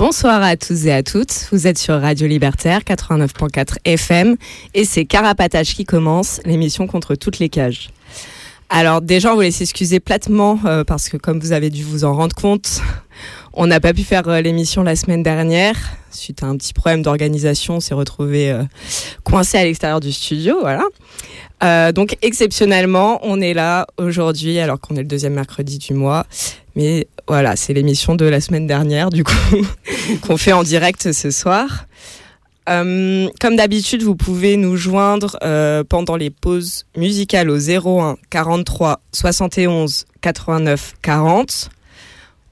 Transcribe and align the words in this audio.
Bonsoir 0.00 0.42
à 0.42 0.56
tous 0.56 0.86
et 0.86 0.92
à 0.92 1.02
toutes. 1.02 1.48
Vous 1.52 1.66
êtes 1.66 1.76
sur 1.76 2.00
Radio 2.00 2.26
Libertaire 2.26 2.80
89.4 2.80 3.76
FM 3.84 4.36
et 4.72 4.86
c'est 4.86 5.04
Carapatage 5.04 5.74
qui 5.74 5.84
commence, 5.84 6.40
l'émission 6.46 6.86
contre 6.86 7.16
toutes 7.16 7.38
les 7.38 7.50
cages. 7.50 7.90
Alors 8.70 9.02
déjà, 9.02 9.30
on 9.30 9.34
vous 9.34 9.42
laisse 9.42 9.60
excuser 9.60 10.00
platement 10.00 10.58
euh, 10.64 10.84
parce 10.84 11.10
que 11.10 11.18
comme 11.18 11.38
vous 11.38 11.52
avez 11.52 11.68
dû 11.68 11.84
vous 11.84 12.04
en 12.04 12.14
rendre 12.14 12.34
compte, 12.34 12.80
on 13.52 13.66
n'a 13.66 13.78
pas 13.78 13.92
pu 13.92 14.02
faire 14.02 14.26
euh, 14.26 14.40
l'émission 14.40 14.82
la 14.82 14.96
semaine 14.96 15.22
dernière 15.22 15.76
suite 16.10 16.42
à 16.42 16.46
un 16.46 16.56
petit 16.56 16.72
problème 16.72 17.02
d'organisation. 17.02 17.76
On 17.76 17.80
s'est 17.80 17.92
retrouvé 17.92 18.50
euh, 18.50 18.62
coincé 19.22 19.58
à 19.58 19.64
l'extérieur 19.64 20.00
du 20.00 20.12
studio, 20.12 20.56
voilà. 20.62 20.82
Donc 21.92 22.16
exceptionnellement, 22.22 23.20
on 23.22 23.38
est 23.38 23.52
là 23.52 23.86
aujourd'hui 23.98 24.60
alors 24.60 24.80
qu'on 24.80 24.94
est 24.94 25.02
le 25.02 25.04
deuxième 25.04 25.34
mercredi 25.34 25.76
du 25.76 25.92
mois. 25.92 26.24
Mais 26.74 27.06
voilà, 27.30 27.54
c'est 27.54 27.72
l'émission 27.72 28.16
de 28.16 28.24
la 28.24 28.40
semaine 28.40 28.66
dernière 28.66 29.08
du 29.08 29.22
coup 29.22 29.32
qu'on 30.22 30.36
fait 30.36 30.50
en 30.50 30.64
direct 30.64 31.12
ce 31.12 31.30
soir. 31.30 31.86
Euh, 32.68 33.28
comme 33.40 33.54
d'habitude, 33.54 34.02
vous 34.02 34.16
pouvez 34.16 34.56
nous 34.56 34.76
joindre 34.76 35.36
euh, 35.44 35.84
pendant 35.88 36.16
les 36.16 36.30
pauses 36.30 36.86
musicales 36.96 37.48
au 37.48 37.56
01 37.56 38.16
43 38.30 39.00
71 39.12 40.06
89 40.20 40.94
40. 41.02 41.70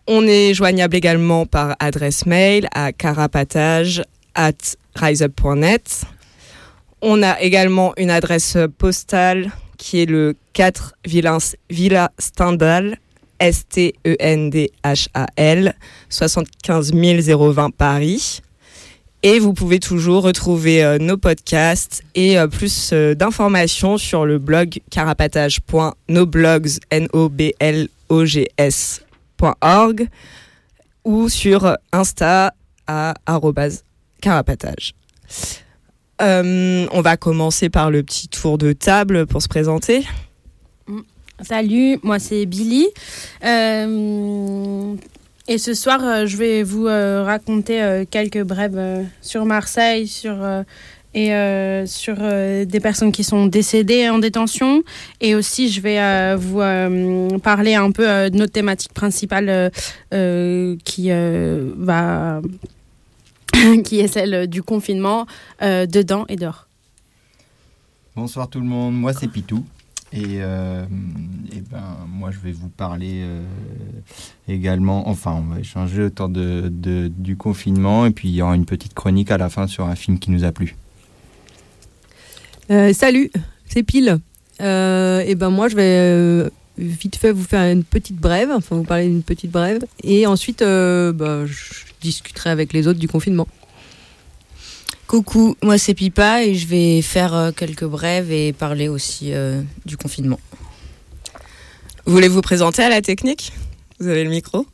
On 0.07 0.23
est 0.29 0.55
joignable 0.55 0.95
également 0.95 1.45
par 1.45 1.75
adresse 1.81 2.25
mail 2.25 2.69
à 2.73 2.93
carapatage 2.93 4.05
at 4.37 4.53
riseup.net. 4.95 6.03
On 7.03 7.25
a 7.25 7.41
également 7.41 7.95
une 7.97 8.11
adresse 8.11 8.57
postale 8.79 9.51
qui 9.77 10.03
est 10.03 10.07
le 10.07 10.37
4 10.53 10.95
Villa 11.05 12.11
Stendhal, 12.21 12.99
S-T-E-N-D-H-A-L, 13.41 14.05
75 16.09 16.93
020 16.93 17.71
Paris. 17.71 18.41
Et 19.25 19.41
vous 19.41 19.53
pouvez 19.53 19.81
toujours 19.81 20.23
retrouver 20.23 20.85
euh, 20.85 20.99
nos 20.99 21.17
podcasts 21.17 22.05
et 22.15 22.39
euh, 22.39 22.47
plus 22.47 22.91
euh, 22.93 23.17
d'informations 23.17 23.99
sur 23.99 24.25
le 24.25 24.39
blog 24.39 24.79
carapatage.noblogs, 24.91 26.69
ou 31.05 31.29
sur 31.29 31.77
Insta 31.93 32.55
à 32.87 33.15
carapatage. 34.21 34.95
On 36.21 37.01
va 37.03 37.17
commencer 37.17 37.71
par 37.71 37.91
le 37.91 38.05
petit 38.05 38.29
tour 38.29 38.57
de 38.57 38.73
table 38.73 39.27
pour 39.27 39.43
se 39.43 39.49
présenter. 39.49 40.05
Salut, 41.41 42.01
moi 42.03 42.19
c'est 42.19 42.47
Billy. 42.47 42.89
Euh, 43.45 44.95
et 45.47 45.59
ce 45.59 45.73
soir, 45.73 46.01
euh, 46.03 46.27
je 46.27 46.37
vais 46.37 46.65
vous 46.65 46.89
euh, 46.89 47.23
raconter 47.23 48.05
quelques 48.11 48.43
brèves 48.43 49.07
sur 49.23 49.45
Marseille, 49.45 50.09
sur 50.09 50.37
et 51.15 51.31
sur 51.87 52.17
des 52.17 52.81
personnes 52.81 53.13
qui 53.13 53.25
sont 53.25 53.47
décédées 53.47 54.09
en 54.09 54.19
détention. 54.19 54.83
Et 55.21 55.35
aussi, 55.35 55.71
je 55.71 55.81
vais 55.81 56.37
vous 56.37 57.39
parler 57.41 57.75
un 57.75 57.91
peu 57.93 58.05
de 58.31 58.37
notre 58.37 58.53
thématique 58.53 58.93
principale 58.93 59.71
qui 60.11 61.11
va 61.11 62.41
qui 63.85 64.01
est 64.01 64.09
celle 64.09 64.49
du 64.49 64.63
confinement 64.63 65.27
dedans 65.61 66.25
et 66.29 66.37
dehors. 66.37 66.69
Bonsoir 68.15 68.49
tout 68.49 68.61
le 68.61 68.67
monde, 68.67 68.95
moi 68.95 69.13
c'est 69.13 69.29
Pitou. 69.29 69.65
Et, 70.13 70.39
euh, 70.41 70.85
et 71.53 71.61
ben, 71.61 71.99
moi 72.09 72.31
je 72.31 72.39
vais 72.39 72.53
vous 72.53 72.71
parler 72.71 73.21
euh, 73.23 73.43
également, 74.49 75.09
enfin 75.09 75.33
on 75.33 75.55
va 75.55 75.61
échanger 75.61 76.05
autour 76.05 76.31
de, 76.31 76.71
du 77.15 77.37
confinement 77.37 78.07
et 78.07 78.11
puis 78.11 78.29
il 78.29 78.35
y 78.35 78.41
aura 78.41 78.57
une 78.57 78.65
petite 78.65 78.95
chronique 78.95 79.31
à 79.31 79.37
la 79.37 79.51
fin 79.51 79.67
sur 79.67 79.85
un 79.85 79.95
film 79.95 80.19
qui 80.19 80.31
nous 80.31 80.45
a 80.45 80.53
plu. 80.53 80.77
Euh, 82.71 82.93
salut, 82.95 83.31
c'est 83.67 83.83
Pile. 83.83 84.19
Et 84.61 85.35
ben 85.35 85.51
moi, 85.51 85.69
je 85.69 85.77
vais 85.77 86.51
vite 86.79 87.17
fait 87.17 87.33
vous 87.33 87.45
faire 87.45 87.71
une 87.71 87.85
petite 87.85 88.17
brève, 88.17 88.51
enfin 88.51 88.77
vous 88.77 88.85
parler 88.85 89.09
d'une 89.09 89.23
petite 89.23 89.51
brève, 89.51 89.85
et 90.03 90.27
ensuite, 90.27 90.61
bah, 90.61 91.47
je 91.47 91.85
discuterai 92.01 92.51
avec 92.51 92.73
les 92.73 92.89
autres 92.89 92.99
du 92.99 93.09
confinement. 93.09 93.47
Coucou, 95.09 95.57
moi 95.63 95.79
c'est 95.79 95.95
Pipa 95.95 96.45
et 96.45 96.55
je 96.55 96.67
vais 96.67 97.03
faire 97.03 97.35
euh, 97.35 97.51
quelques 97.51 97.87
brèves 97.87 98.31
et 98.31 98.53
parler 98.53 98.89
aussi 98.89 99.33
euh, 99.33 99.63
du 99.87 99.97
confinement. 99.97 100.39
Voulez-vous 102.05 102.37
vous 102.37 102.43
présenter 102.43 102.83
à 102.83 102.91
la 102.91 103.03
technique? 103.03 103.53
Vous 103.99 104.07
avez 104.07 104.23
le 104.23 104.31
micro? 104.31 104.67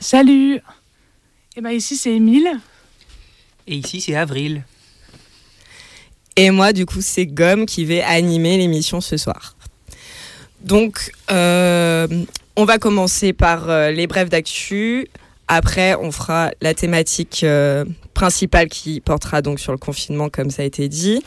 Salut 0.00 0.60
Et 1.56 1.60
ben 1.60 1.70
ici 1.70 1.96
c'est 1.96 2.12
Émile. 2.12 2.60
Et 3.66 3.76
ici, 3.76 4.00
c'est 4.00 4.14
Avril. 4.14 4.64
Et 6.36 6.50
moi, 6.50 6.72
du 6.72 6.84
coup, 6.84 7.00
c'est 7.00 7.26
Gomme 7.26 7.64
qui 7.64 7.84
vais 7.84 8.02
animer 8.02 8.58
l'émission 8.58 9.00
ce 9.00 9.16
soir. 9.16 9.56
Donc, 10.60 11.12
euh, 11.30 12.06
on 12.56 12.64
va 12.64 12.78
commencer 12.78 13.32
par 13.32 13.70
euh, 13.70 13.90
les 13.90 14.06
brèves 14.06 14.28
d'actu. 14.28 15.08
Après, 15.48 15.94
on 15.96 16.10
fera 16.10 16.50
la 16.60 16.74
thématique 16.74 17.42
euh, 17.44 17.84
principale 18.14 18.68
qui 18.68 19.00
portera 19.00 19.42
donc 19.42 19.60
sur 19.60 19.72
le 19.72 19.78
confinement, 19.78 20.28
comme 20.28 20.50
ça 20.50 20.62
a 20.62 20.64
été 20.64 20.88
dit. 20.88 21.22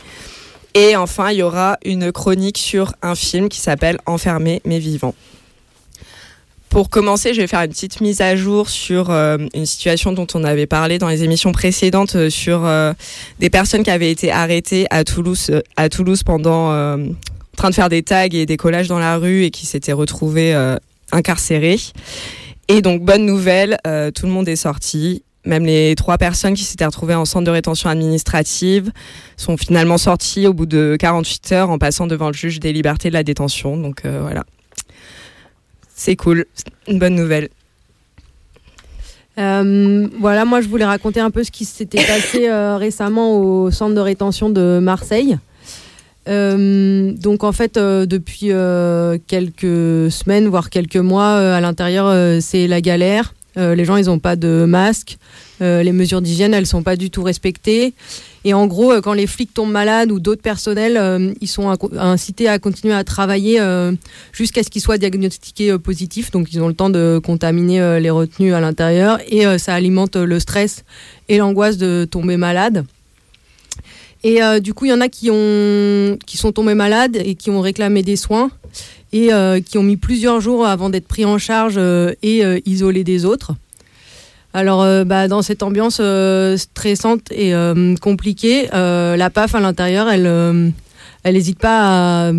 Et 0.74 0.96
enfin, 0.96 1.30
il 1.30 1.38
y 1.38 1.42
aura 1.42 1.78
une 1.84 2.12
chronique 2.12 2.58
sur 2.58 2.92
un 3.02 3.14
film 3.14 3.48
qui 3.48 3.60
s'appelle 3.60 3.98
Enfermé 4.06 4.60
mais 4.64 4.78
vivant. 4.78 5.14
Pour 6.68 6.90
commencer, 6.90 7.32
je 7.32 7.40
vais 7.40 7.46
faire 7.46 7.62
une 7.62 7.70
petite 7.70 8.00
mise 8.02 8.20
à 8.20 8.36
jour 8.36 8.68
sur 8.68 9.10
euh, 9.10 9.38
une 9.54 9.64
situation 9.64 10.12
dont 10.12 10.26
on 10.34 10.44
avait 10.44 10.66
parlé 10.66 10.98
dans 10.98 11.08
les 11.08 11.24
émissions 11.24 11.52
précédentes 11.52 12.16
euh, 12.16 12.28
sur 12.28 12.68
des 13.38 13.50
personnes 13.50 13.82
qui 13.82 13.90
avaient 13.90 14.10
été 14.10 14.30
arrêtées 14.30 14.86
à 14.90 15.04
Toulouse, 15.04 15.50
à 15.76 15.88
Toulouse 15.88 16.22
pendant 16.24 16.70
en 16.70 17.14
train 17.56 17.70
de 17.70 17.74
faire 17.74 17.88
des 17.88 18.02
tags 18.02 18.28
et 18.30 18.44
des 18.46 18.56
collages 18.56 18.88
dans 18.88 18.98
la 18.98 19.16
rue 19.16 19.44
et 19.44 19.50
qui 19.50 19.64
s'étaient 19.64 19.92
retrouvées 19.92 20.54
incarcérées. 21.10 21.78
Et 22.68 22.82
donc 22.82 23.02
bonne 23.02 23.24
nouvelle, 23.24 23.78
euh, 23.86 24.10
tout 24.10 24.26
le 24.26 24.32
monde 24.32 24.48
est 24.48 24.56
sorti. 24.56 25.22
Même 25.46 25.64
les 25.64 25.94
trois 25.94 26.18
personnes 26.18 26.52
qui 26.52 26.64
s'étaient 26.64 26.84
retrouvées 26.84 27.14
en 27.14 27.24
centre 27.24 27.46
de 27.46 27.50
rétention 27.50 27.88
administrative 27.88 28.92
sont 29.38 29.56
finalement 29.56 29.96
sorties 29.96 30.46
au 30.46 30.52
bout 30.52 30.66
de 30.66 30.96
48 31.00 31.52
heures 31.52 31.70
en 31.70 31.78
passant 31.78 32.06
devant 32.06 32.26
le 32.26 32.34
juge 32.34 32.60
des 32.60 32.74
libertés 32.74 33.08
de 33.08 33.14
la 33.14 33.24
détention. 33.24 33.78
Donc 33.78 34.04
euh, 34.04 34.20
voilà. 34.20 34.44
C'est 35.94 36.14
cool, 36.14 36.44
une 36.86 36.98
bonne 36.98 37.14
nouvelle. 37.14 37.48
Euh, 39.38 40.06
voilà, 40.20 40.44
moi 40.44 40.60
je 40.60 40.68
voulais 40.68 40.84
raconter 40.84 41.20
un 41.20 41.30
peu 41.30 41.44
ce 41.44 41.50
qui 41.50 41.64
s'était 41.64 42.04
passé 42.04 42.50
récemment 42.76 43.38
au 43.38 43.70
centre 43.70 43.94
de 43.94 44.00
rétention 44.00 44.50
de 44.50 44.78
Marseille. 44.80 45.38
Euh, 46.28 47.12
donc 47.12 47.44
en 47.44 47.52
fait, 47.52 47.76
euh, 47.76 48.06
depuis 48.06 48.50
euh, 48.50 49.18
quelques 49.26 50.10
semaines, 50.10 50.48
voire 50.48 50.70
quelques 50.70 50.96
mois, 50.96 51.36
à 51.36 51.60
l'intérieur, 51.60 52.40
c'est 52.42 52.66
la 52.66 52.80
galère. 52.80 53.34
Les 53.56 53.84
gens, 53.84 53.96
ils 53.96 54.06
n'ont 54.06 54.20
pas 54.20 54.36
de 54.36 54.66
masque. 54.68 55.18
Les 55.60 55.90
mesures 55.90 56.22
d'hygiène, 56.22 56.54
elles 56.54 56.66
sont 56.66 56.84
pas 56.84 56.94
du 56.94 57.10
tout 57.10 57.24
respectées. 57.24 57.92
Et 58.44 58.54
en 58.54 58.68
gros, 58.68 58.92
quand 59.02 59.14
les 59.14 59.26
flics 59.26 59.52
tombent 59.52 59.72
malades 59.72 60.12
ou 60.12 60.20
d'autres 60.20 60.42
personnels, 60.42 61.34
ils 61.40 61.48
sont 61.48 61.76
incités 61.98 62.48
à 62.48 62.60
continuer 62.60 62.94
à 62.94 63.02
travailler 63.02 63.60
jusqu'à 64.32 64.62
ce 64.62 64.70
qu'ils 64.70 64.82
soient 64.82 64.96
diagnostiqués 64.96 65.76
positifs. 65.76 66.30
Donc, 66.30 66.52
ils 66.52 66.62
ont 66.62 66.68
le 66.68 66.74
temps 66.74 66.88
de 66.88 67.20
contaminer 67.24 67.98
les 67.98 68.10
retenues 68.10 68.54
à 68.54 68.60
l'intérieur 68.60 69.18
et 69.26 69.58
ça 69.58 69.74
alimente 69.74 70.14
le 70.14 70.38
stress 70.38 70.84
et 71.28 71.38
l'angoisse 71.38 71.78
de 71.78 72.06
tomber 72.08 72.36
malade. 72.36 72.84
Et 74.24 74.42
euh, 74.42 74.60
du 74.60 74.74
coup, 74.74 74.84
il 74.84 74.90
y 74.90 74.92
en 74.92 75.00
a 75.00 75.08
qui, 75.08 75.30
ont, 75.30 76.18
qui 76.26 76.36
sont 76.36 76.52
tombés 76.52 76.74
malades 76.74 77.16
et 77.16 77.34
qui 77.34 77.50
ont 77.50 77.60
réclamé 77.60 78.02
des 78.02 78.16
soins 78.16 78.50
et 79.12 79.32
euh, 79.32 79.60
qui 79.60 79.78
ont 79.78 79.82
mis 79.82 79.96
plusieurs 79.96 80.40
jours 80.40 80.66
avant 80.66 80.90
d'être 80.90 81.06
pris 81.06 81.24
en 81.24 81.38
charge 81.38 81.76
euh, 81.78 82.12
et 82.22 82.42
isolés 82.66 83.04
des 83.04 83.24
autres. 83.24 83.52
Alors, 84.54 85.04
bah, 85.04 85.28
dans 85.28 85.42
cette 85.42 85.62
ambiance 85.62 86.00
stressante 86.56 87.30
et 87.30 87.52
compliquée, 88.00 88.66
la 88.72 89.30
PAF 89.30 89.54
à 89.54 89.60
l'intérieur, 89.60 90.08
elle 90.10 90.72
n'hésite 91.26 91.58
pas 91.58 92.28
à, 92.28 92.32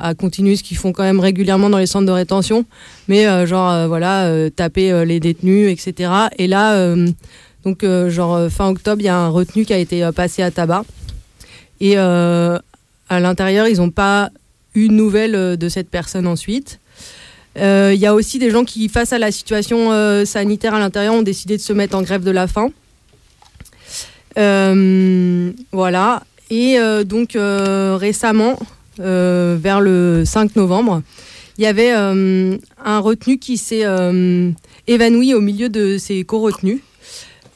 à 0.00 0.14
continuer 0.14 0.56
ce 0.56 0.64
qu'ils 0.64 0.76
font 0.76 0.92
quand 0.92 1.04
même 1.04 1.20
régulièrement 1.20 1.70
dans 1.70 1.78
les 1.78 1.86
centres 1.86 2.04
de 2.04 2.12
rétention, 2.12 2.66
mais 3.06 3.46
genre 3.46 3.86
voilà, 3.86 4.50
taper 4.50 5.04
les 5.06 5.20
détenus, 5.20 5.70
etc. 5.70 6.10
Et 6.36 6.48
là, 6.48 6.94
donc 7.64 7.86
genre 8.08 8.50
fin 8.50 8.68
octobre, 8.68 9.00
il 9.00 9.04
y 9.06 9.08
a 9.08 9.16
un 9.16 9.28
retenu 9.28 9.64
qui 9.64 9.72
a 9.72 9.78
été 9.78 10.10
passé 10.14 10.42
à 10.42 10.50
tabac. 10.50 10.84
Et 11.82 11.94
euh, 11.98 12.58
à 13.08 13.18
l'intérieur, 13.18 13.66
ils 13.66 13.78
n'ont 13.78 13.90
pas 13.90 14.30
eu 14.76 14.86
de 14.86 14.92
nouvelles 14.92 15.34
euh, 15.34 15.56
de 15.56 15.68
cette 15.68 15.90
personne 15.90 16.28
ensuite. 16.28 16.78
Euh, 17.58 17.90
Il 17.92 18.00
y 18.00 18.06
a 18.06 18.14
aussi 18.14 18.38
des 18.38 18.50
gens 18.50 18.64
qui, 18.64 18.88
face 18.88 19.12
à 19.12 19.18
la 19.18 19.32
situation 19.32 19.90
euh, 19.90 20.24
sanitaire 20.24 20.74
à 20.74 20.78
l'intérieur, 20.78 21.12
ont 21.12 21.22
décidé 21.22 21.56
de 21.56 21.60
se 21.60 21.72
mettre 21.72 21.96
en 21.96 22.02
grève 22.02 22.22
de 22.22 22.30
la 22.30 22.46
faim. 22.46 22.70
Euh, 24.38 25.50
voilà. 25.72 26.22
Et 26.50 26.78
euh, 26.78 27.02
donc 27.02 27.34
euh, 27.34 27.96
récemment, 27.98 28.60
euh, 29.00 29.58
vers 29.60 29.80
le 29.80 30.22
5 30.24 30.54
novembre, 30.54 31.02
il 31.58 31.64
y 31.64 31.66
avait 31.66 31.92
euh, 31.92 32.56
un 32.84 32.98
retenu 33.00 33.38
qui 33.38 33.56
s'est 33.56 33.84
euh, 33.84 34.52
évanoui 34.86 35.34
au 35.34 35.40
milieu 35.40 35.68
de 35.68 35.98
ses 35.98 36.22
co-retenus. 36.22 36.78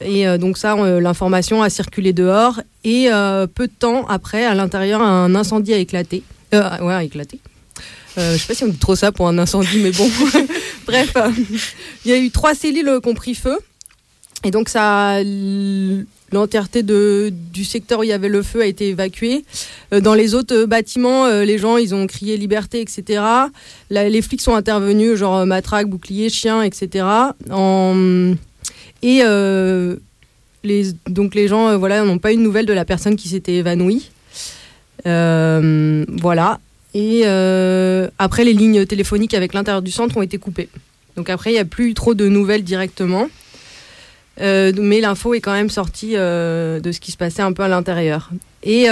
Et 0.01 0.27
euh, 0.27 0.37
donc 0.37 0.57
ça, 0.57 0.75
euh, 0.75 0.99
l'information 0.99 1.63
a 1.63 1.69
circulé 1.69 2.13
dehors. 2.13 2.61
Et 2.87 3.11
euh, 3.11 3.47
peu 3.47 3.67
de 3.67 3.73
temps 3.77 4.07
après, 4.07 4.45
à 4.45 4.55
l'intérieur, 4.55 5.01
un 5.01 5.35
incendie 5.35 5.73
a 5.73 5.77
éclaté. 5.77 6.23
Euh, 6.53 6.79
ouais, 6.79 6.93
a 6.93 7.03
éclaté. 7.03 7.41
Euh, 8.17 8.31
je 8.31 8.37
sais 8.37 8.47
pas 8.47 8.53
si 8.53 8.63
on 8.63 8.69
dit 8.69 8.77
trop 8.77 8.95
ça 8.95 9.11
pour 9.11 9.27
un 9.27 9.37
incendie, 9.37 9.79
mais 9.79 9.91
bon. 9.91 10.09
Bref, 10.87 11.11
il 12.05 12.11
y 12.11 12.13
a 12.13 12.17
eu 12.17 12.31
trois 12.31 12.55
cellules 12.55 13.01
qui 13.03 13.09
ont 13.09 13.13
pris 13.13 13.35
feu. 13.35 13.57
Et 14.45 14.51
donc 14.51 14.69
ça, 14.69 15.21
l'entièreté 16.31 16.81
du 16.81 17.65
secteur 17.65 17.99
où 17.99 18.03
il 18.03 18.09
y 18.09 18.13
avait 18.13 18.29
le 18.29 18.41
feu 18.41 18.61
a 18.61 18.65
été 18.65 18.87
évacuée. 18.87 19.43
Dans 19.91 20.13
les 20.13 20.33
autres 20.33 20.63
bâtiments, 20.63 21.27
les 21.27 21.57
gens, 21.57 21.75
ils 21.75 21.93
ont 21.93 22.07
crié 22.07 22.37
liberté, 22.37 22.79
etc. 22.79 23.21
Les 23.89 24.21
flics 24.21 24.41
sont 24.41 24.55
intervenus, 24.55 25.15
genre 25.15 25.45
matraque, 25.45 25.89
bouclier, 25.89 26.29
chien, 26.29 26.61
etc. 26.61 27.05
Et 29.01 29.21
donc 31.07 31.35
les 31.35 31.47
gens, 31.47 31.69
euh, 31.69 31.77
voilà, 31.77 32.03
n'ont 32.03 32.17
pas 32.17 32.33
eu 32.33 32.35
de 32.35 32.41
nouvelles 32.41 32.65
de 32.65 32.73
la 32.73 32.85
personne 32.85 33.15
qui 33.15 33.29
s'était 33.29 33.55
évanouie. 33.55 34.09
Euh, 35.05 36.05
voilà. 36.09 36.59
Et 36.93 37.21
euh, 37.25 38.07
après, 38.17 38.43
les 38.43 38.53
lignes 38.53 38.85
téléphoniques 38.85 39.33
avec 39.33 39.53
l'intérieur 39.53 39.81
du 39.81 39.91
centre 39.91 40.17
ont 40.17 40.21
été 40.21 40.37
coupées. 40.37 40.69
Donc 41.15 41.29
après, 41.29 41.51
il 41.51 41.53
n'y 41.53 41.59
a 41.59 41.65
plus 41.65 41.93
trop 41.93 42.13
de 42.13 42.27
nouvelles 42.27 42.63
directement. 42.63 43.27
Mais 44.39 45.01
l'info 45.01 45.33
est 45.33 45.41
quand 45.41 45.53
même 45.53 45.69
sortie 45.69 46.13
de 46.13 46.91
ce 46.91 46.99
qui 46.99 47.11
se 47.11 47.17
passait 47.17 47.41
un 47.41 47.53
peu 47.53 47.63
à 47.63 47.67
l'intérieur. 47.67 48.29
Et 48.61 48.85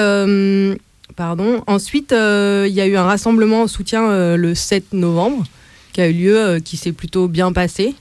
pardon. 1.16 1.64
Ensuite, 1.68 2.12
il 2.12 2.74
y 2.74 2.82
a 2.82 2.88
eu 2.88 2.96
un 2.96 3.04
rassemblement 3.04 3.62
en 3.62 3.68
soutien 3.68 4.36
le 4.36 4.56
7 4.56 4.94
novembre 4.94 5.44
qui 5.94 6.02
a 6.02 6.08
eu 6.08 6.14
lieu, 6.14 6.60
qui 6.66 6.78
s'est 6.78 6.94
plutôt 6.94 7.28
bien 7.28 7.54
passé. 7.54 7.94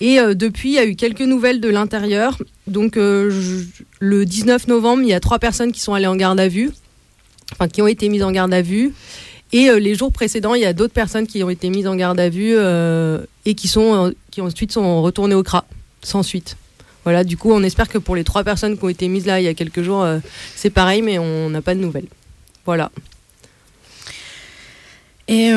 Et 0.00 0.20
euh, 0.20 0.34
depuis, 0.34 0.70
il 0.70 0.74
y 0.74 0.78
a 0.78 0.86
eu 0.86 0.94
quelques 0.94 1.22
nouvelles 1.22 1.60
de 1.60 1.68
l'intérieur. 1.68 2.38
Donc 2.66 2.96
euh, 2.96 3.32
le 3.98 4.24
19 4.24 4.68
novembre, 4.68 5.02
il 5.02 5.08
y 5.08 5.14
a 5.14 5.20
trois 5.20 5.38
personnes 5.38 5.72
qui 5.72 5.80
sont 5.80 5.92
allées 5.94 6.06
en 6.06 6.14
garde 6.16 6.38
à 6.38 6.48
vue, 6.48 6.70
enfin 7.52 7.68
qui 7.68 7.82
ont 7.82 7.88
été 7.88 8.08
mises 8.08 8.22
en 8.22 8.30
garde 8.30 8.52
à 8.54 8.62
vue. 8.62 8.92
Et 9.52 9.70
euh, 9.70 9.78
les 9.80 9.94
jours 9.94 10.12
précédents, 10.12 10.54
il 10.54 10.60
y 10.62 10.66
a 10.66 10.72
d'autres 10.72 10.92
personnes 10.92 11.26
qui 11.26 11.42
ont 11.42 11.50
été 11.50 11.68
mises 11.70 11.86
en 11.86 11.96
garde 11.96 12.20
à 12.20 12.28
vue 12.28 12.54
et 13.46 13.54
qui 13.54 13.66
sont 13.68 14.12
qui 14.30 14.40
ensuite 14.40 14.70
sont 14.72 15.02
retournées 15.02 15.34
au 15.34 15.42
CRA 15.42 15.64
sans 16.02 16.22
suite. 16.22 16.56
Voilà, 17.04 17.24
du 17.24 17.36
coup, 17.38 17.50
on 17.52 17.62
espère 17.62 17.88
que 17.88 17.96
pour 17.98 18.14
les 18.14 18.24
trois 18.24 18.44
personnes 18.44 18.76
qui 18.76 18.84
ont 18.84 18.88
été 18.90 19.08
mises 19.08 19.24
là 19.26 19.40
il 19.40 19.44
y 19.44 19.48
a 19.48 19.54
quelques 19.54 19.82
jours, 19.82 20.06
c'est 20.54 20.68
pareil, 20.70 21.00
mais 21.02 21.18
on 21.18 21.48
n'a 21.48 21.62
pas 21.62 21.74
de 21.74 21.80
nouvelles. 21.80 22.06
Voilà. 22.66 22.90
Et 25.28 25.50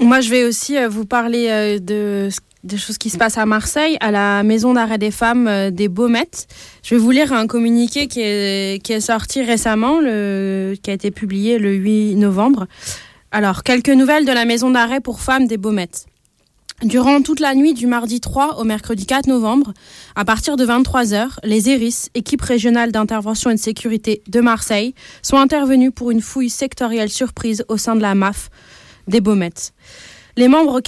moi, 0.00 0.20
je 0.20 0.28
vais 0.30 0.44
aussi 0.44 0.76
vous 0.88 1.04
parler 1.04 1.78
de 1.80 2.28
ce- 2.30 2.40
des 2.68 2.76
choses 2.76 2.98
qui 2.98 3.10
se 3.10 3.18
passent 3.18 3.38
à 3.38 3.46
Marseille, 3.46 3.96
à 4.00 4.10
la 4.12 4.42
maison 4.44 4.74
d'arrêt 4.74 4.98
des 4.98 5.10
femmes 5.10 5.48
euh, 5.48 5.70
des 5.70 5.88
Baumettes. 5.88 6.46
Je 6.84 6.94
vais 6.94 7.00
vous 7.00 7.10
lire 7.10 7.32
un 7.32 7.46
communiqué 7.46 8.06
qui 8.06 8.20
est, 8.20 9.00
sorti 9.00 9.42
récemment, 9.42 9.98
le, 10.00 10.74
qui 10.80 10.90
a 10.90 10.92
été 10.92 11.10
publié 11.10 11.58
le 11.58 11.74
8 11.74 12.14
novembre. 12.16 12.66
Alors, 13.32 13.62
quelques 13.62 13.88
nouvelles 13.88 14.24
de 14.24 14.32
la 14.32 14.44
maison 14.44 14.70
d'arrêt 14.70 15.00
pour 15.00 15.20
femmes 15.20 15.46
des 15.46 15.56
Baumettes. 15.56 16.06
Durant 16.84 17.22
toute 17.22 17.40
la 17.40 17.56
nuit 17.56 17.74
du 17.74 17.88
mardi 17.88 18.20
3 18.20 18.60
au 18.60 18.64
mercredi 18.64 19.04
4 19.04 19.26
novembre, 19.26 19.72
à 20.14 20.24
partir 20.24 20.56
de 20.56 20.64
23h, 20.64 21.30
les 21.42 21.68
ERIS, 21.68 22.08
équipe 22.14 22.40
régionale 22.40 22.92
d'intervention 22.92 23.50
et 23.50 23.54
de 23.54 23.58
sécurité 23.58 24.22
de 24.28 24.40
Marseille, 24.40 24.94
sont 25.20 25.38
intervenus 25.38 25.90
pour 25.92 26.12
une 26.12 26.20
fouille 26.20 26.50
sectorielle 26.50 27.10
surprise 27.10 27.64
au 27.66 27.78
sein 27.78 27.96
de 27.96 28.00
la 28.00 28.14
MAF 28.14 28.48
des 29.08 29.20
Baumettes. 29.20 29.72
Les 30.36 30.46
membres 30.46 30.80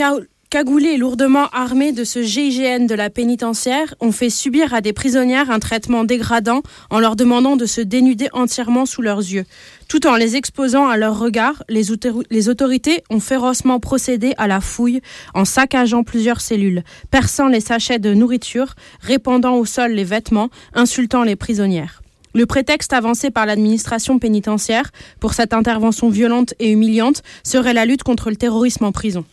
cagoulés 0.50 0.91
et 0.91 0.97
lourdement 0.97 1.47
armés 1.52 1.93
de 1.93 2.02
ce 2.02 2.23
GIGN 2.23 2.87
de 2.87 2.94
la 2.97 3.08
pénitentiaire 3.08 3.94
ont 4.00 4.11
fait 4.11 4.31
subir 4.31 4.75
à 4.75 4.81
des 4.81 4.93
prisonnières 4.93 5.49
un 5.49 5.61
traitement 5.61 6.02
dégradant 6.02 6.62
en 6.91 6.99
leur 6.99 7.14
demandant 7.14 7.55
de 7.55 7.67
se 7.67 7.81
dénuder 7.81 8.29
entièrement 8.32 8.85
sous 8.85 9.00
leurs 9.00 9.20
yeux. 9.20 9.44
Tout 9.88 10.08
en 10.08 10.17
les 10.17 10.35
exposant 10.35 10.88
à 10.88 10.97
leurs 10.97 11.20
regards, 11.20 11.62
les, 11.69 11.85
les 12.31 12.49
autorités 12.49 13.05
ont 13.11 13.20
férocement 13.20 13.79
procédé 13.79 14.35
à 14.38 14.49
la 14.49 14.61
fouille 14.61 15.00
en 15.35 15.44
saccageant 15.44 16.02
plusieurs 16.02 16.41
cellules, 16.41 16.82
perçant 17.12 17.47
les 17.47 17.61
sachets 17.61 18.00
de 18.00 18.12
nourriture, 18.12 18.75
répandant 19.00 19.55
au 19.55 19.64
sol 19.64 19.93
les 19.93 20.05
vêtements, 20.05 20.50
insultant 20.75 21.23
les 21.23 21.37
prisonnières. 21.37 22.02
Le 22.35 22.47
prétexte 22.47 22.93
avancé 22.93 23.31
par 23.31 23.47
l'administration 23.47 24.19
pénitentiaire 24.19 24.91
pour 25.20 25.32
cette 25.35 25.52
intervention 25.52 26.08
violente 26.08 26.55
et 26.58 26.70
humiliante 26.70 27.23
serait 27.44 27.73
la 27.73 27.87
lutte 27.87 28.02
contre 28.02 28.31
le 28.31 28.37
terrorisme 28.37 28.85
en 28.85 28.93
prison. 28.93 29.25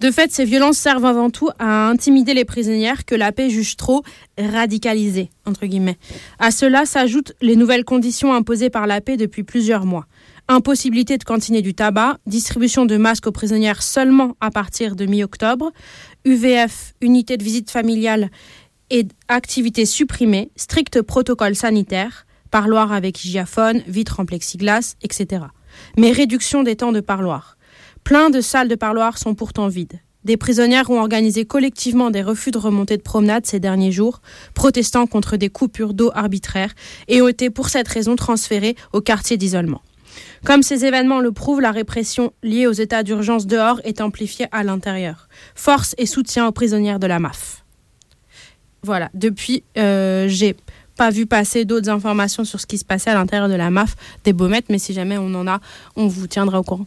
De 0.00 0.10
fait, 0.10 0.32
ces 0.32 0.44
violences 0.44 0.78
servent 0.78 1.04
avant 1.04 1.30
tout 1.30 1.50
à 1.58 1.88
intimider 1.88 2.34
les 2.34 2.44
prisonnières 2.44 3.04
que 3.04 3.14
la 3.14 3.32
paix 3.32 3.50
juge 3.50 3.76
trop 3.76 4.02
radicalisées, 4.38 5.30
entre 5.46 5.66
guillemets. 5.66 5.98
À 6.38 6.50
cela 6.50 6.86
s'ajoutent 6.86 7.32
les 7.40 7.56
nouvelles 7.56 7.84
conditions 7.84 8.34
imposées 8.34 8.70
par 8.70 8.86
la 8.86 9.00
paix 9.00 9.16
depuis 9.16 9.44
plusieurs 9.44 9.86
mois. 9.86 10.06
Impossibilité 10.48 11.16
de 11.16 11.24
cantiner 11.24 11.62
du 11.62 11.74
tabac, 11.74 12.18
distribution 12.26 12.84
de 12.84 12.96
masques 12.96 13.26
aux 13.26 13.32
prisonnières 13.32 13.82
seulement 13.82 14.36
à 14.40 14.50
partir 14.50 14.94
de 14.94 15.06
mi-octobre, 15.06 15.72
UVF, 16.24 16.94
unité 17.00 17.36
de 17.36 17.42
visite 17.42 17.70
familiale 17.70 18.30
et 18.90 19.06
activités 19.28 19.86
supprimées, 19.86 20.50
strict 20.56 21.00
protocole 21.00 21.54
sanitaire, 21.54 22.26
parloir 22.50 22.92
avec 22.92 23.24
hygiaphone, 23.24 23.82
vitre 23.88 24.20
en 24.20 24.26
plexiglas, 24.26 24.96
etc. 25.02 25.44
Mais 25.96 26.12
réduction 26.12 26.62
des 26.62 26.76
temps 26.76 26.92
de 26.92 27.00
parloir. 27.00 27.53
Plein 28.04 28.28
de 28.28 28.42
salles 28.42 28.68
de 28.68 28.74
parloir 28.74 29.16
sont 29.16 29.34
pourtant 29.34 29.68
vides. 29.68 29.98
Des 30.24 30.36
prisonnières 30.36 30.90
ont 30.90 31.00
organisé 31.00 31.46
collectivement 31.46 32.10
des 32.10 32.22
refus 32.22 32.50
de 32.50 32.58
remontée 32.58 32.98
de 32.98 33.02
promenade 33.02 33.46
ces 33.46 33.60
derniers 33.60 33.92
jours, 33.92 34.20
protestant 34.52 35.06
contre 35.06 35.38
des 35.38 35.48
coupures 35.48 35.94
d'eau 35.94 36.10
arbitraires, 36.14 36.74
et 37.08 37.22
ont 37.22 37.28
été 37.28 37.48
pour 37.48 37.70
cette 37.70 37.88
raison 37.88 38.14
transférées 38.14 38.76
au 38.92 39.00
quartier 39.00 39.38
d'isolement. 39.38 39.80
Comme 40.44 40.62
ces 40.62 40.84
événements 40.84 41.20
le 41.20 41.32
prouvent, 41.32 41.62
la 41.62 41.70
répression 41.70 42.34
liée 42.42 42.66
aux 42.66 42.72
états 42.72 43.02
d'urgence 43.02 43.46
dehors 43.46 43.80
est 43.84 44.02
amplifiée 44.02 44.48
à 44.52 44.64
l'intérieur. 44.64 45.28
Force 45.54 45.94
et 45.96 46.06
soutien 46.06 46.46
aux 46.46 46.52
prisonnières 46.52 46.98
de 46.98 47.06
la 47.06 47.18
MAF. 47.18 47.64
Voilà, 48.82 49.10
depuis, 49.14 49.64
euh, 49.78 50.28
j'ai 50.28 50.56
pas 50.98 51.08
vu 51.08 51.24
passer 51.24 51.64
d'autres 51.64 51.88
informations 51.88 52.44
sur 52.44 52.60
ce 52.60 52.66
qui 52.66 52.76
se 52.76 52.84
passait 52.84 53.10
à 53.10 53.14
l'intérieur 53.14 53.48
de 53.48 53.54
la 53.54 53.70
MAF 53.70 53.96
des 54.24 54.34
Baumettes, 54.34 54.66
mais 54.68 54.78
si 54.78 54.92
jamais 54.92 55.16
on 55.16 55.34
en 55.34 55.46
a, 55.46 55.60
on 55.96 56.06
vous 56.06 56.26
tiendra 56.26 56.60
au 56.60 56.62
courant. 56.62 56.86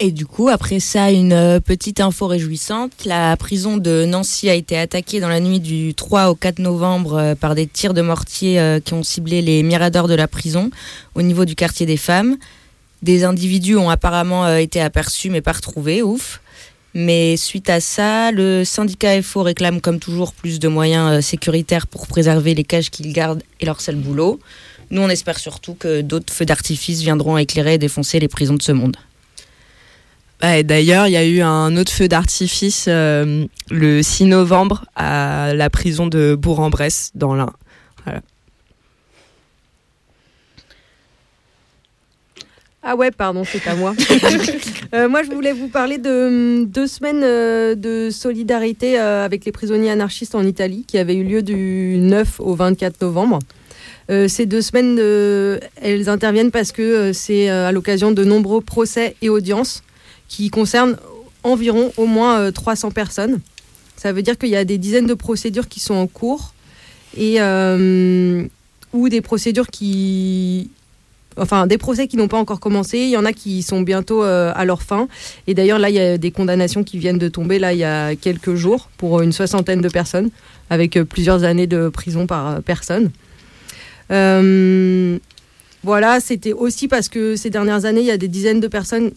Et 0.00 0.12
du 0.12 0.26
coup, 0.26 0.48
après 0.48 0.78
ça, 0.78 1.10
une 1.10 1.32
euh, 1.32 1.58
petite 1.58 1.98
info 1.98 2.28
réjouissante. 2.28 2.92
La 3.04 3.36
prison 3.36 3.78
de 3.78 4.04
Nancy 4.04 4.48
a 4.48 4.54
été 4.54 4.78
attaquée 4.78 5.18
dans 5.18 5.28
la 5.28 5.40
nuit 5.40 5.58
du 5.58 5.92
3 5.92 6.28
au 6.28 6.36
4 6.36 6.60
novembre 6.60 7.14
euh, 7.16 7.34
par 7.34 7.56
des 7.56 7.66
tirs 7.66 7.94
de 7.94 8.02
mortier 8.02 8.60
euh, 8.60 8.78
qui 8.78 8.94
ont 8.94 9.02
ciblé 9.02 9.42
les 9.42 9.64
miradors 9.64 10.06
de 10.06 10.14
la 10.14 10.28
prison 10.28 10.70
au 11.16 11.22
niveau 11.22 11.44
du 11.44 11.56
quartier 11.56 11.84
des 11.84 11.96
femmes. 11.96 12.36
Des 13.02 13.24
individus 13.24 13.76
ont 13.76 13.90
apparemment 13.90 14.56
été 14.56 14.80
aperçus 14.80 15.30
mais 15.30 15.40
pas 15.40 15.52
retrouvés, 15.52 16.02
ouf. 16.02 16.40
Mais 16.94 17.36
suite 17.36 17.68
à 17.68 17.80
ça, 17.80 18.30
le 18.30 18.64
syndicat 18.64 19.20
FO 19.20 19.42
réclame 19.42 19.80
comme 19.80 19.98
toujours 19.98 20.32
plus 20.32 20.58
de 20.60 20.68
moyens 20.68 21.24
sécuritaires 21.24 21.86
pour 21.86 22.06
préserver 22.06 22.54
les 22.54 22.64
cages 22.64 22.90
qu'ils 22.90 23.12
gardent 23.12 23.42
et 23.60 23.66
leur 23.66 23.80
sale 23.80 23.96
boulot. 23.96 24.40
Nous, 24.90 25.02
on 25.02 25.08
espère 25.08 25.38
surtout 25.38 25.74
que 25.74 26.00
d'autres 26.00 26.32
feux 26.32 26.46
d'artifice 26.46 27.02
viendront 27.02 27.36
éclairer 27.36 27.74
et 27.74 27.78
défoncer 27.78 28.18
les 28.18 28.28
prisons 28.28 28.54
de 28.54 28.62
ce 28.62 28.72
monde. 28.72 28.96
D'ailleurs, 30.40 31.08
il 31.08 31.12
y 31.12 31.16
a 31.16 31.24
eu 31.24 31.40
un 31.40 31.76
autre 31.76 31.90
feu 31.90 32.06
d'artifice 32.06 32.86
euh, 32.88 33.46
le 33.70 34.02
6 34.02 34.26
novembre 34.26 34.84
à 34.94 35.52
la 35.54 35.68
prison 35.68 36.06
de 36.06 36.36
Bourg-en-Bresse, 36.36 37.10
dans 37.14 37.34
l'Ain. 37.34 37.52
Ah 42.84 42.96
ouais, 42.96 43.10
pardon, 43.10 43.42
c'est 43.44 43.66
à 43.66 43.74
moi. 43.74 43.94
Euh, 44.94 45.06
moi, 45.06 45.22
je 45.22 45.30
voulais 45.30 45.52
vous 45.52 45.68
parler 45.68 45.98
de 45.98 46.62
hum, 46.62 46.66
deux 46.66 46.86
semaines 46.86 47.20
euh, 47.22 47.74
de 47.74 48.08
solidarité 48.10 48.96
avec 48.96 49.44
les 49.44 49.52
prisonniers 49.52 49.90
anarchistes 49.90 50.34
en 50.34 50.42
Italie 50.46 50.86
qui 50.88 50.96
avaient 50.96 51.14
eu 51.14 51.24
lieu 51.24 51.42
du 51.42 51.98
9 51.98 52.40
au 52.40 52.54
24 52.54 53.02
novembre. 53.02 53.38
Ces 54.08 54.46
deux 54.46 54.62
semaines, 54.62 54.98
elles 55.82 56.08
interviennent 56.08 56.50
parce 56.50 56.72
que 56.72 57.12
c'est 57.12 57.50
à 57.50 57.70
l'occasion 57.70 58.12
de 58.12 58.24
nombreux 58.24 58.62
procès 58.62 59.14
et 59.20 59.28
audiences 59.28 59.82
qui 60.28 60.50
concernent 60.50 60.96
environ 61.42 61.92
au 61.96 62.06
moins 62.06 62.38
euh, 62.38 62.50
300 62.50 62.90
personnes. 62.90 63.40
Ça 63.96 64.12
veut 64.12 64.22
dire 64.22 64.38
qu'il 64.38 64.50
y 64.50 64.56
a 64.56 64.64
des 64.64 64.78
dizaines 64.78 65.06
de 65.06 65.14
procédures 65.14 65.68
qui 65.68 65.80
sont 65.80 65.94
en 65.94 66.06
cours 66.06 66.54
et 67.16 67.40
euh, 67.40 68.44
ou 68.92 69.08
des 69.08 69.20
procédures 69.20 69.68
qui 69.68 70.70
enfin 71.36 71.66
des 71.66 71.78
procès 71.78 72.08
qui 72.08 72.16
n'ont 72.16 72.28
pas 72.28 72.38
encore 72.38 72.58
commencé, 72.58 72.98
il 72.98 73.10
y 73.10 73.16
en 73.16 73.24
a 73.24 73.32
qui 73.32 73.62
sont 73.62 73.80
bientôt 73.82 74.24
euh, 74.24 74.52
à 74.54 74.64
leur 74.64 74.82
fin 74.82 75.08
et 75.46 75.54
d'ailleurs 75.54 75.78
là 75.78 75.88
il 75.88 75.94
y 75.94 76.00
a 76.00 76.18
des 76.18 76.30
condamnations 76.32 76.82
qui 76.82 76.98
viennent 76.98 77.18
de 77.18 77.28
tomber 77.28 77.60
là 77.60 77.72
il 77.72 77.78
y 77.78 77.84
a 77.84 78.16
quelques 78.16 78.54
jours 78.56 78.90
pour 78.98 79.20
une 79.20 79.32
soixantaine 79.32 79.80
de 79.80 79.88
personnes 79.88 80.30
avec 80.70 80.96
euh, 80.96 81.04
plusieurs 81.04 81.44
années 81.44 81.66
de 81.66 81.88
prison 81.88 82.26
par 82.26 82.48
euh, 82.48 82.60
personne. 82.60 83.10
Euh, 84.10 85.18
voilà, 85.84 86.20
c'était 86.20 86.52
aussi 86.52 86.88
parce 86.88 87.08
que 87.08 87.36
ces 87.36 87.50
dernières 87.50 87.84
années, 87.84 88.00
il 88.00 88.06
y 88.06 88.10
a 88.10 88.18
des 88.18 88.28
dizaines 88.28 88.60
de 88.60 88.68
personnes, 88.68 89.06
euh, 89.06 89.10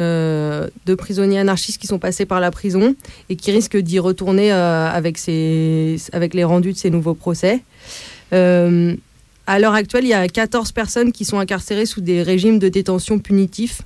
de 0.00 0.94
prisonniers 0.94 1.38
anarchistes 1.38 1.80
qui 1.80 1.86
sont 1.86 1.98
passés 1.98 2.26
par 2.26 2.40
la 2.40 2.50
prison 2.50 2.94
et 3.28 3.36
qui 3.36 3.52
risquent 3.52 3.76
d'y 3.76 3.98
retourner 3.98 4.52
euh, 4.52 4.88
avec, 4.90 5.20
les 5.26 6.44
rendus 6.44 6.72
de 6.72 6.78
ces 6.78 6.90
nouveaux 6.90 7.14
procès. 7.14 7.62
Euh, 8.32 8.94
à 9.46 9.58
l'heure 9.58 9.74
actuelle, 9.74 10.04
il 10.04 10.10
y 10.10 10.14
a 10.14 10.28
14 10.28 10.72
personnes 10.72 11.12
qui 11.12 11.24
sont 11.24 11.38
incarcérées 11.38 11.86
sous 11.86 12.00
des 12.00 12.22
régimes 12.22 12.58
de 12.58 12.68
détention 12.68 13.18
punitifs, 13.18 13.82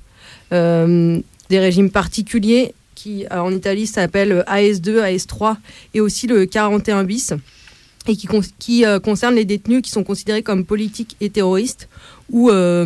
euh, 0.53 1.19
des 1.49 1.59
régimes 1.59 1.89
particuliers 1.89 2.73
qui, 2.93 3.25
euh, 3.25 3.39
en 3.39 3.51
Italie, 3.51 3.87
s'appellent 3.87 4.43
AS2, 4.47 5.01
AS3 5.01 5.57
et 5.93 6.01
aussi 6.01 6.27
le 6.27 6.45
41 6.45 7.03
bis 7.03 7.33
et 8.07 8.15
qui, 8.15 8.27
con- 8.27 8.41
euh, 8.69 9.31
les 9.31 9.45
détenus 9.45 9.81
qui 9.81 9.91
sont 9.91 10.03
considérés 10.03 10.43
comme 10.43 10.65
politiques 10.65 11.17
et 11.21 11.29
terroristes 11.29 11.89
ou 12.31 12.49
euh. 12.49 12.85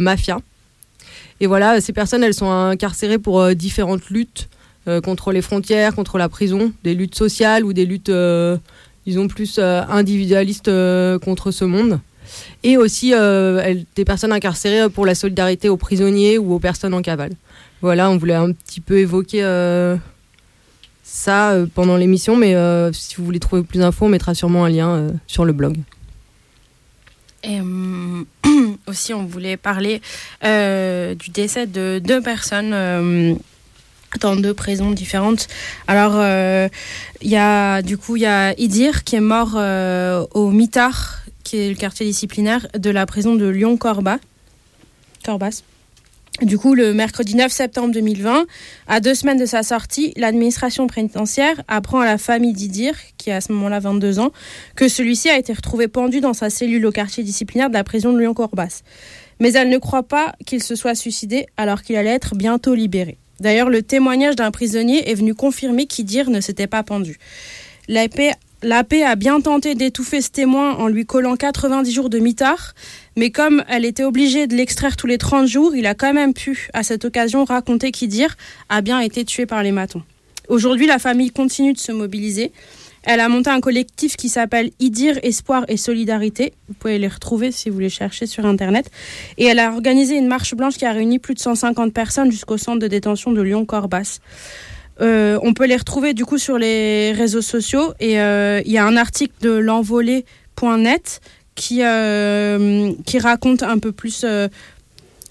Et 1.41 1.48
voilà, 1.48 1.79
ces 1.79 1.93
personnes, 1.93 2.24
elles 2.24 2.34
sont 2.34 2.51
incarcérées 2.51 3.17
pour 3.17 3.39
euh, 3.39 3.53
différentes 3.53 4.10
luttes 4.10 4.50
euh, 4.88 5.00
contre 5.00 5.31
les 5.31 5.41
frontières, 5.41 5.96
contre 5.96 6.17
la 6.17 6.27
prison, 6.27 6.74
des 6.84 6.93
luttes 6.93 7.15
sociales 7.15 7.63
ou 7.63 7.72
des 7.72 7.86
luttes, 7.86 8.10
euh, 8.10 8.58
disons, 9.05 9.27
plus 9.27 9.60
individualistes 9.60 10.72
contre 11.24 11.51
ce 11.51 11.65
monde. 11.65 12.00
Et 12.63 12.77
aussi 12.77 13.12
des 13.12 14.05
personnes 14.05 14.31
incarcérées 14.31 14.88
pour 14.89 15.08
la 15.08 15.15
solidarité 15.15 15.67
aux 15.67 15.77
prisonniers 15.77 16.38
ou 16.38 16.53
aux 16.53 16.60
personnes 16.60 16.93
en 16.93 17.01
cavale. 17.01 17.31
Voilà, 17.81 18.12
on 18.12 18.17
voulait 18.17 18.36
un 18.36 18.51
petit 18.51 18.81
peu 18.81 19.00
évoquer 19.00 19.41
ça 21.03 21.55
pendant 21.74 21.98
l'émission, 21.98 22.36
mais 22.36 22.53
si 22.93 23.15
vous 23.15 23.25
voulez 23.25 23.39
trouver 23.39 23.63
plus 23.63 23.79
d'infos, 23.79 24.05
on 24.05 24.10
mettra 24.10 24.36
sûrement 24.36 24.65
un 24.65 24.69
lien 24.69 25.08
sur 25.25 25.43
le 25.43 25.53
blog. 25.53 25.77
Et 27.43 27.62
hum, 27.62 28.25
aussi, 28.88 29.13
on 29.13 29.25
voulait 29.25 29.58
parler 29.58 30.01
euh, 30.43 31.15
du 31.15 31.29
décès 31.31 31.67
de 31.67 32.01
deux 32.03 32.22
personnes 32.22 32.72
euh, 32.74 33.36
dans 34.19 34.36
deux 34.36 34.53
prisons 34.53 34.91
différentes. 34.91 35.48
Alors, 35.88 36.13
euh, 36.15 36.67
il 37.22 37.29
y 37.29 37.38
a 37.38 37.81
du 37.81 37.98
coup, 37.98 38.15
il 38.15 38.24
y 38.24 38.25
a 38.25 38.53
Idir 38.60 39.03
qui 39.03 39.15
est 39.15 39.22
mort 39.22 39.53
euh, 39.55 40.25
au 40.34 40.51
Mitard, 40.51 41.19
qui 41.43 41.58
est 41.58 41.69
le 41.69 41.75
quartier 41.75 42.05
disciplinaire 42.05 42.67
de 42.77 42.89
la 42.89 43.05
prison 43.05 43.36
de 43.36 43.48
Lyon-Corba. 43.48 44.17
Corbas. 45.24 45.63
Du 46.41 46.58
coup, 46.58 46.74
le 46.74 46.93
mercredi 46.93 47.36
9 47.36 47.51
septembre 47.51 47.93
2020, 47.93 48.46
à 48.88 49.00
deux 49.01 49.13
semaines 49.13 49.38
de 49.38 49.46
sa 49.46 49.62
sortie, 49.62 50.13
l'administration 50.15 50.88
pénitentiaire 50.88 51.62
apprend 51.67 52.00
à 52.00 52.05
la 52.05 52.17
famille 52.17 52.53
d'Idir, 52.53 52.96
qui 53.17 53.29
a 53.29 53.38
à 53.38 53.41
ce 53.41 53.51
moment-là 53.51 53.79
22 53.79 54.19
ans, 54.19 54.31
que 54.77 54.88
celui-ci 54.88 55.29
a 55.29 55.38
été 55.38 55.51
retrouvé 55.51 55.89
pendu 55.89 56.22
dans 56.22 56.34
sa 56.34 56.50
cellule 56.50 56.86
au 56.86 56.91
quartier 56.93 57.24
disciplinaire 57.24 57.67
de 57.67 57.74
la 57.74 57.84
prison 57.84 58.13
de 58.13 58.19
Lyon-Corbas. 58.19 58.84
Mais 59.41 59.51
elle 59.51 59.67
ne 59.67 59.77
croit 59.77 60.03
pas 60.03 60.34
qu'il 60.46 60.63
se 60.63 60.75
soit 60.75 60.96
suicidé 60.96 61.46
alors 61.58 61.81
qu'il 61.81 61.98
allait 61.98 62.10
être 62.10 62.36
bientôt 62.36 62.74
libéré. 62.74 63.17
D'ailleurs, 63.41 63.69
le 63.69 63.81
témoignage 63.81 64.38
d'un 64.38 64.51
prisonnier 64.51 65.12
est 65.12 65.15
venu 65.15 65.36
confirmer 65.36 65.88
qu'Idir 65.88 66.29
ne 66.29 66.39
s'était 66.39 66.67
pas 66.67 66.84
pendu. 66.84 67.17
l'AP 68.61 68.93
a 69.05 69.15
bien 69.15 69.41
tenté 69.41 69.75
d'étouffer 69.75 70.21
ce 70.21 70.29
témoin 70.29 70.75
en 70.75 70.87
lui 70.87 71.05
collant 71.05 71.35
90 71.35 71.91
jours 71.91 72.09
de 72.09 72.19
mitard, 72.19 72.73
mais 73.15 73.31
comme 73.31 73.63
elle 73.67 73.85
était 73.85 74.03
obligée 74.03 74.47
de 74.47 74.55
l'extraire 74.55 74.95
tous 74.95 75.07
les 75.07 75.17
30 75.17 75.47
jours, 75.47 75.75
il 75.75 75.85
a 75.85 75.95
quand 75.95 76.13
même 76.13 76.33
pu, 76.33 76.69
à 76.73 76.83
cette 76.83 77.05
occasion, 77.05 77.45
raconter 77.45 77.91
qu'Idir 77.91 78.35
a 78.69 78.81
bien 78.81 78.99
été 78.99 79.25
tué 79.25 79.45
par 79.45 79.63
les 79.63 79.71
matons. 79.71 80.03
Aujourd'hui, 80.47 80.87
la 80.87 80.99
famille 80.99 81.31
continue 81.31 81.73
de 81.73 81.77
se 81.77 81.91
mobiliser. 81.91 82.51
Elle 83.03 83.21
a 83.21 83.29
monté 83.29 83.49
un 83.49 83.61
collectif 83.61 84.17
qui 84.17 84.29
s'appelle 84.29 84.71
Idir 84.79 85.19
Espoir 85.23 85.63
et 85.67 85.77
Solidarité. 85.77 86.53
Vous 86.67 86.73
pouvez 86.73 86.97
les 86.97 87.07
retrouver 87.07 87.51
si 87.51 87.69
vous 87.69 87.79
les 87.79 87.89
cherchez 87.89 88.25
sur 88.25 88.45
Internet. 88.45 88.91
Et 89.37 89.45
elle 89.45 89.59
a 89.59 89.71
organisé 89.71 90.17
une 90.17 90.27
marche 90.27 90.53
blanche 90.53 90.75
qui 90.75 90.85
a 90.85 90.91
réuni 90.91 91.17
plus 91.17 91.33
de 91.33 91.39
150 91.39 91.93
personnes 91.93 92.31
jusqu'au 92.31 92.57
centre 92.57 92.79
de 92.79 92.87
détention 92.87 93.31
de 93.31 93.41
Lyon-Corbas. 93.41 94.19
Euh, 95.01 95.39
on 95.43 95.53
peut 95.53 95.65
les 95.65 95.77
retrouver 95.77 96.13
du 96.13 96.25
coup 96.25 96.37
sur 96.37 96.57
les 96.57 97.13
réseaux 97.13 97.41
sociaux 97.41 97.93
et 97.99 98.19
euh, 98.19 98.61
il 98.65 98.71
y 98.71 98.77
a 98.77 98.85
un 98.85 98.97
article 98.97 99.33
de 99.41 99.51
l'envolée.net 99.51 101.21
qui, 101.55 101.83
euh, 101.83 102.91
qui 103.05 103.19
raconte 103.19 103.63
un 103.63 103.79
peu 103.79 103.91
plus 103.91 104.25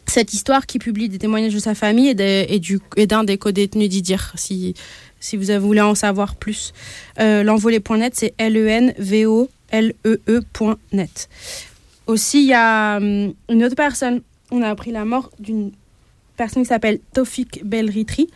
cette 0.07 0.33
histoire, 0.33 0.67
qui 0.67 0.79
publie 0.79 1.11
des 1.11 1.19
témoignages 1.19 1.55
de 1.55 1.59
sa 1.59 1.75
famille 1.75 2.09
et, 2.09 2.61
d'un 3.07 3.25
des 3.25 3.37
co-détenus 3.37 3.91
d'Idir, 3.91 4.33
si, 4.37 4.75
vous 5.35 5.61
voulez 5.61 5.83
en 5.83 5.95
savoir 5.95 6.35
plus. 6.35 6.73
L'envolée.net, 7.19 8.15
c'est 8.17 8.35
L-E-N-V-O-L-E-E.net. 8.39 8.89
Aussi, 12.07 12.41
il 12.41 12.47
y 12.47 12.55
a 12.55 12.97
hum, 12.97 13.35
une 13.51 13.65
autre 13.65 13.77
personne. 13.77 14.23
On 14.51 14.63
a 14.63 14.71
appris 14.71 14.93
la 14.93 15.05
mort 15.05 15.31
d'une 15.39 15.73
personne 16.39 16.63
qui 16.63 16.69
s'appelle 16.69 17.01
Tofik 17.13 17.63
Belritri 17.65 18.31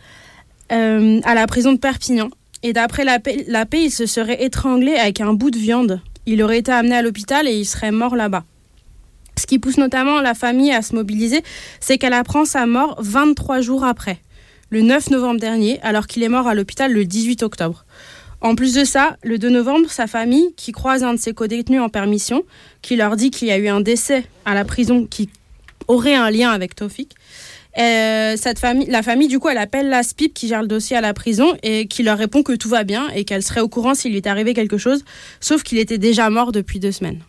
euh, 0.71 1.19
à 1.23 1.35
la 1.35 1.47
prison 1.47 1.73
de 1.73 1.77
Perpignan. 1.77 2.29
Et 2.63 2.73
d'après 2.73 3.03
la 3.03 3.19
paix, 3.19 3.43
la 3.47 3.65
paix, 3.65 3.83
il 3.83 3.91
se 3.91 4.05
serait 4.05 4.43
étranglé 4.43 4.95
avec 4.95 5.21
un 5.21 5.33
bout 5.33 5.51
de 5.51 5.57
viande. 5.57 6.01
Il 6.25 6.41
aurait 6.41 6.59
été 6.59 6.71
amené 6.71 6.95
à 6.95 7.01
l'hôpital 7.01 7.47
et 7.47 7.53
il 7.53 7.65
serait 7.65 7.91
mort 7.91 8.15
là-bas. 8.15 8.45
Ce 9.37 9.45
qui 9.45 9.59
pousse 9.59 9.77
notamment 9.77 10.21
la 10.21 10.33
famille 10.33 10.71
à 10.71 10.81
se 10.81 10.95
mobiliser, 10.95 11.43
c'est 11.79 11.97
qu'elle 11.97 12.13
apprend 12.13 12.45
sa 12.45 12.65
mort 12.65 12.95
23 12.99 13.61
jours 13.61 13.83
après, 13.83 14.19
le 14.69 14.81
9 14.81 15.09
novembre 15.09 15.39
dernier, 15.39 15.81
alors 15.81 16.07
qu'il 16.07 16.23
est 16.23 16.29
mort 16.29 16.47
à 16.47 16.55
l'hôpital 16.55 16.93
le 16.93 17.03
18 17.03 17.43
octobre. 17.43 17.85
En 18.39 18.55
plus 18.55 18.73
de 18.73 18.83
ça, 18.83 19.17
le 19.23 19.37
2 19.37 19.49
novembre, 19.49 19.89
sa 19.89 20.05
famille, 20.05 20.53
qui 20.55 20.71
croise 20.71 21.03
un 21.03 21.13
de 21.13 21.19
ses 21.19 21.33
codétenus 21.33 21.81
en 21.81 21.89
permission, 21.89 22.43
qui 22.81 22.95
leur 22.95 23.15
dit 23.15 23.31
qu'il 23.31 23.47
y 23.47 23.51
a 23.51 23.57
eu 23.57 23.69
un 23.69 23.81
décès 23.81 24.25
à 24.45 24.53
la 24.53 24.65
prison 24.65 25.07
qui 25.09 25.29
aurait 25.87 26.15
un 26.15 26.29
lien 26.29 26.51
avec 26.51 26.75
Tofik, 26.75 27.15
euh, 27.79 28.35
cette 28.37 28.59
famille, 28.59 28.87
la 28.87 29.01
famille, 29.01 29.27
du 29.27 29.39
coup, 29.39 29.49
elle 29.49 29.57
appelle 29.57 29.89
la 29.89 30.03
SPIP 30.03 30.33
qui 30.33 30.47
gère 30.47 30.61
le 30.61 30.67
dossier 30.67 30.95
à 30.95 31.01
la 31.01 31.13
prison 31.13 31.53
et 31.63 31.87
qui 31.87 32.03
leur 32.03 32.17
répond 32.17 32.43
que 32.43 32.53
tout 32.53 32.69
va 32.69 32.83
bien 32.83 33.09
et 33.15 33.25
qu'elle 33.25 33.43
serait 33.43 33.61
au 33.61 33.69
courant 33.69 33.95
s'il 33.95 34.11
lui 34.11 34.17
est 34.17 34.27
arrivé 34.27 34.53
quelque 34.53 34.77
chose, 34.77 35.03
sauf 35.39 35.63
qu'il 35.63 35.79
était 35.79 35.97
déjà 35.97 36.29
mort 36.29 36.51
depuis 36.51 36.79
deux 36.79 36.91
semaines. 36.91 37.19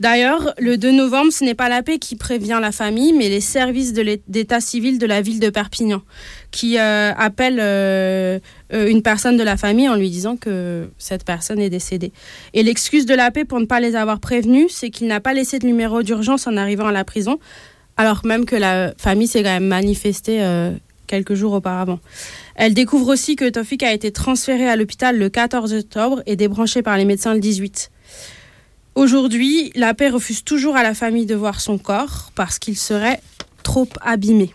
D'ailleurs, 0.00 0.52
le 0.58 0.76
2 0.76 0.90
novembre, 0.92 1.32
ce 1.32 1.44
n'est 1.44 1.54
pas 1.54 1.68
la 1.68 1.82
paix 1.82 1.98
qui 1.98 2.16
prévient 2.16 2.58
la 2.60 2.72
famille, 2.72 3.12
mais 3.12 3.28
les 3.28 3.40
services 3.40 3.92
d'état 3.92 4.60
civil 4.60 4.98
de 4.98 5.06
la 5.06 5.22
ville 5.22 5.40
de 5.40 5.48
Perpignan, 5.50 6.02
qui 6.50 6.78
euh, 6.78 7.12
appellent 7.16 7.60
euh, 7.60 8.38
une 8.70 9.02
personne 9.02 9.36
de 9.36 9.42
la 9.42 9.56
famille 9.56 9.88
en 9.88 9.94
lui 9.94 10.10
disant 10.10 10.36
que 10.36 10.90
cette 10.98 11.24
personne 11.24 11.60
est 11.60 11.70
décédée. 11.70 12.12
Et 12.52 12.62
l'excuse 12.62 13.06
de 13.06 13.14
la 13.14 13.30
paix 13.30 13.44
pour 13.44 13.60
ne 13.60 13.66
pas 13.66 13.80
les 13.80 13.94
avoir 13.94 14.20
prévenus, 14.20 14.66
c'est 14.70 14.90
qu'il 14.90 15.06
n'a 15.06 15.20
pas 15.20 15.34
laissé 15.34 15.58
de 15.58 15.66
numéro 15.66 16.02
d'urgence 16.02 16.46
en 16.46 16.56
arrivant 16.56 16.86
à 16.86 16.92
la 16.92 17.04
prison, 17.04 17.38
alors 17.96 18.24
même 18.24 18.44
que 18.44 18.56
la 18.56 18.94
famille 18.96 19.26
s'est 19.26 19.42
quand 19.42 19.50
même 19.50 19.66
manifestée 19.66 20.42
euh, 20.42 20.72
quelques 21.06 21.34
jours 21.34 21.52
auparavant. 21.52 22.00
Elle 22.54 22.74
découvre 22.74 23.12
aussi 23.12 23.36
que 23.36 23.48
Tofik 23.48 23.82
a 23.82 23.92
été 23.92 24.12
transféré 24.12 24.68
à 24.68 24.76
l'hôpital 24.76 25.18
le 25.18 25.28
14 25.28 25.72
octobre 25.74 26.22
et 26.26 26.36
débranché 26.36 26.82
par 26.82 26.96
les 26.96 27.04
médecins 27.04 27.34
le 27.34 27.40
18. 27.40 27.90
Aujourd'hui, 28.94 29.72
la 29.74 29.94
paix 29.94 30.10
refuse 30.10 30.44
toujours 30.44 30.76
à 30.76 30.82
la 30.82 30.94
famille 30.94 31.26
de 31.26 31.34
voir 31.34 31.60
son 31.60 31.78
corps 31.78 32.30
parce 32.34 32.58
qu'il 32.58 32.76
serait 32.76 33.20
trop 33.62 33.88
abîmé. 34.00 34.52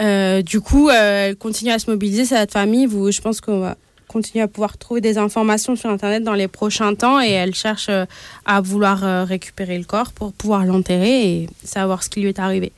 Euh, 0.00 0.42
du 0.42 0.60
coup, 0.60 0.88
euh, 0.88 1.28
elle 1.28 1.36
continue 1.36 1.70
à 1.70 1.78
se 1.78 1.90
mobiliser, 1.90 2.24
cette 2.24 2.52
famille. 2.52 2.86
Vous, 2.86 3.10
je 3.10 3.20
pense 3.20 3.40
qu'on 3.40 3.60
va 3.60 3.76
continuer 4.10 4.42
à 4.42 4.48
pouvoir 4.48 4.76
trouver 4.76 5.00
des 5.00 5.18
informations 5.18 5.76
sur 5.76 5.88
Internet 5.88 6.24
dans 6.24 6.34
les 6.34 6.48
prochains 6.48 6.96
temps 6.96 7.20
et 7.20 7.30
elle 7.30 7.54
cherche 7.54 7.86
euh, 7.88 8.06
à 8.44 8.60
vouloir 8.60 9.04
euh, 9.04 9.22
récupérer 9.22 9.78
le 9.78 9.84
corps 9.84 10.10
pour 10.10 10.32
pouvoir 10.32 10.64
l'enterrer 10.64 11.22
et 11.22 11.48
savoir 11.62 12.02
ce 12.02 12.10
qui 12.10 12.20
lui 12.20 12.28
est 12.28 12.40
arrivé. 12.40 12.72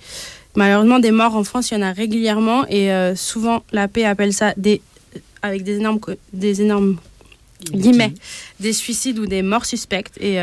Malheureusement, 0.57 0.99
des 0.99 1.11
morts 1.11 1.35
en 1.35 1.43
France, 1.43 1.71
il 1.71 1.75
y 1.75 1.77
en 1.79 1.83
a 1.83 1.93
régulièrement 1.93 2.67
et 2.69 2.93
euh, 2.93 3.17
souvent 3.17 3.63
la 3.73 3.89
paix 3.89 4.05
appelle 4.05 4.35
ça 4.35 4.53
avec 5.41 5.65
des 5.65 5.77
énormes, 5.79 6.01
des 6.35 6.61
énormes 6.61 6.99
guillemets, 7.73 8.13
des 8.61 8.75
suicides 8.75 9.19
ou 9.19 9.25
des 9.25 9.41
morts 9.41 9.65
suspectes. 9.65 10.19
Et 10.21 10.37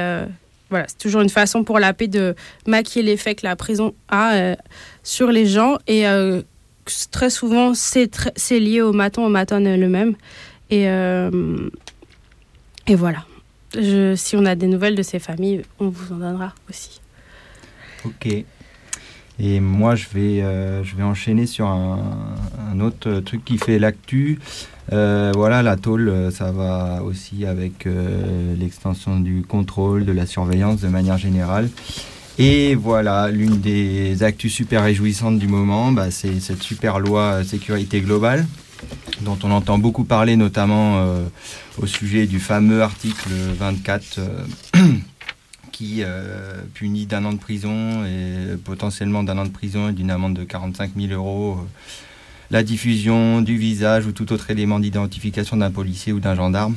voilà, 0.71 0.85
c'est 0.87 0.97
toujours 0.97 1.21
une 1.21 1.29
façon 1.29 1.63
pour 1.63 1.77
la 1.77 1.93
paix 1.93 2.07
de 2.07 2.35
maquiller 2.65 3.05
l'effet 3.05 3.35
que 3.35 3.45
la 3.45 3.55
prison 3.55 3.93
a 4.09 4.55
sur 5.03 5.31
les 5.31 5.45
gens. 5.45 5.77
Et 5.87 6.05
très 7.11 7.29
souvent, 7.29 7.73
c'est 7.75 8.09
lié 8.59 8.81
au 8.81 8.93
maton, 8.93 9.25
au 9.25 9.29
maton 9.29 9.59
eux-mêmes. 9.59 10.15
Et, 10.69 10.87
euh, 10.89 11.69
et 12.87 12.95
voilà. 12.95 13.25
Si 14.15 14.35
on 14.35 14.45
a 14.45 14.55
des 14.55 14.67
nouvelles 14.67 14.95
de 14.95 15.03
ces 15.03 15.19
familles, 15.19 15.61
on 15.79 15.89
vous 15.89 16.13
en 16.13 16.17
donnera 16.17 16.53
aussi. 16.69 17.01
Ok. 18.05 18.27
Et 19.41 19.59
moi, 19.59 19.95
je 19.95 20.05
vais, 20.13 20.41
je 20.83 20.95
vais 20.95 21.03
enchaîner 21.03 21.45
sur 21.45 21.67
un, 21.67 22.79
autre 22.79 23.19
truc 23.19 23.45
qui 23.45 23.57
fait 23.57 23.77
l'actu. 23.79 24.39
Euh, 24.91 25.31
voilà, 25.35 25.61
la 25.61 25.75
tôle, 25.75 26.09
euh, 26.09 26.31
ça 26.31 26.51
va 26.51 27.03
aussi 27.03 27.45
avec 27.45 27.85
euh, 27.85 28.55
l'extension 28.57 29.19
du 29.19 29.43
contrôle, 29.43 30.05
de 30.05 30.11
la 30.11 30.25
surveillance 30.25 30.81
de 30.81 30.87
manière 30.87 31.17
générale. 31.17 31.69
Et 32.39 32.73
voilà, 32.75 33.29
l'une 33.29 33.59
des 33.59 34.23
actus 34.23 34.53
super 34.53 34.83
réjouissantes 34.83 35.37
du 35.37 35.47
moment, 35.47 35.91
bah, 35.91 36.09
c'est 36.09 36.39
cette 36.39 36.63
super 36.63 36.99
loi 36.99 37.43
sécurité 37.43 38.01
globale 38.01 38.45
dont 39.21 39.37
on 39.43 39.51
entend 39.51 39.77
beaucoup 39.77 40.03
parler, 40.03 40.35
notamment 40.35 41.05
au 41.77 41.85
sujet 41.85 42.25
du 42.25 42.39
fameux 42.39 42.81
article 42.81 43.29
24 43.59 44.19
qui 45.71 46.03
punit 46.73 47.05
d'un 47.05 47.25
an 47.25 47.33
de 47.33 47.39
prison 47.39 48.05
et 48.05 48.55
potentiellement 48.63 49.23
d'un 49.23 49.37
an 49.37 49.45
de 49.45 49.51
prison 49.51 49.89
et 49.89 49.93
d'une 49.93 50.11
amende 50.11 50.35
de 50.35 50.43
45 50.43 50.91
000 50.95 51.13
euros 51.13 51.57
la 52.51 52.63
diffusion 52.63 53.41
du 53.41 53.57
visage 53.57 54.05
ou 54.05 54.11
tout 54.11 54.31
autre 54.33 54.49
élément 54.49 54.79
d'identification 54.79 55.57
d'un 55.57 55.71
policier 55.71 56.13
ou 56.13 56.19
d'un 56.19 56.35
gendarme. 56.35 56.75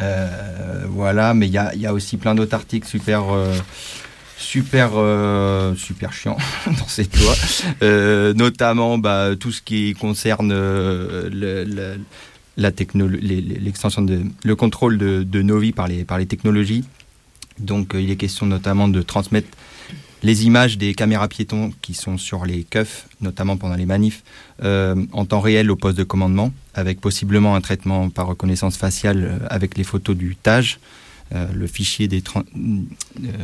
Euh, 0.00 0.84
voilà, 0.88 1.34
mais 1.34 1.46
il 1.46 1.52
y 1.52 1.86
a, 1.86 1.92
aussi 1.92 2.16
plein 2.16 2.34
d'autres 2.34 2.54
articles 2.54 2.88
super, 2.88 3.32
euh, 3.32 3.54
super, 4.40 4.92
euh, 4.94 5.74
super 5.74 6.12
chiants 6.12 6.38
dans 6.66 6.88
cette 6.88 7.16
loi, 7.18 7.34
notamment 8.34 8.98
bah, 8.98 9.36
tout 9.38 9.52
ce 9.52 9.62
qui 9.62 9.94
concerne 9.94 10.52
le, 10.52 11.98
la 12.56 12.70
l'extension 12.70 14.02
de 14.02 14.22
le 14.44 14.56
contrôle 14.56 14.98
de, 14.98 15.22
de, 15.22 15.42
nos 15.42 15.58
vies 15.58 15.72
par 15.72 15.88
les, 15.88 16.04
par 16.04 16.18
les 16.18 16.26
technologies. 16.26 16.84
Donc, 17.58 17.92
il 17.94 18.10
est 18.10 18.16
question 18.16 18.46
notamment 18.46 18.88
de 18.88 19.02
transmettre 19.02 19.48
les 20.22 20.44
images 20.44 20.76
des 20.78 20.94
caméras 20.94 21.28
piétons 21.28 21.72
qui 21.80 21.94
sont 21.94 22.18
sur 22.18 22.44
les 22.44 22.64
keufs, 22.64 23.08
notamment 23.20 23.56
pendant 23.56 23.74
les 23.74 23.86
manifs, 23.86 24.22
euh, 24.62 24.94
en 25.12 25.24
temps 25.24 25.40
réel 25.40 25.70
au 25.70 25.76
poste 25.76 25.96
de 25.96 26.04
commandement, 26.04 26.52
avec 26.74 27.00
possiblement 27.00 27.54
un 27.54 27.60
traitement 27.60 28.10
par 28.10 28.26
reconnaissance 28.26 28.76
faciale 28.76 29.24
euh, 29.24 29.46
avec 29.48 29.78
les 29.78 29.84
photos 29.84 30.16
du 30.16 30.36
TAGE, 30.36 30.78
euh, 30.78 30.99
le 31.32 31.66
fichier 31.66 32.08
des... 32.08 32.22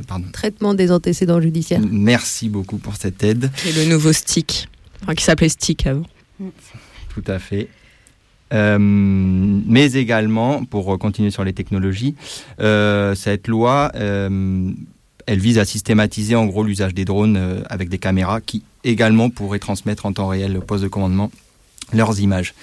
pardon. 0.09 0.27
Traitement 0.33 0.75
des 0.75 0.91
antécédents 0.91 1.41
judiciaires. 1.41 1.81
Merci 1.91 2.49
beaucoup 2.49 2.79
pour 2.79 2.97
cette 2.97 3.23
aide. 3.23 3.51
Et 3.67 3.73
le 3.73 3.85
nouveau 3.85 4.13
stick, 4.13 4.69
qui 5.17 5.25
s'appelait 5.25 5.49
stick 5.49 5.87
avant. 5.87 6.07
Tout 7.15 7.25
à 7.27 7.39
fait. 7.39 7.69
mais 8.53 9.93
également, 9.93 10.65
pour 10.65 10.99
continuer 10.99 11.31
sur 11.31 11.45
les 11.45 11.53
technologies, 11.53 12.15
cette 12.59 13.49
loi 13.49 13.93
elle 15.27 15.41
vise 15.41 15.59
à 15.59 15.65
systématiser 15.65 16.37
en 16.37 16.47
gros 16.47 16.65
l'usage 16.65 16.95
des 16.95 17.05
drones 17.05 17.37
euh, 17.37 17.63
avec 17.69 17.89
des 17.89 17.99
caméras 17.99 18.41
qui 18.41 18.63
également 18.85 19.29
pourraient 19.29 19.59
transmettre 19.59 20.07
en 20.07 20.13
temps 20.13 20.29
réel 20.29 20.57
au 20.57 20.61
poste 20.61 20.85
de 20.85 20.89
commandement 20.89 21.31
leurs 21.93 22.21
images. 22.21 22.55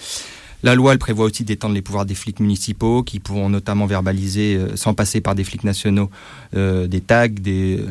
La 0.63 0.75
loi, 0.75 0.98
prévoit 0.98 1.25
aussi 1.25 1.43
d'étendre 1.43 1.75
les 1.75 1.82
pouvoirs 1.82 2.05
des 2.05 2.15
flics 2.15 2.39
municipaux 2.39 3.03
qui 3.03 3.19
pourront 3.19 3.49
notamment 3.49 3.86
verbaliser, 3.86 4.56
euh, 4.56 4.76
sans 4.76 4.93
passer 4.93 5.21
par 5.21 5.36
des 5.36 5.43
flics 5.43 5.63
nationaux, 5.63 6.10
euh, 6.56 6.88
des 6.88 7.02
tags, 7.02 7.28
des 7.28 7.84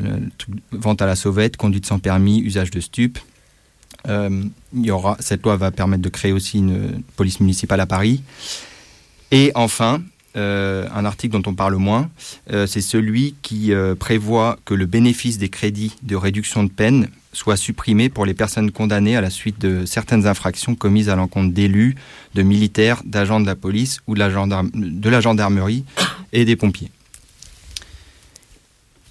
ventes 0.72 1.02
à 1.02 1.06
la 1.06 1.14
sauvette, 1.14 1.56
conduite 1.56 1.86
sans 1.86 1.98
permis, 1.98 2.40
usage 2.40 2.70
de 2.70 2.80
stupes. 2.80 3.18
cette 5.20 5.42
loi 5.42 5.56
va 5.56 5.70
permettre 5.70 6.02
de 6.02 6.08
créer 6.08 6.32
aussi 6.32 6.58
une 6.58 7.02
police 7.16 7.40
municipale 7.40 7.80
à 7.80 7.86
Paris. 7.86 8.22
Et 9.30 9.52
enfin, 9.54 10.02
euh, 10.34 10.88
un 10.94 11.04
article 11.04 11.38
dont 11.38 11.50
on 11.50 11.54
parle 11.54 11.76
moins, 11.76 12.10
euh, 12.52 12.66
c'est 12.66 12.80
celui 12.80 13.34
qui 13.42 13.74
euh, 13.74 13.94
prévoit 13.94 14.58
que 14.64 14.72
le 14.72 14.86
bénéfice 14.86 15.36
des 15.36 15.50
crédits 15.50 15.94
de 16.02 16.16
réduction 16.16 16.64
de 16.64 16.70
peine 16.70 17.08
soit 17.32 17.56
supprimé 17.56 18.08
pour 18.08 18.26
les 18.26 18.34
personnes 18.34 18.70
condamnées 18.70 19.16
à 19.16 19.20
la 19.20 19.30
suite 19.30 19.60
de 19.60 19.86
certaines 19.86 20.26
infractions 20.26 20.74
commises 20.74 21.08
à 21.08 21.16
l'encontre 21.16 21.52
d'élus, 21.52 21.96
de 22.34 22.42
militaires, 22.42 23.02
d'agents 23.04 23.40
de 23.40 23.46
la 23.46 23.56
police 23.56 24.00
ou 24.06 24.14
de 24.14 24.18
la, 24.18 24.28
de 24.28 25.08
la 25.08 25.20
gendarmerie 25.20 25.84
et 26.32 26.44
des 26.44 26.56
pompiers. 26.56 26.90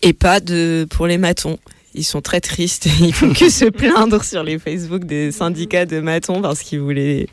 Et 0.02 0.14
pas 0.14 0.40
de 0.40 0.88
pour 0.90 1.08
les 1.08 1.18
matons. 1.18 1.58
Ils 1.94 2.06
sont 2.06 2.22
très 2.22 2.42
tristes. 2.42 2.88
Ils 3.02 3.14
font 3.14 3.34
que 3.34 3.50
se 3.50 3.66
plaindre 3.66 4.24
sur 4.24 4.44
les 4.44 4.60
Facebook 4.60 5.06
des 5.06 5.32
syndicats 5.32 5.86
de 5.86 6.00
matons 6.00 6.42
parce 6.42 6.62
qu'ils 6.62 6.80
voulaient 6.80 7.28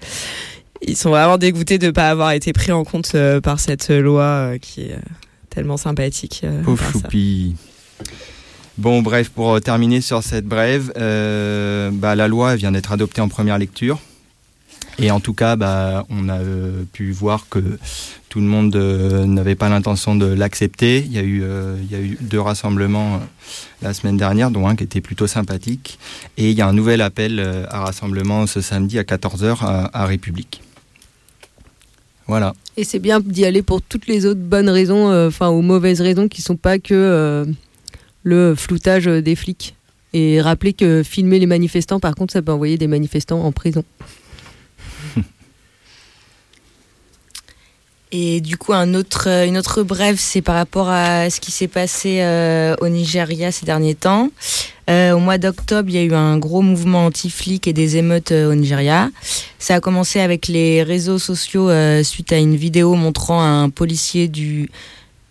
ils 0.81 0.97
sont 0.97 1.11
vraiment 1.11 1.39
dégoûtés 1.39 1.79
de 1.79 1.87
ne 1.87 1.91
pas 1.91 2.09
avoir 2.09 2.33
été 2.33 2.53
pris 2.53 2.73
en 2.73 2.85
compte 2.85 3.13
euh, 3.15 3.41
par 3.41 3.61
cette 3.61 3.91
loi 3.91 4.23
euh, 4.23 4.59
qui 4.59 4.83
est 4.83 4.93
euh, 4.93 5.01
tellement 5.51 5.77
sympathique. 5.77 6.45
Pauvre 6.65 6.85
choupi. 6.93 7.57
Bon, 8.79 9.03
bref, 9.03 9.29
pour 9.31 9.61
terminer 9.61 10.01
sur 10.01 10.23
cette 10.23 10.47
brève, 10.47 10.93
bah, 10.95 12.15
la 12.15 12.29
loi 12.29 12.57
vient 12.57 12.73
d'être 12.73 12.93
adoptée 12.93 13.21
en 13.21 13.29
première 13.29 13.59
lecture. 13.59 13.99
Et 15.01 15.11
en 15.11 15.21
tout 15.21 15.35
cas, 15.35 15.57
bah, 15.57 16.07
on 16.11 16.29
a 16.29 16.39
pu 16.93 17.13
voir 17.13 17.47
que 17.49 17.79
tout 18.29 18.41
le 18.41 18.47
monde 18.47 18.77
n'avait 18.77 19.55
pas 19.55 19.69
l'intention 19.69 20.15
de 20.15 20.27
l'accepter. 20.27 21.05
Il, 21.05 21.13
y 21.13 21.19
a 21.19 21.23
eu, 21.23 22.19
deux 22.21 22.41
rassemblements 22.41 23.21
la 23.83 23.95
semaine 23.95 24.17
dernière, 24.17 24.51
dont 24.51 24.67
un 24.69 24.77
qui 24.77 24.85
était 24.85 25.01
plutôt 25.01 25.27
sympathique. 25.27 25.99
Et 26.37 26.51
il 26.51 26.57
y 26.57 26.61
a 26.61 26.67
un 26.67 26.73
nouvel 26.73 27.01
appel 27.01 27.45
à 27.69 27.81
rassemblement 27.81 28.47
ce 28.47 28.61
samedi 28.61 28.99
à 28.99 29.03
14h 29.03 29.91
à 29.93 30.07
République. 30.07 30.63
Voilà. 32.29 32.53
Et 32.77 32.85
c'est 32.85 32.99
bien 32.99 33.21
d'y 33.21 33.47
aller 33.47 33.63
pour 33.63 33.81
toutes 33.81 34.07
les 34.07 34.27
autres 34.27 34.41
bonnes 34.41 34.69
raisons, 34.69 35.11
euh, 35.11 35.29
enfin, 35.29 35.49
ou 35.49 35.63
mauvaises 35.63 36.03
raisons 36.03 36.29
qui 36.29 36.43
ne 36.43 36.45
sont 36.45 36.57
pas 36.57 36.79
que 36.79 36.95
euh, 36.95 37.47
le 38.29 38.55
floutage 38.55 39.07
des 39.07 39.35
flics. 39.35 39.75
Et 40.15 40.41
rappeler 40.41 40.73
que 40.73 41.03
filmer 41.03 41.39
les 41.39 41.47
manifestants, 41.47 42.01
par 42.01 42.15
contre, 42.15 42.33
ça 42.33 42.41
peut 42.41 42.53
envoyer 42.53 42.79
des 42.79 42.87
manifestants 42.87 43.43
en 43.43 43.53
prison. 43.53 43.85
Et 48.11 48.41
du 48.41 48.57
coup, 48.57 48.73
autre, 48.73 49.29
une 49.47 49.59
autre 49.59 49.83
brève, 49.83 50.17
c'est 50.19 50.41
par 50.41 50.55
rapport 50.55 50.89
à 50.89 51.29
ce 51.29 51.41
qui 51.41 51.51
s'est 51.51 51.69
passé 51.69 52.21
euh, 52.21 52.75
au 52.81 52.89
Nigeria 52.89 53.53
ces 53.53 53.67
derniers 53.67 53.95
temps. 53.95 54.31
Euh, 54.89 55.13
au 55.13 55.19
mois 55.19 55.37
d'octobre, 55.37 55.91
il 55.91 55.95
y 55.95 55.99
a 55.99 56.03
eu 56.03 56.15
un 56.15 56.39
gros 56.39 56.63
mouvement 56.63 57.05
anti-flic 57.05 57.69
et 57.69 57.75
des 57.75 57.99
émeutes 57.99 58.33
euh, 58.33 58.51
au 58.51 58.55
Nigeria. 58.55 59.11
Ça 59.59 59.75
a 59.75 59.81
commencé 59.81 60.21
avec 60.21 60.49
les 60.49 60.83
réseaux 60.83 61.19
sociaux 61.19 61.69
suite 62.03 62.33
à 62.33 62.39
une 62.39 62.57
vidéo 62.57 62.95
montrant 62.95 63.43
un 63.43 63.69
policier 63.69 64.29
du 64.29 64.71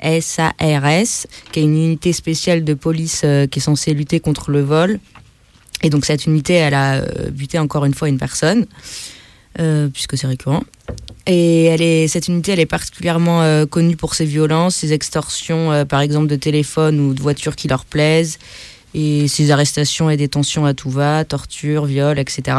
SARS, 0.01 1.27
qui 1.51 1.59
est 1.59 1.63
une 1.63 1.75
unité 1.75 2.13
spéciale 2.13 2.63
de 2.63 2.73
police 2.73 3.25
qui 3.51 3.59
est 3.59 3.61
censée 3.61 3.93
lutter 3.93 4.19
contre 4.19 4.51
le 4.51 4.61
vol. 4.61 4.99
Et 5.83 5.89
donc 5.89 6.05
cette 6.05 6.25
unité, 6.25 6.53
elle 6.53 6.73
a 6.73 7.01
buté 7.31 7.59
encore 7.59 7.85
une 7.85 7.93
fois 7.93 8.09
une 8.09 8.17
personne. 8.17 8.65
Euh, 9.59 9.87
puisque 9.87 10.15
c'est 10.17 10.27
récurrent. 10.27 10.63
Et 11.25 11.63
elle 11.65 11.81
est, 11.81 12.07
cette 12.07 12.27
unité, 12.27 12.51
elle 12.51 12.59
est 12.59 12.67
particulièrement 12.67 13.41
euh, 13.41 13.65
connue 13.65 13.95
pour 13.95 14.13
ses 14.13 14.25
violences, 14.25 14.75
ses 14.75 14.93
extorsions, 14.93 15.71
euh, 15.71 15.83
par 15.83 16.01
exemple, 16.01 16.27
de 16.27 16.35
téléphone 16.35 16.99
ou 16.99 17.15
de 17.15 17.21
voitures 17.21 17.55
qui 17.55 17.67
leur 17.67 17.83
plaisent, 17.83 18.37
et 18.93 19.27
ses 19.27 19.49
arrestations 19.49 20.11
et 20.11 20.17
détentions 20.17 20.65
à 20.65 20.75
tout 20.75 20.91
va, 20.91 21.25
torture, 21.25 21.85
viol, 21.85 22.19
etc. 22.19 22.57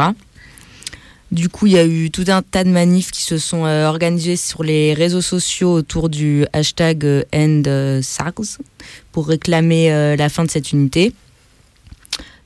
Du 1.31 1.49
coup, 1.49 1.67
il 1.67 1.73
y 1.73 1.77
a 1.77 1.85
eu 1.85 2.09
tout 2.09 2.25
un 2.27 2.41
tas 2.41 2.63
de 2.63 2.69
manifs 2.69 3.11
qui 3.11 3.21
se 3.21 3.37
sont 3.37 3.63
organisés 3.63 4.35
sur 4.35 4.63
les 4.63 4.93
réseaux 4.93 5.21
sociaux 5.21 5.71
autour 5.73 6.09
du 6.09 6.45
hashtag 6.53 7.25
EndSARS 7.33 8.57
pour 9.11 9.27
réclamer 9.27 10.15
la 10.17 10.29
fin 10.29 10.43
de 10.43 10.49
cette 10.49 10.71
unité. 10.71 11.13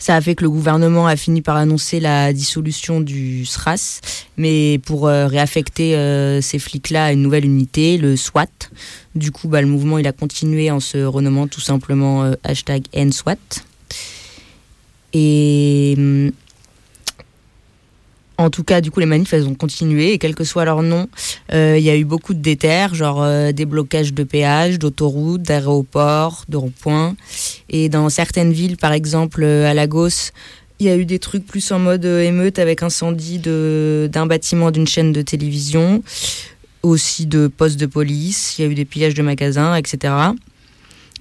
Ça 0.03 0.17
a 0.17 0.21
fait 0.21 0.35
que 0.35 0.43
le 0.43 0.49
gouvernement 0.49 1.07
a 1.07 1.15
fini 1.15 1.41
par 1.41 1.55
annoncer 1.55 2.01
la 2.01 2.33
dissolution 2.33 2.99
du 2.99 3.45
SRAS, 3.45 4.01
mais 4.35 4.77
pour 4.85 5.07
euh, 5.07 5.27
réaffecter 5.27 5.95
euh, 5.95 6.41
ces 6.41 6.59
flics-là 6.59 7.05
à 7.05 7.11
une 7.13 7.21
nouvelle 7.21 7.45
unité, 7.45 7.97
le 7.97 8.17
SWAT. 8.17 8.49
Du 9.15 9.31
coup, 9.31 9.47
bah, 9.47 9.61
le 9.61 9.67
mouvement 9.67 9.97
il 9.97 10.05
a 10.05 10.11
continué 10.11 10.69
en 10.71 10.81
se 10.81 10.97
renommant 10.97 11.47
tout 11.47 11.61
simplement 11.61 12.25
euh, 12.25 12.33
hashtag 12.43 12.83
hum, 15.97 16.31
en 18.37 18.49
tout 18.49 18.63
cas, 18.63 18.81
du 18.81 18.91
coup, 18.91 18.99
les 18.99 19.05
manifs, 19.05 19.33
elles 19.33 19.47
ont 19.47 19.53
continué, 19.53 20.13
et 20.13 20.17
quel 20.17 20.35
que 20.35 20.43
soit 20.43 20.65
leur 20.65 20.81
nom, 20.81 21.07
euh, 21.53 21.75
il 21.77 21.83
y 21.83 21.89
a 21.89 21.95
eu 21.95 22.05
beaucoup 22.05 22.33
de 22.33 22.41
déterres, 22.41 22.95
genre 22.95 23.21
euh, 23.21 23.51
des 23.51 23.65
blocages 23.65 24.13
de 24.13 24.23
péages, 24.23 24.79
d'autoroutes, 24.79 25.43
d'aéroports, 25.43 26.45
de 26.49 26.57
ronds-points. 26.57 27.15
Et 27.69 27.89
dans 27.89 28.09
certaines 28.09 28.51
villes, 28.51 28.77
par 28.77 28.91
exemple 28.91 29.43
euh, 29.43 29.69
à 29.69 29.73
Lagos, 29.73 30.31
il 30.79 30.87
y 30.87 30.89
a 30.89 30.97
eu 30.97 31.05
des 31.05 31.19
trucs 31.19 31.45
plus 31.45 31.71
en 31.71 31.79
mode 31.79 32.03
émeute 32.03 32.59
avec 32.59 32.81
incendie 32.81 33.39
d'un 33.39 34.25
bâtiment 34.25 34.71
d'une 34.71 34.87
chaîne 34.87 35.13
de 35.13 35.21
télévision, 35.21 36.03
aussi 36.81 37.25
de 37.25 37.47
postes 37.47 37.79
de 37.79 37.85
police, 37.85 38.57
il 38.57 38.63
y 38.63 38.67
a 38.67 38.71
eu 38.71 38.75
des 38.75 38.83
pillages 38.83 39.13
de 39.13 39.21
magasins, 39.21 39.75
etc. 39.75 40.13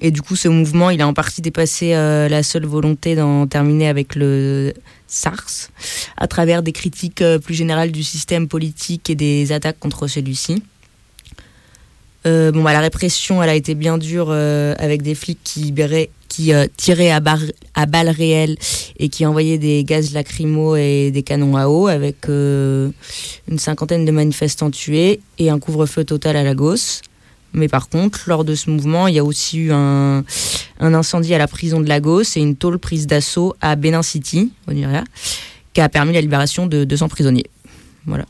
Et 0.00 0.10
du 0.10 0.20
coup, 0.20 0.34
ce 0.34 0.48
mouvement, 0.48 0.90
il 0.90 1.00
a 1.00 1.06
en 1.06 1.14
partie 1.14 1.42
dépassé 1.42 1.90
la 1.90 2.42
seule 2.42 2.66
volonté 2.66 3.14
d'en 3.14 3.46
terminer 3.46 3.86
avec 3.86 4.16
le 4.16 4.72
SARS, 5.12 5.68
à 6.16 6.26
travers 6.26 6.62
des 6.62 6.72
critiques 6.72 7.20
euh, 7.20 7.38
plus 7.38 7.54
générales 7.54 7.92
du 7.92 8.02
système 8.02 8.48
politique 8.48 9.10
et 9.10 9.14
des 9.14 9.52
attaques 9.52 9.78
contre 9.78 10.06
celui-ci. 10.06 10.62
Euh, 12.24 12.52
bon, 12.52 12.62
bah, 12.62 12.72
la 12.72 12.80
répression, 12.80 13.42
elle 13.42 13.50
a 13.50 13.54
été 13.54 13.74
bien 13.74 13.98
dure 13.98 14.28
euh, 14.30 14.74
avec 14.78 15.02
des 15.02 15.14
flics 15.14 15.40
qui, 15.42 15.60
libéraient- 15.60 16.08
qui 16.28 16.52
tiraient 16.76 17.10
à, 17.10 17.20
bar- 17.20 17.52
à 17.74 17.84
balles 17.84 18.08
réelles 18.08 18.56
et 18.98 19.08
qui 19.10 19.26
envoyaient 19.26 19.58
des 19.58 19.84
gaz 19.84 20.14
lacrymaux 20.14 20.76
et 20.76 21.10
des 21.10 21.22
canons 21.22 21.56
à 21.56 21.66
eau 21.66 21.88
avec 21.88 22.28
une 22.28 22.92
cinquantaine 23.58 24.04
de 24.06 24.12
manifestants 24.12 24.70
tués 24.70 25.20
et 25.38 25.50
un 25.50 25.58
couvre-feu 25.58 26.04
total 26.04 26.36
à 26.36 26.42
Lagos. 26.42 27.02
Mais 27.54 27.68
par 27.68 27.88
contre, 27.88 28.22
lors 28.26 28.44
de 28.44 28.54
ce 28.54 28.70
mouvement, 28.70 29.08
il 29.08 29.14
y 29.14 29.18
a 29.18 29.24
aussi 29.24 29.58
eu 29.58 29.72
un, 29.72 30.24
incendie 30.80 31.34
à 31.34 31.38
la 31.38 31.46
prison 31.46 31.80
de 31.80 31.88
Lagos 31.88 32.22
et 32.36 32.40
une 32.40 32.56
tôle 32.56 32.78
prise 32.78 33.06
d'assaut 33.06 33.54
à 33.60 33.76
Benin 33.76 34.02
City, 34.02 34.52
au 34.68 34.72
Nigeria, 34.72 35.04
qui 35.74 35.80
a 35.80 35.88
permis 35.88 36.12
la 36.12 36.20
libération 36.20 36.66
de 36.66 36.84
200 36.84 37.08
prisonniers. 37.08 37.46
Voilà. 38.06 38.24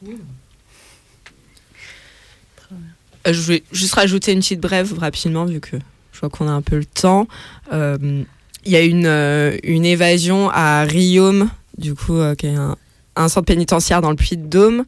Euh, 3.27 3.33
je 3.33 3.41
vais 3.43 3.63
juste 3.73 3.95
rajouter 3.95 4.33
une 4.33 4.41
petite 4.41 4.61
brève 4.61 4.99
rapidement, 4.99 5.45
vu 5.45 5.61
que 5.61 5.77
je 6.13 6.21
vois 6.21 6.29
qu'on 6.29 6.49
a 6.49 6.53
un 6.53 6.63
peu 6.63 6.77
le 6.77 6.85
temps. 6.85 7.29
Euh, 7.73 8.25
Il 8.65 8.73
y 8.73 8.77
a 8.77 8.83
une, 8.83 9.07
euh, 9.07 9.57
une 9.65 9.85
évasion 9.85 10.51
à 10.51 10.83
Riom, 10.83 11.49
du 11.79 11.95
coup, 11.95 12.19
qui 12.37 12.47
est 12.47 12.55
un, 12.55 12.77
un 13.17 13.29
centre 13.29 13.47
pénitentiaire 13.47 14.01
dans 14.01 14.11
le 14.11 14.17
Puy-de-Dôme, 14.17 14.85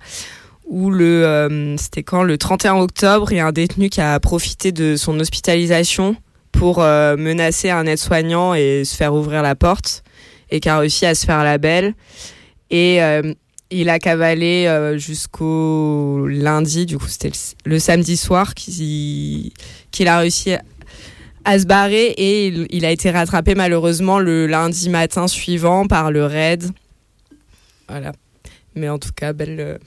où 0.66 0.90
le, 0.90 1.24
euh, 1.24 1.76
c'était 1.76 2.02
quand 2.02 2.22
Le 2.22 2.38
31 2.38 2.76
octobre, 2.76 3.32
il 3.32 3.36
y 3.36 3.40
a 3.40 3.46
un 3.46 3.52
détenu 3.52 3.88
qui 3.90 4.00
a 4.00 4.18
profité 4.20 4.72
de 4.72 4.96
son 4.96 5.18
hospitalisation 5.20 6.16
pour 6.52 6.80
euh, 6.80 7.16
menacer 7.16 7.70
un 7.70 7.86
aide-soignant 7.86 8.54
et 8.54 8.84
se 8.84 8.96
faire 8.96 9.14
ouvrir 9.14 9.42
la 9.42 9.54
porte, 9.54 10.02
et 10.50 10.60
qui 10.60 10.68
a 10.68 10.78
réussi 10.78 11.06
à 11.06 11.14
se 11.14 11.26
faire 11.26 11.44
la 11.44 11.58
belle. 11.58 11.94
Et 12.70 13.02
euh, 13.02 13.34
il 13.70 13.88
a 13.88 13.98
cavalé 13.98 14.94
jusqu'au 14.98 16.26
lundi, 16.28 16.86
du 16.86 16.96
coup 16.96 17.08
c'était 17.08 17.32
le, 17.64 17.78
samedi 17.78 18.16
soir 18.16 18.54
qu'il 18.54 19.52
a 20.06 20.18
réussi 20.18 20.52
à, 21.44 21.58
se 21.58 21.66
barrer 21.66 22.06
et 22.06 22.46
il, 22.46 22.66
il 22.70 22.84
a 22.84 22.90
été 22.90 23.10
rattrapé 23.10 23.54
malheureusement 23.54 24.18
le 24.20 24.46
lundi 24.46 24.90
matin 24.90 25.26
suivant 25.26 25.86
par 25.86 26.12
le 26.12 26.24
raid. 26.24 26.70
Voilà. 27.88 28.12
Mais 28.76 28.88
en 28.88 28.98
tout 28.98 29.12
cas, 29.14 29.32
belle, 29.32 29.78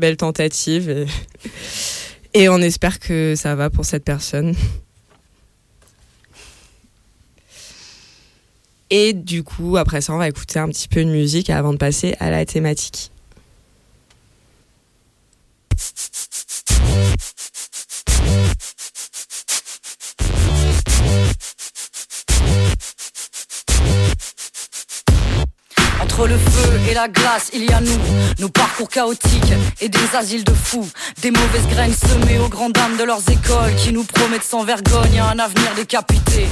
belle 0.00 0.16
tentative 0.16 1.06
et, 2.34 2.48
on 2.48 2.58
espère 2.58 2.98
que 2.98 3.34
ça 3.36 3.54
va 3.54 3.70
pour 3.70 3.84
cette 3.84 4.04
personne. 4.04 4.54
Et 8.90 9.12
du 9.12 9.44
coup, 9.44 9.76
après 9.76 10.00
ça, 10.00 10.12
on 10.12 10.18
va 10.18 10.28
écouter 10.28 10.58
un 10.58 10.68
petit 10.68 10.88
peu 10.88 11.04
de 11.04 11.10
musique 11.10 11.48
avant 11.50 11.72
de 11.72 11.78
passer 11.78 12.16
à 12.18 12.30
la 12.30 12.44
thématique. 12.44 13.12
Le 26.26 26.36
feu 26.36 26.80
et 26.90 26.94
la 26.94 27.08
glace, 27.08 27.50
il 27.54 27.64
y 27.64 27.72
a 27.72 27.80
nous, 27.80 27.98
nos 28.40 28.50
parcours 28.50 28.88
chaotiques 28.88 29.54
et 29.80 29.88
des 29.88 30.16
asiles 30.16 30.44
de 30.44 30.52
fous, 30.52 30.86
des 31.22 31.30
mauvaises 31.30 31.66
graines 31.66 31.94
semées 31.94 32.38
aux 32.38 32.48
grandes 32.48 32.74
dames 32.74 32.98
de 32.98 33.04
leurs 33.04 33.26
écoles 33.30 33.74
qui 33.76 33.90
nous 33.90 34.04
promettent 34.04 34.44
sans 34.44 34.62
vergogne 34.62 35.18
un 35.18 35.38
avenir 35.38 35.74
décapité, 35.74 36.46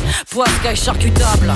et 0.70 0.74
charcutable. 0.74 1.52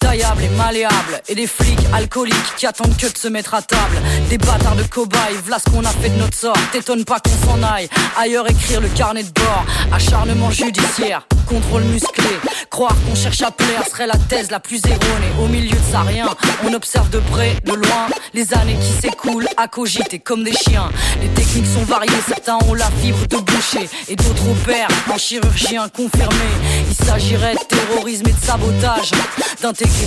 Taillable 0.00 0.42
et 0.42 0.48
malléable. 0.56 1.20
Et 1.28 1.34
des 1.34 1.46
flics 1.46 1.78
alcooliques 1.92 2.56
qui 2.56 2.66
attendent 2.66 2.96
que 2.96 3.06
de 3.06 3.16
se 3.16 3.28
mettre 3.28 3.54
à 3.54 3.62
table. 3.62 4.00
Des 4.28 4.38
bâtards 4.38 4.76
de 4.76 4.82
cobayes, 4.82 5.36
voilà 5.44 5.58
ce 5.58 5.70
qu'on 5.70 5.84
a 5.84 5.90
fait 5.90 6.08
de 6.08 6.18
notre 6.18 6.36
sort. 6.36 6.56
T'étonne 6.72 7.04
pas 7.04 7.20
qu'on 7.20 7.46
s'en 7.46 7.62
aille 7.62 7.88
Ailleurs 8.18 8.50
écrire 8.50 8.80
le 8.80 8.88
carnet 8.88 9.22
de 9.22 9.30
bord. 9.30 9.64
Acharnement 9.92 10.50
judiciaire 10.50 11.26
Contrôle 11.46 11.82
musclé. 11.82 12.24
Croire 12.70 12.94
qu'on 13.06 13.14
cherche 13.14 13.42
à 13.42 13.50
plaire 13.50 13.86
serait 13.88 14.06
la 14.06 14.16
thèse 14.16 14.50
la 14.50 14.60
plus 14.60 14.80
erronée. 14.84 15.32
Au 15.40 15.46
milieu 15.46 15.76
de 15.76 15.92
ça 15.92 16.00
rien. 16.00 16.28
On 16.64 16.72
observe 16.72 17.10
de 17.10 17.18
près, 17.18 17.56
de 17.64 17.72
loin 17.72 18.06
Les 18.34 18.54
années 18.54 18.76
qui 18.76 18.92
s'écoulent. 19.02 19.48
À 19.56 19.68
cogiter 19.68 20.18
comme 20.18 20.44
des 20.44 20.52
chiens. 20.52 20.90
Les 21.20 21.28
techniques 21.28 21.66
sont 21.66 21.84
variées 21.84 22.10
Certains 22.26 22.58
ont 22.68 22.74
la 22.74 22.90
fibre 23.02 23.26
de 23.28 23.36
boucher. 23.36 23.88
Et 24.08 24.16
d'autres 24.16 24.48
opèrent 24.48 24.88
en 25.12 25.18
chirurgien 25.18 25.88
confirmé. 25.88 26.36
Il 26.88 27.06
s'agirait 27.06 27.54
de 27.54 27.76
terrorisme 27.76 28.28
et 28.28 28.32
de 28.32 28.40
sabotage 28.40 29.10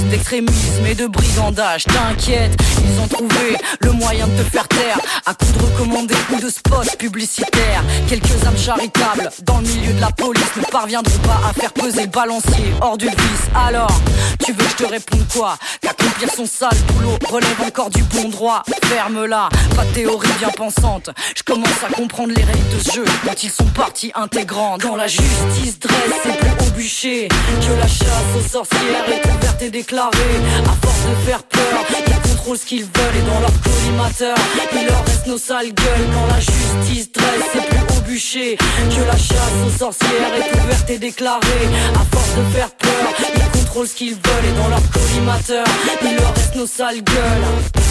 D'extrémisme 0.10 0.86
et 0.86 0.96
de 0.96 1.08
brigandage 1.08 1.86
T'inquiète, 1.86 2.56
ils 2.84 3.00
ont 3.00 3.08
trouvé 3.08 3.58
le 3.82 3.92
moyen 3.92 4.28
de 4.28 4.44
te 4.44 4.50
faire 4.50 4.68
taire. 4.68 5.00
À 5.26 5.34
coups 5.34 5.54
de 5.54 5.64
recommandés 5.64 6.16
ou 6.32 6.40
de 6.40 6.50
spots 6.50 6.98
publicitaires. 6.98 7.84
Quelques 8.08 8.46
âmes 8.46 8.58
charitables 8.58 9.30
dans 9.44 9.60
le 9.60 9.68
milieu 9.68 9.94
de 9.94 10.02
la 10.02 10.12
police 10.12 10.44
Ne 10.58 10.64
parviendront 10.64 11.18
pas 11.20 11.40
à 11.50 11.54
faire 11.54 11.74
peser 11.74 12.02
le 12.02 12.08
balancier 12.08 12.74
hors 12.82 12.98
du 12.98 13.08
vice. 13.08 13.50
Alors, 13.56 14.02
tu 14.46 14.52
veux 14.54 14.64
que 14.64 14.70
je 14.70 14.76
te 14.76 14.86
réponde 14.86 15.26
quoi? 15.34 15.58
Qu'accomplir 15.82 16.30
son 16.36 16.46
sale 16.46 16.78
boulot 16.88 17.18
relève 17.30 17.62
encore 17.66 17.90
du 17.90 18.04
bon 18.04 18.30
droit. 18.30 18.64
Ferme-la, 18.84 19.50
pas 19.76 19.86
de 19.86 19.94
théorie 19.94 20.30
bien 20.40 20.50
pensante. 20.50 21.10
Je 21.36 21.44
commence 21.44 21.84
à 21.90 21.94
comprendre 21.94 22.34
les 22.36 22.44
règles 22.44 22.78
de 22.78 22.84
ce 22.84 22.92
jeu 22.96 23.06
Dont 23.26 23.34
ils 23.42 23.50
sont 23.50 23.66
partie 23.66 24.12
intégrante. 24.16 24.82
Quand 24.82 24.96
la 24.96 25.08
justice 25.08 25.80
dresse 25.80 25.96
ses 26.24 26.30
plus 26.38 26.50
hauts 26.50 26.72
bûchers 26.76 27.28
Que 27.28 27.80
la 27.80 27.88
chasse 27.88 28.08
aux 28.38 28.48
sorcières 28.48 29.10
est 29.10 29.28
ouverte 29.28 29.62
et 29.62 29.70
déclarée 29.74 30.38
À 30.66 30.86
force 30.86 31.04
de 31.10 31.16
faire 31.26 31.44
peur, 31.44 31.86
ils 32.08 32.30
contrôlent 32.30 32.58
ce 32.58 32.66
qu'ils 32.66 32.84
veulent 32.84 33.18
Et 33.18 33.26
dans 33.26 33.40
leur 33.42 33.52
collimateur, 33.62 34.38
il 34.72 34.86
leur 34.86 35.04
reste 35.04 35.28
nos 35.28 35.38
sales 35.38 35.74
gueules 35.74 36.08
Quand 36.14 36.28
la 36.28 36.40
justice 36.40 37.12
dresse. 37.12 37.44
Ses 37.52 37.60
plus 37.60 37.80
hauts 37.80 38.02
bûchers 38.02 38.58
Que 38.58 39.04
la 39.06 39.18
chasse 39.18 39.58
aux 39.68 39.78
sorcières 39.78 40.34
est 40.36 40.62
ouverte 40.62 40.90
et 40.90 41.00
déclarée. 41.00 41.68
À 41.96 42.16
force 42.16 42.36
de 42.38 42.56
faire 42.56 42.72
peur, 42.72 43.08
ils 43.36 43.60
contrôlent 43.60 43.88
ce 43.88 43.96
qu'ils 43.96 44.14
veulent 44.14 44.48
Et 44.48 44.62
dans 44.62 44.70
leur 44.70 44.82
collimateur, 44.92 45.66
il 46.04 46.16
leur 46.16 46.34
reste 46.36 46.56
nos 46.56 46.68
sales 46.68 47.04
gueules 47.04 47.84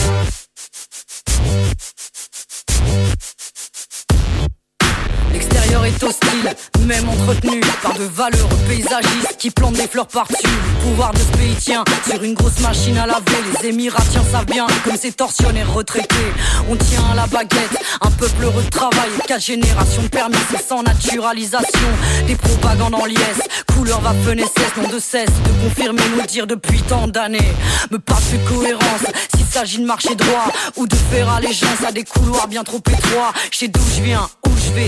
L'extérieur 5.32 5.84
est 5.84 6.02
hostile, 6.02 6.54
même 6.86 7.08
entretenu 7.08 7.60
par 7.82 7.94
de 7.94 8.04
valeureux 8.04 8.56
paysagistes 8.68 9.36
qui 9.38 9.50
plantent 9.50 9.74
des 9.74 9.88
fleurs 9.88 10.06
par-dessus. 10.06 10.42
Le 10.44 10.84
pouvoir 10.84 11.12
de 11.12 11.18
ce 11.18 11.38
pays 11.38 11.54
tient 11.56 11.84
sur 12.08 12.22
une 12.22 12.34
grosse 12.34 12.60
machine 12.60 12.98
à 12.98 13.06
laver. 13.06 13.22
Les 13.62 13.68
Émiratiens 13.68 14.22
savent 14.30 14.46
bien, 14.46 14.66
comme 14.84 14.96
ces 14.96 15.12
tortionnaires 15.12 15.72
retraités. 15.72 16.32
On 16.68 16.76
tient 16.76 17.04
à 17.10 17.14
la 17.14 17.26
baguette, 17.26 17.76
un 18.00 18.10
peuple 18.10 18.44
heureux 18.44 18.62
de 18.62 18.68
travail. 18.68 19.10
Quatre 19.26 19.42
générations 19.42 20.02
de 20.02 20.08
permis, 20.08 20.36
c'est 20.50 20.68
sans 20.68 20.82
naturalisation. 20.82 21.88
Des 22.26 22.36
propagandes 22.36 22.94
en 22.94 23.06
liesse, 23.06 23.40
couleur 23.74 24.00
va 24.00 24.14
cesse, 24.36 24.76
non 24.76 24.88
de 24.88 24.98
cesse 24.98 25.30
de 25.30 25.68
confirmer 25.68 26.02
nos 26.16 26.26
dires 26.26 26.46
depuis 26.46 26.82
tant 26.82 27.08
d'années. 27.08 27.52
Me 27.90 27.98
parle 27.98 28.22
plus 28.22 28.38
de 28.38 28.48
cohérence, 28.48 29.04
s'il 29.34 29.46
s'agit 29.46 29.78
de 29.78 29.86
marcher 29.86 30.14
droit 30.14 30.52
ou 30.76 30.86
de 30.86 30.96
faire 31.10 31.28
allégeance 31.30 31.82
à 31.86 31.92
des 31.92 32.04
couloirs 32.04 32.48
bien 32.48 32.64
trop 32.64 32.82
étroits. 32.86 33.32
Sais 33.50 33.68
d'où 33.68 33.80
je 33.96 34.02
viens, 34.02 34.28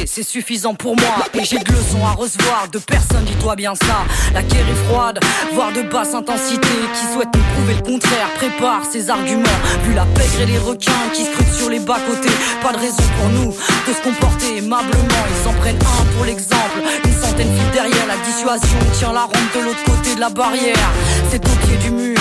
c'est 0.07 0.23
suffisant 0.23 0.75
pour 0.75 0.97
moi. 0.97 1.27
Et 1.35 1.44
j'ai 1.44 1.59
de 1.59 1.73
leçons 1.73 2.05
à 2.05 2.12
recevoir 2.12 2.68
de 2.73 2.79
personne, 2.79 3.25
dis-toi 3.25 3.57
bien 3.57 3.75
ça. 3.75 4.05
La 4.33 4.42
guerre 4.42 4.68
est 4.68 4.88
froide, 4.88 5.20
voire 5.53 5.73
de 5.73 5.83
basse 5.83 6.14
intensité. 6.14 6.68
Qui 6.94 7.12
souhaite 7.12 7.29
nous 7.35 7.42
prouver 7.55 7.75
le 7.75 7.83
contraire, 7.83 8.29
prépare 8.37 8.83
ses 8.90 9.11
arguments. 9.11 9.61
Vu 9.85 9.94
la 9.94 10.05
pègre 10.07 10.40
et 10.42 10.47
les 10.47 10.59
requins 10.59 10.92
qui 11.12 11.25
scrutent 11.25 11.55
sur 11.55 11.70
les 11.70 11.81
bas-côtés, 11.81 12.35
pas 12.62 12.73
de 12.73 12.79
raison 12.79 13.03
pour 13.18 13.29
nous 13.31 13.51
de 13.51 13.92
se 13.92 14.03
comporter 14.03 14.59
aimablement. 14.59 15.25
Ils 15.31 15.44
s'en 15.44 15.55
prennent 15.55 15.77
un 15.77 16.05
pour 16.16 16.25
l'exemple, 16.25 16.81
une 17.05 17.12
centaine 17.12 17.53
file 17.55 17.70
derrière 17.73 18.07
la 18.07 18.16
dissuasion. 18.25 18.79
Tient 18.92 19.12
la 19.12 19.23
rampe 19.23 19.55
de 19.55 19.61
l'autre 19.61 19.85
côté 19.85 20.14
de 20.14 20.20
la 20.20 20.31
barrière. 20.31 20.90
C'est 21.31 21.44
au 21.44 21.66
pied 21.66 21.77
du 21.79 21.90
mur 21.90 22.13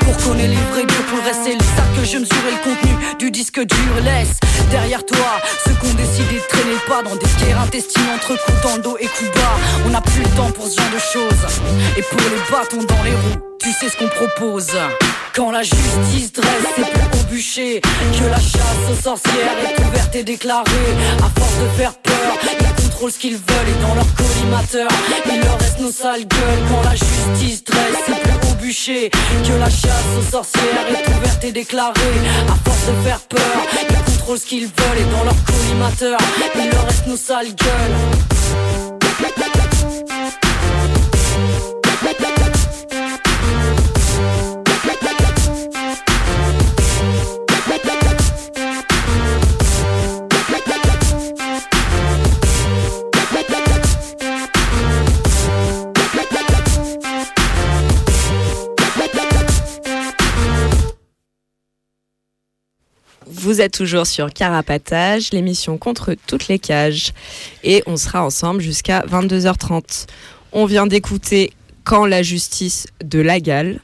pour 0.00 0.16
connaître 0.16 0.50
les 0.50 0.72
vrais 0.72 0.86
dieux. 0.86 1.04
Pour 1.08 1.18
le 1.18 1.24
reste, 1.24 1.40
c'est 1.44 1.52
sacs 1.52 1.94
que 1.96 2.04
je 2.04 2.18
mesure 2.18 2.44
et 2.48 2.52
le 2.52 2.62
contenu 2.62 2.92
du 3.18 3.30
disque 3.30 3.60
dur. 3.60 3.92
Laisse 4.04 4.36
derrière 4.70 5.04
toi 5.04 5.40
ceux 5.64 5.74
qu'on 5.74 5.92
décidé 5.94 6.36
de 6.36 6.48
traîner 6.48 6.76
pas 6.88 7.02
dans 7.02 7.16
des 7.16 7.44
guerres 7.44 7.60
intestines 7.60 8.10
entre 8.14 8.36
coups 8.44 8.62
dans 8.62 8.76
le 8.76 8.82
dos 8.82 8.96
et 9.00 9.06
coups 9.06 9.30
bas. 9.34 9.56
On 9.86 9.90
n'a 9.90 10.00
plus 10.00 10.22
le 10.22 10.28
temps 10.30 10.50
pour 10.50 10.66
ce 10.66 10.80
genre 10.80 10.90
de 10.92 10.98
choses. 10.98 11.42
Et 11.96 12.02
pour 12.02 12.20
les 12.20 12.50
bâtons 12.50 12.82
dans 12.82 13.02
les 13.02 13.12
roues, 13.12 13.40
tu 13.60 13.72
sais 13.72 13.88
ce 13.88 13.96
qu'on 13.96 14.08
propose. 14.08 14.72
Quand 15.34 15.50
la 15.50 15.62
justice 15.62 16.32
dresse 16.32 16.48
ses 16.76 16.82
plus 16.82 17.00
hauts 17.02 17.24
bûchers, 17.30 17.80
que 17.80 18.24
la 18.30 18.38
chasse 18.40 18.90
aux 18.90 19.02
sorcières 19.02 19.56
est 19.62 19.80
ouverte 19.84 20.14
et 20.16 20.24
déclarée. 20.24 20.64
À 21.18 21.28
force 21.38 21.58
de 21.62 21.68
faire 21.76 21.94
peur, 21.94 22.14
ils 22.42 22.82
contrôlent 22.84 23.12
ce 23.12 23.18
qu'ils 23.18 23.36
veulent 23.36 23.68
et 23.68 23.82
dans 23.82 23.94
leur 23.94 24.06
collimateur, 24.14 24.88
il 25.30 25.40
leur 25.40 25.58
reste 25.58 25.80
nos 25.80 25.90
sales 25.90 26.26
gueules. 26.26 26.62
Quand 26.70 26.82
la 26.88 26.94
justice 26.94 27.64
dresse 27.64 27.96
ses 28.06 28.12
plus 28.12 28.48
hauts 28.48 28.54
bûchers, 28.54 29.10
que 29.46 29.58
la 29.58 29.70
chasse 29.70 30.04
aux 30.18 30.30
sorcières 30.30 30.86
est 30.88 31.08
ouverte 31.08 31.44
et 31.44 31.52
déclarée. 31.52 31.92
À 32.48 32.68
force 32.68 32.86
de 32.86 33.08
faire 33.08 33.20
peur, 33.20 33.40
ils 33.88 34.12
contrôlent 34.12 34.38
ce 34.38 34.46
qu'ils 34.46 34.66
veulent 34.66 34.98
et 34.98 35.16
dans 35.16 35.24
leur 35.24 35.36
collimateur, 35.44 36.18
il 36.56 36.70
leur 36.70 36.84
reste 36.84 37.06
nos 37.06 37.16
sales 37.16 37.54
gueules. 37.54 38.16
Vous 63.46 63.60
êtes 63.60 63.74
toujours 63.74 64.08
sur 64.08 64.32
Carapatage, 64.32 65.30
l'émission 65.30 65.78
contre 65.78 66.16
toutes 66.26 66.48
les 66.48 66.58
cages. 66.58 67.12
Et 67.62 67.80
on 67.86 67.96
sera 67.96 68.24
ensemble 68.24 68.60
jusqu'à 68.60 69.02
22h30. 69.02 70.08
On 70.50 70.66
vient 70.66 70.88
d'écouter 70.88 71.52
Quand 71.84 72.06
la 72.06 72.24
justice 72.24 72.88
de 73.04 73.20
la 73.20 73.38
Galle. 73.38 73.78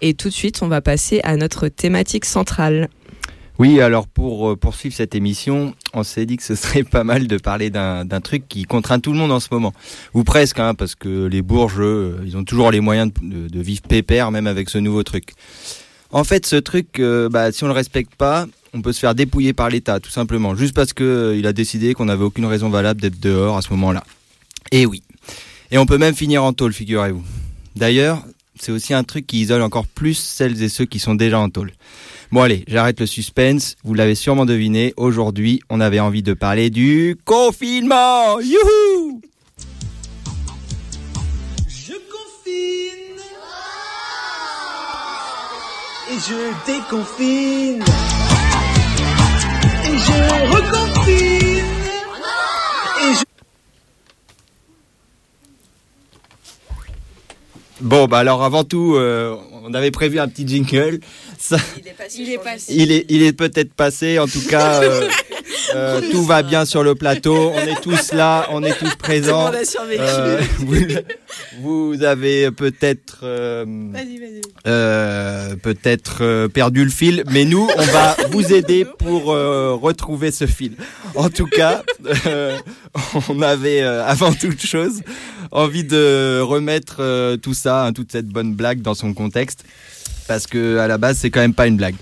Et 0.00 0.14
tout 0.14 0.30
de 0.30 0.34
suite, 0.34 0.62
on 0.62 0.66
va 0.66 0.80
passer 0.80 1.20
à 1.22 1.36
notre 1.36 1.68
thématique 1.68 2.24
centrale. 2.24 2.88
Oui, 3.60 3.80
alors 3.80 4.08
pour 4.08 4.50
euh, 4.50 4.56
poursuivre 4.56 4.96
cette 4.96 5.14
émission, 5.14 5.76
on 5.92 6.02
s'est 6.02 6.26
dit 6.26 6.36
que 6.36 6.42
ce 6.42 6.56
serait 6.56 6.82
pas 6.82 7.04
mal 7.04 7.28
de 7.28 7.38
parler 7.38 7.70
d'un 7.70 8.20
truc 8.20 8.48
qui 8.48 8.64
contraint 8.64 8.98
tout 8.98 9.12
le 9.12 9.18
monde 9.18 9.30
en 9.30 9.38
ce 9.38 9.46
moment. 9.52 9.72
Ou 10.14 10.24
presque, 10.24 10.58
hein, 10.58 10.74
parce 10.74 10.96
que 10.96 11.26
les 11.26 11.40
bourges, 11.40 11.80
ils 12.26 12.36
ont 12.36 12.42
toujours 12.42 12.72
les 12.72 12.80
moyens 12.80 13.12
de, 13.22 13.46
de, 13.46 13.60
vivre 13.60 13.82
pépère, 13.82 14.32
même 14.32 14.48
avec 14.48 14.70
ce 14.70 14.78
nouveau 14.78 15.04
truc. 15.04 15.34
En 16.10 16.24
fait, 16.24 16.46
ce 16.46 16.56
truc, 16.56 16.98
euh, 16.98 17.28
bah, 17.28 17.52
si 17.52 17.62
on 17.62 17.68
le 17.68 17.72
respecte 17.72 18.16
pas, 18.16 18.46
on 18.74 18.82
peut 18.82 18.92
se 18.92 18.98
faire 18.98 19.14
dépouiller 19.14 19.52
par 19.52 19.70
l'État, 19.70 20.00
tout 20.00 20.10
simplement, 20.10 20.54
juste 20.54 20.74
parce 20.74 20.92
que 20.92 21.04
euh, 21.40 21.48
a 21.48 21.52
décidé 21.52 21.94
qu'on 21.94 22.06
n'avait 22.06 22.24
aucune 22.24 22.46
raison 22.46 22.68
valable 22.68 23.00
d'être 23.00 23.20
dehors 23.20 23.56
à 23.56 23.62
ce 23.62 23.70
moment-là. 23.70 24.02
Et 24.72 24.84
oui. 24.84 25.02
Et 25.70 25.78
on 25.78 25.86
peut 25.86 25.98
même 25.98 26.14
finir 26.14 26.42
en 26.42 26.52
tôle, 26.52 26.72
figurez-vous. 26.72 27.24
D'ailleurs, 27.76 28.22
c'est 28.58 28.72
aussi 28.72 28.92
un 28.92 29.04
truc 29.04 29.26
qui 29.26 29.40
isole 29.40 29.62
encore 29.62 29.86
plus 29.86 30.14
celles 30.14 30.62
et 30.62 30.68
ceux 30.68 30.84
qui 30.84 30.98
sont 30.98 31.14
déjà 31.14 31.38
en 31.38 31.48
tôle. 31.50 31.72
Bon 32.32 32.42
allez, 32.42 32.64
j'arrête 32.66 32.98
le 32.98 33.06
suspense. 33.06 33.76
Vous 33.84 33.94
l'avez 33.94 34.14
sûrement 34.16 34.46
deviné. 34.46 34.92
Aujourd'hui, 34.96 35.60
on 35.70 35.80
avait 35.80 36.00
envie 36.00 36.22
de 36.22 36.34
parler 36.34 36.70
du 36.70 37.16
confinement. 37.24 38.40
Youhou 38.40 39.20
Je 41.68 41.92
confine 42.10 43.20
et 46.10 46.18
je 46.18 46.66
déconfine 46.66 47.84
je 49.98 50.12
reconfine 50.52 51.64
et 53.00 53.14
je 53.14 53.24
Bon, 57.80 58.06
bah 58.06 58.18
alors 58.18 58.42
avant 58.42 58.64
tout, 58.64 58.94
euh, 58.94 59.36
on 59.62 59.74
avait 59.74 59.90
prévu 59.90 60.18
un 60.18 60.28
petit 60.28 60.46
jingle. 60.46 61.00
Ça, 61.38 61.58
il 61.78 61.86
est 61.88 61.92
passé. 61.92 62.18
Il 62.22 62.32
est, 62.32 62.38
passé. 62.38 62.72
il 62.74 62.92
est, 62.92 63.04
il 63.10 63.22
est 63.22 63.32
peut-être 63.32 63.74
passé. 63.74 64.18
En 64.18 64.26
tout 64.26 64.40
cas, 64.48 64.82
euh, 64.82 65.08
euh, 65.74 66.00
tout 66.10 66.24
va 66.24 66.42
bien 66.42 66.64
sur 66.64 66.82
le 66.82 66.94
plateau. 66.94 67.52
On 67.54 67.58
est 67.58 67.80
tous 67.80 68.12
là, 68.12 68.46
on 68.50 68.62
est 68.62 68.78
tous 68.78 68.94
présents. 68.96 69.50
Euh, 69.98 70.40
vous, 70.58 70.76
vous, 71.60 72.02
avez 72.02 72.50
peut-être, 72.50 73.20
euh, 73.22 73.64
peut-être 75.62 76.46
perdu 76.48 76.84
le 76.84 76.90
fil, 76.90 77.24
mais 77.30 77.44
nous, 77.44 77.68
on 77.76 77.82
va 77.82 78.16
vous 78.30 78.52
aider 78.52 78.86
pour 78.98 79.26
retrouver 79.26 80.30
ce 80.30 80.46
fil. 80.46 80.76
En 81.14 81.30
tout 81.30 81.46
cas, 81.46 81.82
on 83.28 83.42
avait 83.42 83.82
avant 83.82 84.32
toute 84.32 84.64
chose 84.64 85.02
envie 85.50 85.84
de 85.84 86.40
remettre 86.40 87.36
tout 87.36 87.54
ça, 87.54 87.86
hein, 87.86 87.92
toute 87.92 88.10
cette 88.10 88.26
bonne 88.26 88.54
blague 88.54 88.82
dans 88.82 88.94
son 88.94 89.14
contexte 89.14 89.64
parce 90.26 90.46
que 90.46 90.78
à 90.78 90.88
la 90.88 90.98
base 90.98 91.18
c'est 91.18 91.30
quand 91.30 91.40
même 91.40 91.54
pas 91.54 91.66
une 91.66 91.76
blague. 91.76 91.96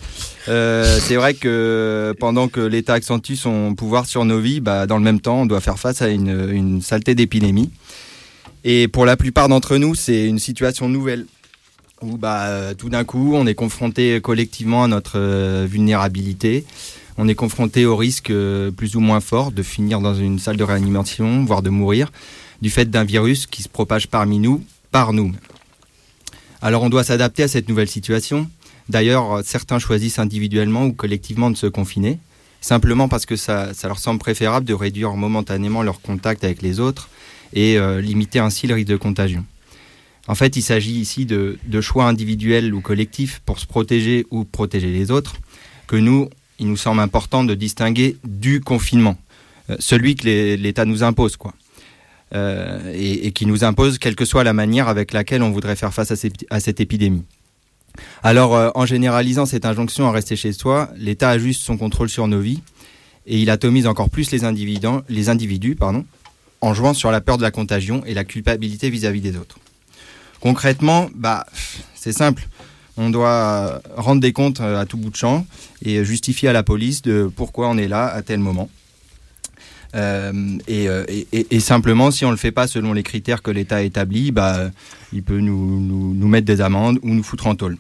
Euh, 0.48 0.98
c'est 1.00 1.14
vrai 1.16 1.34
que 1.34 2.14
pendant 2.18 2.48
que 2.48 2.60
l'État 2.60 2.94
accentue 2.94 3.34
son 3.34 3.74
pouvoir 3.74 4.06
sur 4.06 4.24
nos 4.24 4.40
vies, 4.40 4.60
bah, 4.60 4.86
dans 4.86 4.98
le 4.98 5.04
même 5.04 5.20
temps 5.20 5.42
on 5.42 5.46
doit 5.46 5.60
faire 5.60 5.78
face 5.78 6.02
à 6.02 6.08
une, 6.08 6.82
saleté 6.82 7.14
d'épidémie. 7.14 7.70
Et 8.64 8.88
pour 8.88 9.06
la 9.06 9.16
plupart 9.16 9.48
d'entre 9.48 9.76
nous 9.76 9.94
c'est 9.94 10.26
une 10.26 10.38
situation 10.38 10.88
nouvelle 10.88 11.26
où 12.00 12.16
bah, 12.16 12.74
tout 12.76 12.88
d'un 12.88 13.04
coup 13.04 13.34
on 13.34 13.46
est 13.46 13.54
confronté 13.54 14.20
collectivement 14.20 14.84
à 14.84 14.88
notre 14.88 15.18
euh, 15.18 15.66
vulnérabilité. 15.68 16.64
On 17.18 17.28
est 17.28 17.34
confronté 17.34 17.84
au 17.84 17.96
risque 17.96 18.30
euh, 18.30 18.70
plus 18.70 18.96
ou 18.96 19.00
moins 19.00 19.20
fort 19.20 19.52
de 19.52 19.62
finir 19.62 20.00
dans 20.00 20.14
une 20.14 20.38
salle 20.38 20.56
de 20.56 20.64
réanimation, 20.64 21.44
voire 21.44 21.62
de 21.62 21.70
mourir, 21.70 22.10
du 22.62 22.70
fait 22.70 22.86
d'un 22.90 23.04
virus 23.04 23.46
qui 23.46 23.62
se 23.62 23.68
propage 23.68 24.08
parmi 24.08 24.38
nous, 24.38 24.64
par 24.90 25.12
nous. 25.12 25.32
Alors 26.62 26.84
on 26.84 26.88
doit 26.88 27.02
s'adapter 27.02 27.42
à 27.42 27.48
cette 27.48 27.68
nouvelle 27.68 27.88
situation. 27.88 28.48
D'ailleurs, 28.88 29.40
certains 29.44 29.80
choisissent 29.80 30.20
individuellement 30.20 30.86
ou 30.86 30.92
collectivement 30.92 31.50
de 31.50 31.56
se 31.56 31.66
confiner, 31.66 32.18
simplement 32.60 33.08
parce 33.08 33.26
que 33.26 33.34
ça, 33.34 33.74
ça 33.74 33.88
leur 33.88 33.98
semble 33.98 34.20
préférable 34.20 34.64
de 34.64 34.74
réduire 34.74 35.14
momentanément 35.14 35.82
leur 35.82 36.00
contact 36.00 36.44
avec 36.44 36.62
les 36.62 36.78
autres 36.78 37.08
et 37.52 37.78
euh, 37.78 38.00
limiter 38.00 38.38
ainsi 38.38 38.68
le 38.68 38.74
risque 38.74 38.88
de 38.88 38.96
contagion. 38.96 39.44
En 40.28 40.36
fait, 40.36 40.54
il 40.54 40.62
s'agit 40.62 41.00
ici 41.00 41.26
de, 41.26 41.58
choix 41.80 42.04
individuels 42.04 42.72
ou 42.72 42.80
collectifs 42.80 43.40
pour 43.44 43.58
se 43.58 43.66
protéger 43.66 44.24
ou 44.30 44.44
protéger 44.44 44.92
les 44.92 45.10
autres, 45.10 45.34
que 45.88 45.96
nous, 45.96 46.30
il 46.60 46.68
nous 46.68 46.76
semble 46.76 47.00
important 47.00 47.42
de 47.42 47.54
distinguer 47.54 48.16
du 48.24 48.60
confinement, 48.60 49.18
euh, 49.68 49.76
celui 49.80 50.14
que 50.14 50.54
l'État 50.54 50.84
nous 50.84 51.02
impose, 51.02 51.36
quoi 51.36 51.54
et, 52.34 53.26
et, 53.26 53.32
qui 53.32 53.46
nous 53.46 53.64
impose 53.64 53.98
quelle 53.98 54.16
que 54.16 54.24
soit 54.24 54.44
la 54.44 54.52
manière 54.52 54.88
avec 54.88 55.12
laquelle 55.12 55.42
on 55.42 55.50
voudrait 55.50 55.76
faire 55.76 55.92
face 55.92 56.12
à, 56.12 56.60
cette 56.60 56.80
épidémie. 56.80 57.24
Alors, 58.22 58.54
euh, 58.54 58.70
en 58.74 58.86
généralisant 58.86 59.46
cette 59.46 59.66
injonction 59.66 60.06
à 60.08 60.12
rester 60.12 60.36
chez 60.36 60.52
soi, 60.52 60.90
l'État 60.96 61.30
ajuste 61.30 61.62
son 61.62 61.76
contrôle 61.76 62.08
sur 62.08 62.28
nos 62.28 62.40
vies 62.40 62.62
et 63.26 63.38
il 63.40 63.50
atomise 63.50 63.86
encore 63.86 64.10
plus 64.10 64.30
les 64.30 64.44
individus, 64.44 65.76
en 66.60 66.74
jouant 66.74 66.94
sur 66.94 67.10
la 67.10 67.20
peur 67.20 67.36
de 67.38 67.42
la 67.42 67.50
contagion 67.50 68.02
et 68.04 68.14
la 68.14 68.24
culpabilité 68.24 68.90
vis-à-vis 68.90 69.20
-vis 69.20 69.32
des 69.32 69.36
autres. 69.36 69.58
Concrètement, 70.40 71.08
bah, 71.14 71.46
c'est 71.94 72.12
simple. 72.12 72.48
On 72.96 73.10
doit 73.10 73.80
rendre 73.96 74.20
des 74.20 74.32
comptes 74.32 74.60
euh, 74.60 74.80
à 74.80 74.86
tout 74.86 74.96
bout 74.96 75.10
de 75.10 75.16
champ 75.16 75.46
et 75.84 76.04
justifier 76.04 76.48
à 76.48 76.52
la 76.52 76.62
police 76.62 77.00
de 77.02 77.30
pourquoi 77.34 77.68
on 77.68 77.78
est 77.78 77.88
là 77.88 78.06
à 78.06 78.22
tel 78.22 78.40
moment. 78.40 78.68
Euh, 79.94 80.58
et, 80.68 80.88
et, 81.50 81.60
simplement, 81.60 82.10
si 82.10 82.24
on 82.24 82.30
le 82.30 82.36
fait 82.36 82.52
pas 82.52 82.66
selon 82.66 82.92
les 82.92 83.02
critères 83.02 83.42
que 83.42 83.50
l'État 83.50 83.76
a 83.76 83.82
établis, 83.82 84.30
bah, 84.30 84.70
il 85.12 85.22
peut 85.22 85.40
nous, 85.40 85.80
nous, 86.14 86.28
mettre 86.28 86.46
des 86.46 86.60
amendes 86.60 86.98
ou 87.02 87.10
nous 87.10 87.22
foutre 87.22 87.46
en 87.46 87.54
tôle. 87.54 87.76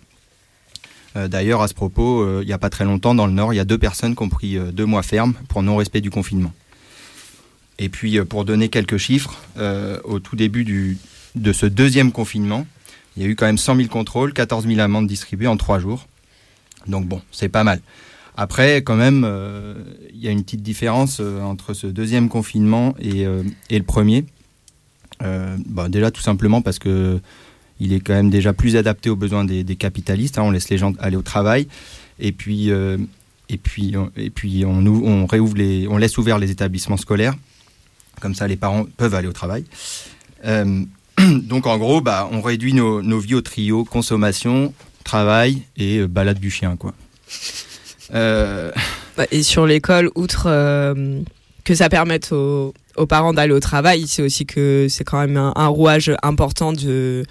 Euh, 1.16 1.28
D'ailleurs, 1.28 1.62
à 1.62 1.68
ce 1.68 1.74
propos, 1.74 2.22
euh, 2.22 2.40
il 2.42 2.46
n'y 2.46 2.52
a 2.52 2.58
pas 2.58 2.70
très 2.70 2.84
longtemps, 2.84 3.14
dans 3.14 3.26
le 3.26 3.32
Nord, 3.32 3.54
il 3.54 3.56
y 3.56 3.60
a 3.60 3.64
deux 3.64 3.78
personnes 3.78 4.14
qui 4.14 4.22
ont 4.22 4.28
pris 4.28 4.56
euh, 4.56 4.72
deux 4.72 4.86
mois 4.86 5.02
ferme 5.02 5.34
pour 5.48 5.62
non-respect 5.62 6.00
du 6.00 6.10
confinement. 6.10 6.52
Et 7.78 7.88
puis, 7.88 8.18
euh, 8.18 8.24
pour 8.24 8.44
donner 8.44 8.68
quelques 8.68 8.98
chiffres, 8.98 9.38
au 10.04 10.18
tout 10.18 10.36
début 10.36 10.64
du, 10.64 10.98
de 11.34 11.52
ce 11.52 11.66
deuxième 11.66 12.12
confinement, 12.12 12.66
il 13.16 13.22
y 13.22 13.26
a 13.26 13.28
eu 13.28 13.36
quand 13.36 13.46
même 13.46 13.58
100 13.58 13.76
000 13.76 13.88
contrôles, 13.88 14.32
14 14.32 14.66
000 14.66 14.80
amendes 14.80 15.06
distribuées 15.06 15.46
en 15.46 15.56
trois 15.56 15.78
jours. 15.78 16.06
Donc 16.86 17.06
bon, 17.06 17.20
c'est 17.30 17.48
pas 17.48 17.64
mal. 17.64 17.80
Après, 18.36 18.82
quand 18.82 18.96
même, 18.96 19.20
il 19.20 19.24
euh, 19.26 19.74
y 20.14 20.28
a 20.28 20.30
une 20.30 20.42
petite 20.42 20.62
différence 20.62 21.18
euh, 21.20 21.42
entre 21.42 21.74
ce 21.74 21.86
deuxième 21.86 22.28
confinement 22.28 22.94
et, 22.98 23.26
euh, 23.26 23.42
le 23.70 23.82
premier. 23.82 24.24
Bah, 25.20 25.88
déjà, 25.88 26.10
tout 26.10 26.20
simplement 26.20 26.62
parce 26.62 26.80
que 26.80 27.20
il 27.78 27.92
est 27.92 28.00
quand 28.00 28.12
même 28.12 28.30
déjà 28.30 28.52
plus 28.52 28.76
adapté 28.76 29.08
aux 29.08 29.14
besoins 29.14 29.44
des, 29.44 29.76
capitalistes. 29.76 30.36
Hein, 30.38 30.42
on 30.42 30.50
laisse 30.50 30.68
les 30.68 30.78
gens 30.78 30.94
aller 30.98 31.16
au 31.16 31.22
travail. 31.22 31.68
Et 32.18 32.32
puis, 32.32 32.70
et 32.70 33.56
puis, 33.56 33.94
et 34.16 34.30
puis 34.30 34.64
on, 34.64 35.26
réouvre 35.26 35.56
les, 35.56 35.86
on 35.86 35.96
laisse 35.96 36.18
ouverts 36.18 36.40
les 36.40 36.50
établissements 36.50 36.96
scolaires. 36.96 37.34
Comme 38.20 38.34
ça, 38.34 38.48
les 38.48 38.56
parents 38.56 38.84
peuvent 38.96 39.14
aller 39.14 39.28
au 39.28 39.32
travail. 39.32 39.64
donc, 40.44 41.68
en 41.68 41.78
gros, 41.78 42.00
bah, 42.00 42.28
on 42.32 42.40
réduit 42.40 42.74
nos, 42.74 43.00
nos 43.00 43.20
vies 43.20 43.34
au 43.34 43.42
trio 43.42 43.84
consommation, 43.84 44.74
travail 45.04 45.62
et 45.76 46.04
balade 46.08 46.40
du 46.40 46.50
chien, 46.50 46.76
quoi. 46.76 46.94
Euh... 48.14 48.70
Et 49.30 49.42
sur 49.42 49.66
l'école, 49.66 50.10
outre 50.14 50.44
euh, 50.46 51.20
que 51.64 51.74
ça 51.74 51.88
permette 51.88 52.32
aux, 52.32 52.72
parents 53.08 53.32
d'aller 53.32 53.52
au 53.52 53.60
travail, 53.60 54.06
c'est 54.06 54.22
aussi 54.22 54.46
que 54.46 54.86
c'est 54.88 55.04
quand 55.04 55.20
même 55.20 55.36
un, 55.36 55.66
rouage 55.66 56.12
important 56.22 56.72
du 56.72 57.24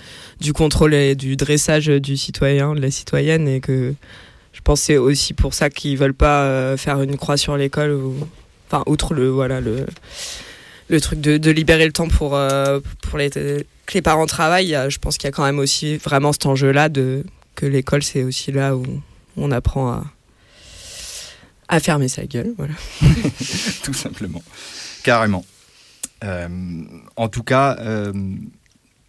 contrôle 0.53 0.93
et 0.93 1.15
du 1.15 1.35
dressage 1.35 1.87
du 1.87 2.17
citoyen, 2.17 2.75
de 2.75 2.81
la 2.81 2.91
citoyenne, 2.91 3.47
et 3.47 3.59
que 3.61 3.93
je 4.53 4.61
pense 4.61 4.81
c'est 4.81 4.97
aussi 4.97 5.33
pour 5.33 5.53
ça 5.53 5.69
qu'ils 5.69 5.97
veulent 5.97 6.13
pas 6.13 6.43
euh, 6.43 6.77
faire 6.77 7.01
une 7.01 7.17
croix 7.17 7.37
sur 7.37 7.57
l'école, 7.57 7.91
ou 7.91 8.15
enfin 8.69 8.83
outre 8.85 9.13
le 9.13 9.29
voilà 9.29 9.59
le 9.59 11.01
truc 11.01 11.19
de, 11.21 11.51
libérer 11.51 11.85
le 11.85 11.93
temps 11.93 12.09
pour 12.09 12.31
que 12.31 13.93
les 13.93 14.01
parents 14.01 14.27
travaillent. 14.27 14.77
Je 14.89 14.99
pense 14.99 15.17
qu'il 15.17 15.27
y 15.27 15.29
a 15.29 15.31
quand 15.31 15.45
même 15.45 15.59
aussi 15.59 15.97
vraiment 15.97 16.31
cet 16.31 16.45
enjeu-là 16.45 16.89
de 16.89 17.23
que 17.55 17.65
l'école 17.65 18.03
c'est 18.03 18.23
aussi 18.23 18.51
là 18.51 18.75
où 18.75 18.83
on 19.37 19.51
apprend 19.51 19.91
à 19.91 20.05
à 21.71 21.79
fermer 21.79 22.09
sa 22.09 22.25
gueule, 22.25 22.53
voilà. 22.57 22.73
Tout 23.83 23.93
simplement, 23.93 24.43
carrément. 25.03 25.45
Euh, 26.23 26.47
en 27.15 27.29
tout 27.29 27.43
cas, 27.43 27.77
euh, 27.79 28.11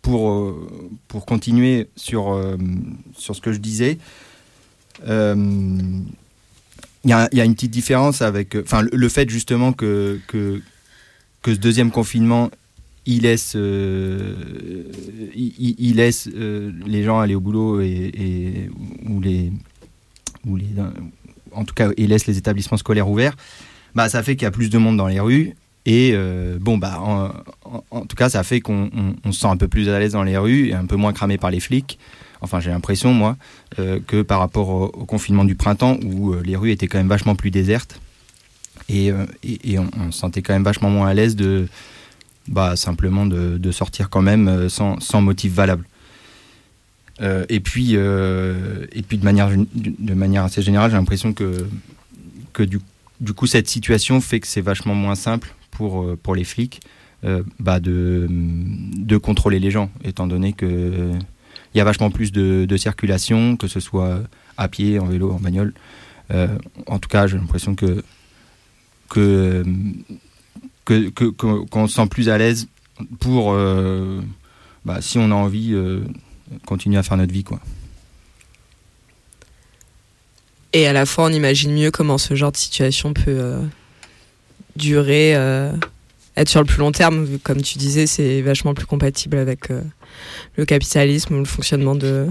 pour, 0.01 0.31
euh, 0.31 0.69
pour 1.09 1.27
continuer 1.27 1.89
sur, 1.97 2.41
sur 3.19 3.35
ce 3.35 3.41
que 3.41 3.53
je 3.53 3.59
disais, 3.59 3.99
il 5.05 6.05
y 7.05 7.13
a, 7.13 7.29
y, 7.33 7.41
a, 7.41 7.45
une 7.45 7.55
petite 7.55 7.73
différence 7.73 8.23
avec, 8.23 8.55
enfin, 8.55 8.83
le, 8.91 9.09
fait 9.09 9.29
justement 9.29 9.73
que, 9.73 10.21
que, 10.29 10.63
que 11.43 11.53
ce 11.53 11.59
deuxième 11.59 11.91
confinement 11.91 12.49
il 13.05 13.23
laisse, 13.23 13.55
il, 13.55 14.87
laisse 15.97 16.29
les 16.29 17.03
gens 17.03 17.19
aller 17.19 17.35
au 17.35 17.41
boulot 17.41 17.81
et, 17.81 18.71
ou 19.09 19.21
les, 19.21 19.51
en 21.55 21.65
tout 21.65 21.75
cas, 21.75 21.91
et 21.97 22.07
laisse 22.07 22.27
les 22.27 22.39
établissements 22.39 22.79
scolaires 22.79 23.09
ouverts, 23.09 23.37
bah, 23.95 24.09
ça 24.09 24.23
fait 24.23 24.37
qu'il 24.37 24.45
y 24.45 24.47
a 24.47 24.51
plus 24.51 24.71
de 24.71 24.79
monde 24.79 24.97
dans 24.97 25.07
les 25.07 25.21
rues. 25.21 25.55
Et 25.85 26.13
euh, 26.15 26.59
bon, 26.61 26.79
bah, 26.79 27.01
en, 27.01 28.07
tout 28.07 28.17
cas, 28.17 28.29
ça 28.29 28.43
fait 28.45 28.61
qu'on 28.61 28.89
on- 28.97 29.15
on 29.25 29.33
se 29.33 29.41
sent 29.41 29.49
un 29.49 29.57
peu 29.57 29.69
plus 29.69 29.89
à 29.89 29.99
l'aise 29.99 30.13
dans 30.13 30.23
les 30.23 30.37
rues 30.37 30.69
et 30.69 30.75
un 30.75 30.87
peu 30.87 30.97
moins 30.97 31.13
cramé 31.13 31.39
par 31.39 31.51
les 31.51 31.61
flics. 31.61 31.99
Enfin, 32.41 32.61
j'ai 32.61 32.71
l'impression, 32.71 33.13
moi, 33.13 33.37
euh, 33.79 33.99
que 34.07 34.23
par 34.23 34.39
rapport 34.39 34.69
au, 34.69 34.89
confinement 35.07 35.45
du 35.45 35.55
printemps 35.55 35.97
où 36.05 36.33
euh, 36.33 36.43
les 36.45 36.57
rues 36.57 36.71
étaient 36.71 36.87
quand 36.87 36.99
même 36.99 37.09
vachement 37.09 37.35
plus 37.35 37.51
désertes. 37.51 38.01
Et, 38.89 39.13
on, 39.13 40.11
se 40.11 40.19
sentait 40.19 40.43
quand 40.43 40.53
même 40.53 40.65
vachement 40.65 40.91
moins 40.91 41.07
à 41.09 41.15
l'aise 41.15 41.37
de 41.37 41.69
bah, 42.49 42.77
simplement 42.77 43.27
de, 43.27 43.71
sortir 43.71 44.11
quand 44.11 44.23
même 44.23 44.69
sans 44.69 45.21
motif 45.21 45.53
valable. 45.53 45.85
Euh, 47.21 47.45
et 47.49 47.61
puis, 47.61 47.91
euh, 47.93 48.87
et 48.93 49.03
puis 49.03 49.19
de 49.19 49.25
manière, 49.25 49.51
de 49.51 50.15
manière 50.15 50.45
assez 50.45 50.63
générale, 50.63 50.91
j'ai 50.91 50.97
l'impression 50.97 51.33
que, 51.33 51.67
que 52.53 52.63
du, 52.63 52.79
du 53.21 53.33
coup, 53.33 53.47
cette 53.47 53.69
situation 53.69 54.21
fait 54.21 54.41
que 54.41 54.47
c'est 54.47 54.61
vachement 54.61 54.95
moins 54.95 55.15
simple 55.15 55.55
pour, 55.71 56.03
euh, 56.03 56.19
pour 56.21 56.35
les 56.35 56.45
flics 56.45 56.81
bah 57.61 57.79
de, 57.79 58.27
de 58.29 59.17
contrôler 59.17 59.61
les 59.61 59.71
gens, 59.71 59.93
étant 60.03 60.27
donné 60.27 60.55
que 60.55 60.67
euh, 60.67 61.13
il 61.73 61.79
y 61.79 61.81
a 61.81 61.85
vachement 61.85 62.11
plus 62.11 62.33
de, 62.33 62.77
circulation, 62.77 63.57
que 63.57 63.69
ce 63.69 63.79
soit 63.79 64.23
à 64.57 64.67
pied, 64.67 64.99
en 64.99 65.07
vélo, 65.07 65.31
en 65.31 65.39
bagnole. 65.39 65.73
En 66.89 66.99
tout 66.99 67.09
cas, 67.09 67.29
j'ai 67.29 67.37
l'impression 67.37 67.77
que 67.77 68.03
que 69.09 69.63
qu'on 71.29 71.87
se 71.87 71.95
sent 71.95 72.07
plus 72.09 72.29
à 72.29 72.39
l'aise 72.39 72.67
pour 73.21 73.55
bah, 74.85 75.01
si 75.01 75.19
on 75.19 75.31
a 75.31 75.35
envie 75.35 75.77
continuer 76.67 76.99
à 76.99 77.03
faire 77.03 77.17
notre 77.17 77.33
vie 77.33 77.45
quoi. 77.45 77.61
Et 80.73 80.87
à 80.87 80.93
la 80.93 81.05
fois, 81.05 81.25
on 81.25 81.33
imagine 81.33 81.73
mieux 81.73 81.91
comment 81.91 82.19
ce 82.19 82.35
genre 82.35 82.53
de 82.53 82.57
situation 82.57 83.13
peut 83.13 83.23
euh, 83.29 83.61
durer, 84.77 85.35
euh, 85.37 85.71
être 86.37 86.49
sur 86.49 86.61
le 86.61 86.67
plus 86.67 86.79
long 86.79 86.93
terme. 86.93 87.39
Comme 87.43 87.61
tu 87.61 87.77
disais, 87.77 88.07
c'est 88.07 88.41
vachement 88.41 88.73
plus 88.73 88.87
compatible 88.87 89.37
avec 89.37 89.71
euh, 89.71 89.83
le 90.57 90.65
capitalisme 90.65 91.39
le 91.39 91.45
fonctionnement 91.45 91.95
de, 91.95 92.29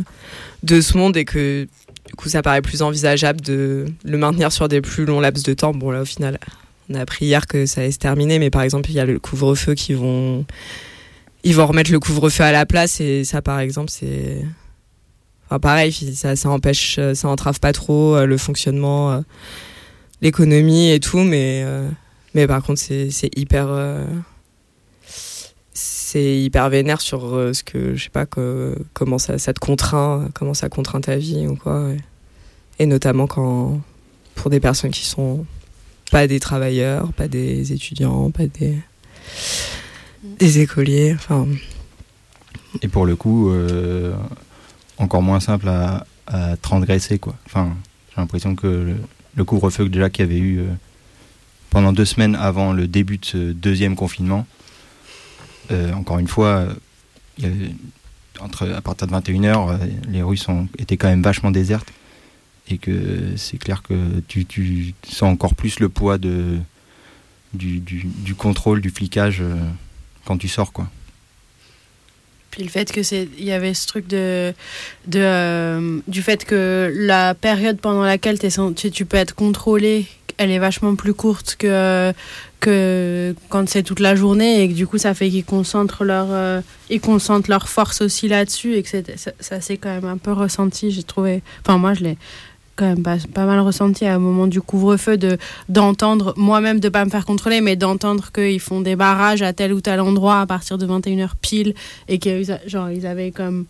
de 0.63 0.81
ce 0.81 0.97
monde 0.97 1.17
et 1.17 1.25
que 1.25 1.67
du 2.07 2.15
coup, 2.15 2.29
ça 2.29 2.41
paraît 2.41 2.63
plus 2.63 2.81
envisageable 2.81 3.41
de 3.41 3.85
le 4.03 4.17
maintenir 4.17 4.51
sur 4.51 4.67
des 4.67 4.81
plus 4.81 5.05
longs 5.05 5.19
laps 5.19 5.43
de 5.43 5.53
temps. 5.53 5.71
Bon, 5.71 5.91
là, 5.91 6.01
au 6.01 6.05
final, 6.05 6.39
on 6.89 6.95
a 6.95 7.01
appris 7.01 7.25
hier 7.25 7.45
que 7.45 7.67
ça 7.67 7.81
allait 7.81 7.91
se 7.91 7.99
terminer, 7.99 8.39
mais 8.39 8.49
par 8.49 8.63
exemple, 8.63 8.89
il 8.89 8.95
y 8.95 8.99
a 8.99 9.05
le 9.05 9.19
couvre-feu 9.19 9.75
qui 9.75 9.93
vont. 9.93 10.45
Ils 11.43 11.55
vont 11.55 11.65
remettre 11.65 11.91
le 11.91 11.99
couvre-feu 11.99 12.43
à 12.43 12.51
la 12.51 12.65
place 12.65 13.01
et 13.01 13.23
ça, 13.23 13.41
par 13.41 13.59
exemple, 13.59 13.89
c'est. 13.89 14.45
Enfin, 15.45 15.59
pareil, 15.59 15.91
ça, 15.91 16.35
ça 16.35 16.49
empêche, 16.49 16.97
euh, 16.97 17.13
ça 17.13 17.27
entrave 17.27 17.59
pas 17.59 17.73
trop 17.73 18.15
euh, 18.15 18.25
le 18.25 18.37
fonctionnement, 18.37 19.11
euh, 19.11 19.21
l'économie 20.21 20.91
et 20.91 20.99
tout, 20.99 21.19
mais, 21.19 21.65
mais 22.33 22.47
par 22.47 22.63
contre, 22.63 22.79
c'est 22.79 23.29
hyper. 23.35 23.67
c'est 25.73 26.37
hyper 26.37 26.69
vénère 26.69 27.01
sur 27.01 27.31
ce 27.53 27.63
que, 27.63 27.95
je 27.95 28.03
sais 28.03 28.09
pas, 28.09 28.25
que, 28.25 28.77
comment 28.93 29.17
ça, 29.17 29.37
ça 29.39 29.53
te 29.53 29.59
contraint, 29.59 30.29
comment 30.33 30.53
ça 30.53 30.69
contraint 30.69 31.01
ta 31.01 31.17
vie 31.17 31.47
ou 31.47 31.55
quoi. 31.55 31.89
Et 32.79 32.85
notamment 32.85 33.27
quand, 33.27 33.81
pour 34.35 34.49
des 34.51 34.59
personnes 34.59 34.91
qui 34.91 35.05
sont 35.05 35.45
pas 36.11 36.27
des 36.27 36.39
travailleurs, 36.39 37.11
pas 37.13 37.27
des 37.27 37.73
étudiants, 37.73 38.31
pas 38.31 38.45
des, 38.45 38.77
des 40.23 40.59
écoliers, 40.59 41.13
enfin. 41.15 41.47
Et 42.81 42.87
pour 42.87 43.05
le 43.05 43.15
coup, 43.15 43.49
euh, 43.49 44.13
encore 44.97 45.21
moins 45.21 45.39
simple 45.39 45.67
à, 45.67 46.05
transgresser 46.61 47.19
quoi. 47.19 47.35
Enfin, 47.45 47.75
j'ai 48.09 48.21
l'impression 48.21 48.55
que 48.55 48.95
le, 49.35 49.43
couvre-feu 49.43 49.89
déjà 49.89 50.09
qu'il 50.09 50.25
y 50.25 50.29
avait 50.29 50.39
eu 50.39 50.59
euh, 50.59 50.67
pendant 51.69 51.91
deux 51.91 52.05
semaines 52.05 52.35
avant 52.35 52.71
le 52.71 52.87
début 52.87 53.17
de 53.17 53.25
ce 53.25 53.51
deuxième 53.51 53.97
confinement, 53.97 54.47
euh, 55.71 55.91
encore 55.91 56.19
une 56.19 56.29
fois, 56.29 56.67
entre, 58.39 58.69
à 58.69 58.79
partir 58.79 59.07
de 59.07 59.13
21h, 59.13 59.77
les 60.07 60.23
rues 60.23 60.37
sont, 60.37 60.69
étaient 60.77 60.95
quand 60.95 61.09
même 61.09 61.23
vachement 61.23 61.51
désertes. 61.51 61.91
Et 62.69 62.77
que 62.77 63.35
c'est 63.35 63.57
clair 63.57 63.81
que 63.81 64.21
tu, 64.29 64.45
tu 64.45 64.93
sens 65.03 65.33
encore 65.33 65.55
plus 65.55 65.81
le 65.81 65.89
poids 65.89 66.17
de, 66.17 66.59
du, 67.53 67.79
du, 67.81 68.35
contrôle, 68.35 68.79
du 68.79 68.89
flicage 68.89 69.43
quand 70.25 70.37
tu 70.37 70.47
sors. 70.47 70.71
quoi. 70.71 70.87
Puis 72.51 72.63
le 72.63 72.69
fait 72.69 72.91
que 72.91 73.01
c'est, 73.01 73.29
il 73.37 73.45
y 73.45 73.53
avait 73.53 73.73
ce 73.73 73.87
truc 73.87 74.07
de, 74.07 74.53
de 75.07 75.19
euh, 75.21 75.99
du 76.07 76.21
fait 76.21 76.43
que 76.43 76.91
la 76.93 77.33
période 77.33 77.79
pendant 77.79 78.03
laquelle 78.03 78.37
sen- 78.51 78.73
tu, 78.73 79.05
peux 79.05 79.15
être 79.15 79.33
contrôlé, 79.35 80.05
elle 80.37 80.51
est 80.51 80.59
vachement 80.59 80.95
plus 80.95 81.13
courte 81.13 81.55
que 81.57 82.11
que 82.59 83.33
quand 83.49 83.67
c'est 83.69 83.83
toute 83.83 84.01
la 84.01 84.15
journée 84.15 84.61
et 84.61 84.67
que 84.69 84.73
du 84.73 84.85
coup 84.85 84.97
ça 84.97 85.13
fait 85.13 85.29
qu'ils 85.29 85.45
concentrent 85.45 86.03
leur 86.03 86.27
euh, 86.29 86.61
ils 86.89 86.99
concentrent 87.01 87.49
leur 87.49 87.69
force 87.69 88.01
aussi 88.01 88.27
là-dessus 88.27 88.75
et 88.75 88.83
que 88.83 88.89
ça, 88.89 89.31
ça 89.39 89.61
s'est 89.61 89.77
quand 89.77 89.89
même 89.89 90.05
un 90.05 90.17
peu 90.17 90.31
ressenti 90.31 90.91
j'ai 90.91 91.01
trouvé 91.03 91.41
enfin 91.61 91.79
moi 91.79 91.95
je 91.95 92.03
l'ai 92.03 92.17
quand 92.81 92.87
même 92.87 93.03
pas, 93.03 93.17
pas 93.31 93.45
mal 93.45 93.59
ressenti 93.59 94.05
à 94.05 94.15
un 94.15 94.19
moment 94.19 94.47
du 94.47 94.59
couvre-feu 94.59 95.15
de 95.15 95.37
d'entendre 95.69 96.33
moi-même 96.35 96.79
de 96.79 96.89
pas 96.89 97.05
me 97.05 97.11
faire 97.11 97.27
contrôler 97.27 97.61
mais 97.61 97.75
d'entendre 97.75 98.31
qu'ils 98.31 98.59
font 98.59 98.81
des 98.81 98.95
barrages 98.95 99.43
à 99.43 99.53
tel 99.53 99.71
ou 99.71 99.81
tel 99.81 99.99
endroit 100.01 100.39
à 100.39 100.47
partir 100.47 100.79
de 100.79 100.87
21h 100.87 101.29
pile 101.39 101.75
et 102.07 102.17
qu'ils 102.17 102.59
genre 102.65 102.89
ils 102.89 103.05
avaient 103.05 103.29
comme 103.29 103.65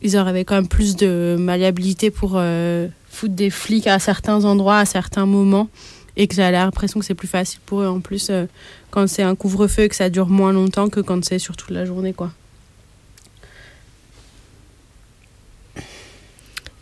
ils 0.00 0.16
auraient 0.16 0.44
quand 0.44 0.54
même 0.54 0.68
plus 0.68 0.96
de 0.96 1.36
malléabilité 1.38 2.10
pour 2.10 2.36
euh, 2.36 2.88
foutre 3.10 3.34
des 3.34 3.50
flics 3.50 3.86
à 3.86 3.98
certains 3.98 4.46
endroits 4.46 4.78
à 4.78 4.86
certains 4.86 5.26
moments 5.26 5.68
et 6.16 6.26
que 6.26 6.34
j'ai 6.34 6.50
l'impression 6.50 7.00
que 7.00 7.04
c'est 7.04 7.14
plus 7.14 7.28
facile 7.28 7.60
pour 7.66 7.82
eux 7.82 7.86
en 7.86 8.00
plus 8.00 8.28
euh, 8.30 8.46
quand 8.90 9.06
c'est 9.08 9.22
un 9.22 9.34
couvre-feu 9.34 9.82
et 9.82 9.88
que 9.90 9.94
ça 9.96 10.08
dure 10.08 10.28
moins 10.28 10.54
longtemps 10.54 10.88
que 10.88 11.00
quand 11.00 11.22
c'est 11.22 11.38
sur 11.38 11.54
toute 11.54 11.70
la 11.70 11.84
journée 11.84 12.14
quoi. 12.14 12.30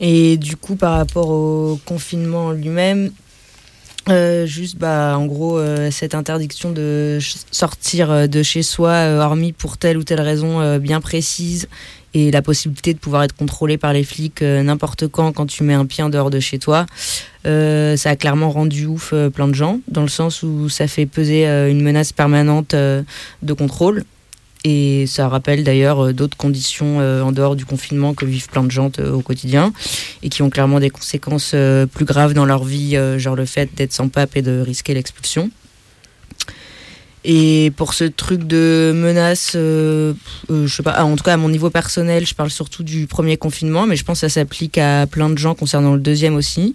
Et 0.00 0.36
du 0.36 0.56
coup, 0.56 0.76
par 0.76 0.96
rapport 0.96 1.28
au 1.28 1.80
confinement 1.84 2.52
lui-même, 2.52 3.10
euh, 4.08 4.46
juste, 4.46 4.78
bah, 4.78 5.16
en 5.18 5.26
gros, 5.26 5.58
euh, 5.58 5.90
cette 5.90 6.14
interdiction 6.14 6.70
de 6.70 7.18
sortir 7.50 8.10
euh, 8.10 8.26
de 8.28 8.42
chez 8.42 8.62
soi, 8.62 9.08
hormis 9.18 9.52
pour 9.52 9.78
telle 9.78 9.96
ou 9.96 10.04
telle 10.04 10.20
raison 10.20 10.78
bien 10.78 11.00
précise, 11.00 11.68
et 12.14 12.30
la 12.30 12.40
possibilité 12.40 12.94
de 12.94 12.98
pouvoir 12.98 13.24
être 13.24 13.34
contrôlé 13.34 13.78
par 13.78 13.92
les 13.92 14.04
flics 14.04 14.40
n'importe 14.40 15.06
quand 15.08 15.32
quand 15.32 15.44
tu 15.44 15.64
mets 15.64 15.74
un 15.74 15.84
pied 15.84 16.02
en 16.02 16.08
dehors 16.08 16.30
de 16.30 16.40
chez 16.40 16.58
toi, 16.58 16.86
ça 17.44 18.10
a 18.10 18.16
clairement 18.16 18.50
rendu 18.50 18.86
ouf 18.86 19.12
plein 19.34 19.48
de 19.48 19.54
gens, 19.54 19.80
dans 19.88 20.00
le 20.00 20.08
sens 20.08 20.42
où 20.42 20.70
ça 20.70 20.88
fait 20.88 21.04
peser 21.04 21.44
une 21.46 21.82
menace 21.82 22.12
permanente 22.12 22.74
de 22.74 23.52
contrôle. 23.52 24.04
Et 24.68 25.06
ça 25.06 25.28
rappelle 25.28 25.62
d'ailleurs 25.62 26.06
euh, 26.06 26.12
d'autres 26.12 26.36
conditions 26.36 26.98
euh, 26.98 27.22
en 27.22 27.30
dehors 27.30 27.54
du 27.54 27.64
confinement 27.64 28.14
que 28.14 28.24
vivent 28.24 28.48
plein 28.48 28.64
de 28.64 28.70
gens 28.72 28.90
euh, 28.98 29.12
au 29.12 29.20
quotidien 29.20 29.72
et 30.24 30.28
qui 30.28 30.42
ont 30.42 30.50
clairement 30.50 30.80
des 30.80 30.90
conséquences 30.90 31.54
plus 31.92 32.04
graves 32.04 32.34
dans 32.34 32.44
leur 32.44 32.64
vie, 32.64 32.98
genre 33.16 33.36
le 33.36 33.46
fait 33.46 33.70
d'être 33.76 33.92
sans 33.92 34.08
pape 34.08 34.36
et 34.36 34.42
de 34.42 34.60
risquer 34.60 34.92
l'expulsion. 34.92 35.52
Et 37.24 37.72
pour 37.76 37.94
ce 37.94 38.04
truc 38.04 38.44
de 38.44 38.92
menace, 38.92 39.52
euh, 39.54 40.14
euh, 40.50 40.66
je 40.66 40.74
sais 40.74 40.82
pas, 40.82 40.94
ah, 40.96 41.04
en 41.04 41.14
tout 41.14 41.22
cas 41.22 41.34
à 41.34 41.36
mon 41.36 41.48
niveau 41.48 41.70
personnel, 41.70 42.26
je 42.26 42.34
parle 42.34 42.50
surtout 42.50 42.82
du 42.82 43.06
premier 43.06 43.36
confinement, 43.36 43.86
mais 43.86 43.94
je 43.94 44.04
pense 44.04 44.20
que 44.20 44.28
ça 44.28 44.40
s'applique 44.40 44.78
à 44.78 45.06
plein 45.06 45.30
de 45.30 45.38
gens 45.38 45.54
concernant 45.54 45.94
le 45.94 46.00
deuxième 46.00 46.34
aussi. 46.34 46.74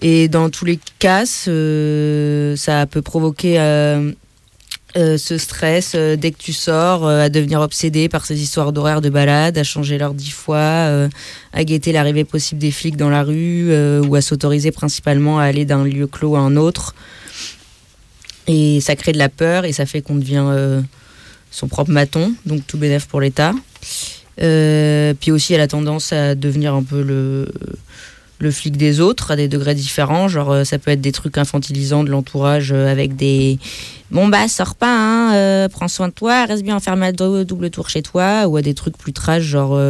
Et 0.00 0.28
dans 0.28 0.48
tous 0.48 0.64
les 0.64 0.78
cas, 0.98 1.26
ça 1.26 2.86
peut 2.86 3.02
provoquer 3.02 3.58
euh, 4.96 5.18
ce 5.18 5.38
stress 5.38 5.92
euh, 5.94 6.16
dès 6.16 6.30
que 6.30 6.38
tu 6.38 6.52
sors, 6.52 7.06
euh, 7.06 7.24
à 7.24 7.28
devenir 7.28 7.60
obsédé 7.60 8.08
par 8.08 8.24
ces 8.24 8.40
histoires 8.40 8.72
d'horaires 8.72 9.00
de 9.00 9.08
balade, 9.08 9.58
à 9.58 9.64
changer 9.64 9.98
l'heure 9.98 10.14
dix 10.14 10.30
fois, 10.30 10.56
euh, 10.56 11.08
à 11.52 11.64
guetter 11.64 11.92
l'arrivée 11.92 12.24
possible 12.24 12.60
des 12.60 12.70
flics 12.70 12.96
dans 12.96 13.10
la 13.10 13.22
rue, 13.22 13.72
ou 14.06 14.14
à 14.14 14.20
s'autoriser 14.20 14.70
principalement 14.70 15.38
à 15.38 15.44
aller 15.44 15.64
d'un 15.64 15.84
lieu 15.84 16.06
clos 16.06 16.36
à 16.36 16.40
un 16.40 16.56
autre. 16.56 16.94
Et 18.46 18.80
ça 18.80 18.94
crée 18.94 19.12
de 19.12 19.18
la 19.18 19.28
peur 19.28 19.64
et 19.64 19.72
ça 19.72 19.86
fait 19.86 20.02
qu'on 20.02 20.16
devient 20.16 20.82
son 21.50 21.66
propre 21.66 21.90
maton, 21.90 22.34
donc 22.44 22.66
tout 22.66 22.76
bénef 22.76 23.06
pour 23.06 23.20
l'État. 23.20 23.52
Puis 24.36 25.30
aussi, 25.32 25.54
elle 25.54 25.60
a 25.60 25.68
tendance 25.68 26.12
à 26.12 26.34
devenir 26.34 26.74
un 26.74 26.82
peu 26.82 27.02
le, 27.02 27.48
le 28.40 28.50
flic 28.50 28.76
des 28.76 29.00
autres 29.00 29.30
à 29.30 29.36
des 29.36 29.48
degrés 29.48 29.74
différents. 29.74 30.28
Genre, 30.28 30.50
euh, 30.50 30.64
ça 30.64 30.78
peut 30.78 30.90
être 30.90 31.00
des 31.00 31.12
trucs 31.12 31.38
infantilisants 31.38 32.04
de 32.04 32.10
l'entourage 32.10 32.72
euh, 32.72 32.90
avec 32.90 33.16
des 33.16 33.58
bon 34.10 34.28
bah 34.28 34.48
sors 34.48 34.74
pas, 34.74 34.94
hein, 34.96 35.34
euh, 35.34 35.68
prends 35.68 35.88
soin 35.88 36.08
de 36.08 36.12
toi, 36.12 36.44
reste 36.44 36.62
bien 36.62 36.76
enfermé 36.76 37.06
à 37.06 37.12
dou- 37.12 37.44
double 37.44 37.70
tour 37.70 37.88
chez 37.88 38.02
toi, 38.02 38.46
ou 38.46 38.56
à 38.56 38.62
des 38.62 38.74
trucs 38.74 38.96
plus 38.98 39.12
trash, 39.12 39.42
genre 39.42 39.80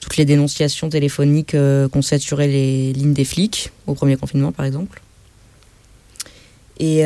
toutes 0.00 0.16
les 0.16 0.24
dénonciations 0.24 0.88
téléphoniques 0.88 1.54
euh, 1.54 1.88
qu'ont 1.88 2.02
saturé 2.02 2.48
les 2.48 2.92
lignes 2.92 3.14
des 3.14 3.24
flics 3.24 3.70
au 3.86 3.94
premier 3.94 4.16
confinement 4.16 4.52
par 4.52 4.66
exemple. 4.66 5.00
Et 6.78 7.04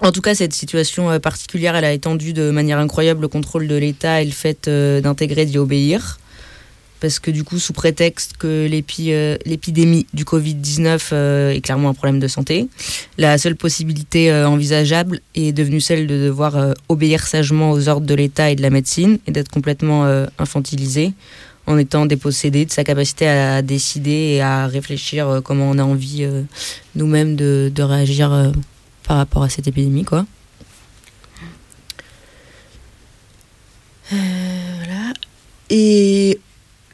en 0.00 0.10
tout 0.10 0.20
cas, 0.20 0.34
cette 0.34 0.52
situation 0.52 1.20
particulière, 1.20 1.76
elle 1.76 1.84
a 1.84 1.92
étendu 1.92 2.32
de 2.32 2.50
manière 2.50 2.78
incroyable 2.78 3.20
le 3.20 3.28
contrôle 3.28 3.68
de 3.68 3.76
l'État 3.76 4.20
et 4.20 4.24
le 4.24 4.32
fait 4.32 4.68
d'intégrer 4.68 5.46
d'y 5.46 5.58
obéir. 5.58 6.18
Parce 7.02 7.18
que 7.18 7.32
du 7.32 7.42
coup, 7.42 7.58
sous 7.58 7.72
prétexte 7.72 8.36
que 8.38 8.46
euh, 8.46 9.36
l'épidémie 9.44 10.06
du 10.14 10.22
Covid-19 10.22 11.08
euh, 11.12 11.50
est 11.50 11.60
clairement 11.60 11.88
un 11.88 11.94
problème 11.94 12.20
de 12.20 12.28
santé, 12.28 12.68
la 13.18 13.38
seule 13.38 13.56
possibilité 13.56 14.30
euh, 14.30 14.48
envisageable 14.48 15.20
est 15.34 15.50
devenue 15.50 15.80
celle 15.80 16.06
de 16.06 16.16
devoir 16.16 16.74
obéir 16.88 17.26
sagement 17.26 17.72
aux 17.72 17.88
ordres 17.88 18.06
de 18.06 18.14
l'État 18.14 18.52
et 18.52 18.54
de 18.54 18.62
la 18.62 18.70
médecine 18.70 19.18
et 19.26 19.32
d'être 19.32 19.50
complètement 19.50 20.04
infantilisé 20.38 21.12
en 21.66 21.76
étant 21.76 22.06
dépossédé 22.06 22.66
de 22.66 22.70
sa 22.70 22.84
capacité 22.84 23.26
à 23.26 23.62
décider 23.62 24.36
et 24.36 24.40
à 24.40 24.68
réfléchir 24.68 25.40
comment 25.42 25.70
on 25.70 25.78
a 25.78 25.82
envie 25.82 26.24
nous-mêmes 26.94 27.34
de, 27.34 27.72
réagir 27.82 28.52
par 29.02 29.16
rapport 29.16 29.42
à 29.42 29.48
cette 29.48 29.66
épidémie, 29.66 30.04
quoi. 30.04 30.24
Voilà. 34.10 35.12
Et 35.70 36.38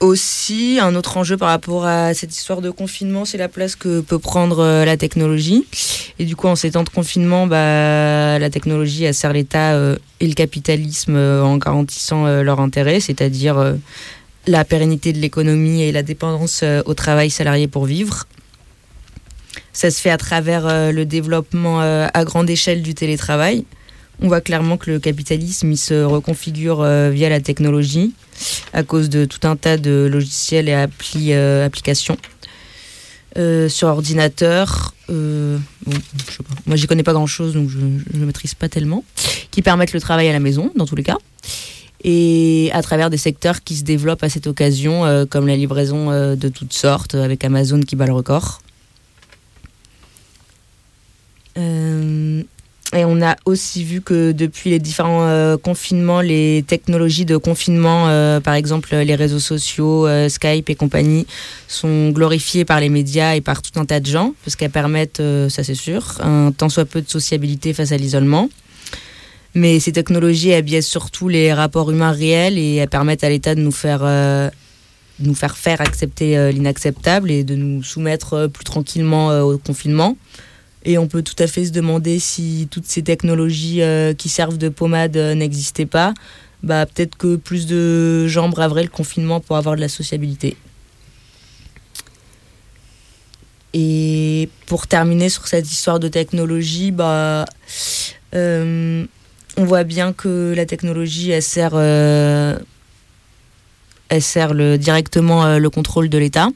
aussi, 0.01 0.78
un 0.80 0.94
autre 0.94 1.16
enjeu 1.16 1.36
par 1.36 1.49
rapport 1.49 1.86
à 1.86 2.14
cette 2.14 2.34
histoire 2.34 2.61
de 2.61 2.70
confinement, 2.70 3.24
c'est 3.24 3.38
la 3.38 3.49
place 3.49 3.76
que 3.76 4.01
peut 4.01 4.18
prendre 4.18 4.61
euh, 4.61 4.84
la 4.84 4.96
technologie. 4.96 5.66
Et 6.18 6.24
du 6.24 6.34
coup, 6.34 6.49
en 6.49 6.57
ces 6.57 6.72
temps 6.72 6.82
de 6.82 6.88
confinement, 6.88 7.46
bah, 7.46 8.38
la 8.38 8.51
technologie 8.51 9.05
elle 9.05 9.14
sert 9.14 9.32
l'État 9.32 9.74
euh, 9.74 9.96
et 10.20 10.26
le 10.26 10.34
capitalisme 10.34 11.14
euh, 11.14 11.42
en 11.42 11.57
garantissant 11.59 12.26
euh, 12.26 12.42
leur 12.42 12.61
intérêt, 12.61 12.99
c'est-à-dire 12.99 13.76
la 14.46 14.64
pérennité 14.64 15.12
de 15.12 15.18
l'économie 15.18 15.82
et 15.82 15.92
la 15.92 16.03
dépendance 16.03 16.64
au 16.86 16.94
travail 16.94 17.30
salarié 17.30 17.68
pour 17.68 17.84
vivre. 17.84 18.26
Ça 19.72 19.90
se 19.90 20.01
fait 20.01 20.11
à 20.11 20.16
travers 20.16 20.92
le 20.92 21.05
développement 21.05 21.80
à 21.80 22.24
grande 22.24 22.49
échelle 22.49 22.82
du 22.82 22.94
télétravail. 22.94 23.64
On 24.20 24.26
voit 24.26 24.40
clairement 24.40 24.76
que 24.76 24.90
le 24.90 24.98
capitalisme 24.98 25.70
il 25.70 25.76
se 25.76 26.02
reconfigure 26.02 26.80
euh, 26.82 27.10
via 27.10 27.28
la 27.28 27.40
technologie 27.40 28.14
à 28.72 28.82
cause 28.82 29.08
de 29.08 29.24
tout 29.24 29.46
un 29.46 29.56
tas 29.56 29.76
de 29.76 30.08
logiciels 30.10 30.68
et 30.68 30.72
appli, 30.72 31.32
euh, 31.32 31.64
applications 31.64 32.16
euh, 33.36 33.68
sur 33.68 33.88
ordinateur. 33.88 34.94
bon, 35.08 35.60
je 35.86 36.32
sais. 36.32 36.38
Moi, 36.66 36.76
j'y 36.76 36.86
connais 36.86 37.02
pas 37.02 37.12
grand-chose, 37.12 37.54
donc 37.54 37.68
je 37.68 37.78
ne 37.78 38.24
maîtrise 38.24 38.54
pas 38.54 38.68
tellement. 38.68 39.04
Qui 39.50 39.62
permettent 39.62 39.92
le 39.92 40.00
travail 40.00 40.28
à 40.28 40.32
la 40.32 40.40
maison, 40.40 40.72
dans 40.76 40.86
tous 40.86 40.96
les 40.96 41.04
cas. 41.04 41.18
Et 42.04 42.70
à 42.72 42.82
travers 42.82 43.10
des 43.10 43.16
secteurs 43.16 43.62
qui 43.62 43.76
se 43.76 43.84
développent 43.84 44.22
à 44.22 44.28
cette 44.28 44.46
occasion, 44.46 45.26
comme 45.30 45.46
la 45.46 45.56
livraison 45.56 46.10
de 46.36 46.48
toutes 46.48 46.72
sortes, 46.72 47.14
avec 47.14 47.44
Amazon 47.44 47.80
qui 47.80 47.96
bat 47.96 48.06
le 48.06 48.12
record. 48.12 48.60
Et 52.97 53.05
on 53.05 53.20
a 53.20 53.36
aussi 53.45 53.84
vu 53.84 54.01
que 54.01 54.32
depuis 54.32 54.70
les 54.70 54.78
différents 54.78 55.26
euh, 55.26 55.59
confinements, 55.59 56.22
les 56.22 56.64
technologies 56.66 57.26
de 57.26 57.36
confinement, 57.36 58.09
euh, 58.09 58.41
par 58.41 58.55
exemple 58.55 58.97
les 58.97 59.14
réseaux 59.14 59.41
sociaux, 59.41 60.07
euh, 60.07 60.30
Skype 60.30 60.70
et 60.70 60.74
compagnie, 60.74 61.26
sont 61.66 62.11
glorifiées 62.11 62.64
par 62.64 62.80
les 62.80 62.89
médias 62.89 63.34
et 63.34 63.43
par 63.43 63.61
tout 63.61 63.78
un 63.78 63.84
tas 63.84 64.01
de 64.01 64.07
gens, 64.07 64.34
parce 64.43 64.57
qu'elles 64.57 64.70
permettent, 64.70 65.22
ça 65.51 65.64
c'est 65.64 65.74
sûr, 65.74 66.16
un 66.20 66.51
tant 66.51 66.70
soit 66.70 66.86
peu 66.86 67.03
de 67.03 67.11
sociabilité 67.11 67.74
face 67.74 67.93
à 67.93 67.99
l'isolement. 67.99 68.49
Mais 69.55 69.80
ces 69.80 69.93
technologies, 69.93 70.51
elles 70.51 70.82
surtout 70.82 71.28
les 71.28 71.53
rapports 71.53 71.91
humains 71.91 72.12
réels 72.12 72.57
et 72.57 72.76
elles 72.76 72.89
permettent 72.89 73.24
à 73.24 73.28
l'État 73.28 73.55
de 73.55 73.61
nous 73.61 73.72
faire, 73.72 74.01
nous 75.20 75.34
faire 75.34 75.59
faire 75.59 75.80
accepter 75.82 76.53
l'inacceptable 76.53 77.30
et 77.30 77.45
de 77.45 77.55
nous 77.55 77.82
soumettre 77.82 78.47
plus 78.47 78.64
tranquillement 78.64 79.41
au 79.41 79.59
confinement. 79.59 80.16
Et 80.85 80.99
on 80.99 81.09
peut 81.09 81.22
tout 81.22 81.37
à 81.39 81.47
fait 81.47 81.66
se 81.66 81.72
demander 81.72 82.18
si 82.18 82.68
toutes 82.70 82.87
ces 82.87 83.03
technologies 83.03 83.83
euh, 83.83 84.14
qui 84.14 84.29
servent 84.29 84.59
de 84.59 84.68
pommade 84.68 85.16
euh, 85.16 85.35
n'existaient 85.35 85.87
pas. 85.87 86.14
Bah, 86.62 86.87
peut-être 86.87 87.16
que 87.16 87.37
plus 87.37 87.66
de 87.66 88.26
gens 88.26 88.49
braveraient 88.49 88.85
le 88.85 88.89
confinement 88.89 89.41
pour 89.41 89.57
avoir 89.57 89.76
de 89.76 89.81
la 89.81 89.89
sociabilité. 89.89 90.57
Et 93.74 94.49
pour 94.66 94.87
terminer 94.87 95.29
sur 95.29 95.47
cette 95.47 95.70
histoire 95.70 96.01
de 96.01 96.09
technologie, 96.09 96.91
bah, 96.91 97.45
euh, 98.35 99.05
on 99.57 99.64
voit 99.64 99.85
bien 99.85 100.12
que 100.12 100.55
la 100.57 100.64
technologie, 100.64 101.31
elle 101.31 101.43
sert, 101.43 101.74
directement 104.79 105.59
le 105.59 105.68
contrôle 105.68 106.09
de 106.09 106.18
l'État 106.18 106.49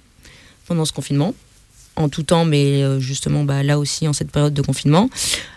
pendant 0.67 0.85
ce 0.85 0.93
confinement 0.93 1.35
en 1.97 2.09
tout 2.09 2.23
temps, 2.23 2.45
mais 2.45 2.83
euh, 2.83 3.01
justement 3.01 3.45
bah, 3.45 3.63
là 3.63 3.79
aussi 3.79 4.09
en 4.09 4.13
cette 4.13 4.31
période 4.31 4.55
de 4.55 4.63
confinement, 4.63 5.11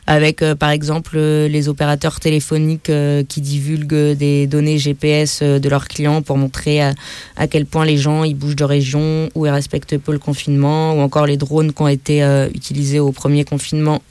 avec 0.05 0.41
euh, 0.41 0.55
par 0.55 0.69
exemple 0.69 1.13
euh, 1.15 1.47
les 1.47 1.69
opérateurs 1.69 2.19
téléphoniques 2.19 2.91
qui 3.27 3.41
divulguent 3.41 4.13
des 4.13 4.47
données 4.47 4.77
GPS 4.77 5.41
de 5.41 5.69
leurs 5.69 5.87
clients 5.87 6.21
pour 6.21 6.37
montrer 6.37 6.81
à, 6.81 7.47
quel 7.49 7.65
point 7.65 7.85
les 7.85 7.97
gens 7.97 8.23
ils 8.23 8.35
bougent 8.35 8.55
de 8.55 8.63
région 8.63 9.29
ou 9.35 9.45
ils 9.45 9.49
respectent 9.49 9.97
peu 9.97 10.11
le 10.11 10.19
confinement, 10.19 10.93
ou 10.93 10.99
encore 10.99 11.25
les 11.25 11.37
drones 11.37 11.73
qui 11.73 11.81
ont 11.81 11.87
été 11.87 12.21
utilisés 12.53 12.99
au 12.99 13.11
premier 13.11 13.43
confinement 13.45 14.01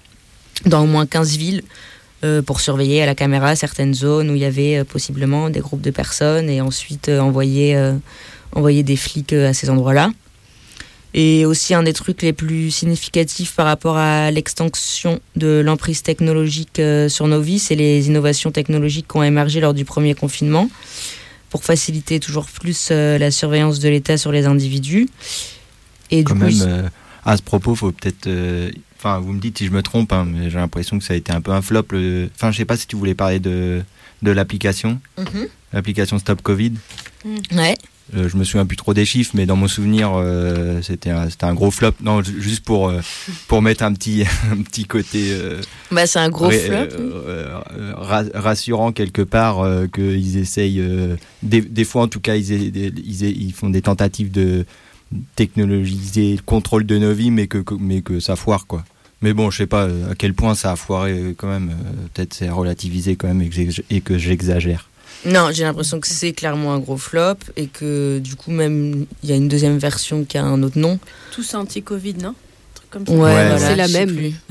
dans 0.67 0.83
au 0.83 0.87
moins 0.87 1.07
15 1.07 1.37
villes 1.37 1.63
pour 2.47 2.61
surveiller 2.61 3.03
à 3.03 3.07
la 3.07 3.15
caméra 3.15 3.55
certaines 3.55 3.95
zones 3.95 4.31
où 4.31 4.35
il 4.35 4.41
y 4.41 4.45
avait 4.45 4.85
possiblement 4.85 5.51
des 5.51 5.61
groupes 5.61 5.83
de 5.83 5.91
personnes 5.91 6.49
et 6.49 6.61
ensuite 6.61 7.09
envoyer, 7.09 7.79
envoyer 8.53 8.83
des 8.83 8.97
flics 8.97 9.33
à 9.33 9.53
ces 9.53 9.71
endroits-là. 9.71 10.11
Et 11.17 11.47
aussi 11.47 11.75
un 11.75 11.85
des 11.85 11.93
trucs 11.93 12.23
les 12.23 12.33
plus 12.33 12.73
significatifs 12.73 13.53
par 13.55 13.67
rapport 13.67 13.97
à 13.97 14.33
l'extension 14.33 15.21
de 15.37 15.63
l'emprise 15.65 16.03
technologique 16.03 16.81
euh, 16.81 17.09
sur 17.09 17.29
nos 17.29 17.41
vies, 17.41 17.61
c'est 17.61 17.77
les 17.77 18.09
innovations 18.09 18.51
technologiques 18.51 19.07
qui 19.09 19.17
ont 19.17 19.23
émergé 19.23 19.61
lors 19.61 19.75
du 19.75 19.85
premier 19.85 20.15
confinement 20.15 20.69
pour 21.51 21.63
faciliter 21.63 22.19
toujours 22.19 22.47
plus 22.47 22.89
euh, 22.91 23.17
la 23.19 23.31
surveillance 23.31 23.79
de 23.79 23.89
l'État 23.89 24.17
sur 24.17 24.33
les 24.33 24.47
individus. 24.47 25.09
Et 26.11 26.19
du 26.19 26.25
Quand 26.25 26.35
coup, 26.35 26.45
même, 26.47 26.63
euh, 26.63 26.89
à 27.25 27.37
ce 27.37 27.43
propos, 27.43 27.75
faut 27.77 27.93
peut-être. 27.93 28.27
euh, 28.27 28.71
Enfin, 28.99 29.19
vous 29.21 29.33
me 29.35 29.39
dites 29.41 29.59
si 29.59 29.67
je 29.67 29.71
me 29.71 29.83
trompe, 29.83 30.13
hein, 30.15 30.27
mais 30.27 30.49
j'ai 30.49 30.57
l'impression 30.57 30.99
que 30.99 31.05
ça 31.05 31.13
a 31.13 31.17
été 31.17 31.31
un 31.31 31.43
peu 31.43 31.51
un 31.53 31.61
flop. 31.61 31.85
le- 31.91 32.31
Enfin, 32.35 32.51
je 32.51 32.57
sais 32.57 32.65
pas 32.65 32.77
si 32.79 32.87
tu 32.87 32.97
voulais 32.97 33.15
parler 33.15 33.39
de, 33.39 33.83
de 34.23 34.31
l'application, 34.31 34.99
Mhm. 35.19 35.47
l'application 35.75 36.19
Stop 36.19 36.41
Covid. 36.43 36.73
Ouais. 37.53 37.77
Euh, 38.15 38.29
je 38.29 38.37
me 38.37 38.45
souviens 38.45 38.67
plus 38.67 38.77
trop 38.77 38.93
des 38.93 39.07
chiffres, 39.07 39.31
mais 39.35 39.47
dans 39.47 39.57
mon 39.57 39.67
souvenir, 39.67 40.13
euh, 40.15 40.83
c'était 40.83 41.09
un, 41.11 41.55
gros 41.55 41.71
flop. 41.71 41.93
Non, 42.03 42.23
ju- 42.23 42.41
juste 42.43 42.63
pour, 42.63 42.91
euh, 42.91 43.01
pour 43.49 43.63
mettre 43.63 43.83
un 43.83 43.95
petit, 43.95 44.25
un 44.53 44.61
petit 44.63 44.85
côté 44.85 45.29
euh, 45.31 45.61
Bah, 45.91 46.07
c'est 46.07 46.19
un 46.19 46.29
gros 46.29 46.51
flop. 46.51 46.87
ra- 47.97 48.25
rassurant 48.35 48.93
quelque 48.93 49.23
part 49.23 49.65
qu'ils 49.95 50.37
essayent, 50.37 50.83
des, 51.43 51.63
des 51.63 51.85
fois 51.85 52.03
en 52.03 52.09
tout 52.09 52.21
cas, 52.21 52.37
ils, 52.37 52.53
a- 52.53 52.57
ils, 52.57 53.23
ils 53.25 53.53
font 53.55 53.71
des 53.71 53.81
tentatives 53.83 54.31
de 54.31 54.67
technologiser 55.37 56.37
le 56.37 56.43
contrôle 56.43 56.85
de 56.87 56.99
nos 56.99 57.13
vies, 57.13 57.31
mais 57.31 57.47
que, 57.47 57.59
que- 57.59 57.75
mais 57.79 58.03
que 58.03 58.21
ça 58.21 58.37
foire 58.37 58.67
quoi. 58.67 58.85
Mais 59.23 59.33
bon, 59.33 59.51
je 59.51 59.59
sais 59.59 59.67
pas 59.67 59.85
à 60.11 60.15
quel 60.19 60.35
point 60.35 60.55
ça 60.55 60.73
a 60.73 60.77
foiré 60.77 61.35
quand 61.39 61.49
même. 61.49 61.71
Peut-être 62.13 62.35
c'est 62.35 62.51
relativisé 62.51 63.17
quand 63.17 63.29
même 63.29 63.43
et 63.91 64.01
que 64.03 64.19
j'exagère. 64.19 64.89
Non, 65.27 65.51
j'ai 65.53 65.63
l'impression 65.65 66.01
que 66.01 66.07
c'est 66.07 66.33
clairement 66.33 66.75
un 66.75 66.79
gros 66.79 66.97
flop 66.99 67.37
et 67.57 67.67
que 67.67 68.19
du 68.19 68.37
coup 68.37 68.51
même 68.51 69.07
il 69.23 69.31
y 69.31 69.33
a 69.33 69.37
une 69.37 69.49
deuxième 69.49 69.79
version 69.79 70.25
qui 70.25 70.37
a 70.39 70.45
un 70.45 70.63
autre 70.63 70.79
nom. 70.79 70.99
Tous 71.33 71.55
anti-Covid, 71.55 72.15
non? 72.15 72.31
Un 72.31 72.75
truc 72.75 72.91
comme 72.91 73.07
ça. 73.07 73.13
Ouais, 73.13 73.19
Ouais, 73.21 73.49
voilà, 73.49 73.59
c'est 73.59 73.77
la 73.77 73.89
même. 73.89 74.15
plus. 74.15 74.35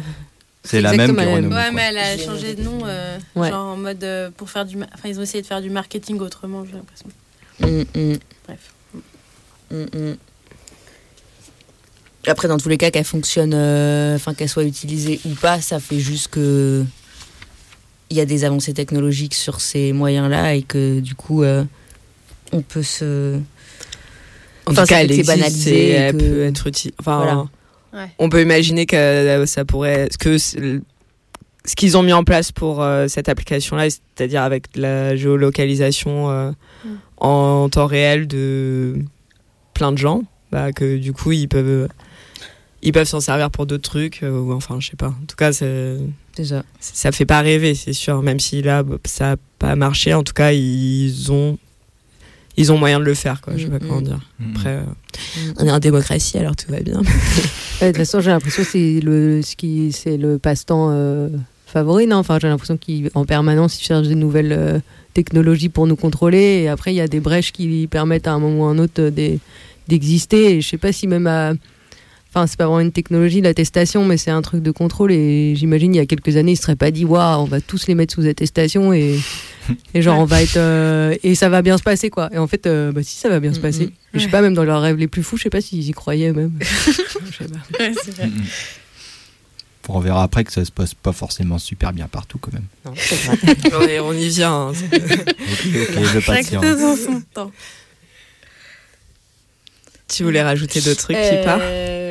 C'est 0.65 0.79
la 0.79 0.93
même 0.93 1.13
la 1.17 1.25
Ouais, 1.25 1.41
quoi. 1.45 1.71
mais 1.73 1.81
elle 1.89 1.97
a 1.97 2.17
changé 2.17 2.55
de 2.55 2.63
nom, 2.63 2.79
euh, 2.85 3.19
Ouais. 3.35 3.49
genre 3.49 3.73
en 3.73 3.75
mode 3.75 4.01
euh, 4.05 4.29
pour 4.35 4.49
faire 4.49 4.63
du, 4.65 4.77
enfin 4.93 5.09
ils 5.09 5.19
ont 5.19 5.21
essayé 5.21 5.41
de 5.41 5.45
faire 5.45 5.61
du 5.61 5.69
marketing 5.69 6.17
autrement, 6.21 6.63
j'ai 6.63 6.71
l'impression. 6.71 7.07
Mm, 7.59 8.13
mm. 8.13 8.17
Bref. 8.47 8.73
Mm, 9.71 9.75
mm. 10.11 10.15
Après, 12.27 12.47
dans 12.47 12.57
tous 12.57 12.69
les 12.69 12.77
cas, 12.77 12.91
qu'elle 12.91 13.03
fonctionne, 13.03 13.51
euh, 13.53 14.15
enfin 14.15 14.33
qu'elle 14.33 14.47
soit 14.47 14.63
utilisée 14.63 15.19
ou 15.25 15.31
pas, 15.35 15.59
ça 15.59 15.81
fait 15.81 15.99
juste 15.99 16.29
que 16.29 16.85
il 18.13 18.17
y 18.17 18.21
a 18.21 18.25
des 18.25 18.43
avancées 18.45 18.73
technologiques 18.73 19.33
sur 19.33 19.59
ces 19.59 19.91
moyens-là 19.91 20.53
et 20.53 20.61
que 20.61 20.99
du 20.99 21.15
coup, 21.15 21.41
euh, 21.43 21.63
on 22.51 22.61
peut 22.61 22.83
se. 22.83 23.37
En 24.67 24.71
Enfin, 24.71 24.83
tout 24.83 24.89
cas, 24.89 25.01
elle 25.01 25.11
et 25.11 25.89
elle 25.89 26.15
que- 26.15 26.17
peut 26.19 26.43
être 26.43 26.67
utile. 26.67 26.91
Enfin, 26.99 27.17
Voilà. 27.17 27.45
Ouais. 27.93 28.09
on 28.19 28.29
peut 28.29 28.41
imaginer 28.41 28.85
que 28.85 28.95
euh, 28.95 29.45
ça 29.47 29.65
pourrait, 29.65 30.09
que 30.19 30.37
ce 30.37 30.79
qu'ils 31.75 31.97
ont 31.97 32.03
mis 32.03 32.13
en 32.13 32.23
place 32.23 32.51
pour 32.51 32.81
euh, 32.83 33.07
cette 33.07 33.29
application-là, 33.29 33.89
c'est-à-dire 33.89 34.43
avec 34.43 34.65
la 34.75 35.15
géolocalisation 35.15 36.29
euh, 36.29 36.51
Mm. 36.85 36.89
en 37.17 37.69
temps 37.69 37.85
réel 37.87 38.27
de 38.27 38.95
plein 39.73 39.91
de 39.91 39.97
gens, 39.97 40.21
bah, 40.51 40.71
que 40.71 40.97
du 40.97 41.13
coup 41.13 41.31
ils 41.31 41.47
peuvent, 41.47 41.87
ils 42.83 42.91
peuvent 42.91 43.07
s'en 43.07 43.21
servir 43.21 43.49
pour 43.49 43.65
d'autres 43.65 43.89
trucs, 43.89 44.21
ou 44.23 44.51
enfin, 44.53 44.77
je 44.79 44.89
sais 44.91 44.95
pas. 44.97 45.07
En 45.21 45.25
tout 45.27 45.35
cas, 45.37 45.51
c'est- 45.53 45.97
C'est 46.35 46.45
ça. 46.45 46.63
ça 46.79 47.11
fait 47.11 47.25
pas 47.25 47.41
rêver, 47.41 47.75
c'est 47.75 47.93
sûr. 47.93 48.21
Même 48.23 48.39
si 48.39 48.61
là, 48.61 48.83
ça 49.05 49.33
a 49.33 49.35
pas 49.59 49.75
marché, 49.75 50.13
en 50.13 50.23
tout 50.23 50.33
cas, 50.33 50.51
ils 50.51 51.31
ont, 51.31 51.57
ils 52.57 52.71
ont 52.71 52.77
moyen 52.77 52.99
de 52.99 53.05
le 53.05 53.13
faire, 53.13 53.39
quoi. 53.41 53.53
Je 53.55 53.65
sais 53.65 53.69
pas 53.69 53.77
Mm, 53.77 53.87
comment 53.87 53.99
mm. 54.01 54.03
dire. 54.03 54.19
Mhm. 54.39 54.51
Après, 54.55 54.69
euh, 54.77 55.53
on 55.57 55.65
est 55.67 55.71
en 55.71 55.79
démocratie, 55.79 56.37
alors 56.37 56.55
tout 56.55 56.71
va 56.71 56.79
bien. 56.79 57.01
Ouais, 57.81 57.87
de 57.91 57.97
toute 57.97 58.05
façon, 58.05 58.21
j'ai 58.21 58.29
l'impression 58.29 58.63
que 58.63 58.69
c'est 58.69 58.99
le, 59.01 59.41
ce 59.41 59.55
qui, 59.55 59.91
c'est 59.91 60.15
le 60.15 60.37
passe-temps 60.37 60.89
euh, 60.91 61.27
favoris. 61.65 62.07
Non? 62.07 62.17
Enfin, 62.17 62.37
j'ai 62.41 62.47
l'impression 62.47 62.77
qu'en 63.13 63.25
permanence, 63.25 63.79
ils 63.81 63.83
cherchent 63.83 64.07
des 64.07 64.15
nouvelles 64.15 64.53
euh, 64.53 64.79
technologies 65.13 65.69
pour 65.69 65.85
nous 65.87 65.95
contrôler. 65.97 66.61
Et 66.63 66.67
après, 66.69 66.93
il 66.93 66.95
y 66.97 67.01
a 67.01 67.07
des 67.07 67.19
brèches 67.19 67.51
qui 67.51 67.87
permettent 67.91 68.27
à 68.27 68.33
un 68.33 68.39
moment 68.39 68.63
ou 68.63 68.65
à 68.67 68.69
un 68.71 68.77
autre 68.79 69.09
des- 69.09 69.39
d'exister. 69.89 70.55
Et 70.55 70.61
je 70.61 70.69
sais 70.69 70.77
pas 70.77 70.91
si 70.93 71.07
même 71.07 71.27
à. 71.27 71.53
Enfin, 72.35 72.47
c'est 72.47 72.57
pas 72.57 72.65
vraiment 72.65 72.79
une 72.79 72.91
technologie, 72.91 73.41
l'attestation, 73.41 74.05
mais 74.05 74.17
c'est 74.17 74.31
un 74.31 74.41
truc 74.41 74.63
de 74.63 74.71
contrôle. 74.71 75.11
Et 75.11 75.53
j'imagine, 75.55 75.93
il 75.93 75.97
y 75.97 76.01
a 76.01 76.07
quelques 76.07 76.35
années, 76.35 76.53
ils 76.53 76.55
se 76.55 76.63
seraient 76.63 76.75
pas 76.75 76.89
dit, 76.89 77.05
waouh, 77.05 77.41
on 77.41 77.45
va 77.45 77.61
tous 77.61 77.85
les 77.85 77.93
mettre 77.93 78.15
sous 78.15 78.25
attestation 78.25 78.91
et, 78.91 79.19
et 79.93 80.01
genre, 80.01 80.17
on 80.17 80.25
va 80.25 80.41
être. 80.41 80.57
euh, 80.57 81.15
et 81.21 81.35
ça 81.35 81.49
va 81.49 81.61
bien 81.61 81.77
se 81.77 81.83
passer, 81.83 82.09
quoi. 82.09 82.29
Et 82.33 82.39
en 82.39 82.47
fait, 82.47 82.65
euh, 82.65 82.91
bah, 82.91 83.03
si, 83.03 83.17
ça 83.17 83.29
va 83.29 83.39
bien 83.39 83.53
se 83.53 83.59
passer. 83.59 83.91
Je 84.15 84.19
sais 84.19 84.29
pas, 84.29 84.41
même 84.41 84.55
dans 84.55 84.63
leurs 84.63 84.81
rêves 84.81 84.97
les 84.97 85.07
plus 85.07 85.21
fous, 85.21 85.37
je 85.37 85.43
sais 85.43 85.51
pas 85.51 85.61
s'ils 85.61 85.87
y 85.87 85.91
croyaient 85.91 86.33
même. 86.33 86.53
Je 86.59 87.37
sais 87.37 87.45
pas. 87.45 88.25
On 89.89 89.99
verra 89.99 90.23
après 90.23 90.43
que 90.43 90.51
ça 90.51 90.63
se 90.65 90.71
passe 90.71 90.93
pas 90.95 91.11
forcément 91.11 91.59
super 91.59 91.93
bien 91.93 92.07
partout 92.07 92.37
quand 92.39 92.53
même. 92.53 92.63
Non, 92.85 92.93
c'est 92.95 93.15
vrai. 93.25 93.99
on, 94.01 94.07
on 94.07 94.13
y 94.13 94.29
vient. 94.29 94.69
hein. 94.69 94.73
Ok, 94.91 95.67
ok, 95.97 96.03
je 96.13 96.19
patiente. 96.25 96.65
temps. 97.33 97.51
Tu 100.07 100.23
voulais 100.23 100.41
rajouter 100.43 100.79
d'autres 100.81 101.01
trucs 101.01 101.17
qui 101.17 101.43
partent? 101.43 101.61
Euh, 101.61 102.02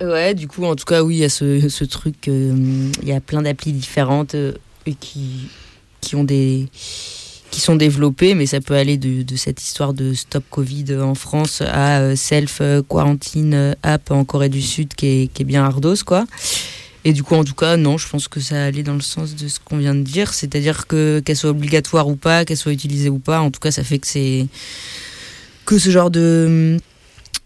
Ouais, 0.00 0.34
du 0.34 0.48
coup, 0.48 0.64
en 0.64 0.74
tout 0.74 0.84
cas, 0.84 1.02
oui, 1.02 1.16
il 1.16 1.18
y 1.20 1.24
a 1.24 1.28
ce, 1.28 1.84
truc. 1.84 2.28
euh, 2.28 2.90
Il 3.02 3.08
y 3.08 3.12
a 3.12 3.20
plein 3.20 3.42
d'applis 3.42 3.72
différentes 3.72 4.34
euh, 4.34 4.52
qui, 5.00 5.48
qui 6.00 6.16
ont 6.16 6.24
des 6.24 6.68
qui 7.50 7.60
sont 7.60 7.76
développées, 7.76 8.34
mais 8.34 8.46
ça 8.46 8.60
peut 8.60 8.74
aller 8.74 8.96
de, 8.96 9.36
cette 9.36 9.62
histoire 9.62 9.94
de 9.94 10.12
stop 10.12 10.42
Covid 10.50 10.96
en 10.96 11.14
France 11.14 11.62
à 11.64 12.00
euh, 12.00 12.16
self 12.16 12.60
quarantine 12.88 13.76
app 13.84 14.10
en 14.10 14.24
Corée 14.24 14.48
du 14.48 14.60
Sud 14.60 14.94
qui 14.94 15.06
est, 15.06 15.32
qui 15.32 15.42
est 15.42 15.44
bien 15.44 15.64
ardos 15.64 16.02
quoi. 16.04 16.26
Et 17.04 17.12
du 17.12 17.22
coup, 17.22 17.36
en 17.36 17.44
tout 17.44 17.54
cas, 17.54 17.76
non, 17.76 17.96
je 17.96 18.08
pense 18.08 18.26
que 18.26 18.40
ça 18.40 18.64
allait 18.64 18.82
dans 18.82 18.94
le 18.94 19.02
sens 19.02 19.36
de 19.36 19.46
ce 19.46 19.60
qu'on 19.60 19.76
vient 19.76 19.94
de 19.94 20.02
dire, 20.02 20.34
c'est-à-dire 20.34 20.88
que 20.88 21.20
qu'elle 21.24 21.36
soit 21.36 21.50
obligatoire 21.50 22.08
ou 22.08 22.16
pas, 22.16 22.44
qu'elle 22.44 22.56
soit 22.56 22.72
utilisée 22.72 23.10
ou 23.10 23.20
pas, 23.20 23.40
en 23.40 23.52
tout 23.52 23.60
cas, 23.60 23.70
ça 23.70 23.84
fait 23.84 23.98
que 24.00 24.06
c'est 24.08 24.48
que 25.64 25.78
ce 25.78 25.90
genre 25.90 26.10
de 26.10 26.78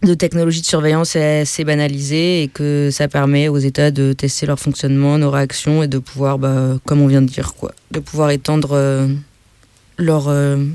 de 0.01 0.13
technologie 0.13 0.61
de 0.61 0.65
surveillance 0.65 1.15
est 1.15 1.41
assez 1.41 1.65
banalisée 1.65 2.43
et 2.43 2.47
que 2.47 2.89
ça 2.91 3.07
permet 3.07 3.49
aux 3.49 3.57
États 3.57 3.91
de 3.91 4.13
tester 4.13 4.45
leur 4.45 4.59
fonctionnement, 4.59 5.17
nos 5.17 5.29
réactions 5.29 5.83
et 5.83 5.87
de 5.87 5.97
pouvoir, 5.97 6.39
bah, 6.39 6.77
comme 6.85 7.01
on 7.01 7.07
vient 7.07 7.21
de 7.21 7.27
dire, 7.27 7.53
quoi, 7.53 7.73
de 7.91 7.99
pouvoir 7.99 8.31
étendre 8.31 8.69
euh, 8.71 9.07
leur, 9.97 10.29
euh, 10.29 10.65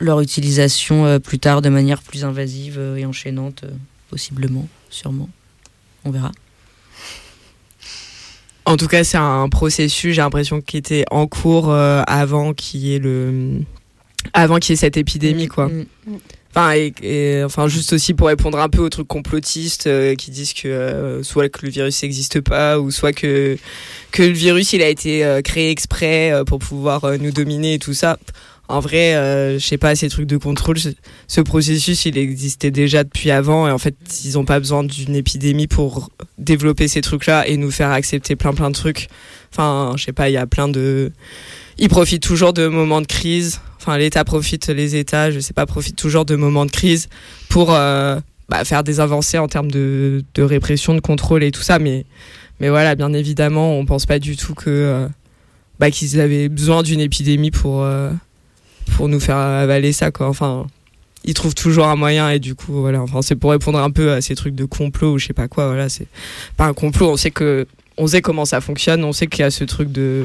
leur 0.00 0.20
utilisation 0.20 1.06
euh, 1.06 1.18
plus 1.18 1.38
tard 1.38 1.62
de 1.62 1.70
manière 1.70 2.02
plus 2.02 2.24
invasive 2.24 2.78
et 2.96 3.06
enchaînante, 3.06 3.64
possiblement, 4.10 4.68
sûrement. 4.90 5.30
On 6.04 6.10
verra. 6.10 6.32
En 8.66 8.76
tout 8.76 8.88
cas, 8.88 9.02
c'est 9.02 9.16
un 9.16 9.48
processus, 9.48 10.14
j'ai 10.14 10.20
l'impression, 10.20 10.60
qui 10.60 10.76
était 10.76 11.04
en 11.10 11.26
cours 11.26 11.72
avant 11.72 12.52
qu'il 12.52 12.80
y 12.80 12.94
ait 12.94 12.98
le, 12.98 13.60
avant 14.34 14.58
qu'il 14.58 14.72
y 14.72 14.74
ait 14.74 14.76
cette 14.76 14.96
épidémie, 14.96 15.46
quoi. 15.46 15.68
Mm. 15.68 15.86
Enfin, 16.56 16.72
et, 16.74 16.94
et, 17.02 17.44
enfin, 17.44 17.68
juste 17.68 17.92
aussi 17.92 18.14
pour 18.14 18.28
répondre 18.28 18.58
un 18.58 18.70
peu 18.70 18.80
aux 18.80 18.88
trucs 18.88 19.06
complotistes 19.06 19.88
euh, 19.88 20.14
qui 20.14 20.30
disent 20.30 20.54
que 20.54 20.68
euh, 20.68 21.22
soit 21.22 21.50
que 21.50 21.66
le 21.66 21.70
virus 21.70 22.02
n'existe 22.02 22.40
pas, 22.40 22.80
ou 22.80 22.90
soit 22.90 23.12
que 23.12 23.58
que 24.10 24.22
le 24.22 24.30
virus 24.32 24.72
il 24.72 24.80
a 24.80 24.88
été 24.88 25.22
euh, 25.22 25.42
créé 25.42 25.70
exprès 25.70 26.32
euh, 26.32 26.44
pour 26.44 26.58
pouvoir 26.58 27.02
nous 27.18 27.30
dominer 27.30 27.74
et 27.74 27.78
tout 27.78 27.92
ça. 27.92 28.16
En 28.68 28.80
vrai, 28.80 29.12
je 29.60 29.64
sais 29.64 29.78
pas, 29.78 29.94
ces 29.94 30.08
trucs 30.08 30.26
de 30.26 30.38
contrôle, 30.38 30.76
ce, 30.76 30.88
ce 31.28 31.40
processus, 31.40 32.04
il 32.04 32.18
existait 32.18 32.72
déjà 32.72 33.04
depuis 33.04 33.30
avant 33.30 33.68
et 33.68 33.70
en 33.70 33.78
fait, 33.78 33.94
ils 34.24 34.32
n'ont 34.32 34.44
pas 34.44 34.58
besoin 34.58 34.82
d'une 34.82 35.14
épidémie 35.14 35.68
pour 35.68 36.10
développer 36.38 36.88
ces 36.88 37.00
trucs-là 37.00 37.46
et 37.46 37.58
nous 37.58 37.70
faire 37.70 37.90
accepter 37.90 38.34
plein 38.34 38.54
plein 38.54 38.70
de 38.70 38.74
trucs. 38.74 39.06
Enfin, 39.52 39.92
je 39.96 40.04
sais 40.04 40.12
pas, 40.12 40.30
il 40.30 40.32
y 40.32 40.36
a 40.36 40.48
plein 40.48 40.66
de... 40.66 41.12
Ils 41.78 41.88
profitent 41.88 42.24
toujours 42.24 42.54
de 42.54 42.66
moments 42.66 43.02
de 43.02 43.06
crise. 43.06 43.60
Enfin, 43.86 43.98
l'État 43.98 44.24
profite, 44.24 44.66
les 44.66 44.96
États, 44.96 45.30
je 45.30 45.38
sais 45.38 45.52
pas, 45.52 45.64
profitent 45.64 45.94
toujours 45.94 46.24
de 46.24 46.34
moments 46.34 46.66
de 46.66 46.72
crise 46.72 47.08
pour 47.48 47.72
euh, 47.72 48.18
bah, 48.48 48.64
faire 48.64 48.82
des 48.82 48.98
avancées 48.98 49.38
en 49.38 49.46
termes 49.46 49.70
de, 49.70 50.24
répression, 50.36 50.92
de 50.92 50.98
contrôle 50.98 51.44
et 51.44 51.52
tout 51.52 51.62
ça. 51.62 51.78
Mais, 51.78 52.04
mais 52.58 52.68
voilà, 52.68 52.96
bien 52.96 53.12
évidemment, 53.12 53.78
on 53.78 53.86
pense 53.86 54.04
pas 54.04 54.18
du 54.18 54.36
tout 54.36 54.54
que 54.54 54.70
euh, 54.70 55.06
bah, 55.78 55.92
qu'ils 55.92 56.20
avaient 56.20 56.48
besoin 56.48 56.82
d'une 56.82 56.98
épidémie 56.98 57.52
pour, 57.52 57.84
euh, 57.84 58.10
pour 58.96 59.08
nous 59.08 59.20
faire 59.20 59.36
avaler 59.36 59.92
ça. 59.92 60.10
Enfin, 60.18 60.66
ils 61.22 61.34
trouvent 61.34 61.54
toujours 61.54 61.86
un 61.86 61.94
moyen 61.94 62.30
et 62.30 62.40
du 62.40 62.56
coup, 62.56 62.72
voilà. 62.72 63.00
Enfin, 63.00 63.22
c'est 63.22 63.36
pour 63.36 63.52
répondre 63.52 63.78
un 63.78 63.92
peu 63.92 64.10
à 64.10 64.20
ces 64.20 64.34
trucs 64.34 64.56
de 64.56 64.64
complot 64.64 65.12
ou 65.12 65.18
je 65.20 65.26
sais 65.26 65.32
pas 65.32 65.46
quoi. 65.46 65.68
Voilà, 65.68 65.88
c'est 65.88 66.08
pas 66.56 66.64
un 66.64 66.74
complot. 66.74 67.12
On 67.12 67.16
sait 67.16 67.30
que, 67.30 67.68
on 67.98 68.08
sait 68.08 68.20
comment 68.20 68.46
ça 68.46 68.60
fonctionne. 68.60 69.04
On 69.04 69.12
sait 69.12 69.28
qu'il 69.28 69.42
y 69.42 69.44
a 69.44 69.52
ce 69.52 69.62
truc 69.62 69.92
de, 69.92 70.24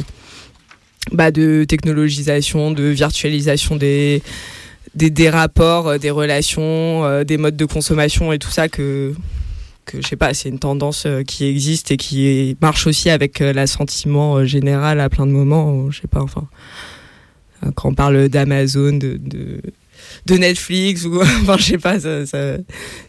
bah, 1.12 1.32
de 1.32 1.66
technologisation, 1.68 2.72
de 2.72 2.84
virtualisation 2.84 3.76
des, 3.76 4.22
des, 4.96 5.10
des 5.10 5.30
rapports, 5.30 5.88
euh, 5.88 5.98
des 5.98 6.12
relations, 6.12 7.04
euh, 7.06 7.24
des 7.24 7.38
modes 7.38 7.58
de 7.58 7.66
consommation 7.66 8.32
et 8.32 8.40
tout 8.40 8.52
ça 8.52 8.70
que 8.70 9.14
que 9.84 10.00
je 10.00 10.08
sais 10.08 10.16
pas, 10.16 10.34
c'est 10.36 10.50
une 10.50 10.60
tendance 10.60 11.08
euh, 11.08 11.24
qui 11.24 11.46
existe 11.46 11.90
et 11.90 11.98
qui 11.98 12.56
marche 12.62 12.86
aussi 12.86 13.10
avec 13.10 13.40
l'assentiment 13.40 14.46
général 14.46 15.00
à 15.00 15.10
plein 15.10 15.26
de 15.26 15.32
moments. 15.32 15.90
Je 15.90 16.02
sais 16.02 16.08
pas, 16.08 16.22
enfin, 16.22 16.48
quand 17.74 17.90
on 17.90 17.96
parle 17.96 18.30
d'Amazon, 18.30 18.94
de 18.94 19.20
de 20.28 20.36
Netflix 20.38 21.06
ou 21.06 21.20
enfin 21.42 21.58
je 21.58 21.64
sais 21.64 21.78
pas 21.78 22.00
ça, 22.00 22.26
ça- 22.26 22.58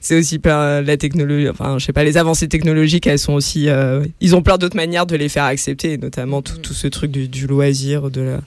c'est 0.00 0.18
aussi 0.18 0.38
plein 0.38 0.80
la 0.80 0.96
technologie 0.96 1.48
enfin 1.48 1.78
je 1.78 1.84
sais 1.84 1.92
pas 1.92 2.04
les 2.04 2.16
avancées 2.16 2.48
technologiques 2.48 3.06
elles 3.06 3.18
sont 3.18 3.34
aussi 3.34 3.68
euh, 3.68 4.04
ils 4.20 4.34
ont 4.34 4.42
plein 4.42 4.56
d'autres 4.58 4.76
manières 4.76 5.06
de 5.06 5.16
les 5.16 5.28
faire 5.28 5.44
accepter 5.44 5.98
notamment 5.98 6.40
tout, 6.42 6.56
tout 6.58 6.72
ce 6.74 6.86
truc 6.86 7.10
du, 7.10 7.28
du 7.28 7.46
loisir 7.46 8.10
de 8.10 8.20
la 8.22 8.40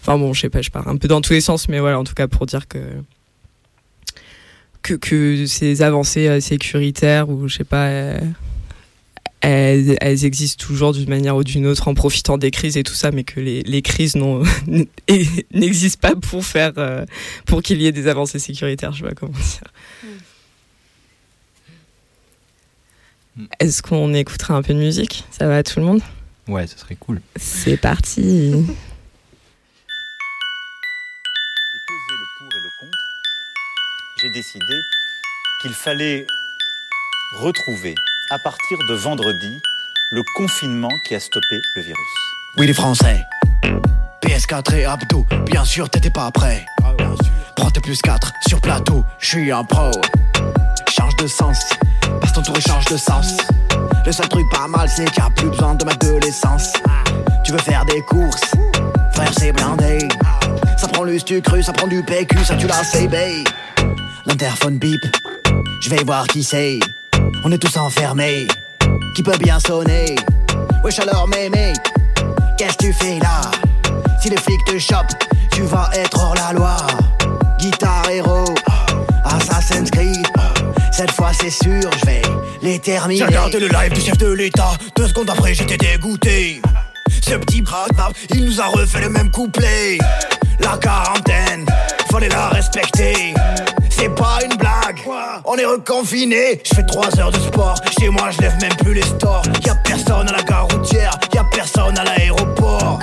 enfin 0.00 0.18
bon 0.18 0.32
je 0.32 0.40
sais 0.40 0.48
pas 0.50 0.60
je 0.62 0.70
pars 0.70 0.88
un 0.88 0.96
peu 0.96 1.06
dans 1.08 1.20
tous 1.20 1.32
les 1.34 1.40
sens 1.40 1.68
mais 1.68 1.78
voilà 1.78 1.98
en 2.00 2.04
tout 2.04 2.14
cas 2.14 2.26
pour 2.26 2.46
dire 2.46 2.66
que 2.68 2.78
que, 4.82 4.94
que 4.94 5.46
ces 5.46 5.82
avancées 5.82 6.26
euh, 6.28 6.40
sécuritaires 6.40 7.28
ou 7.28 7.48
je 7.48 7.56
sais 7.58 7.64
pas 7.64 7.86
euh, 7.88 8.18
elles, 9.40 9.96
elles 10.00 10.24
existent 10.24 10.64
toujours 10.64 10.92
d'une 10.92 11.08
manière 11.08 11.36
ou 11.36 11.44
d'une 11.44 11.66
autre 11.66 11.88
en 11.88 11.94
profitant 11.94 12.36
des 12.38 12.50
crises 12.50 12.76
et 12.76 12.82
tout 12.82 12.94
ça, 12.94 13.10
mais 13.10 13.24
que 13.24 13.40
les, 13.40 13.62
les 13.62 13.82
crises 13.82 14.16
n'existent 15.54 16.08
pas 16.08 16.14
pour 16.14 16.44
faire 16.44 16.72
euh, 16.76 17.04
pour 17.46 17.62
qu'il 17.62 17.80
y 17.80 17.86
ait 17.86 17.92
des 17.92 18.06
avancées 18.06 18.38
sécuritaires. 18.38 18.92
Je 18.92 19.02
sais 19.02 19.08
pas 19.08 19.14
comment 19.14 19.32
dire. 19.32 19.62
Est-ce 23.58 23.82
qu'on 23.82 24.12
écouterait 24.12 24.54
un 24.54 24.62
peu 24.62 24.74
de 24.74 24.78
musique? 24.78 25.24
Ça 25.30 25.46
va 25.46 25.58
à 25.58 25.62
tout 25.62 25.80
le 25.80 25.86
monde? 25.86 26.02
Ouais, 26.48 26.66
ce 26.66 26.78
serait 26.78 26.96
cool. 26.96 27.22
C'est 27.36 27.76
parti. 27.76 28.20
et 28.20 28.52
peser 31.86 32.16
le 32.16 32.26
pour 32.38 32.48
et 32.48 32.60
le 32.60 32.70
contre, 32.80 32.98
j'ai 34.20 34.30
décidé 34.30 34.80
qu'il 35.62 35.72
fallait 35.72 36.26
retrouver, 37.38 37.94
à 38.30 38.38
partir 38.38 38.78
de 38.88 38.94
vendredi, 38.94 39.60
le 40.12 40.22
confinement 40.36 40.90
qui 41.04 41.16
a 41.16 41.20
stoppé 41.20 41.60
le 41.74 41.82
virus. 41.82 41.98
Oui, 42.56 42.66
les 42.66 42.72
Français. 42.72 43.26
PS4 44.22 44.74
et 44.76 44.84
Abdou, 44.84 45.26
bien 45.46 45.64
sûr, 45.64 45.90
t'étais 45.90 46.10
pas 46.10 46.30
prêt. 46.30 46.64
Prends 47.56 47.70
tes 47.70 47.80
plus 47.80 48.00
4 48.00 48.32
sur 48.46 48.60
plateau, 48.60 49.04
je 49.18 49.26
suis 49.26 49.50
un 49.50 49.64
pro. 49.64 49.90
Change 50.88 51.16
de 51.16 51.26
sens, 51.26 51.58
passe 52.20 52.32
ton 52.32 52.42
tour 52.42 52.56
et 52.56 52.60
change 52.60 52.84
de 52.84 52.96
sens. 52.96 53.36
Le 54.06 54.12
seul 54.12 54.28
truc 54.28 54.46
pas 54.52 54.68
mal, 54.68 54.88
c'est 54.88 55.10
qu'il 55.10 55.22
a 55.22 55.30
plus 55.30 55.48
besoin 55.48 55.74
de 55.74 55.84
mettre 55.84 56.06
de 56.06 56.24
l'essence. 56.24 56.72
Tu 57.44 57.50
veux 57.50 57.58
faire 57.58 57.84
des 57.84 58.00
courses, 58.02 58.52
frère, 59.12 59.32
c'est 59.36 59.52
blindé. 59.52 60.06
Ça 60.78 60.86
prend 60.86 61.02
le 61.02 61.18
cru, 61.40 61.62
ça 61.64 61.72
prend 61.72 61.88
du 61.88 62.02
PQ, 62.04 62.44
ça 62.44 62.54
tu 62.54 62.68
la 62.68 62.84
CB. 62.84 63.42
L'interphone 64.26 64.78
bip, 64.78 65.00
je 65.82 65.90
vais 65.90 66.04
voir 66.04 66.28
qui 66.28 66.44
c'est. 66.44 66.78
On 67.42 67.50
est 67.52 67.58
tous 67.58 67.76
enfermés, 67.78 68.46
qui 69.14 69.22
peut 69.22 69.36
bien 69.38 69.58
sonner. 69.58 70.14
Wesh 70.84 70.98
alors 70.98 71.26
mémé, 71.26 71.72
qu'est-ce 72.58 72.76
que 72.76 72.84
tu 72.84 72.92
fais 72.92 73.18
là? 73.18 73.40
Si 74.20 74.28
les 74.28 74.36
flics 74.36 74.64
te 74.66 74.78
chopent, 74.78 75.14
tu 75.50 75.62
vas 75.62 75.88
être 75.94 76.22
hors 76.22 76.34
la 76.34 76.52
loi. 76.52 76.76
Guitare 77.58 78.10
héros, 78.10 78.54
Assassin's 79.24 79.90
Creed. 79.90 80.26
Cette 80.92 81.12
fois 81.12 81.30
c'est 81.32 81.50
sûr, 81.50 81.90
je 82.00 82.06
vais 82.06 82.22
les 82.60 82.78
terminer. 82.78 83.20
J'ai 83.20 83.26
regardé 83.26 83.58
le 83.58 83.68
live 83.68 83.92
du 83.94 84.00
chef 84.02 84.18
de 84.18 84.30
l'État. 84.32 84.72
Deux 84.96 85.08
secondes 85.08 85.30
après, 85.30 85.54
j'étais 85.54 85.78
dégoûté. 85.78 86.60
Ce 87.22 87.34
petit 87.36 87.62
bras 87.62 87.86
il 88.34 88.44
nous 88.44 88.60
a 88.60 88.66
refait 88.66 89.00
le 89.00 89.08
même 89.08 89.30
couplet. 89.30 89.96
La 90.60 90.76
quarantaine, 90.76 91.64
fallait 92.10 92.28
la 92.28 92.48
respecter. 92.48 93.34
C'est 93.88 94.14
pas 94.14 94.38
une 94.44 94.56
blague, 94.56 94.69
on 95.44 95.56
est 95.56 95.64
reconfiné. 95.64 96.60
Je 96.64 96.74
fais 96.74 96.86
trois 96.86 97.18
heures 97.18 97.30
de 97.30 97.38
sport, 97.38 97.74
chez 97.98 98.08
moi 98.08 98.30
je 98.30 98.40
lève 98.40 98.56
même 98.60 98.74
plus 98.76 98.94
les 98.94 99.02
stores. 99.02 99.42
Y 99.64 99.70
a 99.70 99.74
personne 99.76 100.28
à 100.28 100.32
la 100.32 100.42
gare 100.42 100.68
routière, 100.68 101.12
y 101.34 101.38
a 101.38 101.44
personne 101.52 101.98
à 101.98 102.04
l'aéroport. 102.04 102.98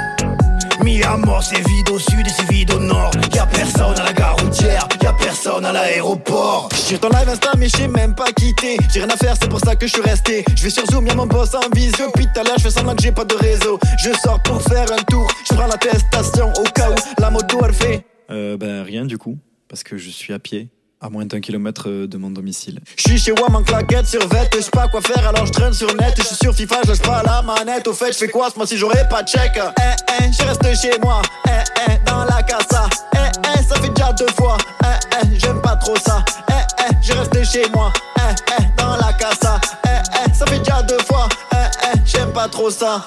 Mis 0.84 1.04
à 1.04 1.18
mort, 1.18 1.44
c'est 1.44 1.68
vide 1.68 1.90
au 1.90 2.00
sud 2.00 2.26
et 2.26 2.30
c'est 2.30 2.50
vide 2.50 2.72
au 2.72 2.80
nord. 2.80 3.12
Y 3.34 3.40
a 3.40 3.46
personne 3.46 4.00
à 4.00 4.04
la 4.04 4.14
gare 4.14 4.38
routière, 4.38 4.88
y 5.02 5.06
a 5.06 5.14
personne 5.14 5.66
à 5.66 5.72
l'aéroport. 5.72 6.70
J'suis 6.74 7.00
ton 7.00 7.10
live 7.10 7.28
Insta, 7.28 7.52
mais 7.58 7.68
j'sais 7.68 7.88
même 7.88 8.16
pas 8.16 8.32
quitté. 8.32 8.78
J'ai 8.94 9.00
rien 9.00 9.10
à 9.10 9.18
faire, 9.18 9.36
c'est 9.40 9.50
pour 9.50 9.60
ça 9.60 9.76
que 9.76 9.88
je 9.88 9.94
suis 9.94 10.02
resté. 10.02 10.46
Je 10.56 10.64
vais 10.64 10.70
sur 10.70 10.86
Zoom, 10.86 11.08
y'a 11.08 11.16
mon 11.16 11.26
boss 11.26 11.56
en 11.56 11.76
visio. 11.76 12.12
Puis 12.14 12.28
tout 12.34 12.40
à 12.40 12.44
l'heure, 12.44 12.58
je 12.58 12.64
fais 12.64 12.70
semblant 12.70 12.96
que 12.96 13.02
j'ai 13.02 13.12
pas 13.12 13.26
de 13.26 13.36
réseau. 13.36 13.80
Je 14.00 14.12
sors 14.24 14.42
pour 14.44 14.62
faire 14.62 14.92
un 14.92 15.04
tour. 15.10 15.28
Je 15.50 15.56
prends 15.56 15.68
l'attestation 15.68 16.54
au 16.54 16.64
cas 16.64 16.92
où 16.92 17.22
la 17.22 17.32
moto 17.32 17.60
elle 17.66 17.74
fait. 17.74 18.06
Euh, 18.30 18.58
ben 18.58 18.84
rien 18.84 19.06
du 19.06 19.18
coup, 19.18 19.38
parce 19.70 19.84
que 19.84 19.98
je 19.98 20.10
suis 20.10 20.34
à 20.34 20.40
pied, 20.40 20.70
à 21.00 21.10
moins 21.10 21.26
d'un 21.26 21.40
kilomètre 21.40 21.90
euh, 21.90 22.08
de 22.08 22.18
mon 22.18 22.32
domicile. 22.32 22.80
J'suis 22.96 23.18
chez 23.18 23.32
WAM 23.32 23.56
en 23.56 23.64
claquette 23.64 24.08
sur 24.08 24.28
vête, 24.28 24.56
j'sais 24.60 24.72
pas 24.72 24.88
quoi 24.88 25.02
faire 25.02 25.28
alors 25.28 25.46
j'traîne 25.46 25.74
sur 25.74 25.94
net. 25.96 26.14
J'suis 26.18 26.36
sur 26.36 26.54
FIFA, 26.56 26.82
j'lâche 26.86 27.02
pas 27.02 27.22
la 27.24 27.42
manette. 27.42 27.88
Au 27.88 27.94
fait, 27.94 28.12
j'fais 28.12 28.28
quoi 28.30 28.50
ce 28.50 28.58
mois 28.58 28.66
si 28.68 28.78
j'aurais 28.78 29.08
pas 29.08 29.24
de 29.24 29.28
chèque 29.28 29.60
Eh 29.60 30.24
eh, 30.24 30.32
je 30.32 30.44
reste 30.44 30.82
chez 30.82 31.00
moi. 31.00 31.22
Eh 31.48 31.52
eh, 31.88 32.10
dans 32.10 32.26
la 32.26 32.42
casa. 32.44 32.90
Eh 33.14 33.18
eh, 33.18 33.64
ça 33.64 33.76
fait 33.76 33.90
déjà 33.90 34.12
deux 34.14 34.32
fois. 34.38 34.58
Eh 34.84 34.88
eh, 35.22 35.40
j'aime 35.40 35.62
pas 35.62 35.76
trop 35.76 35.96
ça. 35.98 36.24
Eh 36.50 36.54
eh, 36.90 36.96
je 37.02 37.14
reste 37.14 37.44
chez 37.52 37.70
moi. 37.74 37.94
Eh 38.18 38.22
eh, 38.60 38.82
dans 38.82 38.96
la 38.96 39.14
casa. 39.14 39.60
Eh 39.86 39.90
eh, 40.26 40.34
ça 40.34 40.46
fait 40.48 40.60
déjà 40.60 40.82
deux 40.84 41.00
fois. 41.00 41.30
Eh 41.54 41.56
eh, 41.94 42.00
j'aime 42.06 42.32
pas 42.34 42.48
trop 42.48 42.72
ça. 42.72 43.06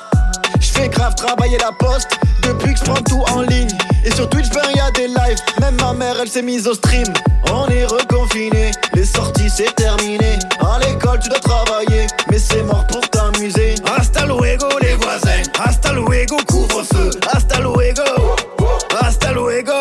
J'fais 0.80 0.88
grave 0.88 1.14
travailler 1.14 1.58
la 1.58 1.72
poste 1.72 2.08
depuis 2.42 2.72
que 2.72 2.78
j'prends 2.78 3.02
tout 3.02 3.22
en 3.34 3.42
ligne. 3.42 3.68
Et 4.02 4.10
sur 4.12 4.26
Twitch, 4.30 4.48
ben 4.48 4.62
y 4.74 4.80
a 4.80 4.90
des 4.90 5.08
lives. 5.08 5.36
Même 5.60 5.76
ma 5.76 5.92
mère, 5.92 6.16
elle 6.18 6.28
s'est 6.28 6.40
mise 6.40 6.66
au 6.66 6.72
stream. 6.72 7.06
On 7.52 7.68
est 7.68 7.84
reconfiné, 7.84 8.70
les 8.94 9.04
sorties 9.04 9.50
c'est 9.50 9.74
terminé. 9.74 10.38
À 10.58 10.78
l'école, 10.78 11.18
tu 11.18 11.28
dois 11.28 11.38
travailler, 11.38 12.06
mais 12.30 12.38
c'est 12.38 12.62
mort 12.62 12.86
pour 12.86 13.06
t'amuser. 13.10 13.74
Hasta 13.94 14.24
luego, 14.24 14.68
les 14.80 14.94
voisins. 14.94 15.42
Hasta 15.62 15.92
luego, 15.92 16.38
couvre-feu. 16.48 17.10
Hasta 17.30 17.60
luego. 17.60 18.02
Hasta 18.98 19.32
luego. 19.32 19.74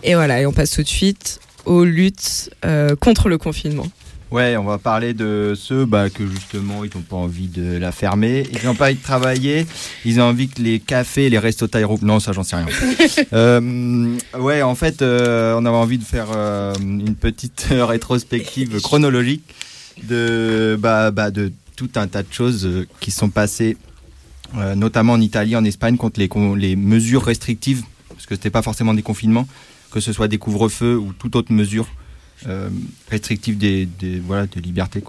Et 0.03 0.15
voilà, 0.15 0.41
et 0.41 0.47
on 0.47 0.53
passe 0.53 0.71
tout 0.71 0.83
de 0.83 0.89
suite 0.89 1.41
aux 1.67 1.85
luttes 1.85 2.51
euh, 2.65 2.97
contre 2.97 3.29
le 3.29 3.37
confinement. 3.37 3.89
Ouais, 4.31 4.57
on 4.57 4.63
va 4.63 4.79
parler 4.79 5.13
de 5.13 5.55
ceux 5.57 5.85
bah, 5.85 6.09
que 6.09 6.25
justement 6.25 6.85
ils 6.85 6.91
n'ont 6.95 7.03
pas 7.03 7.17
envie 7.17 7.49
de 7.49 7.79
la 7.79 7.91
fermer, 7.91 8.47
ils 8.53 8.65
n'ont 8.65 8.77
pas 8.77 8.87
envie 8.87 8.95
de 8.95 9.03
travailler, 9.03 9.67
ils 10.05 10.21
ont 10.21 10.25
envie 10.25 10.49
que 10.49 10.63
les 10.63 10.79
cafés, 10.79 11.29
les 11.31 11.39
restos 11.39 11.67
taille 11.67 11.85
non 12.03 12.21
ça 12.21 12.33
j'en 12.33 12.45
sais 12.45 12.57
rien. 12.57 12.67
Euh, 13.33 14.17
ouais, 14.39 14.63
en 14.63 14.75
fait, 14.75 15.03
euh, 15.03 15.55
on 15.57 15.65
avait 15.65 15.77
envie 15.77 15.99
de 15.99 16.05
faire 16.05 16.29
euh, 16.35 16.75
une 16.81 17.15
petite 17.15 17.67
rétrospective 17.71 18.81
chronologique 18.81 19.43
de 20.03 20.77
bah, 20.81 21.11
bah, 21.11 21.31
de 21.31 21.53
tout 21.81 21.99
un 21.99 22.09
tas 22.09 22.23
de 22.23 22.31
choses 22.31 22.67
euh, 22.67 22.87
qui 23.01 23.11
sont 23.11 23.31
passées, 23.31 23.79
euh, 24.57 24.75
notamment 24.75 25.15
en 25.15 25.21
Italie, 25.21 25.57
en 25.57 25.65
Espagne, 25.65 25.97
contre 25.97 26.21
les, 26.21 26.77
mesures 26.77 27.25
restrictives, 27.25 27.83
parce 28.11 28.27
que 28.27 28.35
c'était 28.35 28.51
pas 28.51 28.61
forcément 28.61 28.93
des 28.93 29.03
confinements, 29.03 29.49
que 29.91 29.99
ce 30.01 30.13
soit 30.13 30.29
des 30.29 30.37
couvre-feux 30.37 30.99
ou 30.99 31.15
toute 31.15 31.37
autre 31.37 31.55
mesure 31.55 31.89
euh, 32.47 32.69
restrictive 33.11 33.57
des, 33.57 33.89
voilà, 34.27 34.47
de 34.47 34.61
liberté. 34.61 35.03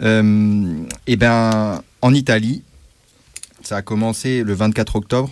Et 0.00 1.16
ben, 1.16 1.82
en 2.02 2.12
Italie, 2.12 2.62
ça 3.62 3.76
a 3.76 3.82
commencé 3.82 4.42
le 4.42 4.52
24 4.52 4.96
octobre. 4.96 5.30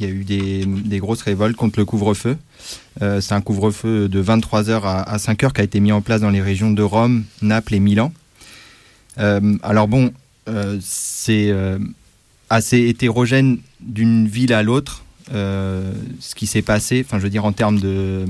Il 0.00 0.06
y 0.06 0.08
a 0.08 0.12
eu 0.12 0.24
des, 0.24 0.98
grosses 0.98 1.22
révoltes 1.22 1.56
contre 1.56 1.78
le 1.78 1.84
couvre-feu. 1.84 2.38
C'est 3.00 3.32
un 3.32 3.40
couvre-feu 3.42 4.08
de 4.08 4.22
23h 4.22 4.82
à, 4.82 5.02
à 5.02 5.16
5h 5.18 5.52
qui 5.52 5.60
a 5.60 5.64
été 5.64 5.80
mis 5.80 5.92
en 5.92 6.00
place 6.00 6.22
dans 6.22 6.30
les 6.30 6.40
régions 6.40 6.70
de 6.70 6.82
Rome, 6.82 7.24
Naples 7.42 7.74
et 7.74 7.80
Milan. 7.80 8.12
Euh, 9.18 9.56
alors 9.62 9.88
bon, 9.88 10.12
euh, 10.48 10.78
c'est 10.80 11.50
euh, 11.50 11.78
assez 12.50 12.78
hétérogène 12.88 13.58
d'une 13.80 14.26
ville 14.26 14.52
à 14.52 14.62
l'autre, 14.62 15.04
ce 15.30 16.34
qui 16.34 16.46
s'est 16.46 16.62
passé, 16.62 17.02
enfin 17.06 17.18
je 17.18 17.22
veux 17.22 17.30
dire 17.30 17.44
en 17.46 17.52
termes 17.52 17.78
de, 17.78 18.24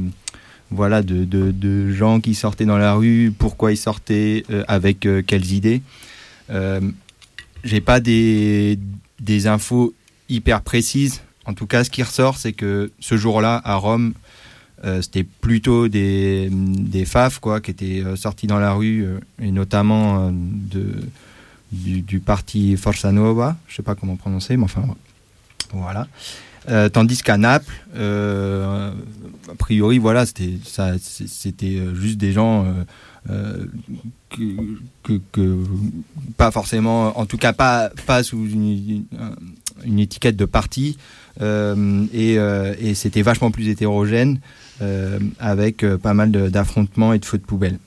voilà, 0.71 1.03
de, 1.03 1.25
de- 1.25 1.91
gens 1.91 2.21
qui 2.21 2.35
sortaient 2.35 2.65
dans 2.65 2.79
la 2.79 2.95
rue, 2.95 3.33
pourquoi 3.37 3.73
ils 3.73 3.77
sortaient, 3.77 4.45
avec 4.69 5.07
quelles 5.27 5.53
idées. 5.53 5.83
Euh, 6.51 6.81
J'ai 7.65 7.81
pas 7.81 7.99
des, 8.01 8.79
des 9.21 9.47
infos 9.47 9.95
hyper 10.29 10.63
précises. 10.63 11.23
En 11.45 11.55
tout 11.55 11.67
cas, 11.67 11.83
ce 11.83 11.91
qui 11.91 12.03
ressort, 12.05 12.37
c'est 12.37 12.53
que 12.53 12.93
ce 13.01 13.17
jour-là, 13.17 13.61
à 13.65 13.75
Rome, 13.75 14.13
c'était 15.03 15.25
plutôt 15.25 15.89
des, 15.89 16.49
des 16.51 17.05
FAF 17.05 17.39
quoi, 17.39 17.61
qui 17.61 17.71
étaient 17.71 18.03
euh, 18.05 18.17
sortis 18.17 18.47
dans 18.47 18.59
la 18.59 18.73
rue, 18.73 19.05
euh, 19.05 19.19
et 19.41 19.51
notamment 19.53 20.27
euh, 20.27 20.31
de, 20.33 20.95
du, 21.73 22.21
parti 22.21 22.77
Forza 22.77 23.13
Nuova, 23.13 23.57
je 23.69 23.77
sais 23.77 23.83
pas 23.83 23.95
comment 23.95 24.17
prononcer, 24.17 24.57
mais 24.57 24.65
enfin 24.65 24.85
voilà. 25.73 26.07
Euh, 26.69 26.89
tandis 26.89 27.23
qu'à 27.23 27.37
Naples, 27.39 27.73
euh, 27.97 28.93
a 29.51 29.55
priori, 29.57 29.99
voilà, 29.99 30.27
c'était 30.27 30.55
ça, 30.65 30.93
c'était 30.99 31.77
euh, 31.79 31.95
juste 31.95 32.19
des 32.19 32.33
gens 32.33 32.65
euh, 32.65 32.85
euh, 33.31 33.67
que, 34.31 34.79
que- 35.03 35.21
que- 35.33 35.65
pas 36.37 36.51
forcément, 36.53 37.19
en 37.19 37.27
tout 37.27 37.37
cas 37.39 37.53
pas 37.53 37.91
pas 38.07 38.23
sous 38.23 38.47
une, 38.47 39.05
une 39.85 39.99
étiquette 39.99 40.37
de 40.37 40.45
parti, 40.45 40.99
euh, 41.41 42.05
et, 42.13 42.39
euh, 42.39 42.75
et 42.79 42.95
c'était 42.95 43.23
vachement 43.23 43.51
plus 43.51 43.69
hétérogène, 43.69 44.39
euh, 44.39 44.62
avec 45.39 45.85
euh, 45.85 45.99
pas 45.99 46.15
mal 46.15 46.31
d'affrontements 46.31 47.13
et 47.13 47.19
de 47.19 47.25
feux 47.25 47.39
de 47.39 47.45
poubelle. 47.45 47.79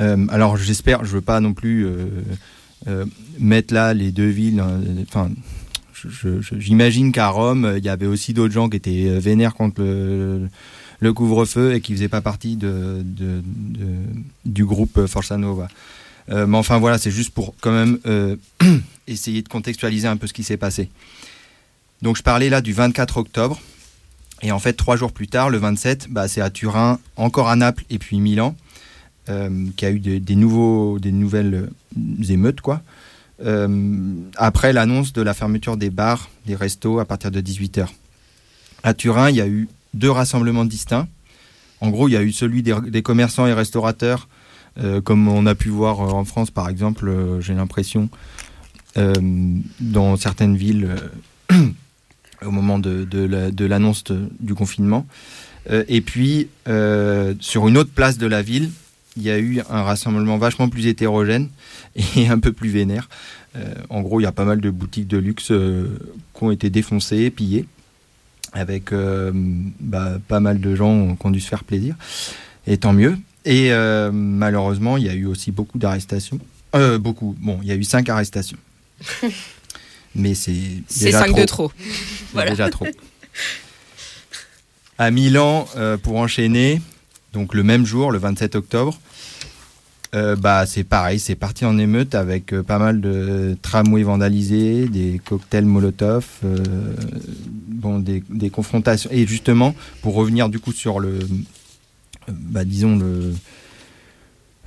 Euh, 0.00 0.26
alors 0.28 0.56
j'espère, 0.56 1.04
je 1.04 1.12
veux 1.12 1.20
pas 1.20 1.40
non 1.40 1.54
plus 1.54 1.86
euh, 1.86 2.06
euh, 2.88 3.04
mettre 3.38 3.72
là 3.72 3.94
les 3.94 4.12
deux 4.12 4.28
villes, 4.28 4.60
euh, 4.60 5.02
enfin 5.08 5.30
j'imagine 6.58 7.12
qu'à 7.12 7.28
Rome, 7.28 7.64
euh, 7.64 7.78
il 7.78 7.84
y 7.84 7.88
avait 7.88 8.06
aussi 8.06 8.34
d'autres 8.34 8.52
gens 8.52 8.68
qui 8.68 8.76
étaient 8.76 9.08
euh, 9.08 9.18
vénères 9.18 9.54
contre 9.54 9.82
le, 9.82 11.12
couvre-feu 11.12 11.74
et 11.74 11.80
qui 11.80 11.92
faisaient 11.92 12.08
pas 12.08 12.20
partie 12.20 12.56
du 12.56 13.42
groupe 14.64 14.98
euh, 14.98 15.06
Forza 15.06 15.36
Nova. 15.36 15.68
Euh, 16.30 16.46
mais 16.46 16.56
enfin 16.56 16.78
voilà, 16.78 16.96
c'est 16.96 17.10
juste 17.10 17.30
pour 17.30 17.54
quand 17.60 17.72
même 17.72 17.98
euh, 18.06 18.36
essayer 19.06 19.42
de 19.42 19.48
contextualiser 19.48 20.08
un 20.08 20.16
peu 20.16 20.26
ce 20.26 20.32
qui 20.32 20.42
s'est 20.42 20.56
passé. 20.56 20.88
Donc 22.00 22.16
je 22.16 22.22
parlais 22.22 22.48
là 22.48 22.60
du 22.60 22.72
24 22.72 23.18
octobre. 23.18 23.60
Et 24.44 24.52
en 24.52 24.58
fait, 24.58 24.74
trois 24.74 24.96
jours 24.96 25.10
plus 25.10 25.26
tard, 25.26 25.48
le 25.48 25.56
27, 25.56 26.08
bah, 26.10 26.28
c'est 26.28 26.42
à 26.42 26.50
Turin, 26.50 27.00
encore 27.16 27.48
à 27.48 27.56
Naples 27.56 27.84
et 27.88 27.98
puis 27.98 28.20
Milan, 28.20 28.54
euh, 29.30 29.48
qui 29.74 29.86
a 29.86 29.90
eu 29.90 29.98
des, 29.98 30.36
nouveaux, 30.36 30.98
des 30.98 31.12
nouvelles 31.12 31.54
euh, 31.98 32.24
émeutes, 32.28 32.60
quoi. 32.60 32.82
Euh, 33.44 34.14
après 34.36 34.74
l'annonce 34.74 35.14
de 35.14 35.22
la 35.22 35.32
fermeture 35.32 35.78
des 35.78 35.88
bars, 35.88 36.28
des 36.46 36.54
restos 36.54 37.00
à 37.00 37.06
partir 37.06 37.30
de 37.30 37.40
18h. 37.40 37.86
À 38.82 38.92
Turin, 38.92 39.30
il 39.30 39.36
y 39.36 39.40
a 39.40 39.48
eu 39.48 39.66
deux 39.94 40.10
rassemblements 40.10 40.66
distincts. 40.66 41.08
En 41.80 41.88
gros, 41.88 42.08
il 42.08 42.12
y 42.12 42.16
a 42.16 42.22
eu 42.22 42.30
celui 42.30 42.62
des, 42.62 43.02
commerçants 43.02 43.46
et 43.46 43.54
restaurateurs, 43.54 44.28
euh, 44.78 45.00
comme 45.00 45.26
on 45.26 45.46
a 45.46 45.54
pu 45.54 45.70
voir 45.70 46.00
en 46.00 46.24
France, 46.26 46.50
par 46.50 46.68
exemple, 46.68 47.10
j'ai 47.40 47.54
l'impression, 47.54 48.10
dans 49.80 50.16
certaines 50.16 50.56
villes, 50.56 50.94
au 52.46 52.50
moment 52.50 52.78
de, 52.78 53.04
de 53.04 53.20
la- 53.24 53.50
de 53.50 53.64
l'annonce 53.64 54.04
du 54.40 54.54
confinement. 54.54 55.06
Euh, 55.70 55.84
et 55.88 56.00
puis, 56.00 56.48
euh, 56.68 57.34
sur 57.40 57.66
une 57.68 57.78
autre 57.78 57.90
place 57.90 58.18
de 58.18 58.26
la 58.26 58.42
ville, 58.42 58.70
il 59.16 59.22
y 59.22 59.30
a 59.30 59.38
eu 59.38 59.60
un 59.70 59.82
rassemblement 59.82 60.36
vachement 60.38 60.68
plus 60.68 60.86
hétérogène 60.86 61.48
et 62.16 62.28
un 62.28 62.38
peu 62.38 62.52
plus 62.52 62.68
vénère. 62.68 63.08
Euh, 63.56 63.72
en 63.88 64.02
gros, 64.02 64.20
il 64.20 64.24
y 64.24 64.26
a 64.26 64.32
pas 64.32 64.44
mal 64.44 64.60
de 64.60 64.70
boutiques 64.70 65.06
de 65.08 65.16
luxe 65.18 65.46
qui 65.52 66.44
ont 66.44 66.50
été 66.50 66.68
défoncées, 66.70 67.30
pillées. 67.30 67.66
avec 68.52 68.90
bah, 68.92 70.18
pas 70.28 70.40
mal 70.40 70.60
de 70.60 70.74
gens 70.74 71.16
qui 71.16 71.26
ont 71.26 71.30
dû 71.30 71.40
se 71.40 71.48
faire 71.48 71.64
plaisir, 71.64 71.94
et 72.66 72.76
tant 72.78 72.92
mieux. 72.92 73.16
Et 73.44 73.70
malheureusement, 74.12 74.96
il 74.96 75.04
y 75.04 75.08
a 75.08 75.14
eu 75.14 75.26
aussi 75.26 75.50
beaucoup 75.52 75.78
d'arrestations. 75.78 76.38
Beaucoup. 77.00 77.36
Bon, 77.40 77.58
il 77.62 77.68
y 77.68 77.72
a 77.72 77.76
eu 77.76 77.84
cinq 77.84 78.08
arrestations. 78.08 78.58
Mais 80.14 80.34
c'est 80.34 80.52
déjà 81.00 81.20
5 81.20 81.26
trop. 81.28 81.40
de 81.40 81.44
trop. 81.44 81.72
Voilà. 82.32 82.50
déjà 82.50 82.68
trop. 82.68 82.86
À 84.98 85.10
Milan, 85.10 85.68
euh, 85.76 85.96
pour 85.96 86.16
enchaîner, 86.16 86.80
donc 87.32 87.54
le 87.54 87.62
même 87.62 87.86
jour, 87.86 88.10
le 88.10 88.18
27 88.18 88.56
octobre, 88.56 88.98
euh, 90.14 90.34
bah, 90.36 90.66
c'est 90.66 90.84
pareil, 90.84 91.18
c'est 91.18 91.34
parti 91.34 91.64
en 91.64 91.78
émeute 91.78 92.14
avec 92.14 92.52
euh, 92.52 92.62
pas 92.62 92.78
mal 92.78 93.00
de 93.00 93.56
tramways 93.62 94.02
vandalisés, 94.02 94.88
des 94.88 95.20
cocktails 95.24 95.64
Molotov, 95.64 96.26
bon, 97.68 97.98
des, 97.98 98.22
des 98.30 98.50
confrontations. 98.50 99.10
Et 99.12 99.26
justement, 99.26 99.74
pour 100.02 100.14
revenir 100.14 100.48
du 100.48 100.58
coup 100.58 100.72
sur 100.72 100.98
le, 101.00 101.18
bah, 102.28 102.64
disons 102.64 102.96
le, 102.96 103.32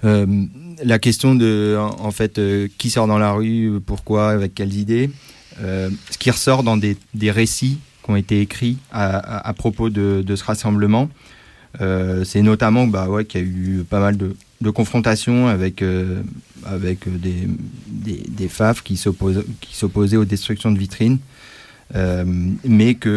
euh, 0.04 0.26
la 0.84 1.00
question 1.00 1.36
de, 1.36 1.78
en, 1.80 2.12
fait, 2.12 2.38
euh, 2.38 2.68
qui 2.78 2.90
sort 2.90 3.08
dans 3.08 3.18
la 3.18 3.32
rue, 3.32 3.80
pourquoi, 3.86 4.30
avec 4.30 4.54
quelles 4.54 4.76
idées, 4.76 5.10
ce 5.60 6.18
qui 6.18 6.32
ressort 6.32 6.64
dans 6.64 6.78
des, 6.78 6.98
récits 7.32 7.80
qui 8.04 8.12
ont 8.12 8.16
été 8.16 8.42
écrits 8.42 8.78
à, 8.92 9.54
propos 9.54 9.90
de, 9.90 10.36
ce 10.36 10.44
rassemblement, 10.44 11.10
euh, 11.82 12.24
c'est 12.24 12.42
notamment 12.42 12.88
bah, 12.88 13.08
qu'il 13.28 13.42
y 13.42 13.44
a 13.44 13.48
eu 13.48 13.84
pas 13.88 14.00
mal 14.00 14.18
de, 14.18 14.70
confrontations 14.72 15.48
avec, 15.48 15.82
euh, 15.82 16.22
des, 16.66 18.48
FAF 18.48 18.82
qui 18.82 18.98
s'opposaient 18.98 20.18
aux 20.18 20.26
destructions 20.26 20.72
de 20.72 20.80
vitrines, 20.80 21.20
euh, 21.96 22.24
mais, 22.66 22.96
que, 22.96 23.10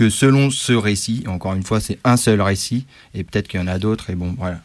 euh, 0.00 0.10
selon 0.10 0.50
ce 0.50 0.72
récit, 0.72 1.24
encore 1.26 1.54
une 1.54 1.62
fois, 1.62 1.80
c'est 1.80 1.98
un 2.04 2.16
seul 2.16 2.40
récit, 2.40 2.86
et 3.14 3.24
peut-être 3.24 3.48
qu'il 3.48 3.60
y 3.60 3.62
en 3.62 3.66
a 3.66 3.78
d'autres, 3.78 4.10
et 4.10 4.14
bon, 4.14 4.34
voilà. 4.38 4.60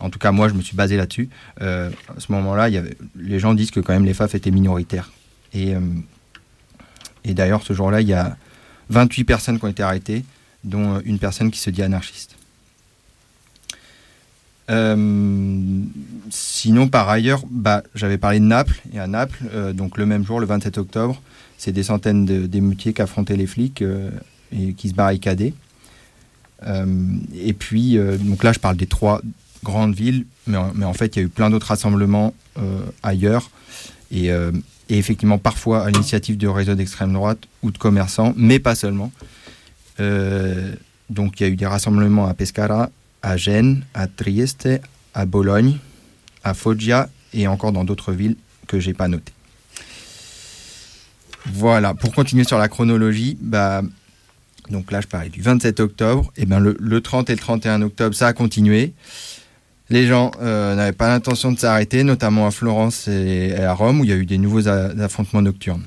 En 0.00 0.10
tout 0.10 0.18
cas, 0.18 0.32
moi, 0.32 0.48
je 0.48 0.54
me 0.54 0.60
suis 0.60 0.76
basé 0.76 0.96
là-dessus. 0.96 1.28
Euh, 1.62 1.88
à 2.14 2.20
ce 2.20 2.30
moment-là, 2.32 2.68
les 3.16 3.38
gens 3.38 3.54
disent 3.54 3.70
que 3.70 3.80
quand 3.80 3.92
même 3.92 4.04
les 4.04 4.12
FAF 4.12 4.34
étaient 4.34 4.50
minoritaires. 4.50 5.12
Et, 5.54 5.74
euh, 5.74 5.80
et 7.24 7.32
d'ailleurs, 7.34 7.62
ce 7.62 7.72
jour-là, 7.72 8.00
il 8.00 8.08
y 8.08 8.12
a 8.14 8.36
28 8.90 9.24
personnes 9.24 9.58
qui 9.58 9.64
ont 9.64 9.68
été 9.68 9.82
arrêtées, 9.82 10.24
dont 10.64 11.00
une 11.04 11.18
personne 11.18 11.50
qui 11.50 11.58
se 11.60 11.70
dit 11.70 11.82
anarchiste. 11.82 12.36
Euh, 14.70 15.82
sinon, 16.30 16.88
par 16.88 17.08
ailleurs, 17.08 17.42
bah, 17.50 17.82
j'avais 17.94 18.18
parlé 18.18 18.40
de 18.40 18.44
Naples. 18.44 18.80
Et 18.92 18.98
à 18.98 19.06
Naples, 19.06 19.38
euh, 19.52 19.72
donc 19.72 19.98
le 19.98 20.06
même 20.06 20.24
jour, 20.24 20.40
le 20.40 20.46
27 20.46 20.78
octobre, 20.78 21.20
c'est 21.58 21.72
des 21.72 21.82
centaines 21.82 22.24
de- 22.24 22.74
qui 22.74 23.00
affrontaient 23.00 23.36
les 23.36 23.46
flics 23.46 23.82
euh, 23.82 24.10
et 24.52 24.72
qui 24.72 24.88
se 24.88 24.94
barricadaient. 24.94 25.54
Euh, 26.66 26.86
et 27.34 27.52
puis, 27.52 27.98
euh, 27.98 28.16
donc 28.16 28.42
là, 28.42 28.52
je 28.52 28.58
parle 28.58 28.76
des 28.76 28.86
trois 28.86 29.20
grandes 29.62 29.94
villes, 29.94 30.24
mais 30.46 30.56
en, 30.56 30.72
mais 30.74 30.84
en 30.86 30.94
fait, 30.94 31.16
il 31.16 31.18
y 31.18 31.22
a 31.22 31.26
eu 31.26 31.28
plein 31.28 31.50
d'autres 31.50 31.66
rassemblements 31.66 32.32
euh, 32.58 32.80
ailleurs. 33.02 33.50
Et, 34.10 34.30
euh, 34.32 34.50
et 34.88 34.98
effectivement, 34.98 35.38
parfois 35.38 35.84
à 35.84 35.90
l'initiative 35.90 36.36
de 36.36 36.48
réseaux 36.48 36.74
d'extrême 36.74 37.12
droite 37.12 37.38
ou 37.62 37.70
de 37.70 37.78
commerçants, 37.78 38.34
mais 38.36 38.58
pas 38.58 38.74
seulement. 38.74 39.12
Euh, 40.00 40.74
donc, 41.10 41.40
il 41.40 41.44
y 41.44 41.46
a 41.46 41.48
eu 41.50 41.56
des 41.56 41.66
rassemblements 41.66 42.26
à 42.26 42.34
Pescara, 42.34 42.90
à 43.22 43.36
Gênes, 43.36 43.84
à 43.94 44.06
Trieste, 44.06 44.68
à 45.14 45.26
Bologne, 45.26 45.78
à 46.42 46.54
Foggia 46.54 47.08
et 47.32 47.48
encore 47.48 47.72
dans 47.72 47.84
d'autres 47.84 48.12
villes 48.12 48.36
que 48.66 48.80
j'ai 48.80 48.94
pas 48.94 49.08
notées. 49.08 49.32
Voilà, 51.46 51.94
pour 51.94 52.14
continuer 52.14 52.44
sur 52.44 52.58
la 52.58 52.68
chronologie, 52.68 53.36
bah, 53.40 53.82
donc 54.70 54.90
là 54.90 55.00
je 55.00 55.06
parlais 55.06 55.28
du 55.28 55.42
27 55.42 55.80
octobre, 55.80 56.32
et 56.36 56.46
ben 56.46 56.58
le, 56.58 56.76
le 56.80 57.00
30 57.00 57.28
et 57.28 57.34
le 57.34 57.38
31 57.38 57.82
octobre 57.82 58.14
ça 58.14 58.28
a 58.28 58.32
continué. 58.32 58.94
Les 59.94 60.08
gens 60.08 60.32
euh, 60.42 60.74
n'avaient 60.74 60.90
pas 60.90 61.06
l'intention 61.06 61.52
de 61.52 61.58
s'arrêter, 61.60 62.02
notamment 62.02 62.48
à 62.48 62.50
Florence 62.50 63.06
et, 63.06 63.54
à 63.54 63.74
Rome 63.74 64.00
où 64.00 64.04
il 64.04 64.10
y 64.10 64.12
a 64.12 64.16
eu 64.16 64.26
des 64.26 64.38
nouveaux 64.38 64.66
affrontements 64.66 65.40
nocturnes. 65.40 65.84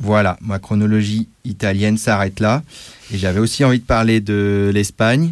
Voilà, 0.00 0.36
ma 0.40 0.58
chronologie 0.58 1.28
italienne 1.44 1.96
s'arrête 1.96 2.40
là. 2.40 2.64
Et 3.12 3.16
j'avais 3.16 3.38
aussi 3.38 3.64
envie 3.64 3.78
de 3.78 3.84
parler 3.84 4.20
de 4.20 4.72
l'Espagne, 4.74 5.30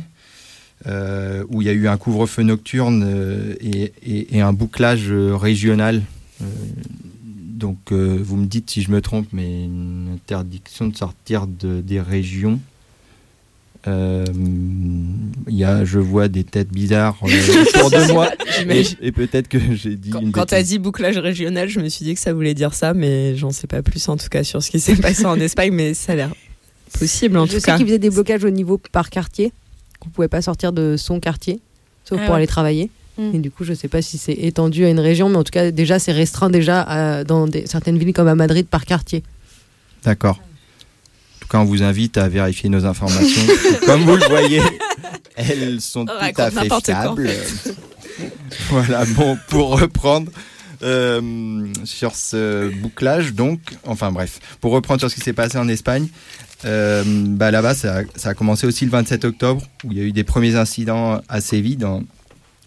euh, 0.87 1.43
où 1.49 1.61
il 1.61 1.67
y 1.67 1.71
a 1.71 1.73
eu 1.73 1.89
un 1.89 1.97
couvre-feu 1.97 2.45
nocturne 2.45 3.03
euh, 3.05 3.57
et, 3.61 4.41
un 4.41 4.53
bouclage 4.53 5.11
régional. 5.11 6.03
Donc, 6.39 7.91
vous 7.91 8.37
me 8.37 8.47
dites 8.47 8.71
si 8.71 8.83
je 8.83 8.93
me 8.93 9.01
trompe, 9.01 9.27
mais 9.33 9.65
une 9.65 10.13
interdiction 10.15 10.87
de 10.87 10.97
sortir 10.97 11.49
de, 11.49 11.81
des 11.81 12.01
régions. 12.01 12.61
Euh, 13.89 14.25
Il 15.49 15.57
y 15.57 15.65
a, 15.65 15.85
je 15.85 15.99
vois 15.99 16.29
des 16.29 16.45
têtes 16.45 16.71
bizarres 16.73 17.17
euh, 17.25 17.27
autour 17.77 17.91
de 17.91 18.13
moi. 18.13 18.31
et, 19.01 19.11
peut-être 19.13 19.49
que 19.49 19.59
j'ai 19.75 19.97
dit 19.97 20.11
une 20.21 20.31
Quand 20.33 20.47
t'as 20.47 20.63
dit 20.63 20.79
bouclage 20.79 21.19
régional, 21.19 21.69
je 21.69 21.81
me 21.81 21.89
suis 21.89 22.05
dit 22.05 22.15
que 22.15 22.21
ça 22.21 22.33
voulait 22.33 22.55
dire 22.55 22.75
ça, 22.75 22.95
mais 22.95 23.37
j'en 23.37 23.51
sais 23.51 23.67
pas 23.67 23.83
plus 23.83 24.09
en 24.09 24.17
tout 24.17 24.29
cas 24.31 24.45
sur 24.45 24.63
ce 24.63 24.71
qui 24.71 24.79
s'est 24.81 24.95
passé 24.97 25.27
en 25.27 25.39
Espagne, 25.41 25.73
mais 25.73 25.95
ça 25.95 26.13
a 26.13 26.17
l'air 26.17 26.31
possible 26.99 27.37
en 27.39 27.47
je 27.47 27.55
tout 27.55 27.61
sais 27.61 27.67
cas. 27.67 27.77
qu'il 27.77 27.87
faisait 27.87 27.99
des 27.99 28.11
blocages 28.11 28.45
au 28.45 28.51
niveau 28.51 28.79
par 28.93 29.11
quartier, 29.11 29.53
qu'on 29.99 30.11
pouvait 30.11 30.29
pas 30.29 30.43
sortir 30.43 30.73
de 30.73 30.97
son 30.97 31.19
quartier, 31.21 31.59
sauf 32.05 32.19
Ah 32.21 32.27
pour 32.27 32.35
ouais. 32.35 32.39
aller 32.39 32.47
travailler. 32.47 32.91
Mm. 33.19 33.35
Et 33.35 33.39
du 33.41 33.51
coup, 33.51 33.65
je 33.65 33.73
sais 33.75 33.89
pas 33.89 34.01
si 34.01 34.17
c'est 34.17 34.33
étendu 34.33 34.85
à 34.85 34.91
une 34.91 35.01
région, 35.01 35.29
mais 35.29 35.37
en 35.37 35.45
tout 35.45 35.51
cas, 35.51 35.71
déjà, 35.71 35.99
c'est 35.99 36.13
restreint 36.13 36.51
déjà 36.51 36.83
à- 36.83 37.25
dans 37.25 37.47
des, 37.49 37.67
certaines 37.67 37.99
villes 37.99 38.13
comme 38.13 38.29
à 38.29 38.35
Madrid 38.35 38.67
par 38.67 38.85
quartier. 38.87 39.23
D'accord. 40.05 40.41
Cas, 41.53 41.59
on 41.59 41.65
vous 41.65 41.83
invite 41.83 42.17
à 42.17 42.29
vérifier 42.29 42.71
nos 42.71 42.87
informations. 42.87 43.43
Comme 43.87 44.03
vous 44.05 44.17
le 44.17 44.27
voyez, 44.29 44.63
elles 45.37 45.81
sont 45.83 46.07
tout 46.07 46.13
à 46.41 46.51
fait 46.51 46.69
fiables. 46.83 47.31
voilà, 48.71 49.05
bon, 49.05 49.37
pour 49.49 49.79
reprendre 49.79 50.33
euh, 50.83 51.67
sur 51.85 52.15
ce 52.15 52.71
bouclage, 52.81 53.35
donc, 53.35 53.61
enfin 53.85 54.11
bref, 54.13 54.41
pour 54.63 54.73
reprendre 54.73 55.01
sur 55.01 55.11
ce 55.11 55.15
qui 55.15 55.21
s'est 55.21 55.35
passé 55.35 55.59
en 55.59 55.69
Espagne, 55.69 56.09
euh, 56.65 57.03
bah, 57.07 57.51
là-bas, 57.51 57.75
ça, 57.75 57.99
a- 57.99 58.03
ça 58.17 58.31
a 58.31 58.35
commencé 58.35 58.67
aussi 58.67 58.87
le 58.87 58.91
27 58.91 59.25
octobre, 59.27 59.63
où 59.85 59.93
il 59.93 59.99
y 59.99 60.01
a 60.01 60.05
eu 60.05 60.13
des 60.13 60.25
premiers 60.25 60.55
incidents 60.57 61.21
à 61.29 61.41
Séville, 61.43 61.77
dans, 61.77 62.03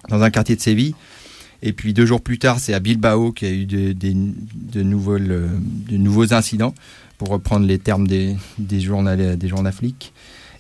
dans 0.09 0.21
un 0.21 0.29
quartier 0.29 0.55
de 0.55 0.61
Séville. 0.61 0.93
Et 1.63 1.73
puis 1.73 1.93
deux 1.93 2.05
jours 2.05 2.21
plus 2.21 2.37
tard, 2.37 2.59
c'est 2.59 2.73
à 2.75 2.79
Bilbao 2.79 3.31
qu'il 3.31 3.47
y 3.47 3.51
a 3.51 3.55
eu 3.55 3.65
de 3.65 4.83
nouveaux 5.97 6.33
incidents, 6.33 6.75
pour 7.17 7.29
reprendre 7.29 7.65
les 7.65 7.79
termes 7.79 8.07
des, 8.07 8.35
des, 8.57 8.79
journal, 8.81 9.37
des 9.37 9.47
journaux 9.47 9.71
flics. 9.71 10.13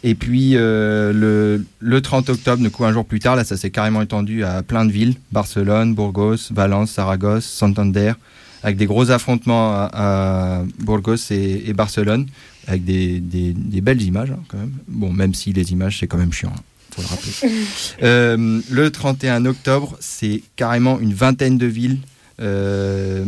Et 0.03 0.13
puis 0.13 0.51
euh, 0.55 1.11
le, 1.13 1.65
le 1.79 2.01
30 2.01 2.29
octobre, 2.29 2.61
du 2.61 2.69
coup 2.69 2.85
un 2.85 2.93
jour 2.93 3.05
plus 3.05 3.19
tard, 3.19 3.35
là 3.35 3.43
ça 3.43 3.57
s'est 3.57 3.71
carrément 3.71 4.01
étendu 4.03 4.43
à 4.43 4.61
plein 4.61 4.85
de 4.85 4.91
villes, 4.91 5.15
Barcelone, 5.31 5.95
Burgos, 5.95 6.51
Valence, 6.51 6.91
Saragosse, 6.91 7.45
Santander, 7.45 8.13
avec 8.61 8.77
des 8.77 8.85
gros 8.85 9.09
affrontements 9.09 9.71
à, 9.73 9.89
à 9.93 10.63
Burgos 10.79 11.15
et, 11.31 11.63
et 11.67 11.73
Barcelone, 11.73 12.27
avec 12.67 12.83
des, 12.85 13.19
des, 13.19 13.53
des 13.53 13.81
belles 13.81 14.01
images 14.01 14.31
hein, 14.31 14.39
quand 14.47 14.57
même. 14.57 14.73
Bon, 14.87 15.11
même 15.11 15.33
si 15.33 15.53
les 15.53 15.71
images 15.71 15.97
c'est 15.99 16.07
quand 16.07 16.17
même 16.17 16.33
chiant. 16.33 16.53
hein, 16.55 16.61
faut 16.91 17.01
le 17.01 17.07
rappeler. 17.07 17.31
Euh, 18.03 18.61
le 18.69 18.91
31 18.91 19.45
octobre, 19.45 19.97
c'est 19.99 20.43
carrément 20.55 20.99
une 20.99 21.13
vingtaine 21.13 21.57
de 21.57 21.65
villes, 21.65 21.97
euh, 22.41 23.25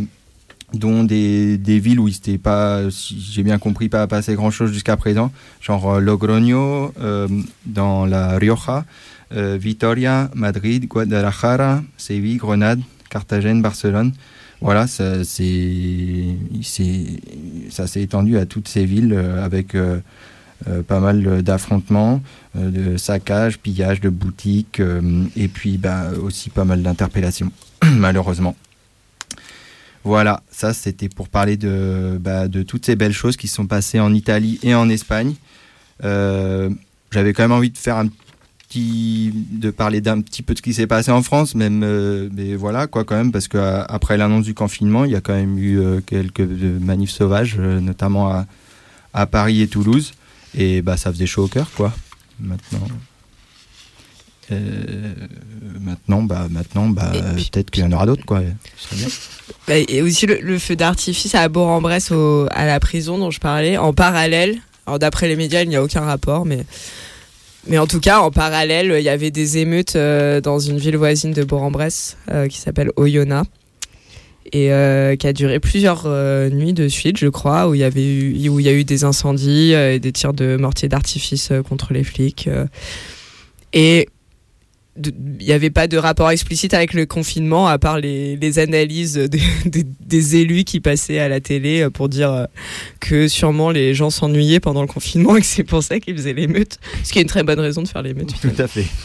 dont 0.73 1.03
des, 1.03 1.57
des 1.57 1.79
villes 1.79 1.99
où 1.99 2.07
il 2.07 2.13
s'était 2.13 2.37
pas, 2.37 2.89
si 2.91 3.19
j'ai 3.19 3.43
bien 3.43 3.57
compris, 3.57 3.87
pas 3.89 4.05
passé 4.07 4.35
grand 4.35 4.51
chose 4.51 4.71
jusqu'à 4.73 4.97
présent, 4.97 5.31
genre 5.61 5.93
euh, 5.93 5.99
Logroño, 5.99 6.93
euh, 6.99 7.27
dans 7.65 8.05
la 8.05 8.37
Rioja, 8.37 8.85
euh, 9.33 9.57
Vitoria, 9.59 10.29
Madrid, 10.35 10.87
Guadalajara, 10.87 11.83
Séville, 11.97 12.37
Grenade, 12.37 12.81
Carthagène, 13.09 13.61
Barcelone. 13.61 14.11
Voilà, 14.59 14.87
ça 14.87 15.23
c'est 15.23 16.25
c'est- 16.63 17.19
ça 17.69 17.85
s'est 17.87 18.01
étendu 18.01 18.37
à 18.37 18.45
toutes 18.45 18.67
ces 18.67 18.85
villes 18.85 19.13
avec 19.43 19.77
pas 20.87 20.99
mal 20.99 21.43
d'affrontements, 21.43 22.23
de 22.55 22.97
saccages, 22.97 23.59
pillages 23.59 24.01
de 24.01 24.09
boutiques, 24.09 24.81
et 25.35 25.47
puis 25.47 25.77
bah, 25.77 26.09
aussi 26.23 26.49
pas 26.49 26.65
mal 26.65 26.81
d'interpellations, 26.81 27.51
malheureusement. 27.85 28.55
Voilà, 30.07 30.41
ça 30.49 30.73
c'était 30.73 31.09
pour 31.09 31.27
parler 31.27 31.57
de, 31.57 32.17
bah, 32.17 32.47
de 32.47 32.63
toutes 32.63 32.85
ces 32.85 32.95
belles 32.95 33.11
choses 33.11 33.35
qui 33.35 33.49
sont 33.49 33.67
passées 33.67 33.99
en 33.99 34.13
Italie 34.13 34.57
et 34.63 34.73
en 34.73 34.87
Espagne. 34.87 35.33
Euh, 36.05 36.69
J'avais 37.11 37.33
quand 37.33 37.43
même 37.43 37.51
envie 37.51 37.71
de 37.71 37.77
faire 37.77 37.97
un 37.97 38.07
petit, 38.69 39.33
de 39.51 39.69
parler 39.69 39.99
d'un 39.99 40.21
petit 40.21 40.43
peu 40.43 40.53
de 40.53 40.59
ce 40.59 40.61
qui 40.61 40.73
s'est 40.73 40.87
passé 40.87 41.11
en 41.11 41.21
France, 41.23 41.55
même, 41.55 41.81
euh, 41.83 42.29
mais 42.33 42.55
voilà 42.55 42.87
quoi 42.87 43.03
quand 43.03 43.17
même, 43.17 43.33
parce 43.33 43.49
qu'après 43.49 44.15
l'annonce 44.15 44.45
du 44.45 44.53
confinement, 44.53 45.03
il 45.03 45.11
y 45.11 45.15
a 45.15 45.21
quand 45.21 45.35
même 45.35 45.57
eu 45.57 45.77
euh, 45.77 45.99
quelques 45.99 46.39
euh, 46.39 46.79
manifs 46.79 47.11
sauvages, 47.11 47.57
euh, 47.59 47.81
notamment 47.81 48.29
à, 48.29 48.45
à 49.13 49.25
Paris 49.25 49.61
et 49.61 49.67
Toulouse, 49.67 50.13
et 50.55 50.81
bah 50.81 50.95
ça 50.95 51.11
faisait 51.11 51.27
chaud 51.27 51.45
au 51.45 51.47
cœur 51.49 51.69
quoi. 51.75 51.91
Maintenant. 52.39 52.87
Euh, 54.51 55.13
maintenant, 55.81 56.23
bah, 56.23 56.47
maintenant, 56.49 56.87
bah, 56.87 57.11
peut-être 57.35 57.69
qu'il 57.69 57.83
y 57.83 57.85
en 57.85 57.91
aura 57.91 58.05
d'autres, 58.05 58.25
quoi. 58.25 58.41
Ce 58.77 58.95
bien. 58.95 59.07
Bah, 59.67 59.77
et 59.77 60.01
aussi 60.01 60.25
le, 60.25 60.39
le 60.41 60.59
feu 60.59 60.75
d'artifice 60.75 61.35
à 61.35 61.47
Bourg-en-Bresse 61.49 62.11
à 62.51 62.65
la 62.65 62.79
prison 62.79 63.17
dont 63.17 63.31
je 63.31 63.39
parlais, 63.39 63.77
en 63.77 63.93
parallèle 63.93 64.57
Alors 64.85 64.99
d'après 64.99 65.27
les 65.27 65.35
médias, 65.35 65.63
il 65.63 65.69
n'y 65.69 65.75
a 65.75 65.83
aucun 65.83 66.01
rapport, 66.01 66.45
mais 66.45 66.65
mais 67.69 67.77
en 67.77 67.87
tout 67.87 67.99
cas, 67.99 68.21
en 68.21 68.31
parallèle, 68.31 68.95
il 68.97 69.03
y 69.03 69.09
avait 69.09 69.31
des 69.31 69.57
émeutes 69.57 69.97
euh, 69.97 70.39
dans 70.39 70.57
une 70.57 70.77
ville 70.77 70.95
voisine 70.95 71.33
de 71.33 71.43
Bourg-en-Bresse 71.43 72.15
euh, 72.31 72.47
qui 72.47 72.59
s'appelle 72.59 72.91
Oyonnax 72.95 73.49
et 74.53 74.69
qui 75.19 75.27
a 75.27 75.33
duré 75.33 75.59
plusieurs 75.59 76.07
nuits 76.51 76.71
de 76.71 76.87
suite, 76.87 77.17
je 77.17 77.27
crois, 77.27 77.67
où 77.67 77.73
il 77.73 77.81
y 77.81 77.83
avait 77.83 78.05
eu, 78.05 78.47
où 78.47 78.61
il 78.61 78.65
y 78.65 78.69
a 78.69 78.71
eu 78.71 78.85
des 78.85 79.03
incendies 79.03 79.73
et 79.73 79.99
des 79.99 80.13
tirs 80.13 80.31
de 80.31 80.55
mortier 80.55 80.87
d'artifice 80.87 81.51
contre 81.67 81.91
les 81.91 82.05
flics. 82.05 82.49
et 83.73 84.07
il 85.03 85.45
n'y 85.45 85.51
avait 85.51 85.69
pas 85.69 85.87
de 85.87 85.97
rapport 85.97 86.31
explicite 86.31 86.73
avec 86.73 86.93
le 86.93 87.05
confinement, 87.05 87.67
à 87.67 87.77
part 87.77 87.99
les, 87.99 88.35
les 88.35 88.59
analyses 88.59 89.17
des, 89.65 90.35
élus 90.35 90.63
qui 90.63 90.79
passaient 90.79 91.19
à 91.19 91.29
la 91.29 91.39
télé 91.39 91.81
euh, 91.81 91.89
pour 91.89 92.09
dire 92.09 92.31
euh, 92.31 92.45
que 92.99 93.27
sûrement 93.27 93.71
les 93.71 93.93
gens 93.93 94.09
s'ennuyaient 94.09 94.59
pendant 94.59 94.81
le 94.81 94.87
confinement 94.87 95.35
et 95.37 95.41
que 95.41 95.45
c'est 95.45 95.63
pour 95.63 95.83
ça 95.83 95.99
qu'ils 95.99 96.15
faisaient 96.15 96.33
l'émeute. 96.33 96.79
Ce 97.03 97.11
qui 97.11 97.19
est 97.19 97.21
une 97.21 97.27
très 97.27 97.43
bonne 97.43 97.59
raison 97.59 97.81
de 97.81 97.87
faire 97.87 98.01
l'émeute. 98.01 98.33
Tout 98.41 98.61
à 98.61 98.67
fait. 98.67 98.85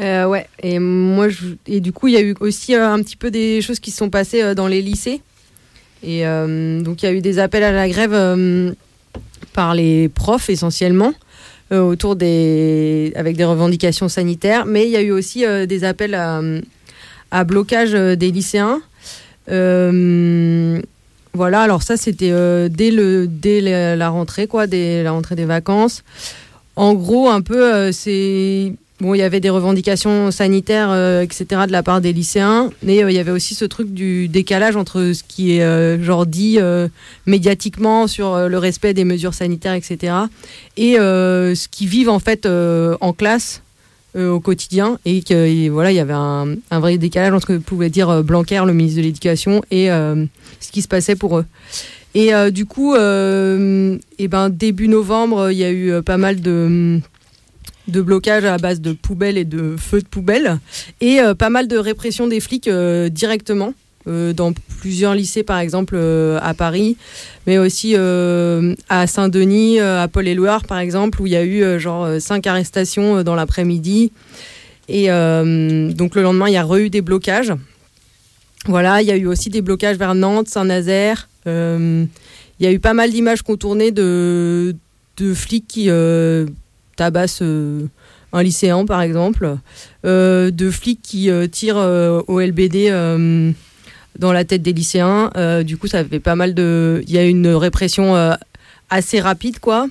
Euh, 0.00 0.24
ouais, 0.24 0.48
et 0.62 0.78
moi, 0.78 1.28
je... 1.28 1.48
et 1.66 1.80
du 1.80 1.92
coup, 1.92 2.08
il 2.08 2.14
y 2.14 2.16
a 2.16 2.22
eu 2.22 2.34
aussi 2.40 2.74
euh, 2.74 2.90
un 2.90 3.00
petit 3.02 3.14
peu 3.14 3.30
des 3.30 3.60
choses 3.60 3.78
qui 3.78 3.90
se 3.90 3.98
sont 3.98 4.08
passées 4.08 4.42
euh, 4.42 4.54
dans 4.54 4.66
les 4.66 4.80
lycées. 4.80 5.20
Et 6.02 6.26
euh, 6.26 6.80
donc, 6.80 7.02
il 7.02 7.06
y 7.06 7.08
a 7.08 7.12
eu 7.12 7.20
des 7.20 7.38
appels 7.38 7.62
à 7.62 7.72
la 7.72 7.88
grève 7.88 8.12
euh, 8.12 8.72
par 9.52 9.74
les 9.74 10.08
profs 10.08 10.50
essentiellement, 10.50 11.12
euh, 11.12 11.12
autour 11.80 12.16
des, 12.16 13.12
avec 13.16 13.36
des 13.36 13.44
revendications 13.44 14.08
sanitaires. 14.08 14.66
Mais 14.66 14.84
il 14.84 14.90
y 14.90 14.96
a 14.96 15.02
eu 15.02 15.12
aussi 15.12 15.44
euh, 15.44 15.66
des 15.66 15.84
appels 15.84 16.14
à, 16.14 17.44
blocage 17.44 17.94
euh, 17.94 18.16
des 18.16 18.30
lycéens. 18.30 18.82
Euh, 19.50 20.80
voilà, 21.34 21.62
alors 21.62 21.82
ça, 21.82 21.96
c'était 21.96 22.30
euh, 22.30 22.68
dès, 22.68 22.90
le, 22.90 23.26
dès 23.26 23.60
la 23.96 24.08
rentrée, 24.10 24.46
quoi, 24.46 24.66
dès 24.66 25.02
la 25.02 25.12
rentrée 25.12 25.34
des 25.34 25.46
vacances. 25.46 26.04
En 26.76 26.94
gros, 26.94 27.28
un 27.28 27.40
peu, 27.40 27.74
euh, 27.74 27.92
c'est. 27.92 28.74
Bon, 29.02 29.14
il 29.14 29.18
y 29.18 29.22
avait 29.22 29.40
des 29.40 29.50
revendications 29.50 30.30
sanitaires, 30.30 30.90
euh, 30.92 31.22
etc., 31.22 31.62
de 31.66 31.72
la 31.72 31.82
part 31.82 32.00
des 32.00 32.12
lycéens, 32.12 32.70
mais 32.84 33.02
euh, 33.02 33.10
il 33.10 33.16
y 33.16 33.18
avait 33.18 33.32
aussi 33.32 33.56
ce 33.56 33.64
truc 33.64 33.92
du 33.92 34.28
décalage 34.28 34.76
entre 34.76 35.10
ce 35.12 35.24
qui 35.26 35.56
est 35.56 35.62
euh, 35.64 36.00
genre 36.00 36.24
dit 36.24 36.60
médiatiquement 37.26 38.06
sur 38.06 38.48
le 38.48 38.58
respect 38.58 38.94
des 38.94 39.04
mesures 39.04 39.34
sanitaires, 39.34 39.74
etc., 39.74 40.14
et 40.76 40.94
ce 40.94 41.68
qu'ils 41.68 41.88
vivent 41.88 42.10
en 42.10 42.20
fait 42.20 42.46
en 42.46 43.12
classe 43.12 43.62
au 44.16 44.38
quotidien, 44.38 45.00
et 45.04 45.24
et 45.32 45.68
voilà, 45.68 45.90
il 45.90 45.96
y 45.96 46.00
avait 46.00 46.12
un, 46.12 46.54
un 46.70 46.78
vrai 46.78 46.96
décalage 46.96 47.32
entre 47.32 47.48
ce 47.48 47.52
que 47.54 47.58
pouvait 47.58 47.90
dire 47.90 48.22
Blanquer, 48.22 48.62
le 48.64 48.72
ministre 48.72 48.98
de 48.98 49.02
l'Éducation, 49.02 49.62
et 49.72 49.88
ce 49.88 50.70
qui 50.70 50.80
se 50.80 50.86
passait 50.86 51.16
pour 51.16 51.38
eux. 51.38 51.46
Et 52.14 52.30
du 52.52 52.66
coup, 52.66 52.94
eh 52.94 54.28
ben, 54.28 54.48
début 54.48 54.86
novembre, 54.86 55.50
il 55.50 55.58
y 55.58 55.64
a 55.64 55.72
eu 55.72 56.02
pas 56.02 56.18
mal 56.18 56.40
de, 56.40 57.00
de 57.88 58.00
blocages 58.00 58.44
à 58.44 58.58
base 58.58 58.80
de 58.80 58.92
poubelles 58.92 59.36
et 59.36 59.44
de 59.44 59.76
feux 59.76 60.00
de 60.00 60.06
poubelles, 60.06 60.58
et 61.00 61.20
euh, 61.20 61.34
pas 61.34 61.50
mal 61.50 61.66
de 61.66 61.76
répression 61.76 62.28
des 62.28 62.40
flics 62.40 62.68
euh, 62.68 63.08
directement. 63.08 63.74
euh, 64.06 64.32
dans 64.32 64.52
plusieurs 64.80 65.14
lycées, 65.14 65.42
par 65.42 65.58
exemple 65.58 65.96
à 65.96 66.54
Paris, 66.54 66.96
mais 67.46 67.58
aussi 67.58 67.94
à 67.94 69.06
Saint-Denis, 69.06 69.80
à 69.80 70.08
Paul-et-Loire, 70.08 70.64
par 70.64 70.78
exemple, 70.78 71.20
où 71.22 71.26
il 71.26 71.32
y 71.32 71.36
a 71.36 71.44
eu 71.44 71.78
genre 71.78 72.20
cinq 72.20 72.46
arrestations 72.46 73.22
dans 73.22 73.34
l'après-midi. 73.34 74.12
Et 74.88 75.06
donc 75.06 76.14
le 76.14 76.22
lendemain, 76.22 76.48
il 76.48 76.54
y 76.54 76.56
a 76.56 76.64
re 76.64 76.76
eu 76.76 76.90
des 76.90 77.02
blocages. 77.02 77.52
Voilà, 78.66 79.02
il 79.02 79.08
y 79.08 79.12
a 79.12 79.16
eu 79.16 79.26
aussi 79.26 79.50
des 79.50 79.62
blocages 79.62 79.96
vers 79.96 80.14
Nantes, 80.14 80.48
Saint-Nazaire. 80.48 81.28
Il 81.46 82.08
y 82.60 82.66
a 82.66 82.72
eu 82.72 82.78
pas 82.80 82.94
mal 82.94 83.10
d'images 83.10 83.42
contournées 83.42 83.92
de 83.92 84.74
flics 85.34 85.66
qui 85.68 85.88
tabassent 87.02 87.40
euh, 87.42 87.86
un 88.32 88.42
lycéen, 88.44 88.86
par 88.86 89.02
exemple. 89.02 89.56
Euh, 90.06 90.52
de 90.52 90.70
flics 90.70 91.00
qui 91.02 91.30
euh, 91.30 91.48
tirent 91.48 91.76
au 92.28 92.40
LBD 92.40 92.90
dans 94.18 94.32
la 94.32 94.44
tête 94.44 94.62
des 94.62 94.72
lycéens. 94.72 95.30
Du 95.64 95.76
coup, 95.76 95.88
ça 95.88 96.04
fait 96.04 96.20
pas 96.20 96.36
mal 96.36 96.54
de. 96.54 97.02
Il 97.06 97.12
y 97.12 97.18
a 97.18 97.24
une 97.24 97.48
répression 97.48 98.14
assez 98.90 99.20
rapide, 99.20 99.58
quoi. 99.58 99.88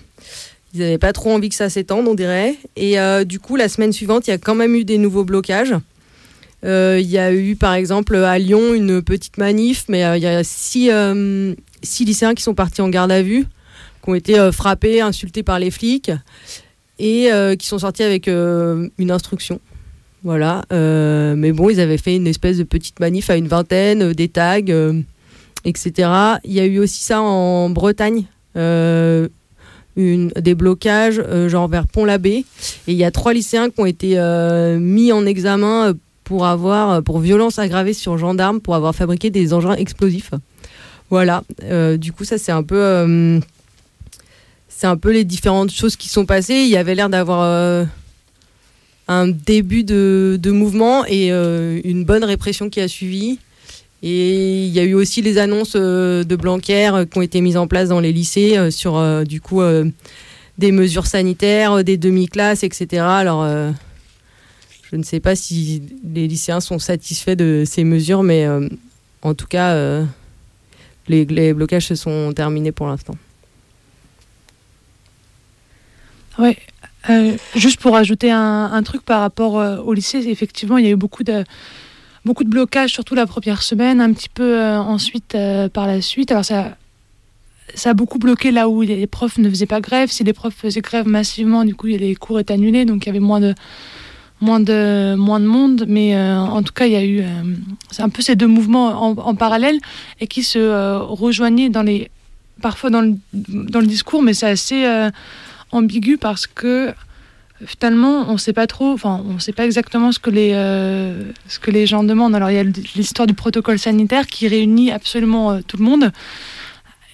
Ils 0.74 0.80
n'avaient 0.80 0.98
pas 0.98 1.12
trop 1.12 1.32
envie 1.34 1.50
que 1.50 1.56
ça 1.56 1.70
s'étende, 1.70 2.08
on 2.08 2.16
dirait. 2.16 2.56
Et 2.78 2.96
du 3.26 3.40
coup, 3.40 3.58
la 3.58 3.68
semaine 3.68 3.92
suivante, 3.92 4.28
il 4.28 4.30
y 4.30 4.34
a 4.34 4.38
quand 4.38 4.56
même 4.56 4.76
eu 4.76 4.86
des 4.86 4.98
nouveaux 4.98 5.26
blocages. 5.26 5.76
Il 6.64 7.10
y 7.10 7.18
a 7.18 7.34
eu, 7.34 7.56
par 7.56 7.74
exemple, 7.74 8.16
à 8.16 8.40
Lyon, 8.40 8.74
une 8.74 9.02
petite 9.02 9.38
manif, 9.38 9.86
mais 9.90 10.02
il 10.18 10.24
y 10.24 10.28
a 10.28 10.44
six, 10.44 10.90
lycéens 12.00 12.36
qui 12.36 12.44
sont 12.44 12.54
partis 12.56 12.82
en 12.82 12.90
garde 12.90 13.12
à 13.12 13.22
vue, 13.22 13.46
qui 14.04 14.10
ont 14.10 14.16
été 14.16 14.50
frappés, 14.54 15.02
insultés 15.02 15.44
par 15.44 15.60
les 15.60 15.72
flics, 15.72 16.12
et 17.02 17.32
euh, 17.32 17.56
qui 17.56 17.68
sont 17.68 17.80
sortis 17.80 18.04
avec 18.04 18.28
euh, 18.28 18.88
une 19.00 19.12
instruction. 19.12 19.60
Voilà. 20.24 20.64
Euh, 20.72 21.34
mais 21.36 21.52
bon, 21.52 21.70
ils 21.70 21.80
avaient 21.80 21.98
fait 21.98 22.16
une 22.16 22.28
espèce 22.28 22.60
de 22.60 22.64
petite 22.64 23.00
manif 23.00 23.32
à 23.32 23.36
une 23.36 23.48
vingtaine, 23.48 24.14
des 24.14 24.30
tags, 24.30 24.60
etc. 25.66 26.10
Il 26.44 26.54
y 26.54 26.60
a 26.60 26.66
eu 26.66 26.78
aussi 26.78 27.04
ça 27.04 27.20
en 27.20 27.72
Bretagne. 27.72 28.26
une, 28.56 30.32
des 30.40 30.56
blocages 30.56 31.22
genre 31.48 31.68
vers 31.68 31.88
Pont-l'Abbé 31.88 32.46
et 32.88 32.92
il 32.92 32.96
y 32.96 33.04
a 33.04 33.12
trois 33.12 33.34
lycéens 33.34 33.70
qui 33.70 33.82
ont 33.82 33.86
été 33.86 34.16
mis 34.80 35.12
en 35.12 35.26
examen 35.26 35.94
pour 36.24 36.46
avoir 36.46 37.04
pour 37.04 37.20
violence 37.20 37.60
aggravée 37.60 37.94
sur 37.94 38.18
gendarme 38.18 38.62
pour 38.62 38.76
avoir 38.76 38.96
fabriqué 38.96 39.30
des 39.32 39.54
engins 39.54 39.76
explosifs 39.76 40.32
voilà 41.10 41.44
du 41.98 42.14
coup 42.14 42.24
ça 42.24 42.38
c'est 42.38 42.54
un 42.54 42.64
peu 42.64 43.42
c'est 44.82 44.88
un 44.88 44.98
peu 44.98 45.12
les 45.12 45.26
différentes 45.26 45.70
choses 45.70 45.96
qui 45.96 46.10
sont 46.10 46.26
passées 46.26 46.56
il 46.56 46.70
y 46.70 46.76
avait 46.76 46.96
l'air 46.96 47.08
d'avoir 47.08 47.42
euh, 47.44 47.86
un 49.08 49.28
début 49.28 49.84
de, 49.84 50.40
mouvement 50.46 51.06
et 51.06 51.32
euh, 51.32 51.80
une 51.84 52.04
bonne 52.04 52.24
répression 52.24 52.68
qui 52.68 52.82
a 52.82 52.88
suivi 52.88 53.38
et 54.02 54.66
il 54.66 54.72
y 54.72 54.80
a 54.80 54.84
eu 54.84 54.96
aussi 54.96 55.22
les 55.22 55.38
annonces 55.38 55.74
euh, 55.76 56.24
de 56.24 56.36
Blanquer 56.36 57.04
qui 57.12 57.20
ont 57.20 57.22
été 57.22 57.42
mises 57.42 57.58
en 57.58 57.68
place 57.68 57.90
dans 57.90 58.00
les 58.00 58.12
lycées 58.12 58.72
sur 58.72 59.24
du 59.24 59.40
coup 59.40 59.62
des 60.58 60.72
mesures 60.72 61.06
sanitaires, 61.06 61.84
des 61.84 61.98
demi-classes, 61.98 62.64
etc. 62.64 63.04
Alors 63.04 63.46
je 64.92 64.96
ne 64.96 65.04
sais 65.04 65.20
pas 65.20 65.36
si 65.36 65.84
les 66.04 66.28
lycéens 66.28 66.60
sont 66.60 66.80
satisfaits 66.80 67.36
de 67.36 67.66
ces 67.68 67.84
mesures, 67.84 68.24
mais 68.24 68.48
en 69.22 69.36
tout 69.36 69.48
cas 69.48 70.02
les 71.08 71.54
blocages 71.54 71.86
se 71.86 71.94
sont 71.94 72.34
terminés 72.34 72.72
pour 72.72 72.88
l'instant. 72.88 73.14
Ouais. 76.40 76.58
Euh, 77.10 77.36
juste 77.56 77.80
pour 77.80 77.96
ajouter 77.96 78.30
un, 78.32 78.84
truc 78.84 79.02
par 79.02 79.22
rapport 79.22 79.60
euh, 79.60 79.78
au 79.78 79.94
lycée, 79.94 80.28
effectivement, 80.28 80.78
il 80.78 80.86
y 80.86 80.88
a 80.88 80.92
eu 80.92 80.96
beaucoup 80.96 81.24
de 81.24 81.44
beaucoup 82.24 82.44
de 82.44 82.50
blocages, 82.50 82.92
surtout 82.92 83.16
la 83.16 83.26
première 83.26 83.64
semaine, 83.64 84.00
un 84.00 84.14
petit 84.14 84.30
peu 84.30 84.60
euh, 84.60 84.78
ensuite 84.78 85.36
par 85.74 85.88
la 85.88 86.02
suite. 86.02 86.32
Alors 86.32 86.46
ça 86.46 86.78
ça 87.74 87.92
a 87.92 87.94
beaucoup 87.94 88.20
bloqué 88.20 88.52
là 88.52 88.68
où 88.68 88.82
les 88.82 89.08
profs 89.08 89.38
ne 89.38 89.50
faisaient 89.50 89.66
pas 89.66 89.80
grève. 89.80 90.12
Si 90.12 90.24
les 90.24 90.34
profs 90.34 90.56
faisaient 90.56 90.82
grève 90.82 91.08
massivement, 91.08 91.64
du 91.64 91.74
coup, 91.74 91.88
les 91.88 92.16
cours 92.16 92.40
étaient 92.40 92.54
annulés, 92.54 92.86
donc 92.86 93.06
il 93.06 93.08
y 93.08 93.10
avait 93.10 93.20
moins 93.20 93.40
de 93.40 93.56
moins 94.42 94.60
de 94.60 95.16
moins 95.16 95.40
de 95.40 95.46
monde. 95.46 95.86
Mais 95.88 96.20
en 96.20 96.62
tout 96.64 96.74
cas, 96.74 96.86
il 96.86 96.92
y 96.92 96.98
a 96.98 97.06
eu 97.06 97.24
un 97.98 98.10
peu 98.10 98.22
ces 98.22 98.36
deux 98.36 98.48
mouvements 98.48 98.88
en, 98.88 99.18
en 99.18 99.36
parallèle 99.36 99.80
et 100.20 100.28
qui 100.28 100.44
se 100.44 100.98
rejoignaient 100.98 101.70
dans 101.70 101.84
les 101.84 102.12
parfois 102.62 102.90
dans 102.90 103.02
le 103.02 103.16
dans 103.34 103.80
le 103.80 103.88
discours, 103.88 104.22
mais 104.22 104.34
c'est 104.34 104.50
assez 104.50 104.86
ambigu 105.72 106.18
parce 106.18 106.48
que 106.48 106.94
finalement 107.66 108.26
on 108.28 108.38
sait 108.38 108.54
pas 108.54 108.68
trop 108.68 108.92
enfin 108.92 109.24
on 109.28 109.40
sait 109.40 109.52
pas 109.52 109.66
exactement 109.66 110.12
ce 110.12 110.20
que 110.20 110.30
les 110.30 110.52
euh, 110.54 111.32
ce 111.48 111.60
que 111.60 111.72
les 111.72 111.86
gens 111.86 112.04
demandent. 112.04 112.36
Alors 112.36 112.50
il 112.52 112.56
y 112.56 112.60
a 112.60 112.64
l'histoire 112.64 113.28
du 113.28 113.34
protocole 113.34 113.80
sanitaire 113.80 114.28
qui 114.28 114.48
réunit 114.48 114.92
absolument 114.92 115.52
euh, 115.52 115.60
tout 115.66 115.78
le 115.78 115.84
monde. 115.84 116.12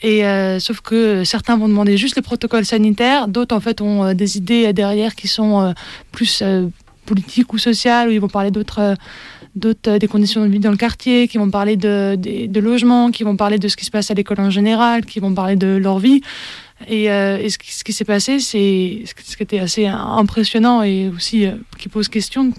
Et 0.04 0.26
euh, 0.26 0.60
sauf 0.60 0.82
que 0.82 1.24
certains 1.24 1.58
vont 1.58 1.68
demander 1.68 1.98
juste 1.98 2.16
le 2.16 2.22
protocole 2.22 2.66
sanitaire. 2.66 3.28
D'autres 3.28 3.56
en 3.56 3.60
fait 3.60 3.82
ont 3.82 4.14
des 4.14 4.38
idées 4.38 4.72
derrière 4.72 5.16
qui 5.16 5.28
sont 5.28 5.74
plus 6.12 6.44
politiques 7.08 7.52
ou 7.54 7.58
sociales 7.58 8.10
où 8.10 8.12
ils 8.12 8.22
vont 8.22 8.28
parler 8.28 8.52
d'autres 8.52 8.96
d'autres 9.56 9.98
des 9.98 10.08
conditions 10.08 10.46
de 10.46 10.52
vie 10.52 10.60
dans 10.60 10.70
le 10.70 10.78
quartier 10.78 11.28
qui 11.28 11.40
vont 11.40 11.50
parler 11.50 11.78
de, 11.78 12.16
de, 12.16 12.46
de 12.46 13.12
qui 13.12 13.24
vont 13.24 13.36
parler 13.36 13.58
de 13.58 13.68
ce 13.68 13.76
qui 13.76 13.86
se 13.86 13.92
passe 13.92 14.12
à 14.12 14.14
l'école 14.14 14.40
en 14.40 14.52
général 14.52 15.04
qui 15.04 15.20
vont 15.20 15.34
parler 15.34 15.56
de 15.56 15.68
leur 15.68 15.98
vie 15.98 16.22
et, 16.86 17.10
euh, 17.12 17.50
ce 17.50 17.84
qui, 17.84 17.94
s'est 17.94 18.06
passé, 18.06 18.40
c'est 18.40 19.02
ce 19.06 19.14
qui- 19.16 19.44
était 19.44 19.60
assez 19.60 19.88
impressionnant 19.88 20.84
et 20.84 21.10
aussi 21.10 21.46
euh, 21.46 21.54
qui 21.80 21.90
pose 21.90 22.08
question, 22.08 22.52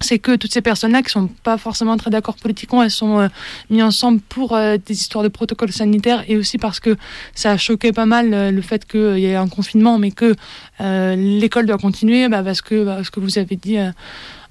c'est 0.00 0.18
que 0.18 0.36
toutes 0.36 0.52
ces 0.52 0.60
personnes-là 0.60 1.02
qui 1.02 1.10
sont 1.10 1.28
pas 1.42 1.56
forcément 1.56 1.96
très 1.96 2.10
d'accord 2.10 2.36
politiquement, 2.36 2.82
elles 2.82 2.90
sont 2.90 3.20
euh, 3.20 3.28
mises 3.70 3.82
ensemble 3.82 4.20
pour 4.20 4.58
des 4.58 4.92
histoires 4.92 5.24
de 5.24 5.28
protocole 5.28 5.72
sanitaire 5.72 6.24
et 6.28 6.36
aussi 6.36 6.58
parce 6.58 6.80
que 6.80 6.96
ça 7.34 7.52
a 7.52 7.56
choqué 7.56 7.92
pas 7.92 8.06
mal 8.06 8.50
le 8.50 8.62
fait 8.62 8.84
qu'il 8.84 9.18
y 9.18 9.26
ait 9.26 9.36
un 9.36 9.48
confinement, 9.48 9.98
mais 9.98 10.10
que 10.10 10.34
l'école 10.80 11.66
doit 11.66 11.78
continuer, 11.78 12.28
bah, 12.28 12.42
parce 12.42 12.62
que 12.62 13.02
ce 13.04 13.10
que 13.10 13.20
vous 13.20 13.38
avez 13.38 13.56
dit. 13.56 13.78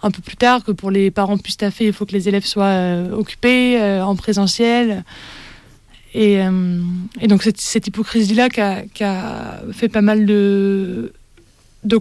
un 0.03 0.09
peu 0.09 0.21
plus 0.23 0.37
tard, 0.37 0.63
que 0.63 0.71
pour 0.71 0.89
les 0.89 1.11
parents 1.11 1.37
plus 1.37 1.57
taffés, 1.57 1.85
il 1.85 1.93
faut 1.93 2.05
que 2.05 2.13
les 2.13 2.27
élèves 2.27 2.45
soient 2.45 3.03
occupés 3.11 3.79
en 4.01 4.15
présentiel. 4.15 5.03
Et, 6.13 6.41
euh, 6.41 6.81
et 7.21 7.27
donc 7.27 7.43
cette, 7.43 7.59
cette 7.59 7.87
hypocrisie-là 7.87 8.49
qui 8.49 9.03
a, 9.03 9.61
fait 9.71 9.89
pas 9.89 10.01
mal 10.01 10.25
de, 10.25 11.11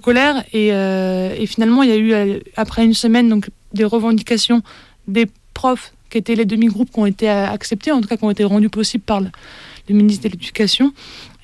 colère. 0.03 0.45
Et, 0.53 0.73
euh, 0.73 1.35
et 1.39 1.47
finalement, 1.47 1.83
il 1.83 1.91
y 1.91 1.93
a 1.93 1.97
eu, 1.97 2.13
euh, 2.13 2.39
après 2.57 2.85
une 2.85 2.95
semaine, 2.95 3.29
donc, 3.29 3.51
des 3.73 3.85
revendications 3.85 4.63
des 5.07 5.27
profs 5.55 5.93
qui 6.11 6.19
étaient 6.19 6.35
les 6.35 6.45
demi-groupes 6.45 6.91
qui 6.91 6.99
ont 6.99 7.07
été 7.07 7.29
acceptés, 7.29 7.93
en 7.93 8.01
tout 8.01 8.09
cas 8.09 8.17
qui 8.17 8.25
ont 8.25 8.31
été 8.31 8.45
rendus 8.45 8.69
possibles 8.69 9.05
par 9.05 9.21
le, 9.21 9.31
ministre 9.89 10.25
de 10.25 10.29
l'Éducation. 10.29 10.93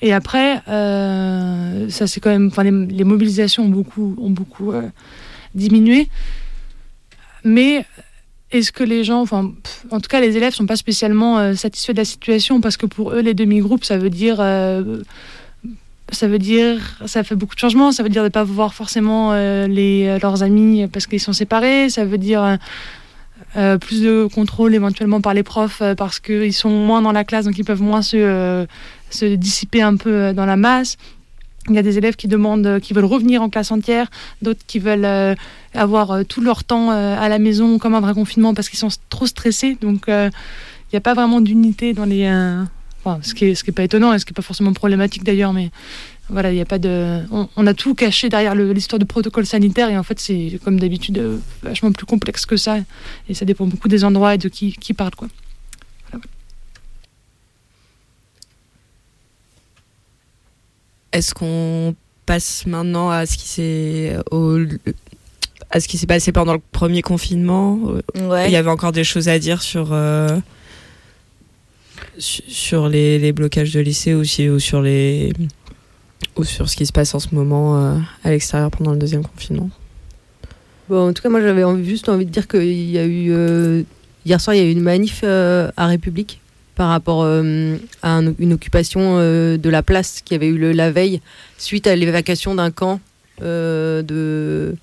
Et 0.01 0.13
après, 0.13 0.61
ça 0.65 2.07
c'est 2.07 2.21
quand 2.21 2.29
même, 2.29 2.47
enfin, 2.47 2.63
les, 2.63 3.03
mobilisations 3.03 3.63
ont 3.63 3.69
beaucoup, 3.69 4.15
ont 4.17 4.29
beaucoup 4.29 4.71
diminué. 5.53 6.07
Mais 7.43 7.85
est-ce 8.51 8.71
que 8.71 8.83
les 8.83 9.03
gens, 9.03 9.21
enfin, 9.21 9.51
en 9.91 9.99
tout 9.99 10.07
cas, 10.07 10.21
les 10.21 10.37
élèves 10.37 10.53
sont 10.53 10.65
pas 10.65 10.77
spécialement 10.77 11.37
euh, 11.37 11.53
satisfaits 11.53 11.91
de 11.91 11.97
la 11.97 12.05
situation 12.05 12.61
parce 12.61 12.77
que 12.77 12.85
pour 12.85 13.11
eux, 13.11 13.19
les 13.19 13.33
demi-groupes, 13.33 13.83
ça 13.83 13.97
veut 13.97 14.09
dire, 14.09 14.37
euh, 14.39 15.01
ça 16.11 16.29
veut 16.29 16.39
dire, 16.39 16.97
ça 17.05 17.23
fait 17.23 17.35
beaucoup 17.35 17.55
de 17.55 17.59
changements. 17.59 17.91
Ça 17.91 18.03
veut 18.03 18.09
dire 18.09 18.23
de 18.23 18.29
pas 18.29 18.45
voir 18.45 18.73
forcément 18.73 19.33
euh, 19.33 19.67
les 19.67 20.17
leurs 20.21 20.43
amis 20.43 20.87
parce 20.87 21.07
qu'ils 21.07 21.19
sont 21.19 21.33
séparés. 21.33 21.89
Ça 21.89 22.05
veut 22.05 22.17
dire 22.17 22.57
plus 23.81 24.03
de 24.03 24.27
contrôle 24.31 24.75
éventuellement 24.75 25.19
par 25.19 25.33
les 25.33 25.41
profs 25.41 25.81
parce 25.97 26.19
qu'ils 26.19 26.53
sont 26.53 26.69
moins 26.69 27.01
dans 27.01 27.11
la 27.11 27.23
classe, 27.23 27.45
donc 27.45 27.57
ils 27.57 27.65
peuvent 27.65 27.81
moins 27.81 28.03
se, 28.03 28.67
se 29.09 29.25
dissiper 29.25 29.81
un 29.81 29.95
peu 29.95 30.31
dans 30.31 30.45
la 30.45 30.57
masse. 30.57 30.97
Il 31.67 31.75
y 31.75 31.79
a 31.79 31.81
des 31.81 31.97
élèves 31.97 32.15
qui 32.15 32.27
demandent, 32.27 32.79
qui 32.79 32.93
veulent 32.93 33.05
revenir 33.05 33.41
en 33.41 33.49
classe 33.49 33.71
entière, 33.71 34.09
d'autres 34.43 34.61
qui 34.67 34.77
veulent 34.77 35.35
avoir 35.77 36.11
euh, 36.11 36.23
tout 36.23 36.41
leur 36.41 36.63
temps 36.63 36.91
euh, 36.91 37.15
à 37.17 37.29
la 37.29 37.39
maison 37.39 37.77
comme 37.77 37.95
un 37.95 38.01
vrai 38.01 38.13
confinement 38.13 38.53
parce 38.53 38.69
qu'ils 38.69 38.79
sont 38.79 38.89
trop 39.09 39.25
stressés. 39.25 39.77
Donc 39.79 40.09
euh, 40.09 40.29
il 40.85 40.95
n'y 40.95 40.97
a 40.97 41.01
pas 41.01 41.13
vraiment 41.13 41.41
d'unité 41.41 41.93
dans 41.93 42.05
les. 42.05 42.27
enfin, 43.03 43.19
ce 43.21 43.33
qui 43.33 43.45
est, 43.45 43.55
ce 43.55 43.63
qui 43.63 43.69
est 43.69 43.73
pas 43.73 43.83
étonnant 43.83 44.13
et 44.13 44.19
ce 44.19 44.25
qui 44.25 44.31
est 44.31 44.35
pas 44.35 44.41
forcément 44.41 44.73
problématique 44.73 45.23
d'ailleurs, 45.23 45.53
mais 45.53 45.69
voilà, 46.29 46.51
il 46.51 46.59
a 46.59 46.65
pas 46.65 46.79
de. 46.79 47.21
On, 47.55 47.67
a 47.67 47.73
tout 47.73 47.93
caché 47.93 48.29
derrière 48.29 48.55
l'histoire 48.55 48.99
de 48.99 49.05
protocole 49.05 49.45
sanitaire 49.45 49.89
et 49.89 49.97
en 49.97 50.03
fait 50.03 50.19
c'est 50.19 50.59
comme 50.63 50.79
d'habitude 50.79 51.21
vachement 51.61 51.91
plus 51.91 52.05
complexe 52.05 52.45
que 52.45 52.57
ça 52.57 52.77
et 53.29 53.33
ça 53.33 53.45
dépend 53.45 53.65
beaucoup 53.65 53.87
des 53.87 54.03
endroits 54.03 54.35
et 54.35 54.37
de 54.37 54.49
qui, 54.49 54.73
qui 54.73 54.93
parle 54.93 55.15
quoi. 55.15 55.27
Est-ce 61.13 61.33
qu'on 61.33 61.95
passe 62.25 62.65
maintenant 62.65 63.09
à 63.09 63.25
ce 63.25 63.37
qui 63.37 63.47
s'est 63.47 64.17
à 65.69 65.79
ce 65.79 65.87
qui 65.87 65.97
s'est 65.97 66.07
passé 66.07 66.31
pendant 66.31 66.53
le 66.53 66.61
premier 66.71 67.01
confinement 67.01 67.79
Ouais. 68.15 68.47
Il 68.47 68.51
y 68.51 68.55
avait 68.55 68.69
encore 68.69 68.91
des 68.91 69.03
choses 69.03 69.27
à 69.29 69.37
dire 69.39 69.61
sur 69.61 69.89
euh, 69.91 70.37
su- 72.17 72.43
sur 72.47 72.87
les, 72.89 73.19
les 73.19 73.31
blocages 73.31 73.71
de 73.73 73.79
lycée 73.79 74.13
aussi 74.13 74.49
ou 74.49 74.59
sur 74.59 74.81
les 74.81 75.33
ou 76.35 76.43
sur 76.43 76.69
ce 76.69 76.75
qui 76.75 76.85
se 76.85 76.91
passe 76.93 77.13
en 77.15 77.19
ce 77.19 77.33
moment 77.33 77.77
euh, 77.77 77.97
à 78.23 78.29
l'extérieur 78.29 78.69
pendant 78.71 78.91
le 78.91 78.97
deuxième 78.97 79.23
confinement. 79.23 79.69
Bon, 80.89 81.09
en 81.09 81.13
tout 81.13 81.21
cas, 81.21 81.29
moi, 81.29 81.41
j'avais 81.41 81.63
juste 81.83 82.07
envie 82.09 82.25
de 82.25 82.31
dire 82.31 82.47
qu'il 82.47 82.89
y 82.89 82.97
a 82.97 83.03
eu. 83.05 83.31
euh, 83.31 83.83
hier 84.25 84.39
soir, 84.39 84.55
il 84.55 84.59
y 84.59 84.65
a 84.65 84.67
eu 84.67 84.71
une 84.71 84.81
manif 84.81 85.21
euh, 85.23 85.69
à 85.77 85.87
République 85.87 86.39
par 86.75 86.89
rapport 86.89 87.23
euh, 87.23 87.75
à 88.03 88.13
un- 88.17 88.33
une 88.39 88.53
occupation 88.53 89.17
euh, 89.17 89.57
de 89.57 89.69
la 89.69 89.81
place 89.83 90.21
qui 90.23 90.33
avait 90.35 90.47
eu 90.47 90.57
le, 90.57 90.71
la 90.71 90.91
veille 90.91 91.21
suite 91.57 91.87
à 91.87 91.95
l'évacuation 91.95 92.53
d'un 92.55 92.69
camp 92.71 92.99
euh, 93.41 94.01
de 94.03 94.75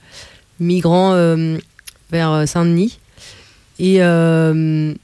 migrants 0.60 1.12
euh, 1.14 1.58
vers 2.10 2.46
Saint-Denis. 2.48 2.98
Et, 3.78 3.96
euh, 4.00 4.94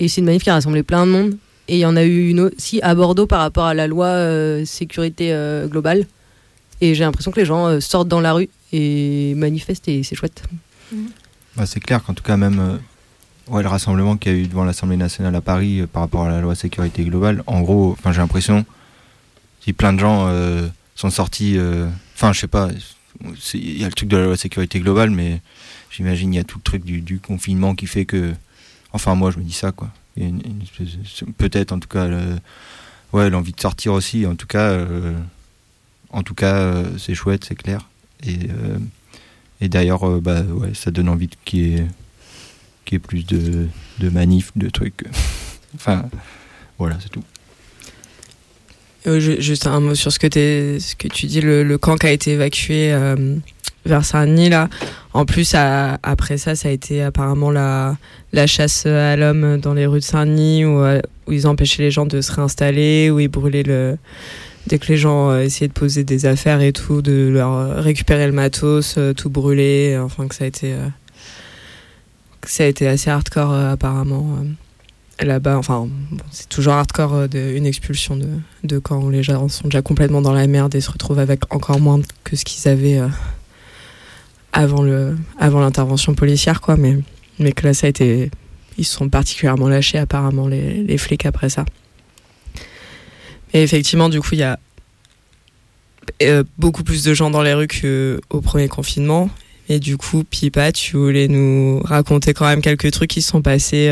et 0.00 0.08
c'est 0.08 0.20
une 0.20 0.26
manif 0.26 0.42
qui 0.42 0.50
a 0.50 0.54
rassemblé 0.54 0.82
plein 0.82 1.06
de 1.06 1.10
monde. 1.12 1.36
Et 1.68 1.76
il 1.76 1.80
y 1.80 1.86
en 1.86 1.96
a 1.96 2.04
eu 2.04 2.28
une 2.28 2.40
aussi 2.40 2.80
à 2.82 2.94
Bordeaux 2.94 3.26
par 3.26 3.40
rapport 3.40 3.64
à 3.64 3.74
la 3.74 3.86
loi 3.86 4.06
euh, 4.06 4.64
sécurité 4.64 5.32
euh, 5.32 5.66
globale. 5.66 6.06
Et 6.80 6.94
j'ai 6.94 7.04
l'impression 7.04 7.30
que 7.32 7.40
les 7.40 7.46
gens 7.46 7.66
euh, 7.66 7.80
sortent 7.80 8.08
dans 8.08 8.20
la 8.20 8.32
rue 8.32 8.48
et 8.72 9.34
manifestent 9.36 9.88
et 9.88 10.02
c'est 10.02 10.14
chouette. 10.14 10.42
Bah, 11.56 11.66
c'est 11.66 11.80
clair 11.80 12.02
qu'en 12.04 12.14
tout 12.14 12.22
cas, 12.22 12.36
même 12.36 12.60
euh, 12.60 13.52
ouais, 13.52 13.62
le 13.62 13.68
rassemblement 13.68 14.16
qu'il 14.16 14.32
y 14.32 14.34
a 14.34 14.38
eu 14.38 14.46
devant 14.46 14.64
l'Assemblée 14.64 14.96
nationale 14.96 15.34
à 15.34 15.40
Paris 15.40 15.80
euh, 15.80 15.86
par 15.86 16.02
rapport 16.02 16.24
à 16.24 16.28
la 16.30 16.40
loi 16.40 16.54
sécurité 16.54 17.02
globale, 17.04 17.42
en 17.46 17.62
gros, 17.62 17.92
enfin, 17.98 18.12
j'ai 18.12 18.20
l'impression 18.20 18.64
si 19.62 19.72
plein 19.72 19.92
de 19.92 19.98
gens 19.98 20.26
euh, 20.28 20.68
sont 20.94 21.10
sortis. 21.10 21.54
euh, 21.56 21.88
Enfin, 22.14 22.32
je 22.32 22.40
sais 22.40 22.46
pas, 22.46 22.68
il 23.54 23.80
y 23.80 23.84
a 23.84 23.86
le 23.86 23.92
truc 23.92 24.08
de 24.08 24.16
la 24.16 24.26
loi 24.26 24.36
sécurité 24.36 24.80
globale, 24.80 25.10
mais 25.10 25.40
j'imagine 25.90 26.32
il 26.34 26.36
y 26.36 26.40
a 26.40 26.44
tout 26.44 26.58
le 26.58 26.62
truc 26.62 26.84
du, 26.84 27.18
confinement 27.20 27.74
qui 27.74 27.86
fait 27.86 28.04
que. 28.04 28.32
Enfin, 28.92 29.14
moi, 29.14 29.30
je 29.30 29.38
me 29.38 29.44
dis 29.44 29.52
ça, 29.52 29.72
quoi. 29.72 29.90
Peut-être, 31.36 31.72
en 31.72 31.78
tout 31.78 31.88
cas, 31.88 32.06
le- 32.06 32.38
ouais, 33.12 33.28
l'envie 33.28 33.52
de 33.52 33.60
sortir 33.60 33.92
aussi. 33.92 34.26
En 34.26 34.34
tout 34.36 34.46
cas, 34.46 34.70
euh, 34.70 35.14
en 36.10 36.22
tout 36.22 36.34
cas, 36.34 36.54
euh, 36.56 36.98
c'est 36.98 37.14
chouette, 37.14 37.44
c'est 37.44 37.56
clair. 37.56 37.88
Et, 38.24 38.38
euh, 38.50 38.78
et 39.60 39.68
d'ailleurs, 39.68 40.20
bah, 40.20 40.42
ouais, 40.42 40.72
ça 40.74 40.90
donne 40.90 41.08
envie 41.08 41.28
qu'il 41.44 41.60
y 41.60 41.74
ait, 41.74 41.86
qu'il 42.84 42.94
y 42.94 42.96
ait 42.96 43.00
plus 43.00 43.26
de, 43.26 43.68
de 43.98 44.08
manifs, 44.08 44.52
de 44.56 44.70
trucs. 44.70 45.04
enfin, 45.74 46.08
voilà, 46.78 46.98
c'est 47.00 47.10
tout. 47.10 47.24
Euh, 49.06 49.20
ju- 49.20 49.40
juste 49.40 49.66
un 49.66 49.80
mot 49.80 49.94
sur 49.94 50.10
ce 50.12 50.18
que, 50.18 50.26
ce 50.26 50.96
que 50.96 51.08
tu 51.08 51.26
dis, 51.26 51.40
le, 51.40 51.76
camp 51.78 51.96
qui 51.96 52.06
a 52.06 52.10
été 52.10 52.32
évacué 52.32 52.92
euh, 52.92 53.36
vers 53.84 54.04
Saint-Denis, 54.04 54.48
là. 54.48 54.68
En 55.12 55.24
plus, 55.24 55.54
après 55.54 56.38
ça, 56.38 56.54
ça 56.56 56.68
a 56.68 56.72
été 56.72 57.02
apparemment 57.02 57.50
la, 57.50 57.96
chasse 58.46 58.84
à 58.86 59.16
l'homme 59.16 59.58
dans 59.60 59.74
les 59.74 59.86
rues 59.86 60.00
de 60.00 60.04
Saint-Denis, 60.04 60.64
où, 60.64 60.82
euh, 60.82 61.00
où 61.26 61.32
ils 61.32 61.46
empêchaient 61.46 61.82
les 61.82 61.90
gens 61.90 62.06
de 62.06 62.20
se 62.20 62.32
réinstaller, 62.32 63.10
où 63.10 63.20
ils 63.20 63.28
brûlaient 63.28 63.62
le. 63.62 63.96
Dès 64.66 64.80
que 64.80 64.88
les 64.88 64.96
gens 64.96 65.38
essayaient 65.38 65.68
de 65.68 65.72
poser 65.72 66.02
des 66.02 66.26
affaires 66.26 66.60
et 66.60 66.72
tout, 66.72 67.00
de 67.00 67.30
leur 67.32 67.76
récupérer 67.76 68.26
le 68.26 68.32
matos, 68.32 68.98
tout 69.16 69.30
brûler, 69.30 69.96
enfin 70.02 70.26
que 70.26 70.34
ça 70.34 70.42
a 70.42 70.48
été. 70.48 70.74
que 72.40 72.50
ça 72.50 72.64
a 72.64 72.66
été 72.66 72.88
assez 72.88 73.08
hardcore, 73.08 73.52
apparemment. 73.52 74.26
Là-bas, 75.20 75.56
enfin, 75.56 75.88
c'est 76.30 76.48
toujours 76.48 76.74
hardcore 76.74 77.14
euh, 77.14 77.26
de, 77.28 77.38
une 77.56 77.66
expulsion 77.66 78.16
de, 78.16 78.28
de 78.64 78.78
camp 78.78 79.02
où 79.02 79.10
les 79.10 79.22
gens 79.22 79.48
sont 79.48 79.64
déjà 79.64 79.82
complètement 79.82 80.20
dans 80.20 80.32
la 80.32 80.46
merde 80.46 80.74
et 80.74 80.80
se 80.80 80.90
retrouvent 80.90 81.18
avec 81.18 81.52
encore 81.54 81.80
moins 81.80 82.00
que 82.24 82.36
ce 82.36 82.44
qu'ils 82.44 82.68
avaient 82.68 82.98
euh, 82.98 83.08
avant 84.52 85.60
l'intervention 85.60 86.14
policière, 86.14 86.60
quoi. 86.60 86.76
Mais, 86.76 86.98
mais 87.38 87.52
que 87.52 87.66
là, 87.66 87.74
ça 87.74 87.86
a 87.86 87.90
été. 87.90 88.30
Ils 88.78 88.84
se 88.84 88.94
sont 88.94 89.08
particulièrement 89.08 89.68
lâchés, 89.68 89.98
apparemment, 89.98 90.48
les, 90.48 90.82
les 90.82 90.98
flics 90.98 91.24
après 91.24 91.48
ça. 91.48 91.64
Et 93.54 93.62
effectivement, 93.62 94.10
du 94.10 94.20
coup, 94.20 94.30
il 94.32 94.40
y 94.40 94.42
a 94.42 94.58
euh, 96.22 96.44
beaucoup 96.58 96.84
plus 96.84 97.02
de 97.04 97.14
gens 97.14 97.30
dans 97.30 97.42
les 97.42 97.54
rues 97.54 97.68
qu'au 98.28 98.40
premier 98.42 98.68
confinement. 98.68 99.30
Et 99.68 99.80
du 99.80 99.96
coup, 99.96 100.24
Pipa, 100.24 100.72
tu 100.72 100.96
voulais 100.96 101.26
nous 101.26 101.80
raconter 101.84 102.34
quand 102.34 102.46
même 102.46 102.60
quelques 102.60 102.90
trucs 102.92 103.10
qui 103.10 103.22
se 103.22 103.30
sont 103.30 103.42
passés 103.42 103.90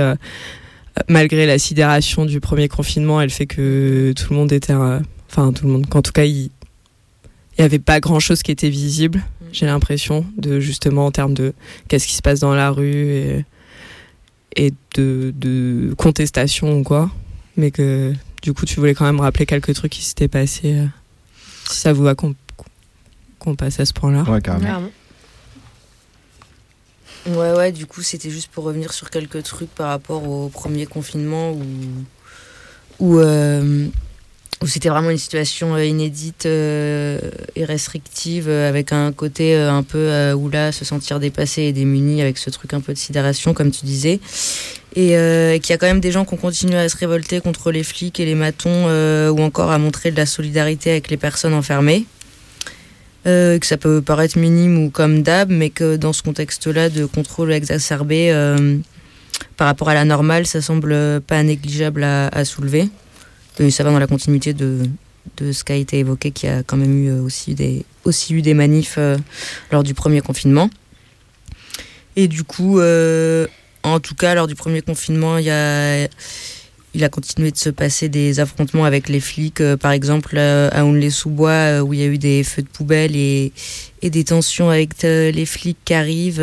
malgré 1.08 1.46
la 1.46 1.58
sidération 1.58 2.24
du 2.24 2.40
premier 2.40 2.68
confinement 2.68 3.20
et 3.20 3.24
le 3.24 3.30
fait 3.30 3.46
que 3.46 4.12
tout 4.16 4.26
le 4.32 4.36
monde 4.36 4.52
était. 4.52 4.72
euh, 4.72 5.00
Enfin, 5.30 5.52
tout 5.52 5.66
le 5.66 5.72
monde. 5.72 5.88
qu'en 5.88 6.00
tout 6.02 6.12
cas, 6.12 6.24
il 6.24 6.50
n'y 7.58 7.64
avait 7.64 7.80
pas 7.80 7.98
grand 7.98 8.20
chose 8.20 8.42
qui 8.44 8.52
était 8.52 8.68
visible, 8.70 9.20
j'ai 9.52 9.66
l'impression, 9.66 10.24
de 10.36 10.60
justement 10.60 11.06
en 11.06 11.10
termes 11.10 11.34
de 11.34 11.54
qu'est-ce 11.88 12.06
qui 12.06 12.14
se 12.14 12.22
passe 12.22 12.38
dans 12.40 12.54
la 12.54 12.70
rue 12.70 12.92
et, 12.94 13.44
et 14.54 14.72
de, 14.96 15.32
de 15.36 15.92
contestation 15.98 16.78
ou 16.78 16.82
quoi. 16.84 17.10
Mais 17.56 17.72
que 17.72 18.12
du 18.42 18.52
coup, 18.52 18.64
tu 18.64 18.78
voulais 18.78 18.94
quand 18.94 19.04
même 19.06 19.18
rappeler 19.20 19.46
quelques 19.46 19.74
trucs 19.74 19.90
qui 19.92 20.02
s'étaient 20.04 20.28
passés. 20.28 20.74
euh, 20.74 20.86
si 21.68 21.78
ça 21.78 21.92
vous 21.92 22.04
va 22.04 22.14
qu'on 22.14 22.34
qu'on 23.40 23.56
passe 23.56 23.80
à 23.80 23.84
ce 23.86 23.92
point-là. 23.92 24.22
Ouais, 24.22 24.40
carrément. 24.40 24.88
Ouais, 27.26 27.52
ouais, 27.52 27.72
du 27.72 27.86
coup, 27.86 28.02
c'était 28.02 28.30
juste 28.30 28.50
pour 28.50 28.64
revenir 28.64 28.92
sur 28.92 29.08
quelques 29.08 29.42
trucs 29.44 29.74
par 29.74 29.88
rapport 29.88 30.28
au 30.28 30.48
premier 30.50 30.84
confinement 30.84 31.52
où, 31.52 31.64
où, 32.98 33.18
euh, 33.18 33.88
c'était 34.66 34.88
vraiment 34.88 35.10
une 35.10 35.18
situation 35.18 35.74
euh, 35.74 35.84
inédite 35.84 36.46
euh, 36.46 37.18
et 37.56 37.64
restrictive, 37.64 38.48
avec 38.48 38.92
un 38.92 39.12
côté 39.12 39.54
un 39.54 39.82
peu 39.82 39.98
euh, 39.98 40.34
où 40.34 40.48
là, 40.48 40.72
se 40.72 40.84
sentir 40.84 41.20
dépassé 41.20 41.62
et 41.62 41.72
démuni 41.72 42.20
avec 42.20 42.38
ce 42.38 42.50
truc 42.50 42.74
un 42.74 42.80
peu 42.80 42.92
de 42.92 42.98
sidération, 42.98 43.54
comme 43.54 43.70
tu 43.70 43.84
disais. 43.86 44.20
Et 44.96 45.08
qu'il 45.60 45.70
y 45.70 45.72
a 45.72 45.78
quand 45.78 45.86
même 45.86 46.00
des 46.00 46.12
gens 46.12 46.24
qui 46.24 46.34
ont 46.34 46.38
continué 46.38 46.76
à 46.76 46.88
se 46.88 46.96
révolter 46.96 47.40
contre 47.40 47.72
les 47.72 47.82
flics 47.82 48.20
et 48.20 48.24
les 48.24 48.36
matons, 48.36 48.86
ou 49.30 49.42
encore 49.42 49.72
à 49.72 49.78
montrer 49.78 50.12
de 50.12 50.16
la 50.16 50.26
solidarité 50.26 50.92
avec 50.92 51.10
les 51.10 51.16
personnes 51.16 51.54
enfermées. 51.54 52.06
Euh, 53.26 53.58
que 53.58 53.64
ça 53.66 53.78
peut 53.78 54.02
paraître 54.02 54.38
minime 54.38 54.84
ou 54.84 54.90
comme 54.90 55.22
d'hab, 55.22 55.50
mais 55.50 55.70
que 55.70 55.96
dans 55.96 56.12
ce 56.12 56.22
contexte-là 56.22 56.90
de 56.90 57.06
contrôle 57.06 57.52
exacerbé 57.54 58.30
euh, 58.30 58.76
par 59.56 59.66
rapport 59.66 59.88
à 59.88 59.94
la 59.94 60.04
normale, 60.04 60.46
ça 60.46 60.60
semble 60.60 61.22
pas 61.26 61.42
négligeable 61.42 62.04
à, 62.04 62.44
soulever. 62.44 62.90
Et 63.60 63.70
ça 63.70 63.82
va 63.82 63.92
dans 63.92 63.98
la 63.98 64.06
continuité 64.06 64.52
de, 64.52 64.82
de 65.38 65.52
ce 65.52 65.64
qui 65.64 65.72
a 65.72 65.76
été 65.76 66.00
évoqué, 66.00 66.32
qui 66.32 66.46
a 66.48 66.62
quand 66.62 66.76
même 66.76 67.06
eu 67.06 67.12
aussi 67.20 67.54
des, 67.54 67.86
aussi 68.04 68.34
eu 68.34 68.42
des 68.42 68.52
manifs 68.52 68.96
euh, 68.98 69.16
lors 69.72 69.82
du 69.82 69.94
premier 69.94 70.20
confinement. 70.20 70.68
Et 72.16 72.28
du 72.28 72.44
coup, 72.44 72.80
en 73.82 74.00
tout 74.00 74.14
cas, 74.14 74.34
lors 74.36 74.46
du 74.46 74.54
premier 74.54 74.82
confinement, 74.82 75.38
il 75.38 75.46
y 75.46 75.50
a, 75.50 76.06
il 76.94 77.02
a 77.02 77.08
continué 77.08 77.50
de 77.50 77.56
se 77.56 77.70
passer 77.70 78.08
des 78.08 78.40
affrontements 78.40 78.84
avec 78.84 79.08
les 79.08 79.20
flics, 79.20 79.60
euh, 79.60 79.76
par 79.76 79.92
exemple 79.92 80.34
euh, 80.36 80.70
à 80.72 80.84
Onley-sous-Bois, 80.84 81.50
euh, 81.50 81.80
où 81.80 81.92
il 81.92 82.00
y 82.00 82.02
a 82.04 82.06
eu 82.06 82.18
des 82.18 82.44
feux 82.44 82.62
de 82.62 82.68
poubelle 82.68 83.16
et, 83.16 83.52
des 84.02 84.24
tensions 84.24 84.70
avec 84.70 85.02
les 85.02 85.46
flics 85.46 85.78
qui 85.82 85.94
arrivent, 85.94 86.38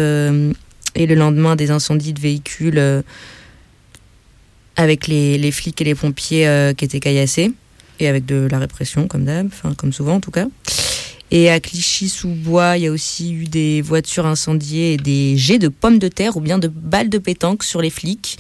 et 0.95 1.05
le 1.05 1.13
lendemain 1.13 1.55
des 1.55 1.69
incendies 1.69 2.11
de 2.11 2.19
véhicules 2.19 3.03
avec 4.75 5.05
les, 5.05 5.37
les 5.37 5.51
flics 5.51 5.79
et 5.79 5.83
les 5.83 5.93
pompiers 5.93 6.73
qui 6.75 6.85
étaient 6.85 6.99
caillassés, 6.99 7.51
et 7.99 8.07
avec 8.07 8.25
de 8.25 8.47
la 8.49 8.57
répression, 8.57 9.07
comme 9.07 9.25
d'hab, 9.25 9.49
comme 9.77 9.93
souvent 9.93 10.15
en 10.15 10.19
tout 10.19 10.31
cas. 10.31 10.47
Et 11.33 11.49
à 11.49 11.61
Clichy-sous-Bois, 11.61 12.75
il 12.77 12.83
y 12.83 12.87
a 12.87 12.91
aussi 12.91 13.31
eu 13.33 13.45
des 13.45 13.81
voitures 13.81 14.25
incendiées 14.25 14.93
et 14.93 14.97
des 14.97 15.37
jets 15.37 15.59
de 15.59 15.69
pommes 15.69 15.97
de 15.97 16.09
terre 16.09 16.35
ou 16.35 16.41
bien 16.41 16.59
de 16.59 16.67
balles 16.67 17.07
de 17.09 17.17
pétanque 17.19 17.63
sur 17.63 17.81
les 17.81 17.89
flics. 17.89 18.37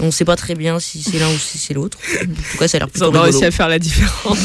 On 0.00 0.06
ne 0.06 0.10
sait 0.10 0.24
pas 0.24 0.34
très 0.34 0.56
bien 0.56 0.80
si 0.80 1.04
c'est 1.04 1.20
l'un 1.20 1.28
ou 1.32 1.38
si 1.38 1.56
c'est 1.58 1.72
l'autre. 1.72 1.98
En 2.20 2.24
tout 2.26 2.58
cas, 2.58 2.66
ça 2.66 2.76
a 2.76 2.80
l'air 2.80 2.88
Ils 2.88 2.90
plutôt 2.90 3.06
ont 3.06 3.10
rigolo. 3.10 3.24
réussi 3.30 3.44
à 3.44 3.50
faire 3.52 3.68
la 3.68 3.78
différence. 3.78 4.38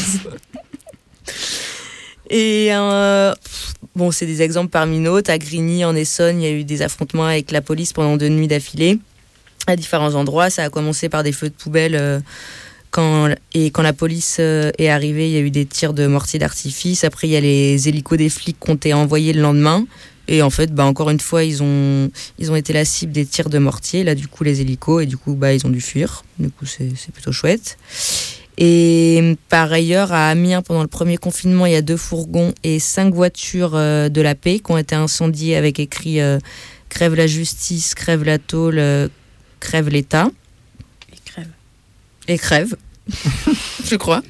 Et 2.30 2.68
euh, 2.72 3.32
bon, 3.96 4.10
c'est 4.10 4.26
des 4.26 4.42
exemples 4.42 4.70
parmi 4.70 5.02
d'autres. 5.02 5.30
À 5.30 5.38
Grigny, 5.38 5.84
en 5.84 5.94
Essonne, 5.96 6.40
il 6.40 6.44
y 6.44 6.48
a 6.48 6.52
eu 6.52 6.64
des 6.64 6.82
affrontements 6.82 7.24
avec 7.26 7.50
la 7.50 7.62
police 7.62 7.92
pendant 7.92 8.16
deux 8.16 8.28
nuits 8.28 8.48
d'affilée 8.48 8.98
à 9.66 9.76
différents 9.76 10.14
endroits. 10.14 10.50
Ça 10.50 10.64
a 10.64 10.70
commencé 10.70 11.08
par 11.08 11.22
des 11.22 11.32
feux 11.32 11.48
de 11.48 11.54
poubelle. 11.54 11.94
euh, 11.96 12.20
quand, 12.90 13.34
et 13.54 13.70
quand 13.70 13.82
la 13.82 13.92
police 13.92 14.38
euh, 14.40 14.70
est 14.78 14.88
arrivée, 14.88 15.28
il 15.28 15.32
y 15.32 15.36
a 15.36 15.40
eu 15.40 15.50
des 15.50 15.66
tirs 15.66 15.94
de 15.94 16.06
mortier 16.06 16.38
d'artifice. 16.38 17.04
Après, 17.04 17.28
il 17.28 17.32
y 17.32 17.36
a 17.36 17.40
les 17.40 17.88
hélicos 17.88 18.18
des 18.18 18.28
flics 18.28 18.58
qui 18.60 18.70
ont 18.70 18.74
été 18.74 18.94
envoyés 18.94 19.32
le 19.32 19.42
lendemain. 19.42 19.86
Et 20.28 20.42
en 20.42 20.50
fait, 20.50 20.72
bah, 20.72 20.84
encore 20.84 21.10
une 21.10 21.20
fois, 21.20 21.44
ils 21.44 21.62
ont, 21.62 22.10
ils 22.38 22.50
ont 22.52 22.56
été 22.56 22.72
la 22.72 22.84
cible 22.84 23.12
des 23.12 23.24
tirs 23.24 23.48
de 23.48 23.58
mortier. 23.58 24.04
Là, 24.04 24.14
du 24.14 24.28
coup, 24.28 24.44
les 24.44 24.60
hélicos. 24.60 25.02
Et 25.02 25.06
du 25.06 25.16
coup, 25.16 25.34
bah, 25.34 25.54
ils 25.54 25.66
ont 25.66 25.70
dû 25.70 25.80
fuir. 25.80 26.24
Du 26.38 26.50
coup, 26.50 26.66
c'est 26.66 26.92
plutôt 27.12 27.32
chouette. 27.32 27.78
Et 28.58 29.36
par 29.48 29.72
ailleurs, 29.72 30.12
à 30.12 30.28
Amiens, 30.28 30.62
pendant 30.62 30.82
le 30.82 30.88
premier 30.88 31.16
confinement, 31.16 31.64
il 31.66 31.72
y 31.72 31.76
a 31.76 31.82
deux 31.82 31.96
fourgons 31.96 32.52
et 32.64 32.80
cinq 32.80 33.14
voitures 33.14 33.74
euh, 33.74 34.08
de 34.08 34.20
la 34.20 34.34
paix 34.34 34.58
qui 34.58 34.72
ont 34.72 34.78
été 34.78 34.96
incendiées 34.96 35.54
avec 35.54 35.78
écrit 35.78 36.20
euh, 36.20 36.38
Crève 36.88 37.14
la 37.14 37.26
justice, 37.26 37.94
crève 37.94 38.24
la 38.24 38.38
tôle, 38.38 38.82
crève 39.60 39.88
l'État. 39.90 40.30
Et 42.28 42.38
crève. 42.38 42.76
Je 43.84 43.96
crois. 43.96 44.22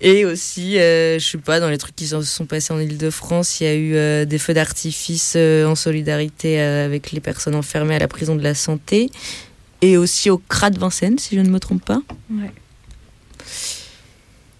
et 0.00 0.24
aussi, 0.24 0.78
euh, 0.78 1.18
je 1.18 1.26
sais 1.26 1.38
pas, 1.38 1.60
dans 1.60 1.68
les 1.68 1.78
trucs 1.78 1.94
qui 1.94 2.06
se 2.06 2.20
sont 2.22 2.46
passés 2.46 2.72
en 2.72 2.80
Ile-de-France, 2.80 3.60
il 3.60 3.64
y 3.64 3.66
a 3.66 3.74
eu 3.74 3.94
euh, 3.94 4.24
des 4.24 4.38
feux 4.38 4.54
d'artifice 4.54 5.34
euh, 5.36 5.66
en 5.66 5.74
solidarité 5.74 6.60
euh, 6.60 6.86
avec 6.86 7.12
les 7.12 7.20
personnes 7.20 7.54
enfermées 7.54 7.96
à 7.96 7.98
la 7.98 8.08
prison 8.08 8.34
de 8.34 8.42
la 8.42 8.54
santé. 8.54 9.10
Et 9.82 9.96
aussi 9.96 10.30
au 10.30 10.38
CRA 10.38 10.70
de 10.70 10.78
Vincennes, 10.78 11.18
si 11.18 11.36
je 11.36 11.40
ne 11.40 11.50
me 11.50 11.60
trompe 11.60 11.84
pas. 11.84 12.00
Ouais. 12.30 12.52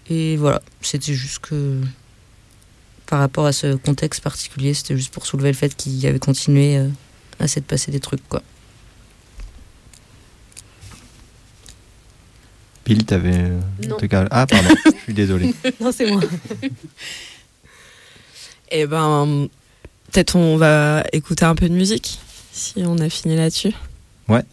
Et 0.09 0.35
voilà, 0.35 0.61
c'était 0.81 1.13
juste 1.13 1.39
que 1.39 1.79
par 3.05 3.19
rapport 3.19 3.45
à 3.45 3.51
ce 3.51 3.75
contexte 3.75 4.21
particulier, 4.21 4.73
c'était 4.73 4.95
juste 4.95 5.13
pour 5.13 5.25
soulever 5.25 5.49
le 5.49 5.55
fait 5.55 5.75
qu'il 5.75 5.93
y 5.97 6.07
avait 6.07 6.19
continué 6.19 6.77
euh, 6.77 6.87
à 7.39 7.47
s'être 7.47 7.65
passé 7.65 7.91
des 7.91 7.99
trucs 7.99 8.27
quoi. 8.27 8.41
Pile, 12.83 13.05
t'avais. 13.05 13.35
euh, 13.35 13.59
Ah, 14.31 14.45
pardon, 14.47 14.69
je 14.85 14.91
suis 15.03 15.13
désolé. 15.13 15.53
non, 15.79 15.91
c'est 15.91 16.09
moi. 16.11 16.21
Et 18.71 18.85
ben, 18.87 19.47
peut-être 20.11 20.35
on 20.35 20.57
va 20.57 21.03
écouter 21.13 21.45
un 21.45 21.55
peu 21.55 21.67
de 21.69 21.73
musique, 21.73 22.19
si 22.51 22.83
on 22.85 22.97
a 22.99 23.09
fini 23.09 23.35
là-dessus. 23.35 23.73
Ouais. 24.29 24.43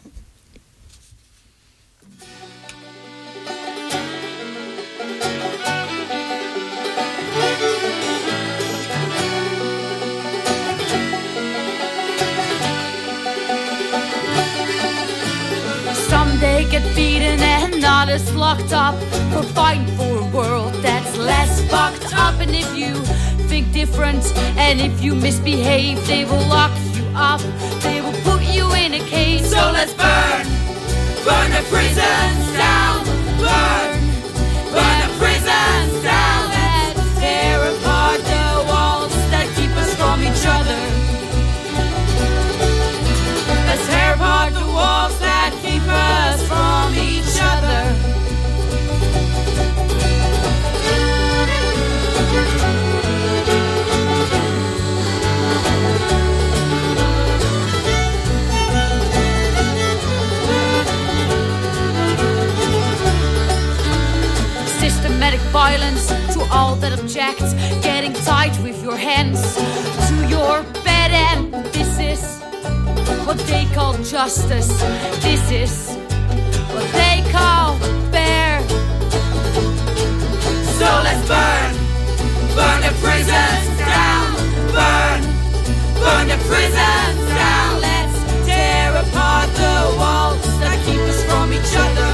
Some 16.08 16.38
get 16.70 16.82
beaten 16.94 17.38
and 17.98 18.10
others 18.10 18.34
locked 18.36 18.72
up 18.72 18.94
for 19.32 19.42
fighting 19.42 19.86
for 19.96 20.18
a 20.18 20.26
world 20.26 20.72
that's 20.74 21.16
less 21.16 21.60
fucked 21.68 22.14
up. 22.14 22.38
And 22.40 22.54
if 22.54 22.76
you 22.76 22.94
think 23.48 23.72
different 23.72 24.24
and 24.56 24.80
if 24.80 25.02
you 25.02 25.14
misbehave, 25.14 26.06
they 26.06 26.24
will 26.24 26.46
lock 26.46 26.70
you 26.94 27.04
up. 27.14 27.40
They 27.82 28.00
will 28.00 28.18
put 28.22 28.42
you 28.42 28.72
in 28.74 28.94
a 28.94 29.00
cage. 29.00 29.42
So 29.42 29.70
let's 29.72 29.94
burn, 29.94 30.46
burn 31.24 31.50
the 31.50 31.64
prisons 31.68 32.56
down, 32.56 33.04
burn 33.38 33.87
your 68.88 68.96
hands 68.96 69.54
to 70.08 70.14
your 70.30 70.62
bed, 70.82 71.10
and 71.10 71.52
this 71.74 71.98
is 71.98 72.40
what 73.26 73.36
they 73.40 73.66
call 73.74 73.92
justice. 74.02 74.70
This 75.20 75.44
is 75.50 75.94
what 76.72 76.88
they 76.96 77.22
call 77.30 77.76
fair. 78.10 78.62
So 80.80 80.88
let's 81.04 81.22
burn, 81.28 81.72
burn 82.56 82.80
the 82.86 82.94
prisons 83.04 83.66
down, 83.76 84.32
burn, 84.72 85.20
burn 86.00 86.26
the 86.32 86.40
prisons 86.48 87.20
down. 87.36 87.72
Let's 87.88 88.16
tear 88.46 88.88
apart 89.04 89.50
the 89.64 89.76
walls 90.00 90.40
that 90.62 90.78
keep 90.86 91.02
us 91.12 91.20
from 91.28 91.52
each 91.52 91.74
other. 91.84 92.10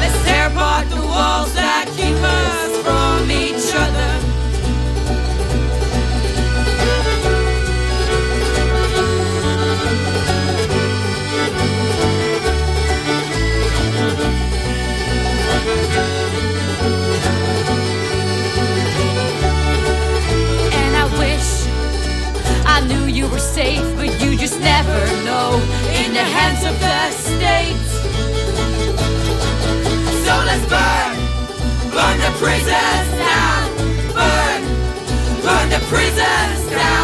Let's 0.00 0.18
tear 0.24 0.48
apart 0.48 0.90
the 0.90 1.00
walls 1.00 1.54
that 1.54 1.86
keep 1.96 2.16
us 2.16 2.53
you 23.14 23.28
were 23.28 23.38
safe, 23.38 23.84
but 23.96 24.10
you 24.20 24.36
just 24.36 24.58
never 24.58 24.98
know 25.24 25.54
in 26.02 26.12
the 26.12 26.26
hands 26.36 26.64
of 26.64 26.74
the 26.80 27.10
state. 27.12 27.78
So 30.26 30.34
let's 30.48 30.66
burn, 30.66 31.14
burn 31.94 32.18
the 32.18 32.32
prisons 32.42 33.08
down, 33.22 33.76
burn, 34.18 34.62
burn 35.44 35.68
the 35.70 35.80
prisons 35.88 36.70
down. 36.70 37.03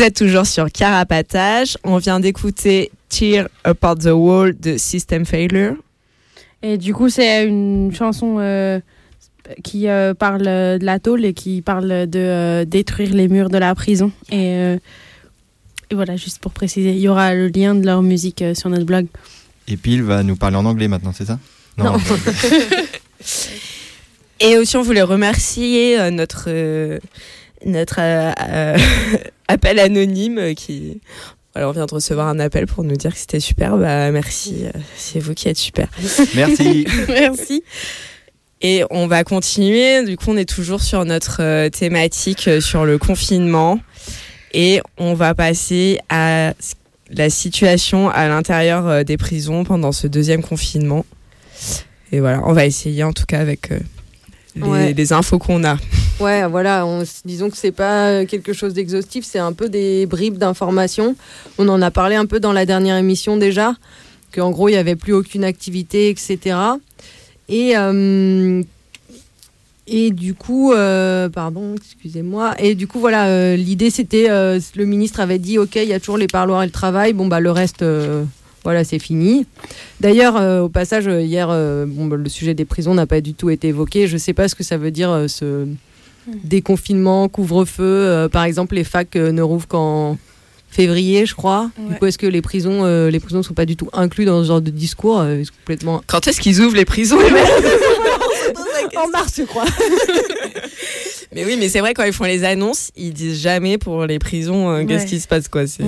Vous 0.00 0.06
êtes 0.06 0.16
toujours 0.16 0.46
sur 0.46 0.72
Carapatage. 0.72 1.76
On 1.84 1.98
vient 1.98 2.20
d'écouter 2.20 2.90
Tear 3.10 3.50
Apart 3.64 3.98
the 3.98 4.06
Wall 4.06 4.58
de 4.58 4.78
System 4.78 5.26
Failure. 5.26 5.74
Et 6.62 6.78
du 6.78 6.94
coup, 6.94 7.10
c'est 7.10 7.46
une 7.46 7.92
chanson 7.94 8.36
euh, 8.38 8.80
qui 9.62 9.88
euh, 9.88 10.14
parle 10.14 10.40
de 10.40 10.78
la 10.82 11.00
tôle 11.00 11.26
et 11.26 11.34
qui 11.34 11.60
parle 11.60 12.06
de 12.06 12.18
euh, 12.18 12.64
détruire 12.64 13.12
les 13.12 13.28
murs 13.28 13.50
de 13.50 13.58
la 13.58 13.74
prison. 13.74 14.10
Et, 14.30 14.54
euh, 14.54 14.78
et 15.90 15.94
voilà, 15.94 16.16
juste 16.16 16.38
pour 16.38 16.52
préciser, 16.52 16.92
il 16.92 17.00
y 17.00 17.08
aura 17.08 17.34
le 17.34 17.48
lien 17.48 17.74
de 17.74 17.84
leur 17.84 18.00
musique 18.00 18.40
euh, 18.40 18.54
sur 18.54 18.70
notre 18.70 18.86
blog. 18.86 19.06
Et 19.68 19.76
Pile 19.76 20.02
va 20.02 20.22
nous 20.22 20.36
parler 20.36 20.56
en 20.56 20.64
anglais 20.64 20.88
maintenant, 20.88 21.12
c'est 21.12 21.26
ça? 21.26 21.38
Non. 21.76 21.98
Et 24.40 24.56
aussi, 24.56 24.76
on 24.78 24.82
voulait 24.82 25.02
remercier 25.02 26.00
euh, 26.00 26.10
notre, 26.10 26.44
euh, 26.48 26.98
notre 27.64 28.00
euh, 28.00 28.32
euh, 28.42 28.78
appel 29.48 29.78
anonyme 29.78 30.54
qui. 30.54 31.00
Voilà, 31.54 31.68
on 31.68 31.72
vient 31.72 31.86
de 31.86 31.94
recevoir 31.94 32.28
un 32.28 32.38
appel 32.38 32.66
pour 32.66 32.84
nous 32.84 32.94
dire 32.96 33.12
que 33.12 33.18
c'était 33.18 33.40
super. 33.40 33.76
Bah, 33.76 34.10
merci, 34.12 34.66
euh, 34.66 34.78
c'est 34.96 35.18
vous 35.18 35.34
qui 35.34 35.48
êtes 35.48 35.56
super. 35.56 35.88
Merci. 36.34 36.86
merci. 37.08 37.64
Et 38.62 38.84
on 38.90 39.06
va 39.08 39.24
continuer. 39.24 40.04
Du 40.04 40.16
coup, 40.16 40.26
on 40.28 40.36
est 40.36 40.48
toujours 40.48 40.80
sur 40.80 41.04
notre 41.04 41.68
thématique 41.70 42.48
sur 42.60 42.84
le 42.84 42.98
confinement. 42.98 43.80
Et 44.52 44.80
on 44.98 45.14
va 45.14 45.34
passer 45.34 45.98
à 46.08 46.52
la 47.10 47.30
situation 47.30 48.10
à 48.10 48.28
l'intérieur 48.28 49.04
des 49.04 49.16
prisons 49.16 49.64
pendant 49.64 49.92
ce 49.92 50.06
deuxième 50.06 50.42
confinement. 50.42 51.04
Et 52.12 52.20
voilà, 52.20 52.42
on 52.44 52.52
va 52.52 52.66
essayer 52.66 53.02
en 53.02 53.12
tout 53.12 53.24
cas 53.26 53.40
avec 53.40 53.70
les, 54.56 54.62
Ouais. 54.62 54.92
les 54.92 55.12
infos 55.12 55.38
qu'on 55.38 55.64
a. 55.64 55.78
Ouais, 56.20 56.46
voilà, 56.46 56.84
on, 56.84 57.02
disons 57.24 57.48
que 57.48 57.56
c'est 57.56 57.72
pas 57.72 58.08
euh, 58.08 58.26
quelque 58.26 58.52
chose 58.52 58.74
d'exhaustif, 58.74 59.24
c'est 59.24 59.38
un 59.38 59.54
peu 59.54 59.70
des 59.70 60.04
bribes 60.04 60.36
d'informations. 60.36 61.16
On 61.56 61.66
en 61.68 61.80
a 61.80 61.90
parlé 61.90 62.14
un 62.14 62.26
peu 62.26 62.40
dans 62.40 62.52
la 62.52 62.66
dernière 62.66 62.98
émission 62.98 63.38
déjà, 63.38 63.74
qu'en 64.34 64.50
gros 64.50 64.68
il 64.68 64.72
n'y 64.72 64.78
avait 64.78 64.96
plus 64.96 65.14
aucune 65.14 65.44
activité, 65.44 66.10
etc. 66.10 66.58
Et, 67.48 67.72
euh, 67.74 68.62
et 69.86 70.10
du 70.10 70.34
coup, 70.34 70.74
euh, 70.74 71.30
pardon, 71.30 71.74
excusez-moi, 71.76 72.54
et 72.58 72.74
du 72.74 72.86
coup 72.86 73.00
voilà, 73.00 73.56
l'idée 73.56 73.88
c'était, 73.88 74.28
le 74.28 74.84
ministre 74.84 75.20
avait 75.20 75.38
dit, 75.38 75.56
ok, 75.56 75.76
il 75.76 75.88
y 75.88 75.94
a 75.94 76.00
toujours 76.00 76.18
les 76.18 76.26
parloirs 76.26 76.62
et 76.62 76.66
le 76.66 76.72
travail, 76.72 77.14
bon 77.14 77.28
bah 77.28 77.40
le 77.40 77.50
reste, 77.50 77.82
voilà, 78.62 78.84
c'est 78.84 78.98
fini. 78.98 79.46
D'ailleurs, 80.00 80.62
au 80.62 80.68
passage, 80.68 81.06
hier, 81.06 81.48
bah, 81.48 82.16
le 82.16 82.28
sujet 82.28 82.52
des 82.52 82.66
prisons 82.66 82.92
n'a 82.92 83.06
pas 83.06 83.22
du 83.22 83.32
tout 83.32 83.48
été 83.48 83.68
évoqué. 83.68 84.06
Je 84.06 84.18
sais 84.18 84.34
pas 84.34 84.48
ce 84.48 84.54
que 84.54 84.62
ça 84.62 84.76
veut 84.76 84.90
dire 84.90 85.24
ce 85.26 85.66
déconfinement, 86.26 87.28
couvre-feu. 87.28 87.82
euh, 87.84 88.28
par 88.28 88.44
exemple, 88.44 88.74
les 88.74 88.84
facs 88.84 89.16
euh, 89.16 89.32
ne 89.32 89.42
rouvrent 89.42 89.68
qu'en 89.68 90.18
février, 90.70 91.26
je 91.26 91.34
crois. 91.34 91.70
Du 91.88 91.96
coup, 91.96 92.06
est-ce 92.06 92.18
que 92.18 92.26
les 92.28 92.42
prisons, 92.42 92.84
euh, 92.84 93.10
les 93.10 93.18
prisons 93.20 93.42
sont 93.42 93.54
pas 93.54 93.66
du 93.66 93.76
tout 93.76 93.88
inclus 93.92 94.24
dans 94.24 94.42
ce 94.42 94.48
genre 94.48 94.60
de 94.60 94.70
discours 94.70 95.20
euh, 95.20 95.42
complètement. 95.60 96.02
Quand 96.06 96.26
est-ce 96.28 96.40
qu'ils 96.40 96.60
ouvrent 96.60 96.76
les 96.76 96.84
prisons 96.84 97.18
En 98.96 99.08
mars, 99.08 99.34
je 99.38 99.42
crois. 99.44 99.64
Mais 101.32 101.44
oui, 101.44 101.56
mais 101.58 101.68
c'est 101.68 101.78
vrai, 101.78 101.94
quand 101.94 102.02
ils 102.02 102.12
font 102.12 102.24
les 102.24 102.42
annonces, 102.42 102.90
ils 102.96 103.12
disent 103.12 103.40
jamais 103.40 103.78
pour 103.78 104.04
les 104.04 104.18
prisons 104.18 104.68
euh, 104.68 104.84
qu'est-ce 104.84 105.04
Ouais. 105.04 105.08
qui 105.10 105.20
se 105.20 105.28
passe, 105.28 105.46
quoi. 105.46 105.64
C'est... 105.68 105.84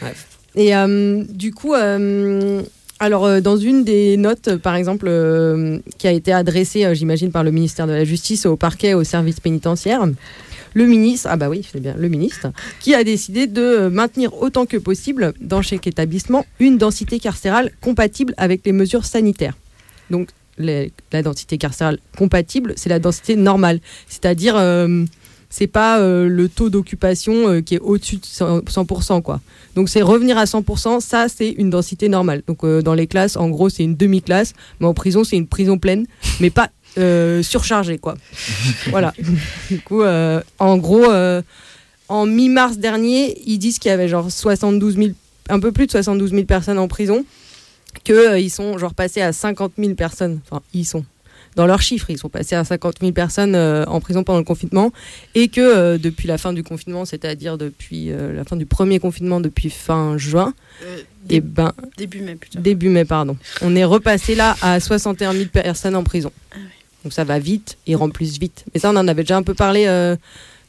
Bref. 0.00 0.26
Et 0.54 0.76
euh, 0.76 1.24
du 1.28 1.52
coup, 1.52 1.74
euh, 1.74 2.62
alors 2.98 3.26
euh, 3.26 3.40
dans 3.40 3.56
une 3.56 3.84
des 3.84 4.16
notes, 4.16 4.48
euh, 4.48 4.58
par 4.58 4.74
exemple, 4.74 5.06
euh, 5.08 5.78
qui 5.98 6.06
a 6.06 6.12
été 6.12 6.32
adressée, 6.32 6.94
j'imagine, 6.94 7.30
par 7.30 7.44
le 7.44 7.50
ministère 7.50 7.86
de 7.86 7.92
la 7.92 8.04
Justice 8.04 8.46
au 8.46 8.56
parquet, 8.56 8.94
au 8.94 9.04
service 9.04 9.40
pénitentiaire, 9.40 10.06
le 10.74 10.86
ministre, 10.86 11.28
ah 11.30 11.36
bah 11.36 11.48
oui, 11.48 11.66
c'est 11.70 11.80
bien, 11.80 11.94
le 11.96 12.08
ministre, 12.08 12.48
qui 12.80 12.94
a 12.94 13.02
décidé 13.02 13.46
de 13.46 13.88
maintenir 13.88 14.34
autant 14.42 14.66
que 14.66 14.76
possible 14.76 15.32
dans 15.40 15.62
chaque 15.62 15.86
établissement 15.86 16.44
une 16.60 16.76
densité 16.76 17.18
carcérale 17.18 17.70
compatible 17.80 18.34
avec 18.36 18.60
les 18.64 18.72
mesures 18.72 19.06
sanitaires. 19.06 19.56
Donc 20.10 20.28
la 20.58 21.22
densité 21.22 21.58
carcérale 21.58 21.98
compatible, 22.16 22.74
c'est 22.76 22.88
la 22.88 22.98
densité 22.98 23.36
normale, 23.36 23.80
c'est-à-dire 24.08 24.56
c'est 25.50 25.66
pas 25.66 26.00
euh, 26.00 26.28
le 26.28 26.48
taux 26.48 26.70
d'occupation 26.70 27.48
euh, 27.48 27.60
qui 27.60 27.74
est 27.74 27.78
au-dessus 27.80 28.16
de 28.16 28.22
100%, 28.22 28.64
100%, 28.64 29.22
quoi. 29.22 29.40
Donc 29.74 29.88
c'est 29.88 30.02
revenir 30.02 30.38
à 30.38 30.44
100%, 30.44 31.00
ça 31.00 31.26
c'est 31.28 31.50
une 31.50 31.70
densité 31.70 32.08
normale. 32.08 32.42
Donc 32.46 32.64
euh, 32.64 32.82
dans 32.82 32.94
les 32.94 33.06
classes, 33.06 33.36
en 33.36 33.48
gros 33.48 33.68
c'est 33.68 33.84
une 33.84 33.96
demi-classe, 33.96 34.54
mais 34.80 34.86
en 34.86 34.94
prison 34.94 35.24
c'est 35.24 35.36
une 35.36 35.46
prison 35.46 35.78
pleine, 35.78 36.06
mais 36.40 36.50
pas 36.50 36.70
surchargée 37.42 37.98
quoi. 37.98 38.16
voilà. 38.86 39.12
Du 39.70 39.80
coup, 39.80 40.02
en 40.02 40.76
gros, 40.78 41.04
en 42.08 42.26
mi-mars 42.26 42.78
dernier, 42.78 43.38
ils 43.44 43.58
disent 43.58 43.78
qu'il 43.78 43.90
y 43.90 43.92
avait 43.92 44.08
genre 44.08 44.30
72 44.30 44.96
000, 44.96 45.08
un 45.50 45.60
peu 45.60 45.72
plus 45.72 45.86
de 45.86 45.90
72 45.90 46.30
000 46.30 46.44
personnes 46.44 46.78
en 46.78 46.88
prison, 46.88 47.26
qu'ils 48.02 48.50
sont 48.50 48.78
genre 48.78 48.94
passés 48.94 49.20
à 49.20 49.34
50 49.34 49.72
000 49.76 49.92
personnes. 49.92 50.40
Enfin, 50.48 50.62
ils 50.72 50.86
sont 50.86 51.04
dans 51.56 51.66
leurs 51.66 51.82
chiffres, 51.82 52.10
ils 52.10 52.18
sont 52.18 52.28
passés 52.28 52.54
à 52.54 52.62
50 52.64 52.96
000 53.00 53.12
personnes 53.12 53.54
euh, 53.54 53.84
en 53.86 53.98
prison 54.00 54.22
pendant 54.22 54.38
le 54.38 54.44
confinement 54.44 54.92
et 55.34 55.48
que 55.48 55.60
euh, 55.60 55.98
depuis 55.98 56.28
la 56.28 56.38
fin 56.38 56.52
du 56.52 56.62
confinement, 56.62 57.04
c'est-à-dire 57.04 57.58
depuis 57.58 58.12
euh, 58.12 58.32
la 58.34 58.44
fin 58.44 58.56
du 58.56 58.66
premier 58.66 58.98
confinement 59.00 59.40
depuis 59.40 59.70
fin 59.70 60.16
juin, 60.18 60.54
et 61.28 61.40
ben 61.40 61.72
Début 61.96 62.20
mai 62.20 62.34
plutôt. 62.36 62.60
début 62.60 62.88
mai 62.90 63.04
pardon, 63.04 63.36
on 63.62 63.74
est 63.74 63.84
repassé 63.84 64.34
là 64.34 64.54
à 64.62 64.78
61 64.78 65.32
000 65.32 65.46
personnes 65.46 65.96
en 65.96 66.04
prison. 66.04 66.30
Donc 67.02 67.12
ça 67.12 67.24
va 67.24 67.38
vite, 67.38 67.78
ils 67.86 67.96
remplissent 67.96 68.38
vite. 68.38 68.64
Mais 68.74 68.80
ça 68.80 68.90
on 68.90 68.96
en 68.96 69.08
avait 69.08 69.22
déjà 69.22 69.36
un 69.36 69.42
peu 69.42 69.54
parlé 69.54 69.86
euh, 69.86 70.14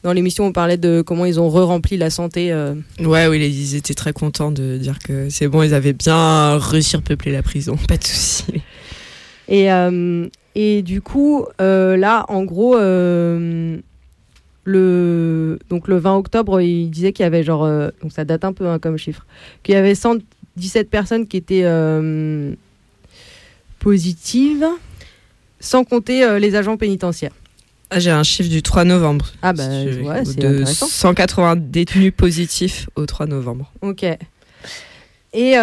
dans 0.04 0.12
l'émission, 0.12 0.46
on 0.46 0.52
parlait 0.52 0.76
de 0.76 1.02
comment 1.02 1.26
ils 1.26 1.38
ont 1.40 1.48
re-rempli 1.50 1.96
la 1.96 2.08
santé. 2.10 2.52
euh, 2.52 2.74
Ouais, 3.00 3.26
oui, 3.26 3.44
ils 3.46 3.74
étaient 3.74 3.94
très 3.94 4.12
contents 4.12 4.52
de 4.52 4.78
dire 4.78 5.00
que 5.00 5.28
c'est 5.28 5.48
bon, 5.48 5.62
ils 5.64 5.74
avaient 5.74 5.92
bien 5.92 6.56
réussi 6.58 6.96
à 6.96 7.00
peupler 7.00 7.32
la 7.32 7.42
prison, 7.42 7.76
pas 7.88 7.96
de 7.96 8.04
souci. 8.04 8.44
Et, 9.48 9.72
euh, 9.72 10.26
et 10.60 10.82
du 10.82 11.00
coup, 11.00 11.46
euh, 11.60 11.96
là, 11.96 12.24
en 12.26 12.42
gros, 12.42 12.76
euh, 12.76 13.78
le, 14.64 15.56
donc 15.68 15.86
le 15.86 15.98
20 15.98 16.16
octobre, 16.16 16.60
il 16.60 16.90
disait 16.90 17.12
qu'il 17.12 17.22
y 17.22 17.26
avait 17.26 17.44
genre, 17.44 17.64
euh, 17.64 17.90
donc 18.02 18.10
ça 18.10 18.24
date 18.24 18.44
un 18.44 18.52
peu 18.52 18.66
hein, 18.66 18.80
comme 18.80 18.96
chiffre, 18.96 19.24
qu'il 19.62 19.76
y 19.76 19.78
avait 19.78 19.94
117 19.94 20.90
personnes 20.90 21.28
qui 21.28 21.36
étaient 21.36 21.64
positives, 23.78 24.66
sans 25.60 25.84
compter 25.84 26.40
les 26.40 26.56
agents 26.56 26.76
pénitentiaires. 26.76 27.34
Ah, 27.90 28.00
j'ai 28.00 28.10
un 28.10 28.24
chiffre 28.24 28.50
du 28.50 28.60
3 28.60 28.82
novembre. 28.82 29.30
Ah 29.42 29.52
bah, 29.52 29.62
ouais, 29.64 30.24
c'est 30.24 30.44
intéressant. 30.44 30.88
180 30.88 31.54
détenus 31.54 32.12
positifs 32.16 32.90
au 32.96 33.06
3 33.06 33.26
novembre. 33.26 33.72
Ok. 33.80 34.04
Et 35.34 35.54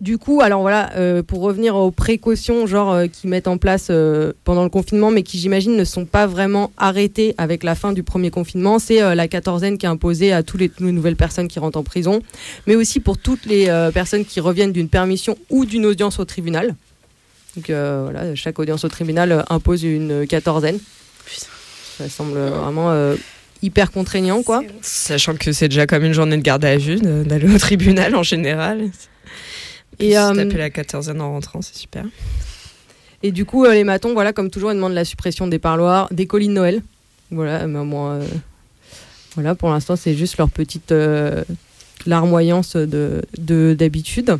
du 0.00 0.16
coup, 0.16 0.40
alors 0.42 0.60
voilà, 0.60 0.92
euh, 0.94 1.24
pour 1.24 1.40
revenir 1.40 1.74
aux 1.74 1.90
précautions 1.90 2.66
genre 2.68 2.92
euh, 2.92 3.06
qu'ils 3.06 3.30
mettent 3.30 3.48
en 3.48 3.58
place 3.58 3.88
euh, 3.90 4.32
pendant 4.44 4.62
le 4.62 4.70
confinement, 4.70 5.10
mais 5.10 5.24
qui 5.24 5.38
j'imagine 5.38 5.76
ne 5.76 5.84
sont 5.84 6.04
pas 6.04 6.26
vraiment 6.26 6.70
arrêtées 6.76 7.34
avec 7.36 7.64
la 7.64 7.74
fin 7.74 7.92
du 7.92 8.04
premier 8.04 8.30
confinement, 8.30 8.78
c'est 8.78 9.00
la 9.14 9.28
quatorzaine 9.28 9.76
qui 9.76 9.86
est 9.86 9.88
imposée 9.88 10.32
à 10.32 10.42
tous 10.42 10.56
les, 10.56 10.68
toutes 10.68 10.86
les 10.86 10.92
nouvelles 10.92 11.16
personnes 11.16 11.48
qui 11.48 11.58
rentrent 11.58 11.78
en 11.78 11.82
prison, 11.82 12.22
mais 12.66 12.76
aussi 12.76 13.00
pour 13.00 13.18
toutes 13.18 13.44
les 13.46 13.66
personnes 13.92 14.24
qui 14.24 14.40
reviennent 14.40 14.72
d'une 14.72 14.88
permission 14.88 15.36
ou 15.50 15.64
d'une 15.64 15.86
audience 15.86 16.18
au 16.18 16.24
tribunal. 16.24 16.74
Donc 17.56 17.66
voilà, 17.66 18.34
chaque 18.34 18.58
audience 18.58 18.84
au 18.84 18.88
tribunal 18.88 19.44
impose 19.48 19.82
une 19.82 20.26
quatorzaine. 20.26 20.78
Ça 21.98 22.08
semble 22.08 22.38
vraiment 22.38 23.14
hyper 23.62 23.90
contraignant, 23.90 24.42
quoi. 24.42 24.62
Sachant 24.82 25.34
que 25.34 25.52
c'est 25.52 25.68
déjà 25.68 25.86
comme 25.86 26.04
une 26.04 26.12
journée 26.12 26.36
de 26.36 26.42
garde 26.42 26.64
à 26.64 26.76
vue 26.76 26.96
d'aller 27.00 27.52
au 27.52 27.58
tribunal 27.58 28.14
en 28.14 28.22
général. 28.22 28.90
Et, 29.98 30.10
Et 30.10 30.18
euh, 30.18 30.32
taper 30.34 30.56
la 30.58 30.70
quatorzaine 30.70 31.20
en 31.20 31.32
rentrant, 31.32 31.60
c'est 31.62 31.76
super. 31.76 32.04
Et 33.22 33.32
du 33.32 33.44
coup, 33.44 33.64
euh, 33.64 33.74
les 33.74 33.84
matons, 33.84 34.12
voilà, 34.12 34.32
comme 34.32 34.48
toujours, 34.50 34.70
ils 34.70 34.76
demandent 34.76 34.92
la 34.94 35.04
suppression 35.04 35.46
des 35.48 35.58
parloirs, 35.58 36.08
des 36.12 36.26
colis 36.26 36.46
de 36.48 36.52
Noël. 36.52 36.82
Voilà, 37.30 37.66
mais 37.66 37.84
moi, 37.84 38.12
euh, 38.12 38.24
voilà, 39.34 39.54
pour 39.54 39.70
l'instant, 39.70 39.96
c'est 39.96 40.14
juste 40.14 40.36
leur 40.38 40.48
petite 40.50 40.92
euh, 40.92 41.42
larmoyance 42.06 42.76
de 42.76 43.22
de- 43.36 43.74
d'habitude. 43.76 44.38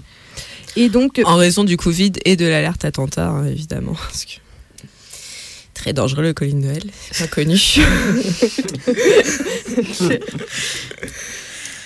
Et 0.77 0.89
donc, 0.89 1.21
En 1.25 1.37
raison 1.37 1.65
du 1.65 1.77
Covid 1.77 2.13
et 2.25 2.37
de 2.37 2.47
l'alerte 2.47 2.85
attentat, 2.85 3.27
hein, 3.29 3.47
évidemment. 3.47 3.95
Parce 4.09 4.25
que... 4.25 4.33
Très 5.75 5.93
dangereux 5.93 6.23
le 6.23 6.33
colis 6.35 6.55
de 6.55 6.59
Noël, 6.61 6.83
c'est 7.13 7.25
inconnu. 7.25 7.57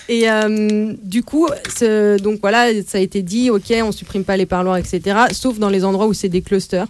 Et 0.09 0.29
euh, 0.29 0.93
du 1.01 1.23
coup, 1.23 1.47
donc 2.21 2.39
voilà, 2.41 2.67
ça 2.85 2.97
a 2.97 3.01
été 3.01 3.21
dit, 3.21 3.49
ok, 3.49 3.73
on 3.83 3.91
supprime 3.91 4.23
pas 4.23 4.37
les 4.37 4.45
parloirs, 4.45 4.77
etc. 4.77 5.01
Sauf 5.31 5.59
dans 5.59 5.69
les 5.69 5.85
endroits 5.85 6.07
où 6.07 6.13
c'est 6.13 6.29
des 6.29 6.41
clusters. 6.41 6.87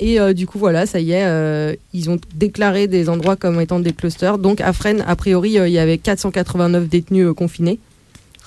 Et 0.00 0.20
euh, 0.20 0.32
du 0.32 0.46
coup, 0.46 0.58
voilà, 0.58 0.86
ça 0.86 1.00
y 1.00 1.10
est, 1.10 1.24
euh, 1.24 1.74
ils 1.92 2.08
ont 2.08 2.20
déclaré 2.34 2.86
des 2.86 3.08
endroits 3.08 3.34
comme 3.34 3.60
étant 3.60 3.80
des 3.80 3.92
clusters. 3.92 4.38
Donc 4.38 4.60
à 4.60 4.72
Fresnes, 4.72 5.04
a 5.06 5.16
priori, 5.16 5.52
il 5.52 5.72
y 5.72 5.78
avait 5.78 5.98
489 5.98 6.88
détenus 6.88 7.32
confinés. 7.36 7.80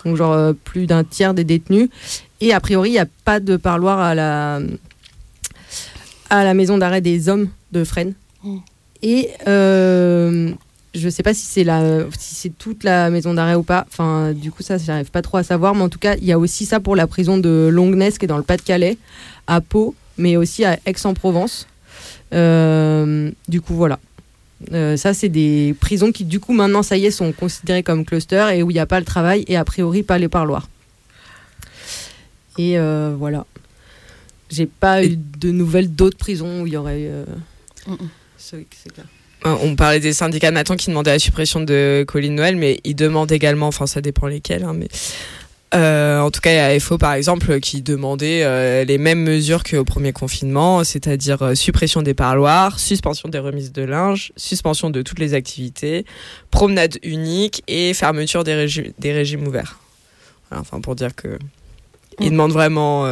Donc 0.06 0.16
genre 0.16 0.56
plus 0.64 0.88
d'un 0.88 1.04
tiers 1.04 1.34
des 1.34 1.44
détenus. 1.44 1.90
Et 2.40 2.54
a 2.54 2.60
priori, 2.60 2.90
il 2.90 2.94
n'y 2.94 3.00
a 3.00 3.08
pas 3.26 3.40
de 3.40 3.58
parloir 3.58 4.00
à 4.00 4.16
la, 4.16 4.62
à 6.30 6.44
la 6.46 6.54
maison 6.54 6.78
d'arrêt 6.78 7.02
des 7.02 7.28
hommes 7.28 7.50
de 7.72 7.84
Fresnes. 7.84 8.14
Et 9.04 9.30
euh, 9.48 10.52
je 10.94 11.08
sais 11.10 11.24
pas 11.24 11.34
si 11.34 11.46
c'est 11.46 11.64
la, 11.64 12.02
si 12.18 12.36
c'est 12.36 12.50
toute 12.58 12.84
la 12.84 13.10
maison 13.10 13.34
d'arrêt 13.34 13.56
ou 13.56 13.64
pas. 13.64 13.86
Enfin, 13.92 14.34
du 14.34 14.52
coup, 14.52 14.62
ça, 14.64 14.78
j'arrive 14.78 15.10
pas 15.12 15.22
trop 15.22 15.38
à 15.38 15.44
savoir. 15.44 15.74
Mais 15.76 15.82
en 15.84 15.90
tout 15.90 16.00
cas, 16.00 16.16
il 16.18 16.26
y 16.26 16.32
a 16.32 16.40
aussi 16.40 16.66
ça 16.66 16.80
pour 16.80 16.96
la 16.96 17.08
prison 17.08 17.38
de 17.38 17.70
Longnes, 17.72 17.98
qui 18.12 18.26
est 18.26 18.28
dans 18.28 18.38
le 18.38 18.44
Pas-de-Calais, 18.44 18.98
à 19.48 19.62
Pau, 19.62 19.96
mais 20.18 20.36
aussi 20.38 20.66
à 20.66 20.78
Aix-en-Provence. 20.86 21.68
Euh, 22.34 23.32
du 23.48 23.62
coup, 23.62 23.74
voilà. 23.76 24.00
Euh, 24.74 24.96
ça, 24.98 25.14
c'est 25.14 25.30
des 25.30 25.76
prisons 25.80 26.12
qui, 26.12 26.24
du 26.26 26.40
coup, 26.40 26.54
maintenant, 26.54 26.84
ça 26.84 26.98
y 26.98 27.06
est, 27.06 27.12
sont 27.12 27.32
considérées 27.32 27.84
comme 27.84 28.06
clusters 28.06 28.50
et 28.50 28.62
où 28.62 28.70
il 28.70 28.74
n'y 28.76 28.80
a 28.80 28.86
pas 28.86 29.00
le 29.00 29.06
travail 29.06 29.44
et 29.48 29.56
a 29.58 29.66
priori 29.66 30.04
pas 30.04 30.18
les 30.20 30.28
parloirs. 30.30 30.68
Et 32.58 32.78
euh, 32.78 33.16
voilà. 33.18 33.46
J'ai 34.50 34.66
pas 34.66 35.04
eu 35.06 35.16
de 35.18 35.52
nouvelles 35.52 35.90
d'autres 35.96 36.18
prisons 36.18 36.62
où 36.64 36.68
il 36.68 36.74
y 36.74 36.78
aurait 36.78 37.02
eu, 37.02 37.08
euh, 37.08 37.26
ce- 38.38 38.58
ces 38.84 38.90
cas. 38.90 39.02
Euh, 39.02 39.20
On 39.44 39.76
parlait 39.76 40.00
des 40.00 40.14
syndicats 40.14 40.50
de 40.50 40.54
matons 40.54 40.76
qui 40.76 40.90
demandaient 40.90 41.12
la 41.12 41.20
suppression 41.20 41.62
de 41.62 42.06
Colline 42.08 42.36
Noël, 42.36 42.56
mais 42.56 42.80
ils 42.84 42.96
demandent 42.96 43.32
également, 43.32 43.68
enfin 43.68 43.88
ça 43.88 44.00
dépend 44.00 44.28
lesquels, 44.28 44.64
hein, 44.64 44.74
mais 44.76 44.88
euh, 45.74 46.20
en 46.20 46.30
tout 46.30 46.42
cas 46.42 46.52
il 46.52 46.56
y 46.58 46.76
a 46.76 46.80
FO 46.80 46.98
par 46.98 47.14
exemple 47.14 47.60
qui 47.60 47.82
demandait 47.82 48.42
euh, 48.44 48.84
les 48.84 48.98
mêmes 49.00 49.24
mesures 49.24 49.64
qu'au 49.64 49.84
premier 49.84 50.12
confinement, 50.12 50.84
c'est-à-dire 50.84 51.42
euh, 51.42 51.56
suppression 51.56 52.02
des 52.04 52.14
parloirs, 52.14 52.80
suspension 52.80 53.30
des 53.30 53.40
remises 53.40 53.72
de 53.72 53.82
linge, 53.82 54.32
suspension 54.36 54.90
de 54.92 55.02
toutes 55.02 55.20
les 55.20 55.34
activités, 55.34 56.06
promenade 56.52 57.00
unique 57.02 57.64
et 57.68 57.94
fermeture 57.96 58.44
des, 58.44 58.54
régi- 58.54 58.94
des 59.00 59.14
régimes 59.14 59.48
ouverts. 59.48 59.80
Voilà, 60.50 60.62
enfin 60.62 60.82
pour 60.82 60.96
dire 60.96 61.16
que 61.16 61.40
ils 62.20 62.30
demandent 62.30 62.52
vraiment 62.52 63.06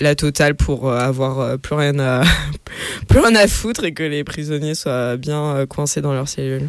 la 0.00 0.14
totale 0.14 0.54
pour 0.54 0.88
euh, 0.88 0.98
avoir 0.98 1.40
euh, 1.40 1.56
plus 1.56 1.74
rien 1.74 1.98
à 1.98 2.22
plus 3.08 3.18
rien 3.20 3.34
à 3.34 3.46
foutre 3.46 3.84
et 3.84 3.92
que 3.92 4.02
les 4.02 4.24
prisonniers 4.24 4.74
soient 4.74 5.16
bien 5.16 5.56
euh, 5.56 5.66
coincés 5.66 6.00
dans 6.00 6.12
leurs 6.14 6.28
cellules. 6.28 6.68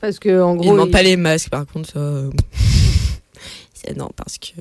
Parce 0.00 0.18
que 0.18 0.40
en 0.42 0.54
Ils 0.54 0.58
gros, 0.70 0.86
ils- 0.86 0.90
pas 0.90 1.02
les 1.02 1.16
masques 1.16 1.50
par 1.50 1.66
contre 1.66 1.90
ça. 1.92 2.00
non 3.96 4.10
parce 4.16 4.38
que 4.38 4.60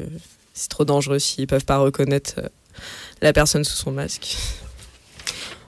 c'est 0.54 0.70
trop 0.70 0.86
dangereux 0.86 1.20
s'ils 1.20 1.48
peuvent 1.48 1.66
pas 1.66 1.78
reconnaître 1.78 2.36
la 3.22 3.34
personne 3.34 3.64
sous 3.64 3.76
son 3.76 3.92
masque. 3.92 4.38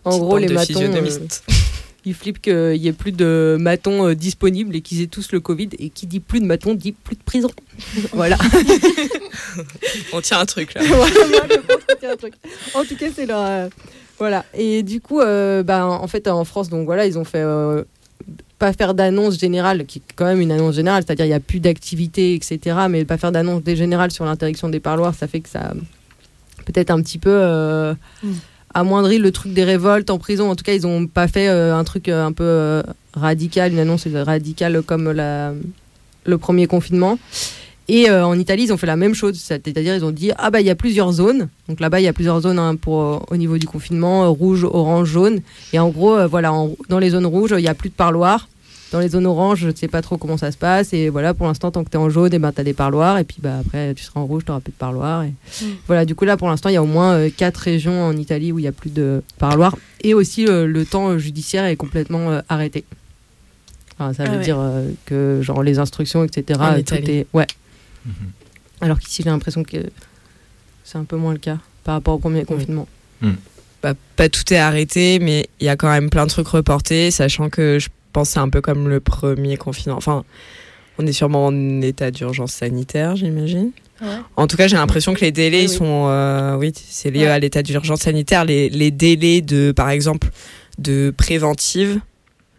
En 0.03 0.09
Petite 0.11 0.23
gros, 0.23 0.37
les 0.37 0.47
matons, 0.47 0.81
euh, 0.81 1.17
ils 2.05 2.13
flippent 2.13 2.41
qu'il 2.41 2.75
y 2.77 2.87
ait 2.87 2.93
plus 2.93 3.11
de 3.11 3.57
matons 3.59 4.07
euh, 4.07 4.15
disponibles 4.15 4.75
et 4.75 4.81
qu'ils 4.81 5.01
aient 5.01 5.07
tous 5.07 5.31
le 5.31 5.39
Covid. 5.39 5.69
Et 5.79 5.89
qui 5.89 6.07
dit 6.07 6.19
plus 6.19 6.39
de 6.39 6.45
matons 6.45 6.73
dit 6.73 6.91
plus 6.91 7.15
de 7.15 7.23
prison. 7.23 7.49
voilà. 8.13 8.37
On 10.13 10.21
tient 10.21 10.39
un 10.39 10.45
truc 10.45 10.73
là. 10.73 10.81
Voilà, 10.87 11.27
moi, 11.29 11.41
je 11.49 11.57
pense 11.57 11.77
que 11.77 11.93
c'est 11.99 12.07
un 12.07 12.15
truc. 12.17 12.33
En 12.73 12.83
tout 12.83 12.95
cas, 12.95 13.07
c'est 13.15 13.25
leur. 13.25 13.41
euh, 13.41 13.69
voilà. 14.17 14.45
Et 14.53 14.83
du 14.83 15.01
coup, 15.01 15.19
euh, 15.19 15.63
bah, 15.63 15.85
en 15.85 16.07
fait, 16.07 16.27
en 16.27 16.45
France, 16.45 16.69
donc 16.69 16.85
voilà, 16.85 17.05
ils 17.05 17.17
ont 17.17 17.25
fait. 17.25 17.41
euh, 17.41 17.83
pas 18.59 18.73
faire 18.73 18.93
d'annonce 18.93 19.39
générale, 19.39 19.87
qui 19.87 19.97
est 19.97 20.13
quand 20.15 20.25
même 20.25 20.39
une 20.39 20.51
annonce 20.51 20.75
générale, 20.75 21.03
c'est-à-dire 21.03 21.25
il 21.25 21.29
n'y 21.29 21.33
a 21.33 21.39
plus 21.39 21.59
d'activité, 21.59 22.35
etc. 22.35 22.59
Mais 22.89 23.05
pas 23.05 23.17
faire 23.17 23.31
d'annonce 23.31 23.63
des 23.63 23.75
générale 23.75 24.11
sur 24.11 24.23
l'interdiction 24.23 24.69
des 24.69 24.79
parloirs, 24.79 25.15
ça 25.15 25.27
fait 25.27 25.39
que 25.39 25.49
ça 25.49 25.73
peut-être 26.67 26.91
un 26.91 27.01
petit 27.01 27.17
peu 27.17 27.31
euh, 27.31 27.95
amoindri 28.73 29.17
le 29.17 29.31
truc 29.31 29.53
des 29.53 29.63
révoltes 29.63 30.09
en 30.09 30.17
prison. 30.17 30.49
En 30.49 30.55
tout 30.55 30.63
cas, 30.63 30.73
ils 30.73 30.83
n'ont 30.83 31.07
pas 31.07 31.27
fait 31.27 31.47
euh, 31.47 31.75
un 31.75 31.83
truc 31.83 32.09
euh, 32.09 32.25
un 32.25 32.31
peu 32.31 32.43
euh, 32.43 32.83
radical, 33.13 33.71
une 33.71 33.79
annonce 33.79 34.07
radicale 34.07 34.81
comme 34.81 35.11
le 35.11 36.37
premier 36.37 36.67
confinement. 36.67 37.17
Et 37.87 38.09
en 38.09 38.39
Italie, 38.39 38.63
ils 38.63 38.71
ont 38.71 38.77
fait 38.77 38.87
la 38.87 38.95
même 38.95 39.13
chose, 39.13 39.37
c'est-à-dire 39.37 39.95
ils 39.95 40.05
ont 40.05 40.11
dit 40.11 40.31
ah 40.37 40.49
bah 40.49 40.61
il 40.61 40.67
y 40.67 40.69
a 40.69 40.75
plusieurs 40.75 41.11
zones. 41.11 41.49
Donc 41.67 41.81
là-bas, 41.81 41.99
il 41.99 42.03
y 42.03 42.07
a 42.07 42.13
plusieurs 42.13 42.39
zones 42.39 42.59
hein, 42.59 42.77
pour 42.77 43.25
au 43.29 43.35
niveau 43.35 43.57
du 43.57 43.67
confinement, 43.67 44.31
rouge, 44.31 44.63
orange, 44.63 45.09
jaune. 45.09 45.41
Et 45.73 45.79
en 45.79 45.89
gros, 45.89 46.25
voilà, 46.27 46.53
dans 46.87 46.99
les 46.99 47.09
zones 47.09 47.25
rouges, 47.25 47.53
il 47.57 47.63
y 47.63 47.67
a 47.67 47.73
plus 47.73 47.89
de 47.89 47.95
parloirs. 47.95 48.47
Dans 48.91 48.99
les 48.99 49.07
zones 49.09 49.25
oranges, 49.25 49.59
je 49.61 49.67
ne 49.69 49.75
sais 49.75 49.87
pas 49.87 50.01
trop 50.01 50.17
comment 50.17 50.35
ça 50.35 50.51
se 50.51 50.57
passe. 50.57 50.91
Et 50.91 51.07
voilà, 51.09 51.33
pour 51.33 51.47
l'instant, 51.47 51.71
tant 51.71 51.83
que 51.85 51.89
tu 51.89 51.95
es 51.95 51.99
en 51.99 52.09
jaune, 52.09 52.33
et 52.33 52.39
ben, 52.39 52.51
tu 52.51 52.59
as 52.59 52.63
des 52.65 52.73
parloirs. 52.73 53.17
Et 53.19 53.23
puis 53.23 53.37
bah, 53.39 53.59
après, 53.65 53.93
tu 53.93 54.03
seras 54.03 54.19
en 54.19 54.25
rouge, 54.25 54.43
tu 54.45 54.51
n'auras 54.51 54.59
plus 54.61 54.71
de 54.73 54.77
parloirs. 54.77 55.23
Et... 55.23 55.33
Voilà, 55.87 56.03
du 56.05 56.13
coup, 56.13 56.25
là, 56.25 56.35
pour 56.35 56.49
l'instant, 56.49 56.67
il 56.69 56.73
y 56.73 56.77
a 56.77 56.83
au 56.83 56.87
moins 56.87 57.13
euh, 57.13 57.29
quatre 57.35 57.57
régions 57.57 58.03
en 58.03 58.15
Italie 58.17 58.51
où 58.51 58.59
il 58.59 58.63
n'y 58.63 58.67
a 58.67 58.73
plus 58.73 58.89
de 58.89 59.23
parloirs. 59.39 59.77
Et 60.01 60.13
aussi, 60.13 60.45
euh, 60.45 60.65
le 60.67 60.85
temps 60.85 61.07
euh, 61.09 61.17
judiciaire 61.17 61.63
est 61.65 61.77
complètement 61.77 62.29
euh, 62.31 62.41
arrêté. 62.49 62.83
Enfin, 63.97 64.13
ça 64.13 64.23
Ah 64.25 64.29
veut 64.31 64.37
ouais. 64.39 64.43
dire 64.43 64.57
euh, 64.59 64.89
que, 65.05 65.39
genre, 65.41 65.63
les 65.63 65.79
instructions, 65.79 66.23
etc. 66.25 66.59
En 66.61 66.73
tout 66.73 66.79
Italie. 66.79 67.11
est... 67.11 67.27
Ouais. 67.33 67.47
Alors 68.81 68.99
qu'ici, 68.99 69.21
j'ai 69.23 69.29
l'impression 69.29 69.63
que 69.63 69.77
c'est 70.83 70.97
un 70.97 71.03
peu 71.05 71.15
moins 71.15 71.33
le 71.33 71.39
cas 71.39 71.59
par 71.83 71.93
rapport 71.93 72.15
au 72.15 72.19
premier 72.19 72.43
confinement. 72.43 72.87
Bah, 73.83 73.93
pas 74.15 74.27
tout 74.27 74.51
est 74.53 74.57
arrêté, 74.57 75.19
mais 75.19 75.47
il 75.59 75.65
y 75.65 75.69
a 75.69 75.75
quand 75.75 75.89
même 75.89 76.09
plein 76.09 76.25
de 76.25 76.29
trucs 76.29 76.47
reportés, 76.47 77.09
sachant 77.11 77.49
que 77.49 77.77
je 77.79 77.89
pense 78.11 78.29
que 78.29 78.33
c'est 78.33 78.39
un 78.39 78.49
peu 78.49 78.61
comme 78.61 78.87
le 78.89 78.99
premier 78.99 79.57
confinement. 79.57 79.97
Enfin, 79.97 80.23
on 80.99 81.05
est 81.07 81.13
sûrement 81.13 81.45
en 81.47 81.81
état 81.81 82.11
d'urgence 82.11 82.51
sanitaire, 82.53 83.15
j'imagine. 83.15 83.71
Ouais. 84.01 84.07
En 84.35 84.47
tout 84.47 84.57
cas, 84.57 84.67
j'ai 84.67 84.77
l'impression 84.77 85.13
que 85.13 85.21
les 85.21 85.31
délais 85.31 85.59
Oui, 85.59 85.63
ils 85.65 85.69
sont, 85.69 86.05
euh, 86.09 86.55
oui, 86.55 86.71
c'est 86.75 87.11
lié 87.11 87.21
Ouais. 87.21 87.27
à 87.27 87.39
l'état 87.39 87.61
d'urgence 87.63 88.01
sanitaire. 88.01 88.45
Les, 88.45 88.69
les 88.69 88.91
délais 88.91 89.41
de, 89.41 89.71
par 89.71 89.89
exemple, 89.89 90.29
de 90.79 91.13
préventive, 91.15 91.99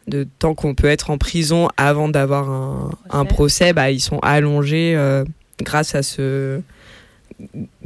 de 0.08 0.26
temps 0.38 0.54
qu'on 0.54 0.74
peut 0.74 0.88
être 0.88 1.10
en 1.10 1.18
prison 1.18 1.68
avant 1.76 2.08
d'avoir 2.08 2.48
un, 2.50 2.90
un 3.10 3.24
procès, 3.24 3.72
bah, 3.72 3.90
ils 3.90 4.00
sont 4.00 4.18
allongés 4.20 4.94
euh, 4.96 5.24
grâce 5.62 5.94
à 5.94 6.02
ce, 6.02 6.60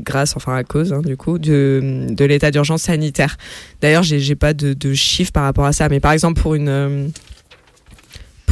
grâce, 0.01 0.36
enfin 0.36 0.55
à 0.56 0.64
cause 0.64 0.93
hein, 0.93 1.01
du 1.05 1.16
coup, 1.16 1.38
de, 1.38 2.06
de 2.10 2.24
l'état 2.24 2.51
d'urgence 2.51 2.82
sanitaire. 2.82 3.36
D'ailleurs, 3.80 4.02
j'ai 4.02 4.34
pas 4.34 4.55
de, 4.55 4.72
de 4.74 4.94
chiffres 4.94 5.32
par 5.32 5.44
rapport 5.44 5.64
à 5.66 5.72
ça, 5.72 5.88
mais 5.88 6.01
par 6.01 6.12
exemple 6.12 6.40
pour 6.40 6.55
une 6.55 6.68
euh, 6.68 7.06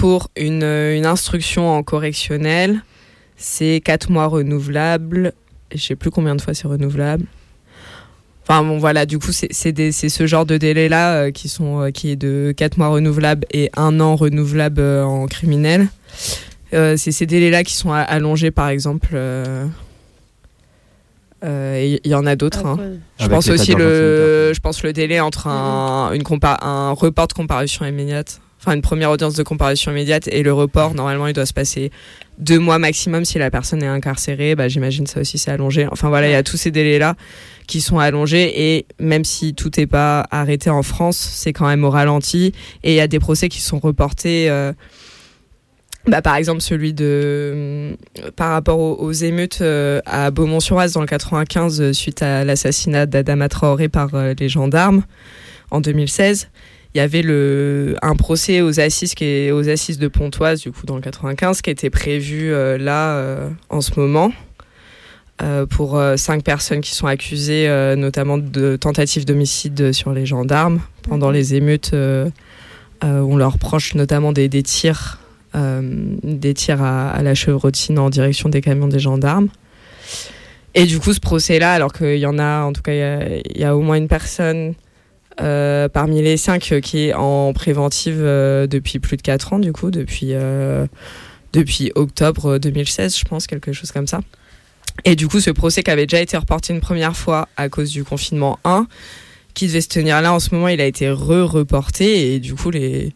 pour 0.05 0.29
une, 0.37 0.63
euh, 0.63 0.95
une 0.99 1.07
instruction 1.07 1.71
en 1.75 1.83
correctionnel, 1.83 2.83
c'est 3.39 3.81
4 3.83 4.11
mois 4.11 4.27
renouvelables. 4.27 5.33
Je 5.75 5.81
sais 5.83 5.97
plus 5.97 6.11
combien 6.11 6.35
de 6.37 6.43
fois 6.43 6.53
c'est 6.53 6.69
renouvelable. 6.69 7.25
Enfin 8.43 8.63
bon 8.63 8.77
voilà, 8.77 9.07
du 9.07 9.19
coup 9.19 9.33
c'est 9.33 9.51
ce 9.55 10.27
genre 10.27 10.45
de 10.45 10.59
délai 10.59 10.91
là 10.91 11.31
qui 11.33 11.49
sont 11.49 11.81
euh, 11.81 11.91
qui 11.91 12.11
est 12.11 12.17
de 12.17 12.53
4 12.55 12.77
mois 12.77 12.89
renouvelables 12.89 13.47
et 13.51 13.71
un 13.79 13.99
an 14.01 14.15
renouvelable 14.15 14.83
euh, 14.83 15.05
en 15.07 15.25
criminel. 15.27 15.89
Euh, 16.75 16.99
c'est 16.99 17.11
ces 17.11 17.25
délais 17.25 17.49
là 17.51 17.65
qui 17.65 17.73
sont 17.73 17.91
allongés 17.91 18.51
par 18.51 18.69
exemple. 18.69 19.09
euh, 19.15 19.67
euh, 21.45 21.97
il 22.05 22.11
y 22.11 22.15
en 22.15 22.27
a 22.27 22.37
d'autres. 22.37 22.67
hein. 22.67 22.77
Je 23.19 23.25
pense 23.31 23.47
aussi 23.55 23.73
le, 23.79 24.53
je 24.55 24.61
pense 24.61 24.83
le 24.83 24.93
délai 24.93 25.21
entre 25.21 25.47
un, 25.47 26.13
une 26.13 26.23
compa- 26.25 26.59
un 26.63 26.91
report 26.93 27.29
de 27.29 27.33
comparution 27.33 27.87
immédiate, 27.87 28.43
enfin 28.65 28.75
une 28.75 28.83
première 28.83 29.11
audience 29.11 29.35
de 29.35 29.43
comparution 29.43 29.91
immédiate 29.93 30.29
et 30.29 30.43
le 30.43 30.53
report. 30.53 30.95
Normalement, 30.95 31.27
il 31.27 31.33
doit 31.35 31.47
se 31.47 31.53
passer 31.53 31.91
deux 32.39 32.59
mois 32.59 32.79
maximum 32.79 33.25
si 33.25 33.39
la 33.39 33.51
personne 33.51 33.83
est 33.83 33.87
incarcérée. 33.87 34.55
Bah, 34.55 34.69
j'imagine 34.69 35.07
ça 35.07 35.21
aussi 35.21 35.39
c'est 35.39 35.51
allongé. 35.51 35.87
Enfin 35.91 36.09
voilà, 36.09 36.29
il 36.29 36.33
y 36.33 36.37
a 36.37 36.43
tous 36.43 36.57
ces 36.57 36.71
délais 36.71 36.99
là 36.99 37.15
qui 37.67 37.81
sont 37.81 37.99
allongés 37.99 38.77
et 38.77 38.87
même 38.99 39.25
si 39.25 39.55
tout 39.55 39.71
n'est 39.77 39.87
pas 39.87 40.27
arrêté 40.31 40.71
en 40.71 40.83
France, 40.83 41.17
c'est 41.17 41.53
quand 41.53 41.67
même 41.67 41.85
au 41.85 41.91
ralenti 41.91 42.53
et 42.83 42.93
il 42.93 42.97
y 42.97 43.01
a 43.01 43.07
des 43.09 43.21
procès 43.21 43.49
qui 43.49 43.61
sont 43.61 43.79
reportés. 43.79 44.51
euh, 44.51 44.73
bah, 46.07 46.21
par 46.21 46.37
exemple, 46.37 46.61
celui 46.61 46.93
de. 46.93 47.05
euh, 47.05 47.95
par 48.37 48.51
rapport 48.53 48.79
aux, 48.79 48.95
aux 48.97 49.13
émeutes 49.13 49.61
euh, 49.63 50.01
à 50.05 50.31
Beaumont-sur-Oise 50.31 50.93
dans 50.93 51.01
le 51.01 51.07
95, 51.07 51.81
euh, 51.81 51.93
suite 51.95 52.21
à 52.23 52.45
l'assassinat 52.45 53.07
d'Adama 53.07 53.49
Traoré 53.49 53.89
par 53.89 54.15
euh, 54.15 54.35
les 54.39 54.49
gendarmes 54.51 55.03
en 55.71 55.81
2016. 55.81 56.49
Il 56.95 56.99
y 56.99 57.01
avait 57.01 57.23
le, 57.23 57.97
un 58.03 58.15
procès 58.15 58.61
aux 58.61 58.79
assises, 58.79 59.15
qui 59.15 59.25
est, 59.25 59.51
aux 59.51 59.69
assises 59.69 59.99
de 59.99 60.07
Pontoise, 60.07 60.61
du 60.61 60.71
coup, 60.71 60.87
dans 60.87 60.95
le 60.95 61.01
95, 61.03 61.61
qui 61.61 61.71
était 61.71 61.91
prévu 61.91 62.53
euh, 62.53 62.79
là, 62.79 63.17
euh, 63.17 63.51
en 63.69 63.81
ce 63.81 63.99
moment, 63.99 64.33
euh, 65.43 65.67
pour 65.67 66.01
cinq 66.17 66.45
personnes 66.45 66.81
qui 66.81 66.95
sont 66.95 67.09
accusées, 67.09 67.69
notamment 67.97 68.39
de 68.39 68.77
tentative 68.77 69.25
d'homicide 69.25 69.93
sur 69.93 70.13
les 70.13 70.25
gendarmes 70.27 70.81
pendant 71.03 71.33
les 71.33 71.55
émeutes. 71.57 71.91
on 73.03 73.37
leur 73.37 73.55
reproche 73.55 73.95
notamment 73.97 74.31
des, 74.33 74.49
des 74.49 74.63
tirs, 74.63 75.19
des 75.53 76.55
tirs 76.55 76.81
à, 76.83 77.11
à 77.11 77.23
la 77.23 77.35
chevrotine 77.35 77.99
en 77.99 78.09
direction 78.11 78.49
des 78.49 78.61
camions 78.61 78.87
des 78.87 79.01
gendarmes. 79.01 79.49
Et 80.77 80.87
du 80.87 80.99
coup, 81.01 81.13
ce 81.13 81.21
procès-là, 81.21 81.73
alors 81.73 81.93
qu'il 81.93 82.19
y 82.19 82.27
en 82.27 82.39
a, 82.39 82.63
en 82.63 82.73
tout 82.73 82.83
cas, 82.83 82.93
il 82.93 82.99
y 82.99 83.03
a- 83.03 83.37
il 83.55 83.61
y, 83.61 83.65
a 83.65 83.77
au 83.77 83.81
moins 83.81 83.97
une 83.97 84.09
personne 84.09 84.75
euh, 85.41 85.89
parmi 85.89 86.23
les 86.23 86.37
cinq 86.37 86.75
qui 86.81 87.07
est 87.07 87.15
en 87.15 87.53
préventive 87.53 88.21
euh, 88.21 88.67
depuis 88.67 89.01
plus 89.01 89.17
de 89.17 89.23
quatre 89.23 89.53
ans, 89.53 89.59
du 89.59 89.73
coup, 89.73 89.91
depuis, 89.91 90.29
euh, 90.31 90.87
depuis 91.53 91.91
octobre 91.95 92.59
2016, 92.59 93.19
je 93.19 93.25
pense, 93.25 93.47
quelque 93.47 93.73
chose 93.73 93.91
comme 93.91 94.07
ça. 94.07 94.21
Et 95.05 95.17
du 95.17 95.27
coup, 95.27 95.41
ce 95.41 95.51
procès 95.51 95.83
qui 95.83 95.91
avait 95.91 96.07
déjà 96.07 96.23
été 96.23 96.37
reporté 96.37 96.73
une 96.73 96.81
première 96.81 97.17
fois 97.17 97.49
à 97.57 97.69
cause 97.69 97.91
du 97.91 98.05
confinement 98.05 98.61
1, 98.65 98.87
qui 99.55 99.67
devait 99.67 99.81
se 99.81 99.89
tenir 99.89 100.21
là 100.23 100.33
en 100.33 100.39
ce 100.39 100.55
moment, 100.55 100.69
il 100.69 100.81
a 100.81 100.87
été 100.87 101.11
re-reporté 101.11 102.35
et 102.35 102.39
du 102.39 102.55
coup, 102.55 102.71
les, 102.71 103.13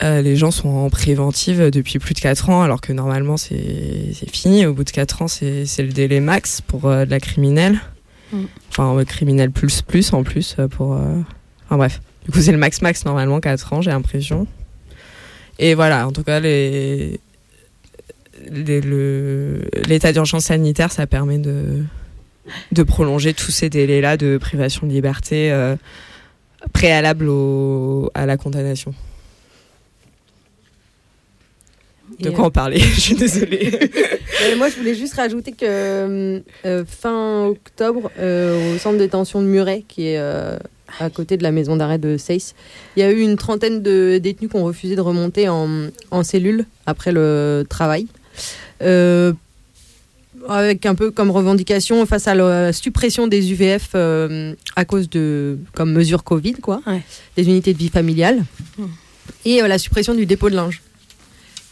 les 0.00 0.36
gens 0.36 0.52
sont 0.52 0.68
en 0.68 0.90
préventive 0.90 1.70
depuis 1.70 1.98
plus 1.98 2.14
de 2.14 2.20
4 2.20 2.50
ans, 2.50 2.62
alors 2.62 2.80
que 2.80 2.92
normalement, 2.92 3.36
c'est 3.36 4.12
fini. 4.32 4.64
Au 4.64 4.74
bout 4.74 4.84
de 4.84 4.90
4 4.90 5.22
ans, 5.22 5.28
c'est 5.28 5.64
le 5.78 5.92
délai 5.92 6.20
max 6.20 6.60
pour 6.60 6.88
la 6.88 7.20
criminelle. 7.20 7.80
Mm. 8.32 8.44
Enfin, 8.70 9.04
criminel 9.04 9.50
plus 9.50 9.82
plus 9.82 10.12
en 10.12 10.22
plus 10.22 10.56
euh, 10.58 10.68
pour. 10.68 10.94
euh, 10.94 11.20
Enfin 11.66 11.76
bref. 11.76 12.00
Du 12.24 12.32
coup, 12.32 12.40
c'est 12.40 12.52
le 12.52 12.58
max 12.58 12.82
max 12.82 13.04
normalement 13.04 13.38
4 13.40 13.72
ans, 13.72 13.80
j'ai 13.82 13.90
l'impression. 13.90 14.46
Et 15.58 15.74
voilà, 15.74 16.06
en 16.06 16.12
tout 16.12 16.22
cas, 16.24 16.40
les. 16.40 17.20
les- 18.50 18.80
le- 18.80 19.62
L'état 19.88 20.12
d'urgence 20.12 20.44
sanitaire, 20.46 20.90
ça 20.92 21.06
permet 21.06 21.38
de, 21.38 21.82
de 22.72 22.82
prolonger 22.82 23.32
tous 23.32 23.50
ces 23.52 23.70
délais-là 23.70 24.16
de 24.16 24.38
privation 24.38 24.86
de 24.86 24.92
liberté 24.92 25.50
euh, 25.52 25.76
préalable 26.72 27.28
au, 27.28 28.10
à 28.14 28.26
la 28.26 28.36
condamnation. 28.36 28.92
De 32.20 32.28
Et, 32.28 32.32
quoi 32.32 32.44
euh, 32.44 32.48
on 32.48 32.50
parlait 32.50 32.78
Je 32.94 33.00
suis 33.00 33.14
désolée. 33.14 33.70
Euh, 34.42 34.54
moi, 34.56 34.68
je 34.68 34.76
voulais 34.76 34.94
juste 34.94 35.14
rajouter 35.14 35.52
que 35.52 36.42
euh, 36.66 36.84
fin 36.86 37.46
octobre, 37.46 38.10
euh, 38.18 38.74
au 38.74 38.78
centre 38.78 38.98
de 38.98 39.02
détention 39.02 39.40
de 39.40 39.46
Muret, 39.46 39.82
qui 39.88 40.08
est 40.08 40.18
euh, 40.18 40.58
à 41.00 41.08
côté 41.08 41.38
de 41.38 41.42
la 41.42 41.52
maison 41.52 41.74
d'arrêt 41.74 41.96
de 41.96 42.18
Seyss. 42.18 42.54
Il 42.96 43.00
y 43.00 43.02
a 43.02 43.10
eu 43.10 43.20
une 43.20 43.36
trentaine 43.36 43.82
de 43.82 44.18
détenus 44.18 44.50
qui 44.50 44.56
ont 44.56 44.64
refusé 44.64 44.94
de 44.94 45.00
remonter 45.00 45.48
en, 45.48 45.68
en 46.10 46.22
cellule 46.22 46.66
après 46.84 47.12
le 47.12 47.64
travail. 47.68 48.06
Euh, 48.82 49.32
avec 50.48 50.86
un 50.86 50.94
peu 50.94 51.10
comme 51.10 51.30
revendication 51.30 52.04
face 52.06 52.28
à 52.28 52.34
la 52.34 52.72
suppression 52.72 53.26
des 53.26 53.52
UVF 53.52 53.90
euh, 53.94 54.54
à 54.76 54.84
cause 54.84 55.08
de 55.08 55.58
comme 55.74 55.92
mesure 55.92 56.24
Covid 56.24 56.54
quoi, 56.54 56.82
des 57.36 57.44
unités 57.44 57.72
de 57.72 57.78
vie 57.78 57.88
familiale 57.88 58.44
et 59.44 59.62
euh, 59.62 59.68
la 59.68 59.78
suppression 59.78 60.14
du 60.14 60.26
dépôt 60.26 60.50
de 60.50 60.54
linge. 60.54 60.82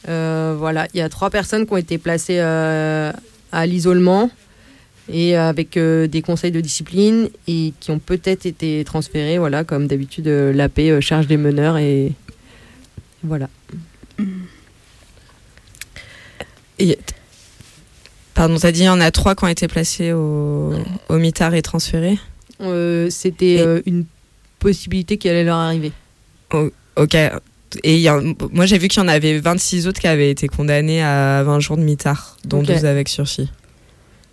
Euh, 0.09 0.55
voilà, 0.59 0.87
il 0.95 0.99
y 0.99 1.01
a 1.03 1.09
trois 1.09 1.31
personnes 1.31 1.67
qui 1.67 1.73
ont 1.73 1.77
été 1.79 1.99
placées 1.99 2.39
euh, 2.39 3.11
à 3.53 3.67
l'isolement 3.67 4.31
et 5.11 5.37
avec 5.37 5.77
euh, 5.77 6.07
des 6.07 6.23
conseils 6.23 6.51
de 6.51 6.61
discipline 6.61 7.29
et 7.47 7.73
qui 7.81 7.91
ont 7.91 7.99
peut-être 7.99 8.47
été 8.47 8.83
transférés, 8.85 9.39
voilà, 9.39 9.65
comme 9.65 9.87
d'habitude, 9.87 10.29
euh, 10.29 10.53
l'AP 10.53 10.79
euh, 10.81 11.01
charge 11.01 11.27
des 11.27 11.37
meneurs 11.37 11.77
et 11.79 12.13
voilà. 13.23 13.49
Et- 16.79 16.99
Pardon, 18.35 18.57
t'as 18.59 18.73
dit 18.73 18.81
il 18.81 18.85
y 18.87 18.89
en 18.89 19.01
a 19.01 19.11
trois 19.13 19.37
qui 19.37 19.45
ont 19.45 19.49
été 19.49 19.69
placés 19.69 20.13
au, 20.13 20.75
au 21.09 21.17
mitard 21.19 21.55
et 21.55 21.63
transférés 21.63 22.19
C'était 23.11 23.65
une 23.87 24.07
possibilité 24.59 25.19
qui 25.19 25.29
allait 25.29 25.45
leur 25.45 25.57
arriver. 25.59 25.93
Oh, 26.53 26.69
ok. 26.97 27.17
Et 27.83 27.99
y 27.99 28.09
a- 28.09 28.21
moi, 28.53 28.67
j'ai 28.67 28.79
vu 28.79 28.89
qu'il 28.89 29.03
y 29.03 29.05
en 29.05 29.09
avait 29.09 29.39
26 29.39 29.87
autres 29.87 30.01
qui 30.01 30.07
avaient 30.07 30.31
été 30.31 30.47
condamnés 30.49 31.03
à 31.03 31.43
20 31.45 31.61
jours 31.61 31.77
de 31.77 31.83
mitard, 31.83 32.37
dont 32.45 32.61
Ok. 32.61 32.67
deux 32.67 32.85
avec 32.85 33.09
sursis. 33.09 33.51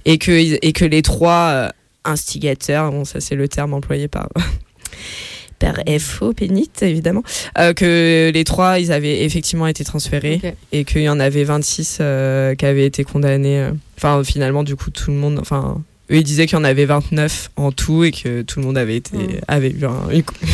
Et 0.06 0.18
que, 0.18 0.32
et 0.32 0.74
que 0.74 0.86
les 0.86 1.02
trois 1.02 1.50
euh, 1.52 1.70
instigateurs, 2.06 2.92
bon, 2.92 3.06
ça 3.06 3.20
c'est 3.20 3.36
le 3.36 3.48
terme 3.48 3.74
employé 3.74 4.08
par, 4.08 4.30
par 5.60 5.76
FO, 6.00 6.34
Pénite, 6.34 6.82
évidemment, 6.82 7.24
euh, 7.60 7.74
que 7.74 8.32
les 8.34 8.44
trois, 8.44 8.80
ils 8.80 8.92
avaient 8.92 9.24
effectivement 9.24 9.68
été 9.68 9.84
transférés 9.84 10.42
et 10.72 10.86
qu'il 10.86 11.04
y 11.04 11.10
en 11.10 11.20
avait 11.20 11.44
26 11.44 12.00
euh, 12.02 12.56
qui 12.56 12.66
avaient 12.66 12.86
été 12.86 13.04
condamnés. 13.04 13.60
euh. 13.60 13.72
Enfin, 13.98 14.24
finalement, 14.24 14.64
du 14.64 14.76
coup, 14.76 14.90
tout 14.90 15.12
le 15.12 15.18
monde. 15.18 15.38
Enfin, 15.40 15.80
eux, 16.10 16.16
ils 16.18 16.24
disaient 16.24 16.48
qu'il 16.48 16.58
y 16.58 16.62
en 16.62 16.64
avait 16.64 16.86
29 16.86 17.52
en 17.56 17.72
tout 17.72 18.04
et 18.04 18.12
que 18.12 18.42
tout 18.42 18.60
le 18.60 18.66
monde 18.66 18.78
avait, 18.80 18.96
été, 18.98 19.16
Mm. 19.18 19.28
avait 19.48 19.70
eu 19.70 19.86
un- 19.86 20.10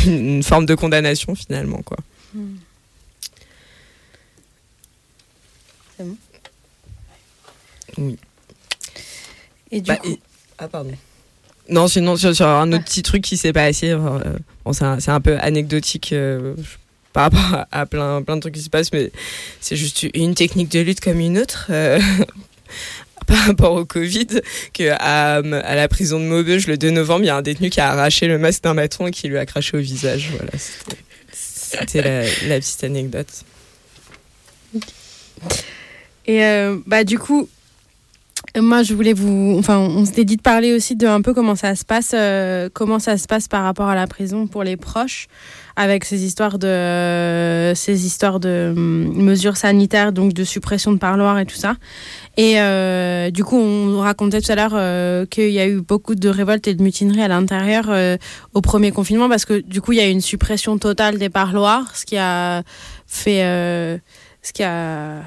une, 0.05 0.13
une 0.13 0.43
forme 0.43 0.65
de 0.65 0.75
condamnation 0.75 1.33
finalement, 1.35 1.81
quoi. 1.85 1.97
C'est 2.33 2.39
Oui. 7.97 8.17
Et 9.71 9.81
du 9.81 9.87
Bah, 9.89 9.97
coup, 9.97 10.09
et- 10.09 10.19
Ah, 10.57 10.67
pardon. 10.67 10.91
Non, 11.69 11.87
sinon, 11.87 12.15
sur, 12.15 12.35
sur 12.35 12.47
un 12.47 12.71
autre 12.71 12.85
petit 12.85 13.03
truc 13.03 13.21
qui 13.23 13.35
s'est 13.37 13.51
passé, 13.53 13.91
euh, 13.91 13.97
bon, 14.63 14.71
c'est 14.73 14.85
un, 14.85 14.97
un 15.05 15.21
peu 15.21 15.37
anecdotique 15.39 16.13
euh, 16.13 16.55
par 17.11 17.23
rapport 17.25 17.53
à, 17.71 17.81
à 17.81 17.85
plein, 17.85 18.21
plein 18.21 18.35
de 18.37 18.41
trucs 18.41 18.53
qui 18.55 18.61
se 18.61 18.69
passent, 18.69 18.93
mais 18.93 19.11
c'est 19.59 19.75
juste 19.75 20.05
une 20.13 20.33
technique 20.33 20.69
de 20.69 20.79
lutte 20.79 21.01
comme 21.01 21.19
une 21.19 21.37
autre. 21.37 21.67
euh, 21.69 21.99
par 23.27 23.45
rapport 23.47 23.73
au 23.73 23.83
Covid, 23.83 24.27
que 24.73 24.89
à, 24.91 25.35
à 25.39 25.75
la 25.75 25.87
prison 25.89 26.17
de 26.21 26.25
Maubeuge, 26.25 26.67
le 26.67 26.77
2 26.77 26.91
novembre, 26.91 27.23
il 27.25 27.27
y 27.27 27.29
a 27.29 27.35
un 27.35 27.41
détenu 27.41 27.69
qui 27.69 27.81
a 27.81 27.89
arraché 27.91 28.27
le 28.27 28.37
masque 28.37 28.63
d'un 28.63 28.73
bâton 28.75 29.05
et 29.07 29.11
qui 29.11 29.27
lui 29.27 29.37
a 29.37 29.45
craché 29.45 29.75
au 29.75 29.81
visage. 29.81 30.29
Voilà, 30.31 30.51
c'était- 31.33 32.01
la, 32.01 32.21
la 32.47 32.59
petite 32.61 32.83
anecdote. 32.85 33.27
Et 36.25 36.41
bah 36.85 37.03
du 37.03 37.19
coup, 37.19 37.49
moi 38.61 38.83
je 38.83 38.93
voulais 38.93 39.13
vous, 39.13 39.55
enfin 39.57 39.77
on 39.77 40.05
s'était 40.05 40.25
dit 40.25 40.37
de 40.37 40.41
parler 40.41 40.73
aussi 40.73 40.95
de 40.95 41.07
un 41.07 41.21
peu 41.21 41.33
comment 41.33 41.55
ça 41.55 41.75
se 41.75 41.85
passe, 41.85 42.11
euh, 42.13 42.69
comment 42.73 42.99
ça 42.99 43.17
se 43.17 43.27
passe 43.27 43.47
par 43.47 43.63
rapport 43.63 43.87
à 43.87 43.95
la 43.95 44.07
prison 44.07 44.47
pour 44.47 44.63
les 44.63 44.77
proches, 44.77 45.27
avec 45.75 46.05
ces 46.05 46.23
histoires 46.25 46.57
de, 46.57 46.67
euh, 46.67 47.75
ces 47.75 48.05
histoires 48.05 48.39
de 48.39 48.73
hum, 48.75 49.13
mesures 49.13 49.57
sanitaires, 49.57 50.11
donc 50.11 50.33
de 50.33 50.43
suppression 50.43 50.91
de 50.91 50.97
parloirs 50.97 51.39
et 51.39 51.45
tout 51.45 51.55
ça. 51.55 51.75
Et 52.37 52.59
euh, 52.59 53.31
du 53.31 53.43
coup, 53.43 53.57
on 53.57 53.99
racontait 53.99 54.41
tout 54.41 54.51
à 54.51 54.55
l'heure 54.55 54.73
euh, 54.73 55.25
qu'il 55.25 55.49
y 55.49 55.59
a 55.59 55.67
eu 55.67 55.81
beaucoup 55.81 56.15
de 56.15 56.29
révoltes 56.29 56.67
et 56.67 56.75
de 56.75 56.83
mutineries 56.83 57.23
à 57.23 57.27
l'intérieur 57.27 57.85
euh, 57.89 58.17
au 58.53 58.61
premier 58.61 58.91
confinement 58.91 59.27
parce 59.29 59.45
que 59.45 59.59
du 59.59 59.81
coup, 59.81 59.93
il 59.93 59.97
y 59.97 60.01
a 60.01 60.07
eu 60.07 60.11
une 60.11 60.21
suppression 60.21 60.77
totale 60.77 61.17
des 61.17 61.29
parloirs, 61.29 61.95
ce 61.95 62.05
qui 62.05 62.17
a 62.17 62.63
fait, 63.07 63.43
euh, 63.43 63.97
ce 64.41 64.53
qui 64.53 64.63
a 64.63 65.21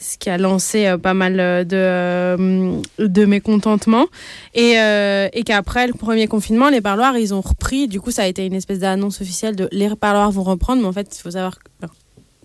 ce 0.00 0.16
qui 0.16 0.30
a 0.30 0.38
lancé 0.38 0.86
euh, 0.86 0.98
pas 0.98 1.14
mal 1.14 1.38
euh, 1.38 1.62
de, 1.62 1.76
euh, 1.76 2.80
de 2.98 3.24
mécontentement. 3.26 4.06
Et, 4.54 4.72
et 4.72 5.42
qu'après 5.44 5.86
le 5.86 5.92
premier 5.92 6.26
confinement, 6.26 6.70
les 6.70 6.80
parloirs, 6.80 7.16
ils 7.18 7.34
ont 7.34 7.40
repris. 7.40 7.86
Du 7.86 8.00
coup, 8.00 8.10
ça 8.10 8.22
a 8.22 8.26
été 8.26 8.46
une 8.46 8.54
espèce 8.54 8.78
d'annonce 8.78 9.20
officielle 9.20 9.54
de 9.54 9.68
les 9.70 9.94
parloirs 9.94 10.30
vont 10.30 10.42
reprendre. 10.42 10.80
Mais 10.82 10.88
en 10.88 10.92
fait, 10.92 11.14
il 11.16 11.20
faut 11.20 11.32
savoir 11.32 11.58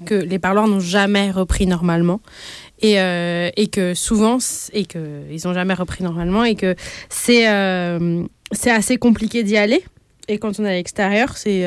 que, 0.06 0.16
les 0.16 0.40
parloirs 0.40 0.68
n'ont 0.68 0.82
jamais 0.82 1.32
repris 1.32 1.66
normalement. 1.66 2.20
Et, 2.82 2.96
et 2.96 3.68
que 3.68 3.94
souvent, 3.94 4.38
et 4.74 4.86
que 4.86 5.22
ils 5.32 5.42
n'ont 5.46 5.54
jamais 5.54 5.74
repris 5.74 6.04
normalement. 6.04 6.44
Et 6.44 6.56
que 6.56 6.76
c'est 7.10 7.46
c'est 8.52 8.72
assez 8.72 8.98
compliqué 8.98 9.44
d'y 9.44 9.58
aller. 9.58 9.84
Et 10.28 10.38
quand 10.38 10.60
on 10.60 10.66
est 10.66 10.70
à 10.70 10.74
l'extérieur, 10.74 11.38
c'est. 11.38 11.66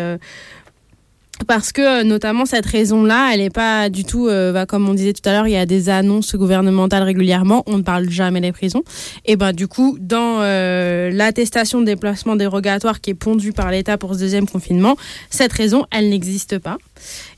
Parce 1.46 1.72
que 1.72 2.00
euh, 2.00 2.04
notamment 2.04 2.46
cette 2.46 2.66
raison-là, 2.66 3.30
elle 3.32 3.40
n'est 3.40 3.50
pas 3.50 3.88
du 3.88 4.04
tout, 4.04 4.28
euh, 4.28 4.52
bah, 4.52 4.66
comme 4.66 4.88
on 4.88 4.94
disait 4.94 5.12
tout 5.12 5.26
à 5.28 5.32
l'heure, 5.32 5.46
il 5.46 5.52
y 5.52 5.56
a 5.56 5.66
des 5.66 5.88
annonces 5.88 6.34
gouvernementales 6.34 7.02
régulièrement, 7.02 7.62
on 7.66 7.78
ne 7.78 7.82
parle 7.82 8.10
jamais 8.10 8.40
des 8.40 8.52
prisons. 8.52 8.82
Et 9.24 9.36
ben 9.36 9.52
du 9.52 9.68
coup, 9.68 9.96
dans 10.00 10.38
euh, 10.40 11.10
l'attestation 11.10 11.80
de 11.80 11.86
déplacement 11.86 12.36
dérogatoire 12.36 13.00
qui 13.00 13.10
est 13.10 13.14
pondue 13.14 13.52
par 13.52 13.70
l'État 13.70 13.98
pour 13.98 14.14
ce 14.14 14.20
deuxième 14.20 14.48
confinement, 14.48 14.96
cette 15.30 15.52
raison, 15.52 15.86
elle 15.90 16.08
n'existe 16.10 16.58
pas. 16.58 16.78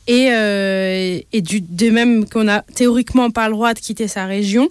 Et, 0.06 0.28
euh, 0.32 1.20
et 1.32 1.42
du, 1.42 1.60
de 1.60 1.90
même 1.90 2.28
qu'on 2.28 2.48
a 2.48 2.62
théoriquement 2.62 3.30
pas 3.30 3.48
le 3.48 3.54
droit 3.54 3.74
de 3.74 3.78
quitter 3.78 4.08
sa 4.08 4.26
région 4.26 4.68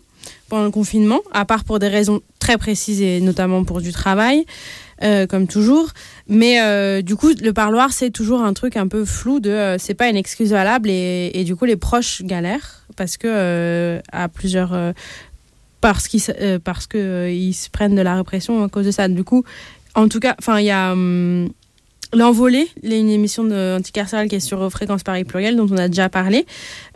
pendant 0.49 0.65
le 0.65 0.71
confinement, 0.71 1.21
à 1.31 1.45
part 1.45 1.63
pour 1.63 1.79
des 1.79 1.87
raisons 1.87 2.21
très 2.39 2.57
précises 2.57 3.01
et 3.01 3.21
notamment 3.21 3.63
pour 3.63 3.81
du 3.81 3.91
travail, 3.91 4.45
euh, 5.03 5.27
comme 5.27 5.47
toujours. 5.47 5.89
Mais 6.27 6.61
euh, 6.61 7.01
du 7.01 7.15
coup, 7.15 7.31
le 7.41 7.53
parloir, 7.53 7.93
c'est 7.93 8.09
toujours 8.09 8.41
un 8.41 8.53
truc 8.53 8.77
un 8.77 8.87
peu 8.87 9.05
flou 9.05 9.39
de 9.39 9.49
euh, 9.49 9.77
c'est 9.77 9.93
pas 9.93 10.09
une 10.09 10.17
excuse 10.17 10.51
valable 10.51 10.89
et, 10.89 11.43
du 11.45 11.55
coup, 11.55 11.65
les 11.65 11.77
proches 11.77 12.21
galèrent 12.23 12.85
parce 12.95 13.17
que 13.17 13.99
à 14.11 14.27
plusieurs. 14.27 14.77
parce 15.81 16.07
qu'ils 16.07 16.21
parce 16.63 16.87
que 16.87 17.29
ils 17.31 17.53
se 17.53 17.69
prennent 17.69 17.95
de 17.95 18.01
la 18.01 18.15
répression 18.15 18.63
à 18.63 18.69
cause 18.69 18.85
de 18.85 18.91
ça. 18.91 19.07
Du 19.07 19.23
coup, 19.23 19.43
en 19.95 20.07
tout 20.07 20.19
cas, 20.19 20.35
enfin, 20.39 20.59
il 20.59 20.65
y 20.65 20.71
a. 20.71 20.91
hum, 20.91 21.49
L'Envolée, 22.11 22.67
une 22.81 23.09
émission 23.09 23.43
de 23.43 23.77
anticarcérale 23.77 24.29
qui 24.29 24.35
est 24.35 24.39
sur 24.39 24.71
Fréquence 24.71 25.03
Paris 25.03 25.25
Pluriel, 25.25 25.55
dont 25.55 25.67
on 25.69 25.77
a 25.77 25.87
déjà 25.87 26.09
parlé, 26.09 26.47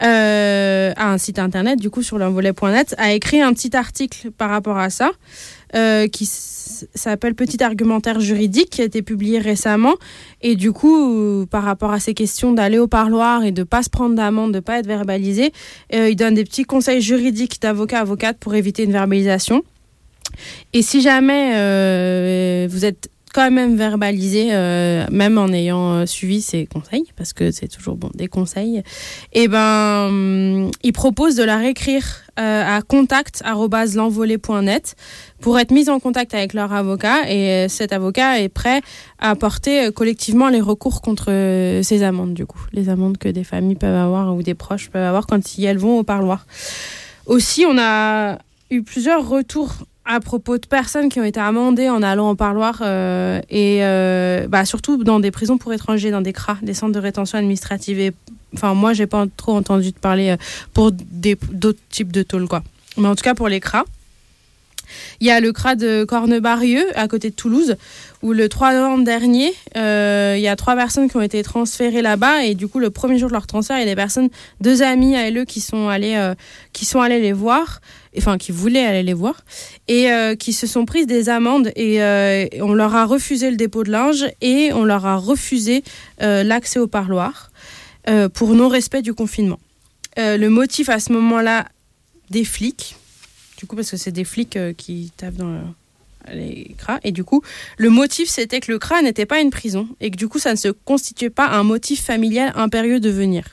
euh, 0.01 0.91
a 0.95 1.11
un 1.11 1.19
site 1.19 1.37
internet, 1.37 1.79
du 1.79 1.91
coup, 1.91 2.01
sur 2.01 2.17
l'envolée.net, 2.17 2.95
a 2.97 3.13
écrit 3.13 3.39
un 3.39 3.53
petit 3.53 3.75
article 3.77 4.31
par 4.31 4.49
rapport 4.49 4.79
à 4.79 4.89
ça, 4.89 5.11
euh, 5.75 6.07
qui 6.07 6.25
s'appelle 6.25 7.35
Petit 7.35 7.63
argumentaire 7.63 8.19
juridique, 8.19 8.69
qui 8.69 8.81
a 8.81 8.85
été 8.85 9.01
publié 9.01 9.39
récemment. 9.39 9.95
Et 10.41 10.55
du 10.55 10.71
coup, 10.71 11.13
euh, 11.13 11.45
par 11.45 11.63
rapport 11.63 11.91
à 11.91 11.99
ces 11.99 12.13
questions 12.13 12.53
d'aller 12.53 12.77
au 12.77 12.87
parloir 12.87 13.43
et 13.43 13.51
de 13.51 13.63
pas 13.63 13.83
se 13.83 13.89
prendre 13.89 14.15
d'amende, 14.15 14.53
de 14.53 14.59
pas 14.59 14.79
être 14.79 14.87
verbalisé, 14.87 15.51
euh, 15.93 16.09
il 16.09 16.15
donne 16.15 16.35
des 16.35 16.43
petits 16.43 16.63
conseils 16.63 17.01
juridiques 17.01 17.61
d'avocat 17.61 17.99
avocate 17.99 18.37
pour 18.39 18.55
éviter 18.55 18.83
une 18.83 18.91
verbalisation. 18.91 19.63
Et 20.73 20.81
si 20.81 21.01
jamais 21.01 22.67
vous 22.67 22.85
êtes 22.85 23.09
quand 23.33 23.51
même 23.51 23.75
verbalisé, 23.75 24.49
euh, 24.51 25.05
même 25.11 25.37
en 25.37 25.47
ayant 25.47 25.93
euh, 25.93 26.05
suivi 26.05 26.41
ces 26.41 26.67
conseils, 26.67 27.05
parce 27.17 27.33
que 27.33 27.51
c'est 27.51 27.67
toujours 27.67 27.95
bon 27.95 28.09
des 28.13 28.27
conseils, 28.27 28.83
et 29.33 29.47
ben 29.47 30.07
hum, 30.07 30.71
il 30.83 30.93
propose 30.93 31.35
de 31.35 31.43
la 31.43 31.57
réécrire 31.57 32.05
euh, 32.39 32.77
à 32.77 32.81
contact@l'envolée.net 32.81 34.95
pour 35.41 35.59
être 35.59 35.71
mise 35.71 35.89
en 35.89 35.99
contact 35.99 36.33
avec 36.33 36.53
leur 36.53 36.71
avocat. 36.71 37.29
Et 37.29 37.49
euh, 37.49 37.67
cet 37.67 37.91
avocat 37.91 38.39
est 38.39 38.49
prêt 38.49 38.81
à 39.19 39.35
porter 39.35 39.91
collectivement 39.91 40.49
les 40.49 40.61
recours 40.61 41.01
contre 41.01 41.25
ces 41.81 42.03
amendes 42.03 42.33
du 42.33 42.45
coup, 42.45 42.61
les 42.71 42.89
amendes 42.89 43.17
que 43.17 43.29
des 43.29 43.43
familles 43.43 43.75
peuvent 43.75 43.95
avoir 43.95 44.35
ou 44.35 44.43
des 44.43 44.53
proches 44.53 44.89
peuvent 44.89 45.03
avoir 45.03 45.25
quand 45.25 45.41
elles 45.59 45.77
vont 45.77 45.99
au 45.99 46.03
parloir. 46.03 46.45
Aussi, 47.25 47.65
on 47.65 47.77
a 47.79 48.37
eu 48.69 48.83
plusieurs 48.83 49.27
retours 49.27 49.73
à 50.05 50.19
propos 50.19 50.57
de 50.57 50.65
personnes 50.65 51.09
qui 51.09 51.19
ont 51.19 51.23
été 51.23 51.39
amendées 51.39 51.89
en 51.89 52.01
allant 52.03 52.31
au 52.31 52.35
parloir 52.35 52.81
euh, 52.81 53.39
et 53.49 53.79
euh, 53.83 54.47
bah, 54.47 54.65
surtout 54.65 55.03
dans 55.03 55.19
des 55.19 55.31
prisons 55.31 55.57
pour 55.57 55.73
étrangers, 55.73 56.11
dans 56.11 56.21
des 56.21 56.33
CRA, 56.33 56.57
des 56.61 56.73
centres 56.73 56.93
de 56.93 56.99
rétention 56.99 57.37
administrative. 57.37 57.99
Et, 57.99 58.11
enfin, 58.53 58.73
moi, 58.73 58.93
j'ai 58.93 59.07
pas 59.07 59.25
trop 59.37 59.55
entendu 59.55 59.91
de 59.91 59.97
parler 59.97 60.31
euh, 60.31 60.37
pour 60.73 60.91
d'autres 60.91 61.79
types 61.89 62.11
de 62.11 62.23
tôles, 62.23 62.47
quoi. 62.47 62.63
Mais 62.97 63.07
en 63.07 63.15
tout 63.15 63.23
cas, 63.23 63.33
pour 63.33 63.47
les 63.47 63.59
CRA. 63.59 63.85
Il 65.19 65.27
y 65.27 65.31
a 65.31 65.39
le 65.39 65.51
CRA 65.51 65.75
de 65.75 66.03
Cornebarieux, 66.03 66.85
à 66.95 67.07
côté 67.07 67.29
de 67.29 67.35
Toulouse, 67.35 67.75
où 68.21 68.33
le 68.33 68.49
3 68.49 68.73
novembre 68.73 69.03
dernier, 69.03 69.53
euh, 69.75 70.35
il 70.37 70.41
y 70.41 70.47
a 70.47 70.55
trois 70.55 70.75
personnes 70.75 71.09
qui 71.09 71.17
ont 71.17 71.21
été 71.21 71.43
transférées 71.43 72.01
là-bas. 72.01 72.43
Et 72.43 72.55
du 72.55 72.67
coup, 72.67 72.79
le 72.79 72.89
premier 72.89 73.17
jour 73.17 73.29
de 73.29 73.33
leur 73.33 73.47
transfert, 73.47 73.77
il 73.77 73.81
y 73.81 73.83
a 73.83 73.87
des 73.87 73.95
personnes, 73.95 74.29
deux 74.61 74.81
amis 74.81 75.15
à 75.15 75.31
eux 75.31 75.45
qui 75.45 75.61
sont 75.61 75.87
allés, 75.87 76.15
euh, 76.15 76.35
qui 76.73 76.85
sont 76.85 77.01
allés 77.01 77.19
les 77.19 77.33
voir, 77.33 77.81
enfin 78.17 78.37
qui 78.37 78.51
voulaient 78.51 78.85
aller 78.85 79.03
les 79.03 79.13
voir, 79.13 79.43
et 79.87 80.11
euh, 80.11 80.35
qui 80.35 80.53
se 80.53 80.67
sont 80.67 80.85
prises 80.85 81.07
des 81.07 81.29
amendes. 81.29 81.71
Et 81.75 82.01
euh, 82.01 82.45
on 82.61 82.73
leur 82.73 82.95
a 82.95 83.05
refusé 83.05 83.49
le 83.51 83.57
dépôt 83.57 83.83
de 83.83 83.91
linge 83.91 84.25
et 84.41 84.71
on 84.73 84.83
leur 84.85 85.05
a 85.05 85.17
refusé 85.17 85.83
euh, 86.21 86.43
l'accès 86.43 86.79
au 86.79 86.87
parloir 86.87 87.51
pour 88.33 88.53
non-respect 88.53 89.01
du 89.01 89.13
confinement. 89.13 89.59
Le 90.17 90.47
motif 90.49 90.89
à 90.89 90.99
ce 90.99 91.13
moment-là 91.13 91.69
des 92.29 92.43
flics, 92.43 92.97
du 93.57 93.65
coup 93.65 93.75
parce 93.77 93.91
que 93.91 93.97
c'est 93.97 94.11
des 94.11 94.25
flics 94.25 94.57
qui 94.75 95.11
tapent 95.15 95.35
dans 95.35 95.47
le- 95.47 96.33
les 96.33 96.75
CRA, 96.77 96.99
et 97.03 97.11
du 97.13 97.23
coup 97.23 97.41
le 97.77 97.89
motif 97.89 98.27
c'était 98.29 98.59
que 98.59 98.71
le 98.71 98.77
CRA 98.79 99.01
n'était 99.01 99.25
pas 99.25 99.39
une 99.39 99.51
prison 99.51 99.87
et 100.01 100.11
que 100.11 100.17
du 100.17 100.27
coup 100.27 100.37
ça 100.39 100.51
ne 100.51 100.57
se 100.57 100.67
constituait 100.69 101.29
pas 101.29 101.47
un 101.47 101.63
motif 101.63 102.03
familial 102.03 102.51
impérieux 102.55 102.99
de 102.99 103.09
venir. 103.09 103.45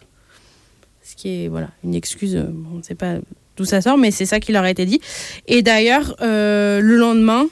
Ce 1.05 1.15
qui 1.16 1.28
est 1.45 1.49
voilà 1.49 1.70
une 1.85 1.95
excuse, 1.95 2.37
on 2.73 2.78
ne 2.78 2.82
sait 2.82 2.95
pas 2.97 3.15
d'où 3.61 3.66
ça 3.66 3.82
sort, 3.82 3.99
mais 3.99 4.11
c'est 4.11 4.24
ça 4.24 4.41
qui 4.41 4.53
leur 4.53 4.65
a 4.65 4.70
été 4.70 4.87
dit. 4.87 5.01
Et 5.47 5.61
d'ailleurs 5.61 6.16
euh, 6.23 6.81
le 6.81 6.97
lendemain, 6.97 7.47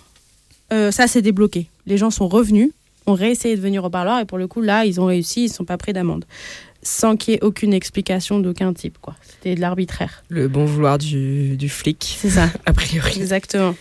euh, 0.72 0.90
ça 0.90 1.06
s'est 1.06 1.20
débloqué. 1.20 1.66
Les 1.86 1.98
gens 1.98 2.10
sont 2.10 2.28
revenus, 2.28 2.70
ont 3.06 3.12
réessayé 3.12 3.56
de 3.56 3.60
venir 3.60 3.84
au 3.84 3.90
parloir 3.90 4.18
et 4.18 4.24
pour 4.24 4.38
le 4.38 4.46
coup 4.46 4.62
là 4.62 4.86
ils 4.86 5.00
ont 5.02 5.04
réussi, 5.04 5.44
ils 5.44 5.48
ne 5.48 5.52
sont 5.52 5.66
pas 5.66 5.76
pris 5.76 5.92
d'amende 5.92 6.24
sans 6.82 7.16
qu'il 7.16 7.34
y 7.34 7.36
ait 7.36 7.44
aucune 7.44 7.74
explication 7.74 8.38
d'aucun 8.38 8.72
type. 8.72 8.96
quoi. 9.02 9.14
C'était 9.22 9.54
de 9.54 9.60
l'arbitraire. 9.60 10.22
Le 10.28 10.48
bon 10.48 10.64
vouloir 10.64 10.96
du, 10.96 11.56
du 11.56 11.68
flic. 11.68 12.16
C'est 12.18 12.30
ça. 12.30 12.48
a 12.66 12.72
priori. 12.72 13.20
Exactement. 13.20 13.74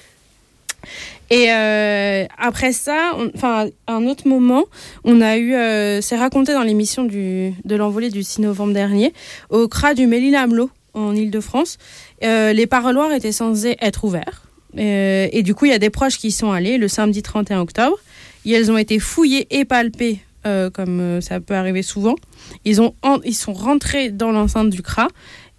Et 1.30 1.52
euh, 1.52 2.26
après 2.38 2.74
ça, 2.74 3.14
enfin 3.36 3.68
un 3.88 4.06
autre 4.08 4.28
moment, 4.28 4.66
on 5.04 5.22
a 5.22 5.38
eu, 5.38 5.54
euh, 5.54 6.02
c'est 6.02 6.18
raconté 6.18 6.54
dans 6.54 6.64
l'émission 6.64 7.04
de 7.04 7.76
l'envolée 7.76 8.10
du 8.10 8.24
6 8.24 8.42
novembre 8.42 8.74
dernier, 8.74 9.14
au 9.50 9.68
CRA 9.68 9.94
du 9.94 10.08
Ménil-Amelot 10.08 10.70
en 10.94 11.16
Île-de-France, 11.16 11.78
euh, 12.24 12.54
les 12.54 12.68
parloirs 12.68 13.12
étaient 13.14 13.32
censés 13.32 13.78
être 13.82 14.04
ouverts. 14.04 14.44
Euh, 14.78 15.28
et 15.32 15.44
du 15.44 15.56
coup, 15.56 15.66
il 15.66 15.72
y 15.72 15.76
a 15.76 15.80
des 15.80 15.90
proches 15.90 16.18
qui 16.18 16.28
y 16.28 16.32
sont 16.32 16.52
allés 16.52 16.78
le 16.78 16.88
samedi 16.88 17.22
31 17.22 17.60
octobre. 17.62 17.98
Et 18.46 18.52
elles 18.52 18.72
ont 18.72 18.78
été 18.78 19.00
fouillées 19.00 19.48
et 19.50 19.66
palpées, 19.66 20.20
euh, 20.46 20.70
comme 20.70 21.20
ça 21.22 21.40
peut 21.42 21.54
arriver 21.56 21.82
souvent. 21.84 22.16
Ils, 22.64 22.80
ont 22.82 22.96
en- 23.02 23.20
ils 23.24 23.36
sont 23.36 23.54
rentrés 23.54 24.10
dans 24.10 24.32
l'enceinte 24.32 24.70
du 24.70 24.82
CRA. 24.82 25.08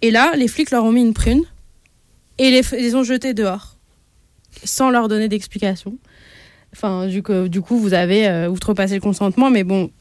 Et 0.01 0.09
là, 0.11 0.31
les 0.35 0.47
flics 0.47 0.71
leur 0.71 0.83
ont 0.85 0.91
mis 0.91 1.01
une 1.01 1.13
prune 1.13 1.43
et 2.39 2.49
les, 2.51 2.61
les 2.71 2.95
ont 2.95 3.03
jetés 3.03 3.33
dehors 3.33 3.75
sans 4.63 4.89
leur 4.89 5.07
donner 5.07 5.27
d'explication. 5.27 5.97
Enfin, 6.73 7.07
du, 7.07 7.21
coup- 7.21 7.47
du 7.47 7.61
coup, 7.61 7.77
vous 7.77 7.93
avez 7.93 8.47
outrepassé 8.47 8.95
le 8.95 9.01
consentement, 9.01 9.49
mais 9.49 9.63
bon. 9.63 9.91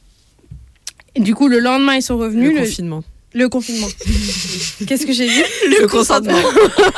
Du 1.17 1.35
coup, 1.35 1.49
le 1.49 1.59
lendemain, 1.59 1.95
ils 1.97 2.03
sont 2.03 2.17
revenus. 2.17 2.51
Le 2.55 2.61
confinement. 2.61 3.03
Le 3.35 3.49
confinement. 3.49 3.87
Qu'est-ce 4.87 5.05
que 5.07 5.13
j'ai 5.13 5.27
dit 5.29 5.43
Le 5.81 5.87
consentement. 5.87 6.39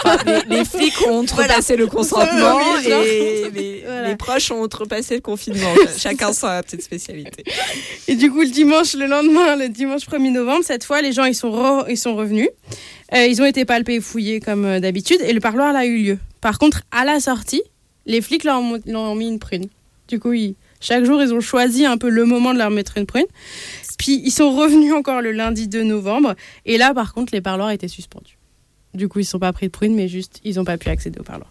Enfin, 0.05 0.17
les, 0.49 0.59
les 0.59 0.65
flics 0.65 0.95
ont 1.09 1.19
outrepassé 1.21 1.77
le 1.77 1.87
consentement 1.89 2.57
Oui, 2.57 2.87
et 2.87 3.51
les, 3.51 3.85
les 4.07 4.17
proches 4.17 4.51
ont 4.53 4.61
outrepassé 4.63 5.17
le 5.17 5.21
confinement. 5.23 5.73
Chacun 5.99 6.33
sa 6.33 6.63
petite 6.63 6.83
spécialité. 6.83 7.43
Et 8.07 8.15
du 8.15 8.31
coup, 8.31 8.43
le 8.43 8.49
dimanche, 8.49 8.95
le 8.95 9.07
lendemain, 9.07 9.57
le 9.57 9.69
dimanche 9.69 10.03
1er 10.07 10.31
novembre, 10.33 10.63
cette 10.65 10.85
fois, 10.85 11.03
les 11.03 11.13
gens, 11.13 11.25
ils 11.25 11.35
sont, 11.35 11.51
re- 11.51 11.87
ils 11.89 11.99
sont 11.99 12.15
revenus. 12.15 12.49
Euh, 13.13 13.27
ils 13.27 13.43
ont 13.43 13.47
été 13.47 13.65
palpés 13.65 13.97
et 13.97 14.01
fouillés 14.01 14.39
comme 14.39 14.65
euh, 14.65 14.79
d'habitude 14.81 15.19
et 15.23 15.33
le 15.33 15.41
parloir 15.41 15.73
là, 15.73 15.81
a 15.81 15.85
eu 15.85 15.99
lieu. 15.99 16.19
Par 16.41 16.59
contre, 16.61 16.83
à 16.93 17.05
la 17.05 17.19
sortie, 17.19 17.63
les 18.07 18.21
flics 18.21 18.45
leur 18.45 18.61
ont, 18.61 18.79
leur 18.87 19.01
ont 19.03 19.15
mis 19.17 19.27
une 19.27 19.41
prune. 19.41 19.67
Du 20.07 20.21
coup, 20.21 20.33
ils- 20.33 20.55
chaque 20.81 21.05
jour, 21.05 21.21
ils 21.21 21.35
ont 21.35 21.41
choisi 21.41 21.85
un 21.85 21.99
peu 21.99 22.09
le 22.09 22.25
moment 22.25 22.55
de 22.55 22.59
leur 22.59 22.71
mettre 22.71 22.97
une 22.97 23.05
prune. 23.07 23.27
Puis, 24.01 24.23
ils 24.25 24.31
sont 24.31 24.57
revenus 24.57 24.95
encore 24.95 25.21
le 25.21 25.31
lundi 25.31 25.69
2 25.69 25.83
novembre. 25.83 26.35
Et 26.65 26.79
là, 26.79 26.95
par 26.95 27.13
contre, 27.13 27.35
les 27.35 27.43
parloirs 27.43 27.71
étaient 27.71 27.87
suspendus. 27.87 28.39
Du 28.95 29.09
coup, 29.09 29.19
ils 29.19 29.25
ne 29.25 29.27
sont 29.27 29.39
pas 29.39 29.53
pris 29.53 29.67
de 29.67 29.71
prune, 29.71 29.95
mais 29.95 30.09
juste, 30.09 30.41
ils 30.43 30.55
n'ont 30.55 30.65
pas 30.65 30.79
pu 30.79 30.89
accéder 30.89 31.21
au 31.21 31.23
parloir. 31.23 31.51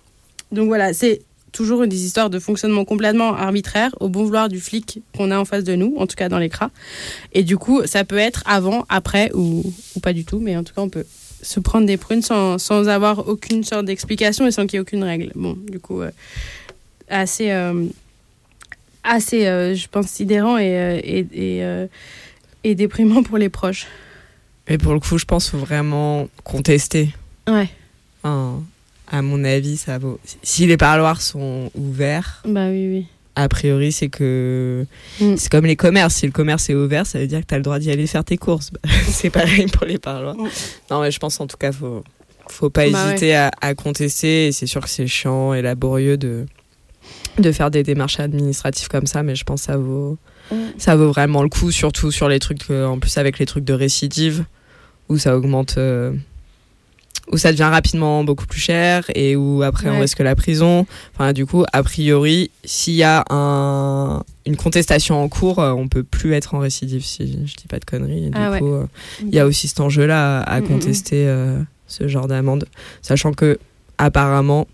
Donc 0.51 0.65
voilà, 0.65 0.91
c'est 0.91 1.21
toujours 1.51 1.85
des 1.85 2.03
histoires 2.03 2.31
de 2.31 2.39
fonctionnement 2.39 2.85
complètement 2.85 3.35
arbitraire, 3.35 3.93
au 3.99 4.09
bon 4.09 4.23
vouloir 4.23 4.49
du 4.49 4.59
flic 4.59 5.03
qu'on 5.15 5.29
a 5.29 5.37
en 5.37 5.45
face 5.45 5.63
de 5.63 5.75
nous, 5.75 5.93
en 5.97 6.07
tout 6.07 6.15
cas 6.15 6.27
dans 6.27 6.39
l'écran. 6.39 6.71
Et 7.33 7.43
du 7.43 7.55
coup, 7.55 7.85
ça 7.85 8.03
peut 8.03 8.17
être 8.17 8.41
avant, 8.47 8.83
après 8.89 9.29
ou, 9.35 9.61
pas 10.01 10.13
du 10.13 10.25
tout, 10.25 10.39
mais 10.39 10.57
en 10.57 10.63
tout 10.63 10.73
cas, 10.73 10.81
on 10.81 10.89
peut 10.89 11.05
se 11.43 11.59
prendre 11.59 11.85
des 11.85 11.97
prunes 11.97 12.23
sans, 12.23 12.57
sans 12.57 12.87
avoir 12.87 13.27
aucune 13.27 13.63
sorte 13.63 13.85
d'explication 13.85 14.47
et 14.47 14.51
sans 14.51 14.65
qu'il 14.65 14.73
y 14.73 14.77
ait 14.77 14.81
aucune 14.81 15.03
règle. 15.03 15.31
Bon, 15.35 15.55
du 15.69 15.79
coup, 15.79 16.01
euh, 16.01 16.09
assez, 17.09 17.51
euh, 17.51 17.85
assez 19.03 19.45
euh, 19.45 19.75
je 19.75 19.87
pense, 19.87 20.07
sidérant 20.07 20.57
et, 20.57 21.27
et 22.63 22.75
déprimant 22.75 23.23
pour 23.23 23.37
les 23.37 23.49
proches. 23.49 23.87
Et 24.67 24.77
pour 24.77 24.93
le 24.93 24.99
coup, 24.99 25.17
je 25.17 25.25
pense 25.25 25.49
qu'il 25.49 25.59
faut 25.59 25.65
vraiment 25.65 26.27
contester. 26.43 27.09
Ouais. 27.47 27.69
Enfin, 28.23 28.61
à 29.07 29.21
mon 29.21 29.43
avis, 29.43 29.77
ça 29.77 29.97
vaut. 29.97 30.19
Si 30.43 30.67
les 30.67 30.77
parloirs 30.77 31.21
sont 31.21 31.71
ouverts, 31.73 32.43
Bah 32.45 32.67
oui, 32.69 32.87
oui. 32.87 33.05
a 33.35 33.47
priori, 33.49 33.91
c'est 33.91 34.09
que. 34.09 34.85
Mm. 35.19 35.35
C'est 35.37 35.49
comme 35.51 35.65
les 35.65 35.75
commerces. 35.75 36.15
Si 36.15 36.25
le 36.27 36.31
commerce 36.31 36.69
est 36.69 36.75
ouvert, 36.75 37.07
ça 37.07 37.17
veut 37.17 37.27
dire 37.27 37.41
que 37.41 37.47
tu 37.47 37.53
as 37.55 37.57
le 37.57 37.63
droit 37.63 37.79
d'y 37.79 37.89
aller 37.89 38.05
faire 38.05 38.23
tes 38.23 38.37
courses. 38.37 38.69
Bah, 38.71 38.79
c'est 39.07 39.29
pareil 39.31 39.65
pour 39.67 39.85
les 39.87 39.97
parloirs. 39.97 40.35
Non, 40.91 41.01
mais 41.01 41.09
je 41.11 41.19
pense 41.19 41.39
en 41.39 41.47
tout 41.47 41.57
cas, 41.57 41.71
faut. 41.71 42.03
Faut 42.51 42.69
pas 42.71 42.89
Bah 42.89 43.05
hésiter 43.11 43.35
à, 43.35 43.51
à 43.61 43.73
contester. 43.75 44.47
Et 44.47 44.51
c'est 44.51 44.65
sûr 44.67 44.81
que 44.81 44.89
c'est 44.89 45.05
chiant 45.07 45.53
et 45.53 45.61
laborieux 45.61 46.17
de, 46.17 46.45
de 47.37 47.51
faire 47.51 47.69
des 47.71 47.83
démarches 47.83 48.19
administratives 48.19 48.87
comme 48.87 49.05
ça, 49.05 49.21
mais 49.23 49.35
je 49.35 49.43
pense 49.43 49.61
que 49.61 49.65
ça 49.67 49.77
vaut, 49.77 50.17
Mm. 50.51 50.55
ça 50.77 50.95
vaut 50.95 51.09
vraiment 51.11 51.43
le 51.43 51.49
coup, 51.49 51.71
surtout 51.71 52.11
sur 52.11 52.27
les 52.29 52.39
trucs, 52.39 52.69
euh, 52.71 52.85
en 52.85 52.99
plus 52.99 53.17
avec 53.17 53.39
les 53.39 53.45
trucs 53.45 53.65
de 53.65 53.73
récidive, 53.73 54.45
où 55.09 55.17
ça 55.17 55.35
augmente, 55.37 55.75
euh, 55.77 56.11
où 57.31 57.37
ça 57.37 57.51
devient 57.51 57.63
rapidement 57.71 58.23
beaucoup 58.23 58.47
plus 58.47 58.59
cher 58.59 59.05
et 59.13 59.35
où 59.35 59.61
après 59.61 59.89
on 59.89 59.99
risque 59.99 60.19
la 60.19 60.35
prison. 60.35 60.87
Enfin, 61.13 61.31
du 61.33 61.45
coup, 61.45 61.63
a 61.73 61.83
priori, 61.83 62.49
s'il 62.63 62.95
y 62.95 63.03
a 63.03 63.23
un, 63.29 64.23
une 64.47 64.55
contestation 64.57 65.21
en 65.23 65.29
cours, 65.29 65.59
euh, 65.59 65.71
on 65.71 65.87
peut 65.87 66.01
plus 66.03 66.33
être 66.33 66.55
en 66.55 66.59
récidive, 66.59 67.03
si 67.05 67.27
je 67.45 67.55
dis 67.55 67.67
pas 67.69 67.77
de 67.77 67.85
conneries. 67.85 68.25
Et 68.27 68.29
du 68.29 68.37
Ah 68.37 68.49
ouais. 68.49 68.59
coup, 68.59 68.73
euh, 68.73 68.85
il 69.21 69.33
y 69.35 69.39
a 69.39 69.45
aussi 69.45 69.67
cet 69.67 69.79
enjeu-là 69.79 70.39
à, 70.39 70.53
à 70.55 70.59
Mm, 70.61 70.63
mm, 70.63 70.67
contester 70.67 71.35
ce 71.87 72.07
genre 72.07 72.27
d'amende, 72.27 72.65
sachant 73.03 73.33
que 73.33 73.59
apparemment, 73.99 74.67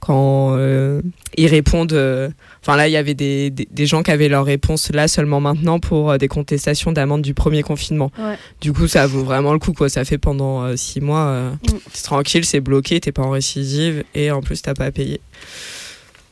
quand 0.00 0.56
euh, 0.56 1.00
ils 1.36 1.46
répondent. 1.46 1.92
euh, 1.92 2.28
Enfin, 2.62 2.76
là, 2.76 2.88
il 2.88 2.92
y 2.92 2.96
avait 2.96 3.14
des, 3.14 3.50
des, 3.50 3.68
des 3.70 3.86
gens 3.86 4.02
qui 4.02 4.10
avaient 4.10 4.28
leur 4.28 4.44
réponse 4.44 4.90
là 4.90 5.06
seulement 5.06 5.40
maintenant 5.40 5.78
pour 5.78 6.10
euh, 6.10 6.18
des 6.18 6.26
contestations 6.28 6.90
d'amende 6.92 7.22
du 7.22 7.32
premier 7.32 7.62
confinement. 7.62 8.10
Ouais. 8.18 8.36
Du 8.60 8.72
coup, 8.72 8.88
ça 8.88 9.06
vaut 9.06 9.22
vraiment 9.22 9.52
le 9.52 9.58
coup, 9.60 9.72
quoi. 9.72 9.88
Ça 9.88 10.04
fait 10.04 10.18
pendant 10.18 10.76
six 10.76 11.00
mois. 11.00 11.50
Mm. 11.50 11.58
C'est 11.92 12.02
tranquille, 12.04 12.44
c'est 12.44 12.60
bloqué, 12.60 13.00
t'es 13.00 13.12
pas 13.12 13.22
en 13.22 13.30
récidive 13.30 14.02
et 14.14 14.30
en 14.30 14.40
plus, 14.42 14.62
t'as 14.62 14.74
pas 14.74 14.86
à 14.86 14.90
payer. 14.90 15.20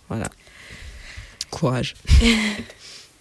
Voilà. 0.08 0.26
Courage. 1.50 1.94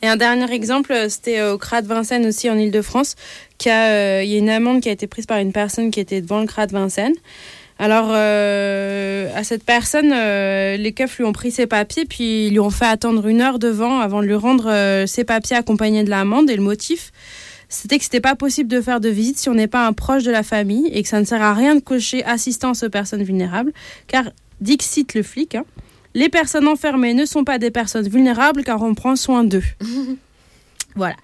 Et 0.01 0.07
un 0.07 0.17
dernier 0.17 0.51
exemple, 0.51 0.93
c'était 1.07 1.41
au 1.43 1.57
CRA 1.57 1.81
de 1.81 1.87
Vincennes 1.87 2.25
aussi 2.25 2.49
en 2.49 2.57
Ile-de-France. 2.57 3.15
qu'il 3.57 3.69
y 3.69 3.73
a, 3.73 4.21
Il 4.21 4.29
y 4.29 4.35
a 4.35 4.37
une 4.37 4.49
amende 4.49 4.81
qui 4.81 4.89
a 4.89 4.91
été 4.91 5.07
prise 5.07 5.25
par 5.25 5.37
une 5.37 5.53
personne 5.53 5.91
qui 5.91 6.01
était 6.01 6.19
devant 6.19 6.41
le 6.41 6.45
CRA 6.47 6.67
de 6.67 6.73
Vincennes. 6.73 7.13
Alors, 7.79 8.09
euh, 8.11 9.29
à 9.35 9.43
cette 9.43 9.63
personne, 9.63 10.11
euh, 10.13 10.77
les 10.77 10.93
keufs 10.93 11.17
lui 11.17 11.25
ont 11.25 11.33
pris 11.33 11.51
ses 11.51 11.67
papiers, 11.67 12.05
puis 12.05 12.47
ils 12.47 12.51
lui 12.51 12.59
ont 12.59 12.69
fait 12.69 12.85
attendre 12.85 13.27
une 13.27 13.41
heure 13.41 13.59
devant 13.59 13.99
avant 13.99 14.21
de 14.21 14.27
lui 14.27 14.35
rendre 14.35 14.69
euh, 14.69 15.07
ses 15.07 15.23
papiers 15.23 15.55
accompagnés 15.55 16.03
de 16.03 16.09
l'amende. 16.09 16.49
Et 16.49 16.55
le 16.55 16.61
motif, 16.61 17.11
c'était 17.69 17.97
que 17.97 18.03
c'était 18.03 18.21
pas 18.21 18.35
possible 18.35 18.69
de 18.69 18.79
faire 18.79 18.99
de 18.99 19.09
visite 19.09 19.37
si 19.37 19.49
on 19.49 19.55
n'est 19.55 19.67
pas 19.67 19.87
un 19.87 19.93
proche 19.93 20.23
de 20.23 20.31
la 20.31 20.43
famille 20.43 20.87
et 20.93 21.01
que 21.01 21.09
ça 21.09 21.19
ne 21.19 21.25
sert 21.25 21.41
à 21.41 21.53
rien 21.53 21.75
de 21.75 21.81
cocher 21.81 22.23
assistance 22.25 22.83
aux 22.83 22.89
personnes 22.89 23.23
vulnérables. 23.23 23.73
Car, 24.07 24.25
dixit 24.61 25.13
le 25.15 25.23
flic, 25.23 25.55
hein, 25.55 25.65
les 26.13 26.29
personnes 26.29 26.67
enfermées 26.67 27.15
ne 27.15 27.25
sont 27.25 27.43
pas 27.43 27.57
des 27.57 27.71
personnes 27.71 28.07
vulnérables 28.07 28.63
car 28.63 28.81
on 28.83 28.93
prend 28.93 29.15
soin 29.15 29.43
d'eux. 29.43 29.63
Voilà. 30.95 31.15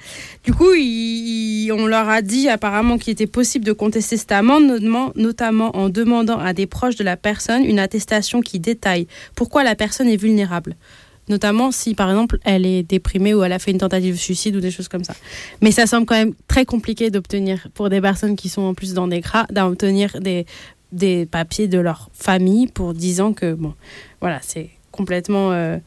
Du 0.44 0.54
coup, 0.54 0.72
on 0.72 1.88
leur 1.88 2.10
a 2.10 2.22
dit 2.22 2.50
apparemment 2.50 2.98
qu'il 2.98 3.12
était 3.12 3.28
possible 3.28 3.66
de 3.66 3.74
contester 3.74 4.18
cette 4.18 4.32
amende, 4.32 4.80
notamment, 5.16 5.76
en 5.78 5.90
demandant 5.90 6.40
à 6.40 6.54
des 6.54 6.66
proches 6.66 6.96
de 6.96 7.04
la 7.04 7.18
personne 7.18 7.64
une 7.64 7.80
attestation 7.80 8.42
qui 8.42 8.60
détaille 8.60 9.08
pourquoi 9.36 9.64
la 9.64 9.76
personne 9.76 10.08
est 10.08 10.18
vulnérable. 10.18 10.76
Notamment 11.28 11.72
si, 11.72 11.94
par 11.94 12.10
exemple, 12.10 12.40
elle 12.44 12.66
est 12.66 12.82
déprimée 12.82 13.36
ou 13.36 13.44
elle 13.44 13.54
a 13.54 13.60
fait 13.60 13.70
une 13.70 13.78
tentative 13.78 14.16
de 14.16 14.20
suicide 14.20 14.56
ou 14.56 14.60
des 14.60 14.72
choses 14.72 14.88
comme 14.88 15.04
ça. 15.04 15.14
Mais 15.62 15.72
ça 15.72 15.86
semble 15.86 16.08
quand 16.08 16.16
même 16.16 16.34
très 16.48 16.66
compliqué 16.66 17.12
d'obtenir, 17.12 17.68
pour 17.76 17.90
des 17.90 18.02
personnes 18.02 18.36
qui 18.36 18.50
sont 18.50 18.64
en 18.64 18.74
plus 18.74 18.96
dans 18.96 19.08
des 19.08 19.20
gras, 19.20 19.46
d'obtenir 19.52 20.20
des, 20.20 20.48
des 20.92 21.28
papiers 21.28 21.68
de 21.68 21.78
leur 21.78 22.10
famille 22.14 22.66
pour 22.66 22.96
disant 22.96 23.34
que, 23.34 23.54
bon, 23.54 23.76
voilà, 24.22 24.40
c'est 24.42 24.72
complètement, 24.92 25.52
euh, 25.52 25.78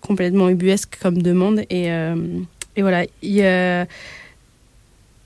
complètement 0.00 0.48
ubuesque 0.48 0.98
comme 1.00 1.22
demande. 1.22 1.60
Et, 1.70 1.92
euh, 1.92 2.16
et 2.76 2.82
voilà, 2.82 3.04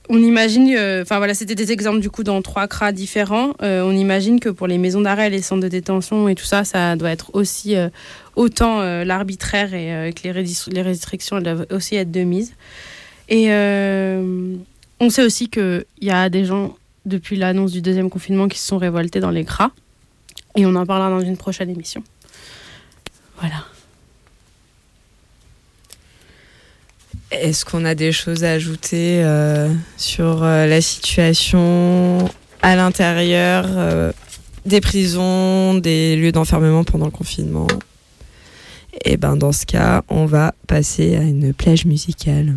on 0.09 0.19
imagine, 0.19 0.71
euh, 0.75 1.01
enfin 1.01 1.17
voilà, 1.17 1.33
c'était 1.33 1.55
des 1.55 1.71
exemples 1.71 1.99
du 1.99 2.09
coup 2.09 2.23
dans 2.23 2.41
trois 2.41 2.67
cras 2.67 2.91
différents. 2.91 3.53
Euh, 3.61 3.81
on 3.81 3.91
imagine 3.91 4.39
que 4.39 4.49
pour 4.49 4.67
les 4.67 4.77
maisons 4.77 5.01
d'arrêt, 5.01 5.29
les 5.29 5.41
centres 5.41 5.63
de 5.63 5.67
détention 5.67 6.27
et 6.27 6.35
tout 6.35 6.45
ça, 6.45 6.63
ça 6.63 6.95
doit 6.95 7.09
être 7.09 7.31
aussi 7.33 7.75
euh, 7.75 7.89
autant 8.35 8.81
l'arbitraire 8.81 9.73
et 9.73 10.13
que 10.13 10.27
les, 10.27 10.45
les 10.71 10.81
restrictions 10.81 11.39
doivent 11.39 11.65
aussi 11.71 11.95
être 11.95 12.11
de 12.11 12.21
mise. 12.21 12.53
Et 13.29 13.49
on 14.99 15.09
sait 15.09 15.23
aussi 15.23 15.49
qu'il 15.49 15.85
y 16.01 16.11
a 16.11 16.29
des 16.29 16.45
gens 16.45 16.75
depuis 17.05 17.37
l'annonce 17.37 17.71
du 17.71 17.81
deuxième 17.81 18.09
confinement 18.09 18.47
qui 18.47 18.59
se 18.59 18.67
sont 18.67 18.77
révoltés 18.77 19.21
dans 19.21 19.31
les 19.31 19.45
cras. 19.45 19.71
Et 20.57 20.65
on 20.65 20.75
en 20.75 20.85
parlera 20.85 21.09
dans 21.09 21.21
une 21.21 21.37
prochaine 21.37 21.69
émission. 21.69 22.03
Voilà. 23.39 23.63
Est-ce 27.41 27.65
qu'on 27.65 27.83
a 27.83 27.95
des 27.95 28.11
choses 28.13 28.43
à 28.45 28.51
ajouter 28.51 29.21
euh, 29.23 29.67
sur 29.97 30.43
euh, 30.43 30.67
la 30.67 30.79
situation 30.79 32.29
à 32.61 32.75
l'intérieur 32.77 33.65
euh, 33.67 34.11
des 34.65 34.79
prisons, 34.79 35.73
des 35.75 36.15
lieux 36.15 36.31
d'enfermement 36.31 36.85
pendant 36.85 37.05
le 37.05 37.11
confinement? 37.11 37.67
Et 39.03 39.17
ben 39.17 39.35
dans 39.35 39.51
ce 39.51 39.65
cas, 39.65 40.03
on 40.07 40.25
va 40.25 40.53
passer 40.67 41.17
à 41.17 41.21
une 41.21 41.53
plage 41.53 41.85
musicale. 41.85 42.55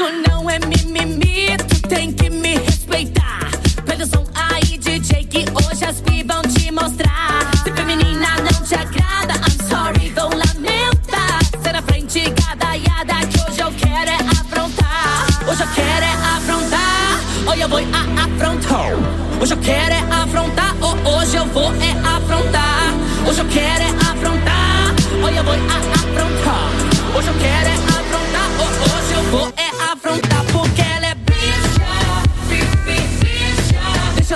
Isso 0.00 0.08
não 0.26 0.48
é 0.48 0.58
mimimi, 0.60 1.58
tu 1.68 1.82
tem 1.86 2.10
que 2.10 2.30
me 2.30 2.56
respeitar. 2.56 3.50
Pega 3.84 4.06
som 4.06 4.24
aí, 4.34 4.78
DJ, 4.78 5.24
que 5.24 5.44
hoje 5.50 5.84
as 5.84 6.00
pi 6.00 6.22
vão 6.22 6.40
te 6.40 6.72
mostrar. 6.72 7.50
Se 7.62 7.70
feminina 7.70 8.28
não 8.38 8.64
te 8.64 8.76
agrada, 8.76 9.34
I'm 9.34 9.68
sorry, 9.68 10.08
vou 10.16 10.30
lamentar. 10.30 11.44
Ser 11.62 11.74
na 11.74 11.82
frente, 11.82 12.20
gadaiada, 12.30 13.26
que 13.26 13.40
hoje 13.42 13.60
eu 13.60 13.70
quero 13.72 14.10
é 14.10 14.16
afrontar. 14.16 15.26
Hoje 15.46 15.62
eu 15.64 15.68
quero 15.74 16.04
é 16.06 16.12
afrontar, 16.34 17.20
hoje 17.46 17.60
eu 17.60 17.68
vou 17.68 17.78
a 17.80 18.24
afrontar. 18.24 18.92
Hoje 19.38 19.52
eu 19.52 19.58
quero 19.58 19.92
é 19.92 19.98
afrontar, 19.98 20.76
oh, 20.80 21.10
hoje 21.10 21.36
eu 21.36 21.44
vou 21.44 21.74
é 21.74 21.90
afrontar. 22.08 22.94
Hoje 23.28 23.40
eu 23.42 23.48
quero 23.48 23.84
é 23.84 23.90
afrontar, 23.90 24.94
hoje 25.22 25.36
eu 25.36 25.44
vou 25.44 25.52
a 25.52 25.76
afrontar. 25.76 26.70
Hoje 27.18 27.28
eu 27.28 27.34
quero 27.34 27.68
é 27.68 27.74
afrontar, 27.74 28.50
oh, 28.60 28.96
hoje 28.96 29.12
eu 29.12 29.22
vou 29.30 29.52
é 29.58 29.69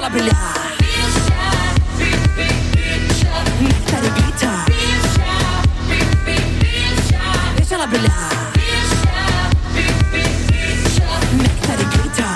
ela 0.04 0.10
brilhar. 0.10 0.54
Néctar 3.60 4.04
e 4.04 4.10
glitter. 4.10 4.64
Deixa 7.56 7.74
ela 7.74 7.86
brilhar. 7.86 8.30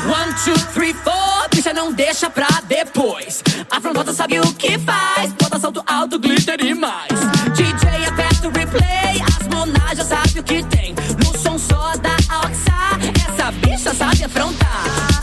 One, 0.07 0.33
two, 0.45 0.59
three, 0.73 0.95
four. 0.95 1.49
Bicha, 1.55 1.75
não 1.75 1.93
deixa 1.93 2.31
pra 2.31 2.49
depois. 2.67 3.43
Afrontosa 3.71 4.15
sabe 4.15 4.41
o 4.41 4.55
que 4.55 4.79
faz. 4.79 5.33
Bota 5.33 5.59
salto 5.59 5.85
alto, 5.87 6.19
glitter 6.19 6.61
e 6.65 6.73
mais. 6.73 7.09
DJ 7.55 8.07
aperta 8.07 8.49
o 8.49 8.51
replay. 8.51 9.21
As 9.27 9.47
monas 9.49 10.07
sabe 10.07 10.41
o 10.41 10.43
que 10.43 10.63
tem. 10.65 10.95
No 11.23 11.39
som 11.39 11.59
só 11.59 11.93
da 11.97 12.17
Oxa. 12.39 12.99
Essa 13.29 13.53
bicha 13.53 13.95
sabe 13.95 14.25
afrontar. 14.25 15.18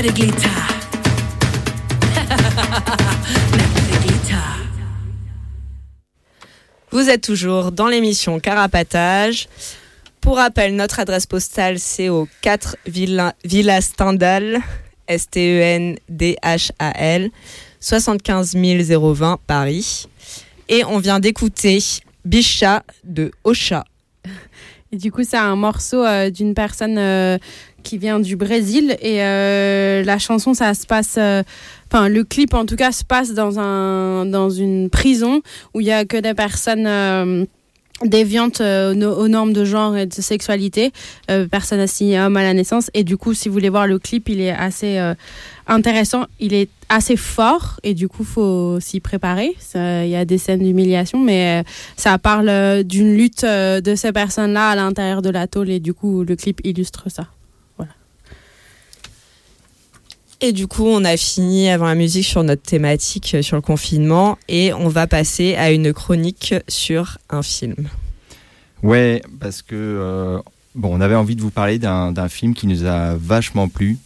Glitter. 0.09 0.17
Glitter. 4.01 4.35
Vous 6.91 7.09
êtes 7.09 7.21
toujours 7.21 7.71
dans 7.71 7.87
l'émission 7.87 8.39
Carapatage. 8.39 9.47
Pour 10.19 10.37
rappel, 10.37 10.75
notre 10.75 10.99
adresse 10.99 11.27
postale, 11.27 11.77
c'est 11.77 12.09
au 12.09 12.27
4 12.41 12.77
Villa, 12.87 13.35
Villa 13.45 13.79
Stendhal, 13.81 14.61
S-T-E-N-D-H-A-L, 15.07 17.29
75 17.79 18.55
020 18.55 19.39
Paris. 19.45 20.07
Et 20.67 20.83
on 20.83 20.97
vient 20.97 21.19
d'écouter 21.19 21.77
Bicha 22.25 22.81
de 23.03 23.31
Ocha. 23.43 23.85
Et 24.93 24.97
du 24.97 25.11
coup, 25.11 25.23
c'est 25.23 25.37
un 25.37 25.55
morceau 25.55 26.05
euh, 26.05 26.29
d'une 26.29 26.53
personne 26.53 26.97
euh, 26.97 27.37
qui 27.81 27.97
vient 27.97 28.19
du 28.19 28.35
Brésil. 28.35 28.95
Et 29.01 29.21
euh, 29.23 30.03
la 30.03 30.17
chanson, 30.19 30.53
ça 30.53 30.73
se 30.73 30.85
passe. 30.85 31.15
euh, 31.17 31.43
Enfin, 31.93 32.07
le 32.07 32.23
clip, 32.23 32.53
en 32.53 32.65
tout 32.65 32.77
cas, 32.77 32.91
se 32.93 33.03
passe 33.03 33.33
dans, 33.33 33.59
un, 33.59 34.25
dans 34.25 34.49
une 34.49 34.89
prison 34.89 35.41
où 35.73 35.81
il 35.81 35.87
y 35.87 35.91
a 35.91 36.05
que 36.05 36.17
des 36.17 36.33
personnes. 36.33 36.87
euh, 36.87 37.45
déviantes 38.03 38.61
aux 38.61 38.95
no- 38.95 39.13
aux 39.15 39.27
normes 39.27 39.53
de 39.53 39.63
genre 39.63 39.95
et 39.95 40.07
de 40.07 40.13
sexualité, 40.13 40.91
personnes 41.51 41.79
assignées 41.79 42.19
hommes 42.19 42.35
à 42.35 42.41
la 42.41 42.55
naissance. 42.55 42.89
Et 42.95 43.03
du 43.03 43.15
coup, 43.15 43.35
si 43.35 43.47
vous 43.47 43.53
voulez 43.53 43.69
voir 43.69 43.85
le 43.85 43.99
clip, 43.99 44.27
il 44.27 44.41
est 44.41 44.49
assez 44.49 44.97
intéressant, 45.67 46.25
il 46.39 46.55
est 46.55 46.69
assez 46.89 47.15
fort 47.15 47.79
et 47.83 47.93
du 47.93 48.07
coup, 48.07 48.23
faut 48.23 48.79
s'y 48.79 49.01
préparer. 49.01 49.53
Il 49.75 50.07
y 50.09 50.15
a 50.15 50.25
des 50.25 50.39
scènes 50.39 50.63
d'humiliation, 50.63 51.19
mais 51.19 51.63
ça 51.95 52.17
parle 52.17 52.83
d'une 52.85 53.13
lutte 53.15 53.45
de 53.45 53.93
ces 53.95 54.11
personnes-là 54.11 54.69
à 54.69 54.75
l'intérieur 54.75 55.21
de 55.21 55.29
la 55.29 55.45
tôle 55.45 55.69
et 55.69 55.79
du 55.79 55.93
coup, 55.93 56.23
le 56.23 56.35
clip 56.35 56.59
illustre 56.63 57.03
ça. 57.11 57.27
Et 60.43 60.53
du 60.53 60.65
coup, 60.65 60.87
on 60.87 61.03
a 61.05 61.17
fini 61.17 61.69
avant 61.69 61.85
la 61.85 61.93
musique 61.93 62.25
sur 62.25 62.43
notre 62.43 62.63
thématique 62.63 63.35
euh, 63.35 63.41
sur 63.43 63.55
le 63.55 63.61
confinement 63.61 64.39
et 64.49 64.73
on 64.73 64.87
va 64.87 65.05
passer 65.05 65.53
à 65.53 65.71
une 65.71 65.93
chronique 65.93 66.55
sur 66.67 67.19
un 67.29 67.43
film. 67.43 67.75
Ouais, 68.81 69.21
parce 69.39 69.61
que 69.61 69.75
euh, 69.75 70.39
bon, 70.73 70.97
on 70.97 70.99
avait 70.99 71.13
envie 71.13 71.35
de 71.35 71.41
vous 71.41 71.51
parler 71.51 71.77
d'un 71.77 72.11
d'un 72.11 72.27
film 72.27 72.55
qui 72.55 72.65
nous 72.65 72.85
a 72.85 73.15
vachement 73.15 73.67
plu. 73.67 73.99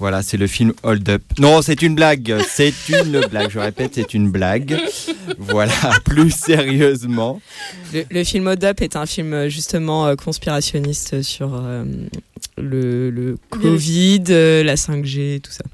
Voilà, 0.00 0.22
c'est 0.22 0.36
le 0.36 0.46
film 0.46 0.72
Hold 0.84 1.08
Up. 1.08 1.22
Non, 1.40 1.60
c'est 1.60 1.82
une 1.82 1.94
blague. 1.96 2.36
C'est 2.48 2.72
une 2.88 3.20
blague. 3.28 3.50
Je 3.50 3.58
répète, 3.58 3.92
c'est 3.96 4.14
une 4.14 4.30
blague. 4.30 4.78
Voilà, 5.38 5.72
plus 6.04 6.30
sérieusement. 6.30 7.40
Le, 7.92 8.04
le 8.08 8.22
film 8.24 8.46
Hold 8.46 8.64
Up 8.64 8.80
est 8.80 8.94
un 8.94 9.06
film 9.06 9.32
euh, 9.32 9.48
justement 9.48 10.06
euh, 10.06 10.14
conspirationniste 10.14 11.22
sur 11.22 11.52
euh, 11.54 11.84
le, 12.56 13.10
le 13.10 13.38
Covid, 13.50 14.22
euh, 14.30 14.62
la 14.62 14.76
5G, 14.76 15.40
tout 15.40 15.50
ça. 15.52 15.64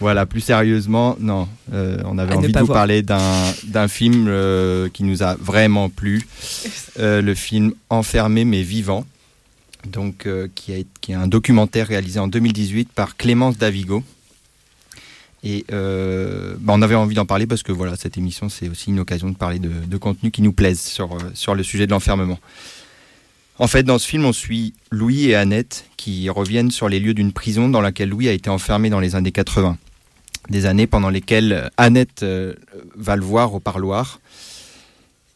Voilà, 0.00 0.26
plus 0.26 0.40
sérieusement, 0.40 1.16
non. 1.20 1.48
euh, 1.72 1.96
on 2.04 2.18
avait 2.18 2.34
À 2.34 2.36
envie 2.38 2.52
de 2.52 2.58
vous 2.58 2.66
voir. 2.66 2.78
parler 2.78 3.02
d'un 3.02 3.20
d'un 3.64 3.88
film 3.88 4.26
euh, 4.28 4.88
qui 4.92 5.02
nous 5.04 5.22
a 5.22 5.34
vraiment 5.36 5.88
plu. 5.88 6.22
Euh, 6.98 7.22
le 7.22 7.34
film 7.34 7.72
Enfermé 7.88 8.44
mais 8.44 8.62
vivant. 8.62 9.04
Donc, 9.86 10.26
euh, 10.26 10.48
qui, 10.54 10.72
est 10.72 11.14
un 11.14 11.26
documentaire 11.26 11.88
réalisé 11.88 12.20
en 12.20 12.28
2018 12.28 12.90
par 12.92 13.16
Clémence 13.16 13.58
Davigo. 13.58 14.02
Et 15.44 15.64
euh, 15.72 16.54
bah, 16.60 16.72
on 16.76 16.82
avait 16.82 16.94
envie 16.94 17.16
d'en 17.16 17.26
parler 17.26 17.46
parce 17.46 17.62
que 17.62 17.72
voilà, 17.72 17.96
cette 17.96 18.16
émission, 18.16 18.48
c'est 18.48 18.68
aussi 18.68 18.90
une 18.90 19.00
occasion 19.00 19.28
de 19.28 19.36
parler 19.36 19.58
de, 19.58 19.96
contenu 19.96 20.30
qui 20.30 20.40
nous 20.40 20.52
plaise 20.52 20.80
sur, 20.80 21.14
euh, 21.14 21.18
sur 21.34 21.54
le 21.54 21.64
sujet 21.64 21.86
de 21.86 21.90
l'enfermement. 21.90 22.38
En 23.58 23.66
fait, 23.66 23.82
dans 23.82 23.98
ce 23.98 24.06
film, 24.06 24.24
on 24.24 24.32
suit 24.32 24.74
Louis 24.90 25.30
et 25.30 25.34
Annette 25.34 25.84
qui 25.96 26.28
reviennent 26.30 26.70
sur 26.70 26.88
les 26.88 27.00
lieux 27.00 27.14
d'une 27.14 27.32
prison 27.32 27.68
dans 27.68 27.80
laquelle 27.80 28.08
Louis 28.08 28.28
a 28.28 28.32
été 28.32 28.50
enfermé 28.50 28.88
dans 28.88 29.00
les 29.00 29.16
années 29.16 29.32
80. 29.32 29.76
Des 30.48 30.66
années 30.66 30.86
pendant 30.86 31.10
lesquelles 31.10 31.70
Annette 31.76 32.24
va 32.96 33.16
le 33.16 33.22
voir 33.22 33.54
au 33.54 33.60
parloir. 33.60 34.20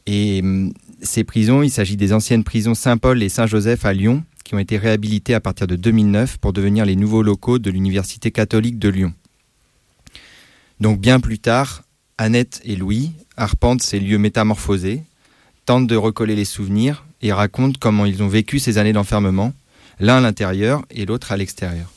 Et 0.07 0.41
hum, 0.43 0.73
ces 1.03 1.25
prisons, 1.25 1.63
il 1.63 1.71
s'agit 1.71 1.97
des 1.97 2.13
anciennes 2.13 2.45
prisons 2.45 2.75
Saint-Paul 2.75 3.23
et 3.23 3.29
Saint-Joseph 3.29 3.85
à 3.85 3.93
Lyon, 3.93 4.25
qui 4.47 4.55
ont 4.55 4.61
été 4.61 4.79
réhabilitées 4.79 5.35
à 5.35 5.41
partir 5.41 5.67
de 5.67 5.75
2009 5.75 6.39
pour 6.39 6.53
devenir 6.53 6.85
les 6.85 6.95
nouveaux 6.95 7.23
locaux 7.23 7.59
de 7.59 7.69
l'Université 7.69 8.31
catholique 8.31 8.79
de 8.79 8.89
Lyon. 8.89 9.13
Donc 10.79 11.01
bien 11.01 11.19
plus 11.19 11.41
tard, 11.41 11.83
Annette 12.17 12.61
et 12.65 12.77
Louis 12.77 13.11
arpentent 13.37 13.83
ces 13.83 13.99
lieux 13.99 14.19
métamorphosés, 14.19 15.03
tentent 15.65 15.89
de 15.89 15.97
recoller 15.97 16.37
les 16.37 16.45
souvenirs 16.45 17.05
et 17.23 17.33
racontent 17.33 17.77
comment 17.81 18.07
ils 18.07 18.23
ont 18.23 18.29
vécu 18.29 18.61
ces 18.61 18.79
années 18.79 18.93
d'enfermement, 18.93 19.53
l'un 19.99 20.19
à 20.19 20.21
l'intérieur 20.21 20.85
et 20.91 21.07
l'autre 21.07 21.33
à 21.33 21.37
l'extérieur. 21.37 21.93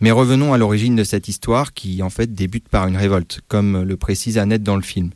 Mais 0.00 0.12
revenons 0.12 0.54
à 0.54 0.58
l'origine 0.58 0.96
de 0.96 1.04
cette 1.04 1.28
histoire 1.28 1.74
qui 1.74 2.02
en 2.02 2.08
fait 2.08 2.34
débute 2.34 2.68
par 2.68 2.86
une 2.86 2.96
révolte, 2.96 3.40
comme 3.46 3.82
le 3.82 3.96
précise 3.98 4.38
Annette 4.38 4.62
dans 4.62 4.76
le 4.76 4.82
film. 4.82 5.10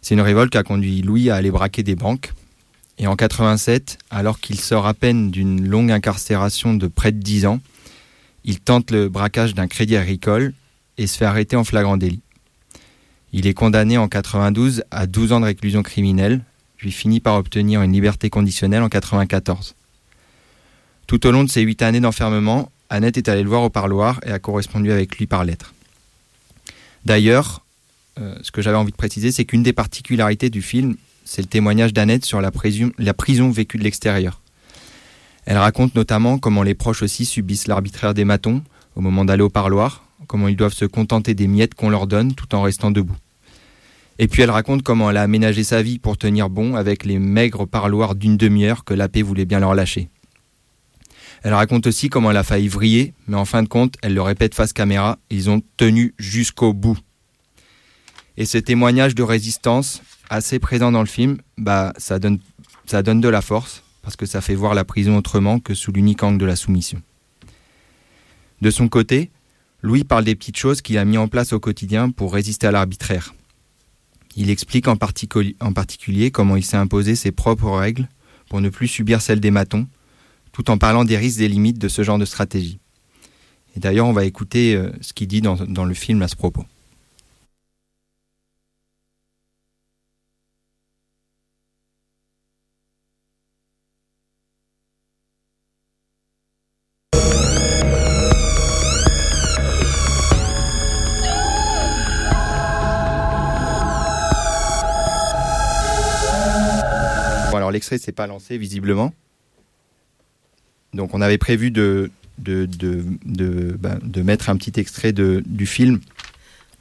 C'est 0.00 0.14
une 0.14 0.22
révolte 0.22 0.52
qui 0.52 0.58
a 0.58 0.62
conduit 0.62 1.02
Louis 1.02 1.28
à 1.28 1.36
aller 1.36 1.50
braquer 1.50 1.82
des 1.82 1.96
banques. 1.96 2.32
Et 2.98 3.06
en 3.06 3.14
87, 3.14 3.98
alors 4.10 4.40
qu'il 4.40 4.58
sort 4.58 4.86
à 4.86 4.94
peine 4.94 5.30
d'une 5.30 5.66
longue 5.66 5.92
incarcération 5.92 6.74
de 6.74 6.86
près 6.88 7.12
de 7.12 7.18
10 7.18 7.46
ans, 7.46 7.60
il 8.44 8.60
tente 8.60 8.90
le 8.90 9.08
braquage 9.08 9.54
d'un 9.54 9.68
crédit 9.68 9.96
agricole 9.96 10.52
et 10.96 11.06
se 11.06 11.16
fait 11.16 11.24
arrêter 11.24 11.54
en 11.54 11.64
flagrant 11.64 11.96
délit. 11.96 12.20
Il 13.32 13.46
est 13.46 13.54
condamné 13.54 13.98
en 13.98 14.08
92 14.08 14.82
à 14.90 15.06
12 15.06 15.32
ans 15.32 15.40
de 15.40 15.44
réclusion 15.44 15.82
criminelle, 15.82 16.40
puis 16.76 16.90
finit 16.90 17.20
par 17.20 17.36
obtenir 17.36 17.82
une 17.82 17.92
liberté 17.92 18.30
conditionnelle 18.30 18.82
en 18.82 18.88
94. 18.88 19.74
Tout 21.06 21.26
au 21.26 21.30
long 21.30 21.44
de 21.44 21.50
ces 21.50 21.60
8 21.60 21.82
années 21.82 22.00
d'enfermement, 22.00 22.70
Annette 22.90 23.16
est 23.16 23.28
allée 23.28 23.42
le 23.42 23.48
voir 23.48 23.62
au 23.62 23.70
parloir 23.70 24.20
et 24.24 24.30
a 24.30 24.38
correspondu 24.38 24.90
avec 24.90 25.16
lui 25.18 25.26
par 25.26 25.44
lettre. 25.44 25.74
D'ailleurs, 27.04 27.64
euh, 28.18 28.34
ce 28.42 28.50
que 28.50 28.62
j'avais 28.62 28.76
envie 28.76 28.92
de 28.92 28.96
préciser, 28.96 29.30
c'est 29.30 29.44
qu'une 29.44 29.62
des 29.62 29.72
particularités 29.72 30.50
du 30.50 30.62
film, 30.62 30.96
c'est 31.30 31.42
le 31.42 31.48
témoignage 31.48 31.92
d'Annette 31.92 32.24
sur 32.24 32.40
la, 32.40 32.50
prison- 32.50 33.50
vécue 33.50 33.76
de 33.76 33.82
l'extérieur. 33.84 34.40
Elle 35.44 35.58
raconte 35.58 35.94
notamment 35.94 36.38
comment 36.38 36.62
les 36.62 36.74
proches 36.74 37.02
aussi 37.02 37.26
subissent 37.26 37.66
l'arbitraire 37.66 38.14
des 38.14 38.24
matons 38.24 38.62
au 38.96 39.02
moment 39.02 39.26
d'aller 39.26 39.42
au 39.42 39.50
parloir, 39.50 40.04
comment 40.26 40.48
ils 40.48 40.56
doivent 40.56 40.72
se 40.72 40.86
contenter 40.86 41.34
des 41.34 41.46
miettes 41.46 41.74
qu'on 41.74 41.90
leur 41.90 42.06
donne 42.06 42.34
tout 42.34 42.54
en 42.54 42.62
restant 42.62 42.90
debout. 42.90 43.16
Et 44.18 44.26
puis 44.26 44.40
elle 44.40 44.50
raconte 44.50 44.82
comment 44.82 45.10
elle 45.10 45.18
a 45.18 45.22
aménagé 45.22 45.64
sa 45.64 45.82
vie 45.82 45.98
pour 45.98 46.16
tenir 46.16 46.48
bon 46.48 46.76
avec 46.76 47.04
les 47.04 47.18
maigres 47.18 47.68
parloirs 47.68 48.14
d'une 48.14 48.38
demi-heure 48.38 48.84
que 48.84 48.94
la 48.94 49.10
paix 49.10 49.20
voulait 49.20 49.44
bien 49.44 49.60
leur 49.60 49.74
lâcher. 49.74 50.08
Elle 51.42 51.52
raconte 51.52 51.86
aussi 51.86 52.08
comment 52.08 52.30
elle 52.30 52.38
a 52.38 52.42
failli 52.42 52.68
vriller, 52.68 53.12
mais 53.26 53.36
en 53.36 53.44
fin 53.44 53.62
de 53.62 53.68
compte, 53.68 53.96
elle 54.00 54.14
le 54.14 54.22
répète 54.22 54.54
face 54.54 54.72
caméra, 54.72 55.18
ils 55.28 55.50
ont 55.50 55.60
tenu 55.76 56.14
jusqu'au 56.18 56.72
bout. 56.72 56.98
Et 58.38 58.46
ce 58.46 58.56
témoignage 58.56 59.14
de 59.14 59.22
résistance, 59.24 60.00
assez 60.30 60.58
présent 60.58 60.92
dans 60.92 61.00
le 61.00 61.06
film, 61.06 61.38
bah, 61.56 61.92
ça, 61.96 62.18
donne, 62.18 62.40
de 63.20 63.28
la 63.28 63.42
force, 63.42 63.82
parce 64.02 64.16
que 64.16 64.26
ça 64.26 64.40
fait 64.40 64.54
voir 64.54 64.74
la 64.74 64.84
prison 64.84 65.16
autrement 65.16 65.58
que 65.60 65.74
sous 65.74 65.92
l'unique 65.92 66.22
angle 66.22 66.38
de 66.38 66.46
la 66.46 66.56
soumission. 66.56 67.02
De 68.60 68.70
son 68.70 68.88
côté, 68.88 69.30
Louis 69.82 70.04
parle 70.04 70.24
des 70.24 70.34
petites 70.34 70.56
choses 70.56 70.82
qu'il 70.82 70.98
a 70.98 71.04
mis 71.04 71.18
en 71.18 71.28
place 71.28 71.52
au 71.52 71.60
quotidien 71.60 72.10
pour 72.10 72.34
résister 72.34 72.66
à 72.66 72.72
l'arbitraire. 72.72 73.34
Il 74.36 74.50
explique 74.50 74.88
en, 74.88 74.96
particuli- 74.96 75.56
en 75.60 75.72
particulier 75.72 76.30
comment 76.30 76.56
il 76.56 76.64
s'est 76.64 76.76
imposé 76.76 77.14
ses 77.14 77.32
propres 77.32 77.70
règles 77.70 78.08
pour 78.48 78.60
ne 78.60 78.68
plus 78.68 78.88
subir 78.88 79.20
celles 79.20 79.40
des 79.40 79.50
matons, 79.50 79.86
tout 80.52 80.70
en 80.70 80.78
parlant 80.78 81.04
des 81.04 81.16
risques 81.16 81.38
et 81.38 81.42
des 81.42 81.48
limites 81.48 81.78
de 81.78 81.88
ce 81.88 82.02
genre 82.02 82.18
de 82.18 82.24
stratégie. 82.24 82.78
Et 83.76 83.80
d'ailleurs, 83.80 84.06
on 84.06 84.12
va 84.12 84.24
écouter 84.24 84.74
euh, 84.74 84.90
ce 85.00 85.12
qu'il 85.12 85.28
dit 85.28 85.40
dans 85.40 85.84
le 85.84 85.94
film 85.94 86.22
à 86.22 86.28
ce 86.28 86.36
propos. 86.36 86.64
Alors 107.78 107.84
l'extrait 107.92 107.98
s'est 107.98 108.12
pas 108.12 108.26
lancé 108.26 108.58
visiblement. 108.58 109.12
Donc 110.94 111.14
on 111.14 111.20
avait 111.20 111.38
prévu 111.38 111.70
de, 111.70 112.10
de, 112.38 112.66
de, 112.66 113.04
de, 113.24 113.76
ben, 113.78 114.00
de 114.02 114.22
mettre 114.22 114.48
un 114.50 114.56
petit 114.56 114.80
extrait 114.80 115.12
de, 115.12 115.42
du 115.46 115.64
film 115.66 116.00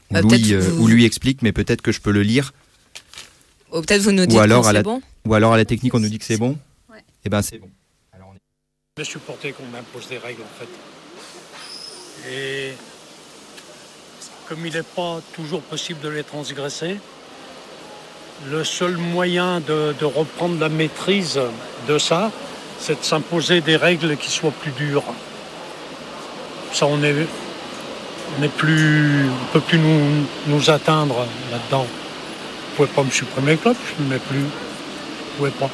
où, 0.10 0.16
Euh, 0.16 0.22
Louis, 0.22 0.54
euh, 0.54 0.60
vous- 0.60 0.84
où 0.86 0.88
lui 0.88 1.06
explique, 1.06 1.44
mais 1.44 1.52
peut-être 1.52 1.82
que 1.84 1.92
je 1.92 2.02
peux 2.02 2.12
le 2.12 2.24
lire. 2.24 2.52
Ou 3.74 3.82
peut-être 3.82 4.02
vous 4.02 4.12
nous 4.12 4.26
dites 4.26 4.38
Ou 4.38 4.40
alors, 4.42 4.66
à 4.66 4.70
c'est 4.70 4.74
la, 4.74 4.82
bon. 4.84 5.02
ou 5.26 5.34
alors 5.36 5.54
à 5.54 5.58
la 5.58 5.66
technique, 5.66 5.94
on 5.94 6.00
nous 6.00 6.10
dit 6.10 6.18
que 6.18 6.26
c'est 6.26 6.38
bon. 6.38 6.58
Et 7.26 7.30
ben 7.30 7.42
c'est 7.44 7.60
bon. 7.60 7.70
de 8.98 9.04
supporter 9.04 9.52
qu'on 9.54 9.68
m'impose 9.68 10.08
des 10.10 10.18
règles 10.18 10.42
en 10.42 10.56
fait. 10.60 10.70
Et 12.34 12.72
comme 14.50 14.66
il 14.66 14.74
n'est 14.74 14.82
pas 14.82 15.22
toujours 15.34 15.62
possible 15.62 16.00
de 16.02 16.10
les 16.10 16.24
transgresser, 16.24 16.98
le 18.46 18.64
seul 18.64 18.98
moyen 18.98 19.60
de, 19.60 20.06
reprendre 20.06 20.60
la 20.60 20.70
maîtrise 20.70 21.40
de 21.88 21.98
ça, 21.98 22.32
c'est 22.80 23.00
de 23.00 23.06
s'imposer 23.06 23.62
des 23.62 23.76
règles 23.76 24.16
qui 24.18 24.30
soient 24.30 24.52
plus 24.52 24.72
dures. 24.72 25.04
Ça, 26.72 26.86
on 26.86 27.02
est, 27.04 27.16
plus, 28.58 29.26
on 29.26 29.54
peut 29.54 29.62
plus 29.62 29.80
nous, 29.80 30.70
atteindre 30.70 31.26
là-dedans. 31.52 31.86
Vous 31.86 32.76
pouvez 32.76 32.90
pas 32.90 33.04
me 33.04 33.10
supprimer 33.10 33.52
le 33.54 33.58
club, 33.58 33.76
je 33.98 34.04
ne 34.04 34.10
mets 34.10 34.20
plus. 34.20 34.40
Vous 34.40 35.38
pouvez 35.38 35.52
pas. 35.52 35.70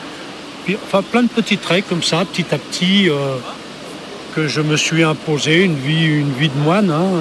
Enfin, 0.85 1.01
plein 1.01 1.23
de 1.23 1.27
petites 1.27 1.65
règles 1.65 1.87
comme 1.87 2.03
ça, 2.03 2.23
petit 2.23 2.45
à 2.53 2.57
petit, 2.57 3.09
euh, 3.09 3.35
que 4.33 4.47
je 4.47 4.61
me 4.61 4.77
suis 4.77 5.03
imposé, 5.03 5.63
une 5.63 5.75
vie, 5.75 6.05
une 6.05 6.31
vie 6.33 6.47
de 6.47 6.57
moine, 6.57 6.89
hein, 6.89 7.11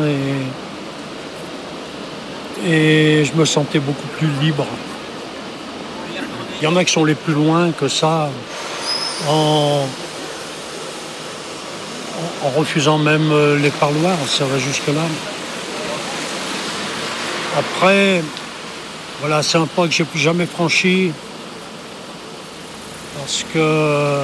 et 2.64 3.24
je 3.24 3.35
me 3.35 3.44
sentais 3.44 3.81
beaucoup 3.81 4.06
plus 4.16 4.28
libre. 4.40 4.66
Il 6.62 6.66
y 6.66 6.68
en 6.68 6.76
a 6.76 6.84
qui 6.84 6.93
sont 6.93 7.05
les 7.05 7.16
plus 7.16 7.32
loin 7.32 7.72
que 7.72 7.89
ça, 7.89 8.30
en, 9.28 9.80
refusant 12.56 12.98
même 12.98 13.32
euh, 13.32 13.59
les 13.59 13.70
parloirs, 13.70 14.16
ça 14.28 14.44
va 14.44 14.60
jusque-là. 14.60 15.02
Après, 17.59 18.22
voilà, 19.18 19.43
c'est 19.43 19.59
un 19.59 19.66
pas 19.66 19.89
que 19.89 19.93
j'ai 19.93 20.05
plus 20.05 20.20
jamais 20.20 20.47
franchi. 20.47 21.10
Parce 23.18 23.44
que 23.52 24.20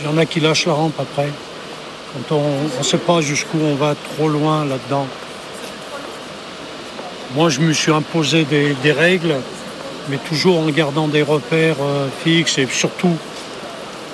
il 0.00 0.06
y 0.06 0.08
en 0.08 0.16
a 0.16 0.24
qui 0.24 0.40
lâchent 0.40 0.64
la 0.64 0.72
rampe 0.72 0.98
après. 0.98 1.28
Quand 2.14 2.36
on 2.36 2.78
ne 2.78 2.82
sait 2.82 2.96
pas 2.96 3.20
jusqu'où 3.20 3.58
on 3.60 3.74
va 3.74 3.94
trop 3.94 4.30
loin 4.30 4.64
là-dedans. 4.64 5.06
Moi, 7.34 7.48
je 7.48 7.60
me 7.60 7.72
suis 7.72 7.92
imposé 7.92 8.44
des, 8.44 8.92
règles, 8.92 9.36
mais 10.08 10.18
toujours 10.18 10.58
en 10.58 10.68
gardant 10.70 11.06
des 11.06 11.22
repères 11.22 11.76
euh, 11.80 12.08
fixes 12.24 12.58
et 12.58 12.66
surtout 12.66 13.16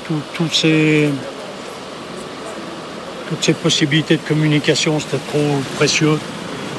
tout- 0.06 0.20
toutes 0.34 0.54
ces 0.54 1.10
possibilités 3.54 4.16
de 4.16 4.22
communication, 4.22 5.00
c'était 5.00 5.22
trop 5.32 5.60
précieux. 5.76 6.18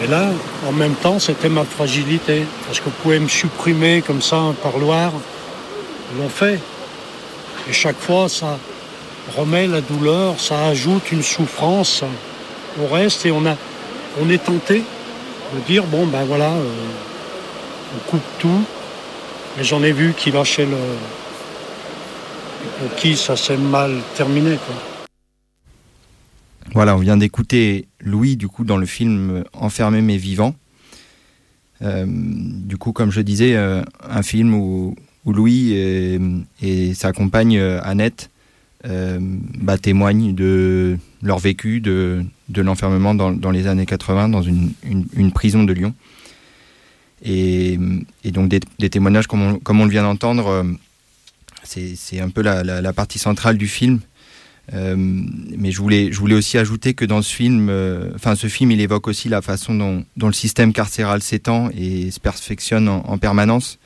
Et 0.03 0.07
là, 0.07 0.29
en 0.67 0.71
même 0.71 0.93
temps, 0.93 1.17
c'était 1.19 1.49
ma 1.49 1.63
fragilité. 1.63 2.43
Parce 2.67 2.79
que 2.79 2.85
vous 2.85 2.95
pouvez 3.01 3.19
me 3.19 3.27
supprimer 3.27 4.03
comme 4.05 4.21
ça 4.21 4.37
un 4.37 4.53
parloir. 4.53 5.11
Ils 6.13 6.21
l'ont 6.21 6.29
fait. 6.29 6.59
Et 7.67 7.73
chaque 7.73 7.99
fois, 7.99 8.29
ça, 8.29 8.59
remet 9.35 9.65
la 9.65 9.81
douleur, 9.81 10.39
ça 10.39 10.67
ajoute 10.67 11.11
une 11.11 11.23
souffrance 11.23 12.03
au 12.81 12.93
reste 12.93 13.25
et 13.25 13.31
on 13.31 14.29
est 14.29 14.37
tenté 14.37 14.83
de 15.53 15.59
dire 15.65 15.85
bon 15.85 16.07
ben 16.07 16.23
voilà, 16.25 16.51
euh, 16.51 16.73
on 17.95 18.09
coupe 18.09 18.25
tout. 18.39 18.63
Mais 19.57 19.63
j'en 19.63 19.81
ai 19.83 19.91
vu 19.91 20.13
qui 20.15 20.31
lâchaient 20.31 20.65
le. 20.65 20.77
pour 22.79 22.95
qui 22.95 23.15
ça 23.15 23.35
s'est 23.35 23.57
mal 23.57 23.97
terminé. 24.15 24.57
Quoi. 24.65 24.75
Voilà, 26.73 26.95
on 26.95 26.99
vient 26.99 27.17
d'écouter 27.17 27.87
Louis, 28.01 28.35
du 28.37 28.47
coup, 28.47 28.63
dans 28.63 28.77
le 28.77 28.85
film 28.85 29.43
Enfermé 29.53 30.01
mais 30.01 30.17
vivant. 30.17 30.53
Euh, 31.81 32.05
du 32.07 32.77
coup, 32.77 32.91
comme 32.91 33.11
je 33.11 33.21
disais, 33.21 33.55
euh, 33.55 33.83
un 34.07 34.21
film 34.21 34.53
où, 34.53 34.95
où 35.25 35.33
Louis 35.33 35.73
et, 35.73 36.93
sa 36.93 37.13
compagne 37.13 37.59
Annette 37.59 38.29
bah, 38.83 39.77
témoignent 39.77 40.33
de 40.33 40.97
leur 41.21 41.39
vécu, 41.39 41.81
de, 41.81 42.23
de 42.49 42.61
l'enfermement 42.61 43.13
dans, 43.13 43.31
dans 43.31 43.51
les 43.51 43.67
années 43.67 43.85
80 43.85 44.29
dans 44.29 44.41
une, 44.41 44.71
une, 45.13 45.31
prison 45.31 45.63
de 45.63 45.73
Lyon. 45.73 45.93
Et, 47.23 47.77
et 48.23 48.31
donc 48.31 48.49
des, 48.49 48.89
témoignages, 48.89 49.27
comme 49.27 49.41
on, 49.41 49.59
comme 49.59 49.81
on 49.81 49.85
le 49.85 49.91
vient 49.91 50.03
d'entendre, 50.03 50.47
euh, 50.47 50.63
c'est 51.63 52.19
un 52.19 52.29
peu 52.29 52.41
la, 52.41 52.63
la, 52.63 52.93
partie 52.93 53.19
centrale 53.19 53.57
du 53.57 53.67
film. 53.67 53.99
Euh, 54.73 54.95
mais 54.97 55.71
je 55.71 55.79
voulais, 55.79 56.11
je 56.11 56.19
voulais 56.19 56.35
aussi 56.35 56.57
ajouter 56.57 56.93
que 56.93 57.05
dans 57.05 57.21
ce 57.21 57.33
film, 57.33 57.69
euh, 57.69 58.11
enfin 58.15 58.35
ce 58.35 58.47
film, 58.47 58.71
il 58.71 58.81
évoque 58.81 59.07
aussi 59.07 59.29
la 59.29 59.41
façon 59.41 59.73
dont, 59.73 60.03
dont 60.17 60.27
le 60.27 60.33
système 60.33 60.73
carcéral 60.73 61.21
s'étend 61.21 61.69
et 61.77 62.11
se 62.11 62.19
perfectionne 62.19 62.87
en, 62.89 62.99
en 63.05 63.17
permanence. 63.17 63.79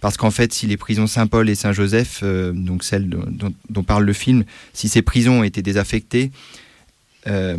Parce 0.00 0.16
qu'en 0.16 0.32
fait, 0.32 0.52
si 0.52 0.66
les 0.66 0.76
prisons 0.76 1.06
Saint-Paul 1.06 1.48
et 1.48 1.54
Saint-Joseph, 1.54 2.24
donc 2.24 2.82
celles 2.82 3.08
dont, 3.08 3.24
dont- 3.28 3.54
dont 3.70 3.82
parle 3.84 4.04
le 4.04 4.12
film, 4.12 4.44
si 4.72 4.88
ces 4.88 5.02
prisons 5.02 5.44
étaient 5.44 5.62
désaffectées, 5.62 6.32
euh, 7.28 7.56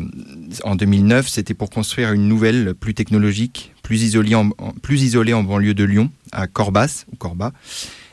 en 0.64 0.76
2009, 0.76 1.28
c'était 1.28 1.54
pour 1.54 1.70
construire 1.70 2.12
une 2.12 2.28
nouvelle, 2.28 2.74
plus 2.74 2.94
technologique, 2.94 3.74
plus 3.82 4.04
isolée 4.04 4.36
en, 4.36 4.50
plus 4.82 5.04
isolée 5.04 5.34
en 5.34 5.44
banlieue 5.44 5.74
de 5.74 5.84
Lyon, 5.84 6.12
à 6.32 6.48
Corbas, 6.48 7.06
ou 7.12 7.16
Corba, 7.16 7.54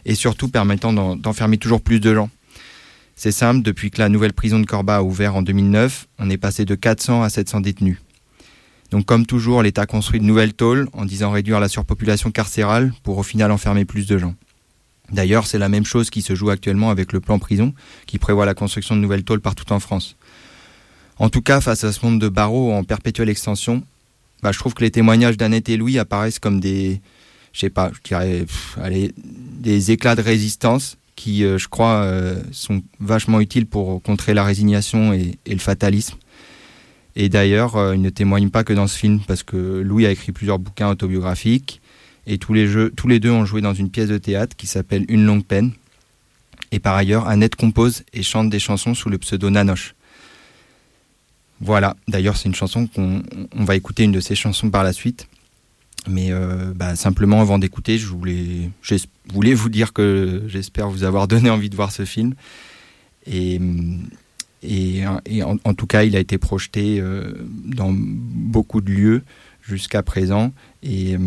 et 0.04 0.14
surtout 0.14 0.48
permettant 0.48 0.92
d'en- 0.92 1.16
d'enfermer 1.16 1.58
toujours 1.58 1.80
plus 1.82 2.00
de 2.00 2.14
gens. 2.14 2.30
C'est 3.16 3.32
simple, 3.32 3.62
depuis 3.62 3.90
que 3.90 3.98
la 4.00 4.08
nouvelle 4.08 4.32
prison 4.32 4.58
de 4.60 4.64
Corba 4.66 4.96
a 4.96 5.02
ouvert 5.02 5.34
en 5.36 5.42
2009, 5.42 6.06
on 6.18 6.30
est 6.30 6.38
passé 6.38 6.64
de 6.64 6.74
400 6.74 7.22
à 7.22 7.28
700 7.28 7.60
détenus. 7.60 7.98
Donc 8.90 9.04
comme 9.06 9.26
toujours, 9.26 9.62
l'État 9.62 9.86
construit 9.86 10.20
de 10.20 10.24
nouvelles 10.24 10.54
tôles 10.54 10.88
en 10.94 11.04
disant 11.04 11.30
réduire 11.30 11.60
la 11.60 11.68
surpopulation 11.68 12.30
carcérale 12.30 12.92
pour 13.02 13.18
au 13.18 13.22
final 13.22 13.52
enfermer 13.52 13.84
plus 13.84 14.06
de 14.06 14.18
gens. 14.18 14.34
D'ailleurs, 15.12 15.46
c'est 15.46 15.58
la 15.58 15.68
même 15.68 15.84
chose 15.84 16.08
qui 16.08 16.22
se 16.22 16.34
joue 16.34 16.50
actuellement 16.50 16.90
avec 16.90 17.12
le 17.12 17.20
plan 17.20 17.38
prison, 17.38 17.74
qui 18.06 18.18
prévoit 18.18 18.46
la 18.46 18.54
construction 18.54 18.96
de 18.96 19.00
nouvelles 19.00 19.24
tôles 19.24 19.40
partout 19.40 19.70
en 19.72 19.80
France. 19.80 20.16
En 21.20 21.28
tout 21.28 21.42
cas, 21.42 21.60
face 21.60 21.84
à 21.84 21.92
ce 21.92 22.04
monde 22.04 22.18
de 22.18 22.30
barreaux 22.30 22.72
en 22.72 22.82
perpétuelle 22.82 23.28
extension, 23.28 23.82
bah, 24.42 24.52
je 24.52 24.58
trouve 24.58 24.72
que 24.72 24.82
les 24.82 24.90
témoignages 24.90 25.36
d'Annette 25.36 25.68
et 25.68 25.76
Louis 25.76 25.98
apparaissent 25.98 26.38
comme 26.38 26.60
des, 26.60 27.02
je 27.52 27.60
sais 27.60 27.68
pas, 27.68 27.90
je 27.92 28.00
dirais, 28.02 28.46
allez, 28.80 29.12
des 29.18 29.90
éclats 29.90 30.16
de 30.16 30.22
résistance 30.22 30.96
qui, 31.16 31.44
euh, 31.44 31.58
je 31.58 31.68
crois, 31.68 32.04
euh, 32.04 32.42
sont 32.52 32.82
vachement 33.00 33.38
utiles 33.42 33.66
pour 33.66 34.02
contrer 34.02 34.32
la 34.32 34.44
résignation 34.44 35.12
et, 35.12 35.38
le 35.46 35.58
fatalisme. 35.58 36.16
Et 37.16 37.28
d'ailleurs, 37.28 37.76
euh, 37.76 37.94
ils 37.94 38.00
ne 38.00 38.08
témoignent 38.08 38.48
pas 38.48 38.64
que 38.64 38.72
dans 38.72 38.86
ce 38.86 38.96
film, 38.96 39.20
parce 39.28 39.42
que 39.42 39.82
Louis 39.84 40.06
a 40.06 40.10
écrit 40.10 40.32
plusieurs 40.32 40.58
bouquins 40.58 40.88
autobiographiques, 40.88 41.82
et 42.26 42.38
tous 42.38 42.54
les, 42.54 42.66
tous 42.96 43.08
les 43.08 43.20
deux 43.20 43.30
ont 43.30 43.44
joué 43.44 43.60
dans 43.60 43.74
une 43.74 43.90
pièce 43.90 44.08
de 44.08 44.16
théâtre 44.16 44.56
qui 44.56 44.66
s'appelle 44.66 45.04
Une 45.10 45.26
longue 45.26 45.44
peine. 45.44 45.72
Et 46.72 46.78
par 46.78 46.94
ailleurs, 46.94 47.28
Annette 47.28 47.56
compose 47.56 48.04
et 48.14 48.22
chante 48.22 48.48
des 48.48 48.58
chansons 48.58 48.94
sous 48.94 49.10
le 49.10 49.18
pseudo 49.18 49.50
Nanoche. 49.50 49.94
Voilà, 51.60 51.94
d'ailleurs, 52.08 52.36
c'est 52.36 52.48
une 52.48 52.54
chanson 52.54 52.86
qu'on 52.86 53.22
on 53.54 53.64
va 53.64 53.76
écouter, 53.76 54.04
une 54.04 54.12
de 54.12 54.20
ces 54.20 54.34
chansons 54.34 54.70
par 54.70 54.82
la 54.82 54.92
suite. 54.92 55.28
Mais 56.08 56.32
euh, 56.32 56.72
bah, 56.74 56.96
simplement, 56.96 57.40
avant 57.40 57.58
d'écouter, 57.58 57.98
je 57.98 58.06
voulais, 58.06 58.70
vous 59.32 59.68
dire 59.68 59.92
que 59.92 60.44
j'espère 60.46 60.88
vous 60.88 61.04
avoir 61.04 61.28
donné 61.28 61.50
envie 61.56 61.68
de 61.68 61.76
voir 61.76 61.92
ce 61.92 62.04
film. 62.04 62.34
Et, 63.26 63.60
en, 65.04 65.74
tout 65.74 65.86
cas, 65.86 66.04
il 66.04 66.16
a 66.16 66.20
été 66.20 66.38
projeté 66.38 67.00
euh, 67.00 67.32
dans 67.66 67.92
beaucoup 67.92 68.80
de 68.80 68.90
lieux 68.90 69.22
jusqu'à 69.62 70.02
présent. 70.02 70.52
Et 70.82 71.14
euh, 71.14 71.18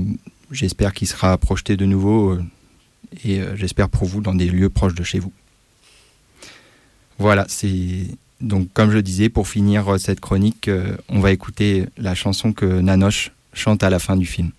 j'espère 0.51 0.93
qu'il 0.93 1.07
sera 1.07 1.37
projeté 1.37 1.77
de 1.77 1.85
nouveau. 1.85 2.39
et 3.23 3.41
j'espère 3.55 3.89
pour 3.89 4.07
vous 4.07 4.21
dans 4.21 4.33
des 4.33 4.49
lieux 4.49 4.69
proches 4.69 4.95
de 4.95 5.03
chez 5.03 5.19
vous. 5.19 5.31
Voilà, 7.19 7.45
c'est 7.47 8.07
donc 8.43 8.67
comme 8.73 8.91
je 8.91 8.99
disais, 8.99 9.29
pour 9.29 9.47
finir 9.47 9.99
cette 9.99 10.19
chronique, 10.19 10.67
euh, 10.67 10.97
on 11.07 11.21
va 11.21 11.31
écouter 11.31 11.85
la 11.97 12.13
chanson 12.13 12.51
que 12.51 12.65
Nanoche 12.65 13.31
chante 13.53 13.83
à 13.83 13.89
la 13.89 13.99
fin 13.99 14.17
du 14.17 14.25
film. 14.25 14.51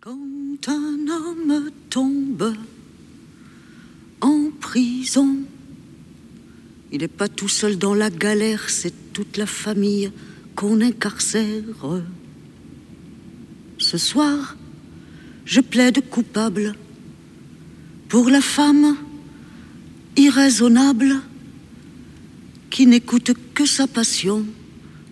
Quand 0.00 0.16
un 0.68 0.96
homme 1.08 1.70
tombe 1.90 2.54
en 4.20 4.50
prison, 4.60 5.36
il 6.92 7.00
n'est 7.00 7.08
pas 7.08 7.28
tout 7.28 7.48
seul 7.48 7.76
dans 7.76 7.94
la 7.94 8.08
galère, 8.08 8.70
c'est 8.70 9.12
toute 9.12 9.36
la 9.36 9.46
famille 9.46 10.12
qu'on 10.54 10.80
incarcère. 10.80 11.64
Ce 13.78 13.98
soir, 13.98 14.56
je 15.44 15.60
plaide 15.60 16.08
coupable 16.08 16.76
pour 18.08 18.30
la 18.30 18.40
femme 18.40 18.96
irraisonnable 20.16 21.20
qui 22.70 22.86
n'écoute 22.86 23.32
que 23.54 23.66
sa 23.66 23.86
passion 23.86 24.44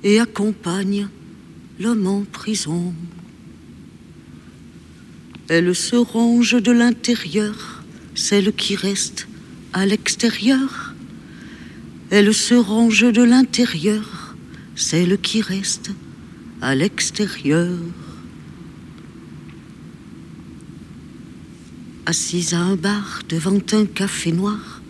et 0.02 0.20
accompagne 0.20 1.08
l'homme 1.80 2.06
en 2.06 2.22
prison. 2.22 2.94
Elle 5.48 5.74
se 5.74 5.96
ronge 5.96 6.60
de 6.60 6.72
l'intérieur, 6.72 7.82
celle 8.14 8.52
qui 8.52 8.76
reste 8.76 9.28
à 9.72 9.86
l'extérieur. 9.86 10.94
Elle 12.10 12.34
se 12.34 12.54
ronge 12.54 13.12
de 13.12 13.22
l'intérieur, 13.22 14.36
celle 14.74 15.18
qui 15.20 15.42
reste 15.42 15.90
à 16.60 16.74
l'extérieur. 16.74 17.70
Assise 22.06 22.54
à 22.54 22.60
un 22.60 22.76
bar 22.76 23.20
devant 23.28 23.58
un 23.72 23.86
café 23.86 24.30
noir, 24.32 24.80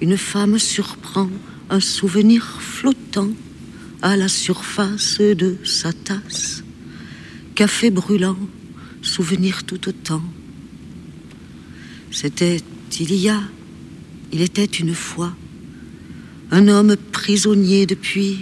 une 0.00 0.16
femme 0.16 0.58
surprend 0.58 1.30
un 1.74 1.80
souvenir 1.80 2.60
flottant 2.60 3.30
à 4.00 4.16
la 4.16 4.28
surface 4.28 5.18
de 5.18 5.56
sa 5.64 5.92
tasse. 5.92 6.62
Café 7.56 7.90
brûlant, 7.90 8.38
souvenir 9.02 9.64
tout 9.64 9.88
autant. 9.88 10.22
C'était 12.12 12.60
il 13.00 13.12
y 13.12 13.28
a, 13.28 13.42
il 14.32 14.40
était 14.40 14.64
une 14.64 14.94
fois, 14.94 15.34
un 16.52 16.68
homme 16.68 16.94
prisonnier 17.10 17.86
depuis, 17.86 18.38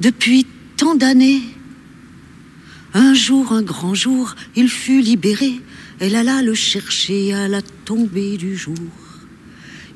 depuis 0.00 0.46
tant 0.76 0.94
d'années. 0.94 1.42
Un 2.94 3.14
jour, 3.14 3.50
un 3.50 3.62
grand 3.62 3.96
jour, 3.96 4.36
il 4.54 4.68
fut 4.68 5.00
libéré. 5.00 5.60
Elle 5.98 6.14
alla 6.14 6.40
le 6.40 6.54
chercher 6.54 7.34
à 7.34 7.48
la 7.48 7.62
tombée 7.62 8.36
du 8.36 8.56
jour. 8.56 9.09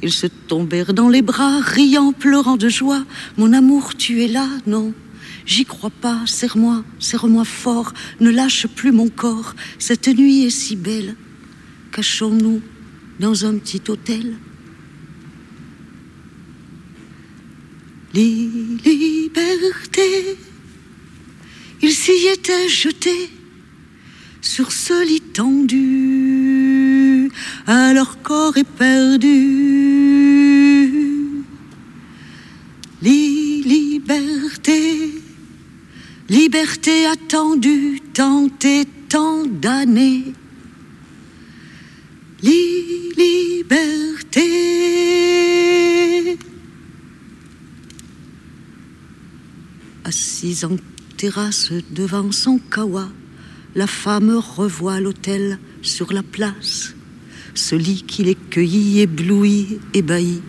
Ils 0.02 0.12
se 0.12 0.26
tombèrent 0.26 0.94
dans 0.94 1.08
les 1.08 1.22
bras, 1.22 1.60
riant, 1.60 2.12
pleurant 2.12 2.56
de 2.56 2.68
joie. 2.68 3.04
Mon 3.36 3.52
amour, 3.52 3.96
tu 3.96 4.22
es 4.22 4.28
là, 4.28 4.48
non 4.66 4.92
J'y 5.46 5.64
crois 5.64 5.90
pas, 5.90 6.22
serre-moi, 6.26 6.84
serre-moi 6.98 7.44
fort, 7.44 7.92
ne 8.20 8.30
lâche 8.30 8.66
plus 8.66 8.92
mon 8.92 9.08
corps. 9.08 9.54
Cette 9.78 10.08
nuit 10.08 10.44
est 10.44 10.50
si 10.50 10.74
belle. 10.76 11.16
Cachons-nous 11.92 12.62
dans 13.20 13.44
un 13.44 13.58
petit 13.58 13.82
hôtel. 13.88 14.36
Liberté, 18.14 18.82
il 21.82 21.92
s'y 21.92 22.28
était 22.32 22.68
jeté 22.68 23.28
sur 24.40 24.70
ce 24.72 25.04
lit 25.06 25.20
tendu, 25.20 26.23
à 27.66 27.92
leur 27.92 28.22
corps 28.22 28.56
éperdu. 28.56 29.34
Li- 33.02 33.62
Liberté, 33.64 35.12
liberté 36.28 37.06
attendue, 37.06 38.01
tant 38.12 38.48
et 38.64 38.84
tant 39.09 39.44
d'années. 39.46 40.32
Li- 42.42 43.10
Liberté. 43.16 44.44
Assise 50.05 50.64
en 50.64 50.76
terrasse 51.16 51.72
devant 51.90 52.30
son 52.32 52.59
kawa, 52.59 53.09
la 53.74 53.86
femme 53.86 54.30
revoit 54.30 55.01
l'hôtel 55.01 55.59
sur 55.82 56.12
la 56.12 56.22
place. 56.22 56.94
Ce 57.55 57.74
lit 57.74 58.05
qui 58.06 58.24
les 58.24 58.35
cueillit, 58.35 59.01
ébloui, 59.01 59.78
ébahi, 59.94 60.43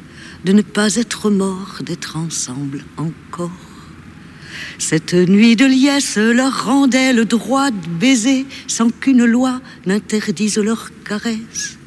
de 0.43 0.51
ne 0.51 0.61
pas 0.61 0.95
être 0.95 1.29
mort, 1.29 1.77
d'être 1.83 2.17
ensemble 2.17 2.83
encore. 2.97 3.51
Cette 4.77 5.13
nuit 5.13 5.55
de 5.55 5.65
liesse 5.65 6.17
leur 6.17 6.65
rendait 6.65 7.13
le 7.13 7.25
droit 7.25 7.71
de 7.71 7.87
baiser 7.99 8.45
sans 8.67 8.89
qu'une 8.89 9.25
loi 9.25 9.61
n'interdise 9.85 10.57
leur 10.57 10.89
caresse. 11.03 11.77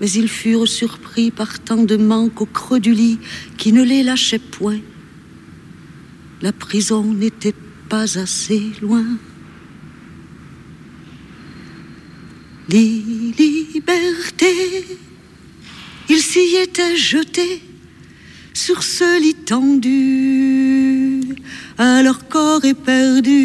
Mais 0.00 0.10
ils 0.10 0.28
furent 0.28 0.68
surpris 0.68 1.30
par 1.30 1.58
tant 1.58 1.82
de 1.82 1.96
manque 1.96 2.40
au 2.40 2.46
creux 2.46 2.80
du 2.80 2.92
lit 2.92 3.18
qui 3.56 3.72
ne 3.72 3.82
les 3.82 4.02
lâchait 4.02 4.38
point. 4.38 4.80
La 6.40 6.52
prison 6.52 7.02
n'était 7.02 7.54
pas 7.88 8.18
assez 8.18 8.62
loin. 8.80 9.04
Liberté, 12.68 14.54
ils 16.10 16.20
s'y 16.20 16.56
étaient 16.56 16.96
jetés 16.96 17.62
sur 18.52 18.82
ce 18.82 19.20
lit 19.22 19.34
tendu, 19.34 21.20
à 21.78 22.02
leur 22.02 22.28
corps 22.28 22.64
éperdu. 22.64 23.36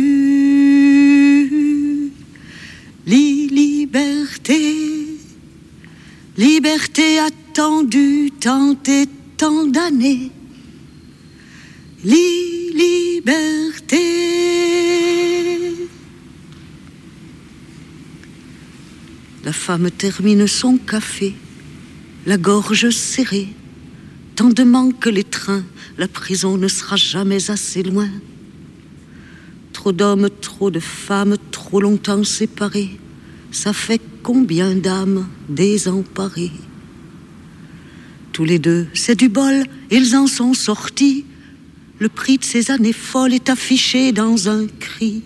Li- 3.05 3.47
Liberté, 3.47 5.05
liberté 6.37 7.19
attendue 7.19 8.31
tant 8.39 8.75
et 8.87 9.05
tant 9.37 9.65
d'années. 9.67 10.31
Li- 12.03 12.71
Liberté. 12.73 13.99
La 19.43 19.51
femme 19.51 19.91
termine 19.91 20.47
son 20.47 20.77
café, 20.77 21.33
la 22.25 22.37
gorge 22.37 22.89
serrée. 22.91 23.49
Tant 24.35 24.49
de 24.49 24.63
manque 24.63 25.05
les 25.05 25.25
trains, 25.25 25.65
la 25.97 26.07
prison 26.07 26.57
ne 26.57 26.69
sera 26.69 26.95
jamais 26.95 27.51
assez 27.51 27.83
loin. 27.83 28.09
Trop 29.73 29.91
d'hommes, 29.91 30.29
trop 30.41 30.71
de 30.71 30.79
femmes, 30.79 31.35
trop 31.51 31.81
longtemps 31.81 32.23
séparés. 32.23 32.97
Ça 33.51 33.73
fait 33.73 34.01
combien 34.23 34.75
d'âmes 34.75 35.27
désemparées? 35.49 36.51
Tous 38.31 38.45
les 38.45 38.59
deux, 38.59 38.87
c'est 38.93 39.19
du 39.19 39.29
bol, 39.29 39.65
ils 39.91 40.15
en 40.15 40.25
sont 40.25 40.53
sortis. 40.53 41.25
Le 41.99 42.09
prix 42.09 42.37
de 42.37 42.45
ces 42.45 42.71
années 42.71 42.93
folles 42.93 43.33
est 43.33 43.49
affiché 43.49 44.13
dans 44.13 44.47
un 44.47 44.67
cri. 44.79 45.21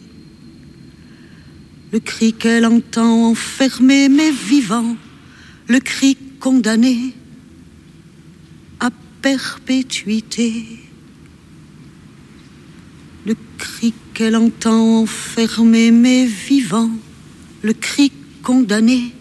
Le 1.91 1.99
cri 1.99 2.33
qu'elle 2.33 2.65
entend 2.65 3.29
enfermé 3.29 4.09
mais 4.09 4.31
vivant, 4.31 4.97
le 5.67 5.79
cri 5.79 6.17
condamné 6.39 7.13
à 8.79 8.89
perpétuité. 9.21 10.65
Le 13.25 13.35
cri 13.57 13.93
qu'elle 14.13 14.35
entend 14.35 15.01
enfermé 15.01 15.91
mais 15.91 16.25
vivant, 16.25 16.91
le 17.61 17.73
cri 17.73 18.11
condamné 18.43 19.13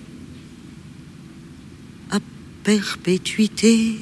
à 2.11 2.19
perpétuité. 2.65 3.97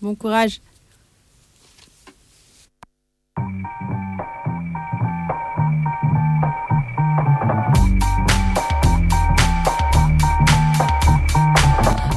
Bon 0.00 0.14
courage. 0.14 0.60